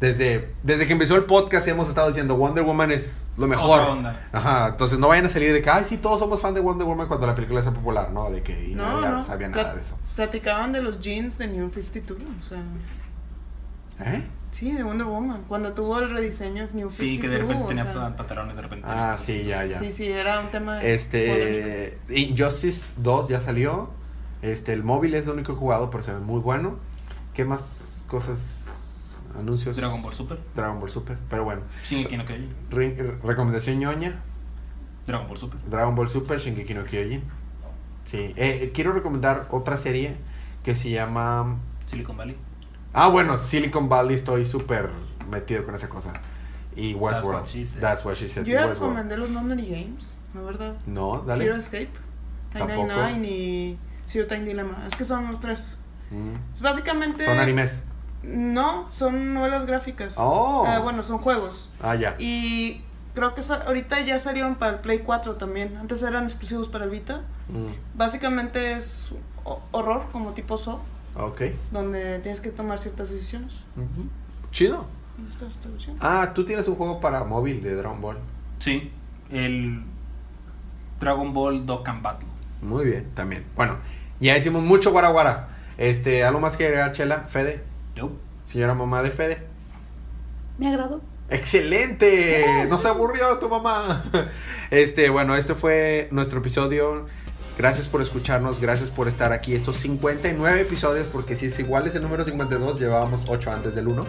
Desde, 0.00 0.50
desde 0.62 0.86
que 0.86 0.92
empezó 0.92 1.16
el 1.16 1.24
podcast 1.24 1.66
hemos 1.68 1.88
estado 1.88 2.08
diciendo 2.08 2.36
Wonder 2.36 2.64
Woman 2.64 2.90
es 2.90 3.24
lo 3.36 3.46
mejor. 3.46 3.80
Otra 3.80 3.92
onda. 3.92 4.28
Ajá, 4.32 4.68
entonces 4.68 4.98
no 4.98 5.08
vayan 5.08 5.26
a 5.26 5.28
salir 5.28 5.52
de 5.52 5.62
que, 5.62 5.70
ay, 5.70 5.84
sí, 5.86 5.96
todos 5.98 6.18
somos 6.18 6.40
fan 6.40 6.52
de 6.52 6.60
Wonder 6.60 6.86
Woman 6.86 7.08
cuando 7.08 7.26
la 7.26 7.34
película 7.34 7.62
sea 7.62 7.72
popular, 7.72 8.10
¿no? 8.12 8.30
De 8.30 8.42
que 8.42 8.70
y 8.70 8.74
No, 8.74 9.00
nadie 9.00 9.14
no. 9.16 9.24
sabía 9.24 9.48
nada 9.48 9.74
de 9.74 9.80
eso. 9.80 9.96
Platicaban 10.16 10.72
de 10.72 10.82
los 10.82 11.00
jeans 11.00 11.38
de 11.38 11.46
New 11.46 11.70
52, 11.70 12.20
o 12.38 12.42
sea... 12.42 12.58
¿Eh? 14.00 14.22
Sí, 14.50 14.72
de 14.72 14.82
Wonder 14.82 15.06
Woman. 15.06 15.44
Cuando 15.48 15.72
tuvo 15.72 15.98
el 16.00 16.10
rediseño 16.10 16.68
New 16.72 16.90
52, 16.90 16.94
Sí, 16.94 17.18
que 17.20 17.28
de 17.28 17.38
repente 17.38 17.64
o 17.64 17.68
tenía 17.68 17.84
sea, 17.84 18.16
pantalones 18.16 18.56
de 18.56 18.62
repente. 18.62 18.86
Ah, 18.88 19.16
sí, 19.18 19.44
ya, 19.44 19.64
ya. 19.64 19.78
Sí, 19.78 19.90
sí, 19.90 20.06
era 20.08 20.40
un 20.40 20.50
tema 20.50 20.74
de 20.76 20.80
polémico. 20.80 20.94
Este, 20.94 21.98
Injustice 22.08 22.86
2 22.98 23.28
ya 23.28 23.40
salió. 23.40 23.90
Este, 24.42 24.72
el 24.72 24.82
móvil 24.84 25.14
es 25.14 25.26
lo 25.26 25.32
único 25.32 25.54
jugado, 25.54 25.90
pero 25.90 26.02
se 26.02 26.12
ve 26.12 26.20
muy 26.20 26.40
bueno. 26.40 26.76
¿Qué 27.32 27.44
más 27.44 28.04
cosas? 28.08 28.63
Anuncios. 29.38 29.76
Dragon 29.76 30.02
Ball 30.02 30.14
Super. 30.14 30.38
Dragon 30.54 30.78
Ball 30.80 30.90
Super, 30.90 31.18
pero 31.28 31.44
bueno. 31.44 31.62
Shingeki 31.84 32.16
no 32.16 32.24
Kyojin. 32.24 32.54
Re- 32.70 33.18
recomendación 33.22 33.78
ñoña. 33.78 34.20
Dragon 35.06 35.26
Ball 35.28 35.38
Super. 35.38 35.60
Dragon 35.68 35.94
Ball 35.94 36.08
Super, 36.08 36.38
Shingeki 36.38 36.74
no 36.74 36.84
Kyojin. 36.84 37.22
Sí. 38.04 38.18
Eh, 38.18 38.34
eh, 38.36 38.72
quiero 38.74 38.92
recomendar 38.92 39.48
otra 39.50 39.76
serie 39.76 40.16
que 40.62 40.74
se 40.74 40.90
llama... 40.90 41.58
Silicon 41.86 42.16
Valley. 42.16 42.36
Ah, 42.92 43.08
bueno, 43.08 43.36
Silicon 43.36 43.88
Valley, 43.88 44.14
estoy 44.14 44.44
súper 44.44 44.90
metido 45.30 45.64
con 45.64 45.74
esa 45.74 45.88
cosa. 45.88 46.12
Y 46.76 46.94
Westworld. 46.94 47.40
what 47.40 47.46
she 47.48 47.66
said. 47.66 47.80
That's 47.80 48.04
what 48.04 48.14
she 48.14 48.28
said. 48.28 48.44
Yo 48.44 48.54
ya 48.54 48.66
recomendé 48.66 49.16
los 49.16 49.30
Memory 49.30 49.66
Games, 49.68 50.18
¿no 50.32 50.44
verdad? 50.44 50.74
No, 50.86 51.22
dale. 51.26 51.44
Zero 51.44 51.56
Escape, 51.56 51.90
Tampoco. 52.52 52.86
999 52.86 53.28
y 53.28 53.78
Zero 54.06 54.26
Time 54.26 54.42
Dilemma. 54.42 54.84
Es 54.86 54.94
que 54.94 55.04
son 55.04 55.26
los 55.28 55.40
tres. 55.40 55.78
Mm. 56.10 56.54
Es 56.54 56.62
básicamente... 56.62 57.24
Son 57.24 57.38
animes. 57.38 57.84
No, 58.26 58.90
son 58.90 59.34
novelas 59.34 59.66
gráficas. 59.66 60.14
Oh. 60.16 60.64
Ah, 60.66 60.78
bueno, 60.78 61.02
son 61.02 61.18
juegos. 61.18 61.70
Ah, 61.82 61.94
ya. 61.94 62.16
Y 62.18 62.80
creo 63.14 63.34
que 63.34 63.42
so- 63.42 63.54
ahorita 63.66 64.00
ya 64.00 64.18
salieron 64.18 64.54
para 64.56 64.72
el 64.74 64.78
Play 64.80 65.00
4 65.00 65.34
también. 65.36 65.76
Antes 65.76 66.02
eran 66.02 66.24
exclusivos 66.24 66.68
para 66.68 66.84
el 66.84 66.90
Vita. 66.90 67.22
Mm, 67.48 67.66
Básicamente 67.94 68.72
es 68.72 69.12
ho- 69.44 69.60
horror, 69.72 70.06
como 70.12 70.30
tipo 70.32 70.56
So, 70.56 70.80
Ok. 71.16 71.42
donde 71.70 72.18
tienes 72.20 72.40
que 72.40 72.50
tomar 72.50 72.78
ciertas 72.78 73.10
decisiones. 73.10 73.64
Chido. 74.50 74.86
Ah, 76.00 76.32
tú 76.34 76.44
tienes 76.44 76.66
un 76.66 76.74
juego 76.76 77.00
para 77.00 77.24
móvil 77.24 77.62
de 77.62 77.74
Dragon 77.76 78.00
Ball. 78.00 78.18
Sí. 78.58 78.90
El 79.30 79.82
Dragon 81.00 81.32
Ball 81.32 81.66
Dokkan 81.66 82.02
Battle. 82.02 82.26
Muy 82.62 82.84
bien, 82.86 83.10
también. 83.14 83.44
Bueno, 83.56 83.78
ya 84.20 84.36
hicimos 84.36 84.62
mucho 84.62 84.90
guaraguara. 84.92 85.48
Este, 85.76 86.24
¿algo 86.24 86.40
más 86.40 86.56
que 86.56 86.64
agregar, 86.66 86.92
Chela? 86.92 87.24
Fede, 87.28 87.62
Yo. 87.94 88.10
señora 88.44 88.74
mamá 88.74 89.02
de 89.02 89.10
Fede. 89.10 89.42
Me 90.58 90.68
agradó. 90.68 91.00
¡Excelente! 91.30 92.44
No 92.68 92.78
se 92.78 92.88
aburrió 92.88 93.38
tu 93.38 93.48
mamá. 93.48 94.04
Este, 94.70 95.08
bueno, 95.10 95.36
este 95.36 95.54
fue 95.54 96.08
nuestro 96.10 96.40
episodio. 96.40 97.06
Gracias 97.56 97.86
por 97.86 98.02
escucharnos, 98.02 98.60
gracias 98.60 98.90
por 98.90 99.06
estar 99.06 99.32
aquí. 99.32 99.54
Estos 99.54 99.76
59 99.76 100.60
episodios, 100.62 101.06
porque 101.12 101.36
si 101.36 101.46
es 101.46 101.58
igual 101.60 101.86
es 101.86 101.94
el 101.94 102.02
número 102.02 102.24
52, 102.24 102.80
llevábamos 102.80 103.22
8 103.28 103.52
antes 103.52 103.74
del 103.76 103.86
1. 103.88 104.04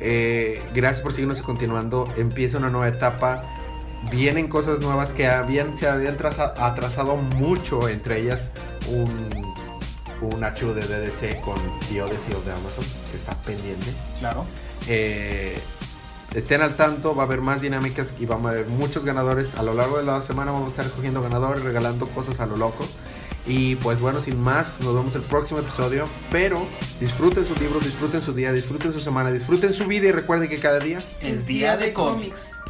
Eh, 0.00 0.60
gracias 0.74 1.00
por 1.02 1.12
seguirnos 1.12 1.38
y 1.38 1.42
continuando. 1.42 2.12
Empieza 2.16 2.58
una 2.58 2.68
nueva 2.70 2.88
etapa. 2.88 3.42
Vienen 4.10 4.48
cosas 4.48 4.80
nuevas 4.80 5.12
que 5.12 5.28
habían, 5.28 5.76
se 5.76 5.88
habían 5.88 6.16
traza- 6.16 6.54
atrasado 6.56 7.16
mucho, 7.16 7.88
entre 7.88 8.18
ellas 8.20 8.50
un, 8.88 9.28
un 10.20 10.42
archivo 10.44 10.74
de 10.74 10.82
DDC 10.82 11.40
con 11.40 11.56
The 11.88 12.02
Odyssey 12.02 12.32
of 12.34 12.44
the 12.44 12.52
Amazon, 12.52 12.84
que 13.10 13.16
está 13.16 13.34
pendiente. 13.42 13.92
Claro. 14.18 14.44
Eh, 14.88 15.58
estén 16.34 16.62
al 16.62 16.76
tanto, 16.76 17.14
va 17.14 17.24
a 17.24 17.26
haber 17.26 17.40
más 17.40 17.60
dinámicas 17.60 18.08
y 18.18 18.26
vamos 18.26 18.50
a 18.50 18.54
ver 18.54 18.66
muchos 18.66 19.04
ganadores. 19.04 19.54
A 19.56 19.62
lo 19.62 19.74
largo 19.74 19.98
de 19.98 20.04
la 20.04 20.22
semana 20.22 20.52
vamos 20.52 20.68
a 20.68 20.70
estar 20.70 20.86
escogiendo 20.86 21.22
ganadores, 21.22 21.62
regalando 21.62 22.06
cosas 22.08 22.40
a 22.40 22.46
lo 22.46 22.56
loco. 22.56 22.84
Y 23.46 23.76
pues 23.76 23.98
bueno, 23.98 24.20
sin 24.20 24.38
más, 24.40 24.78
nos 24.80 24.94
vemos 24.94 25.14
el 25.14 25.22
próximo 25.22 25.60
episodio. 25.60 26.06
Pero 26.30 26.58
disfruten 27.00 27.46
sus 27.46 27.60
libros, 27.60 27.84
disfruten 27.84 28.20
su 28.20 28.32
día, 28.34 28.52
disfruten 28.52 28.92
su 28.92 29.00
semana, 29.00 29.30
disfruten 29.30 29.72
su 29.72 29.86
vida 29.86 30.08
y 30.08 30.12
recuerden 30.12 30.48
que 30.48 30.58
cada 30.58 30.78
día 30.78 30.98
Es 31.22 31.46
día 31.46 31.76
de 31.76 31.92
cómics. 31.92 32.60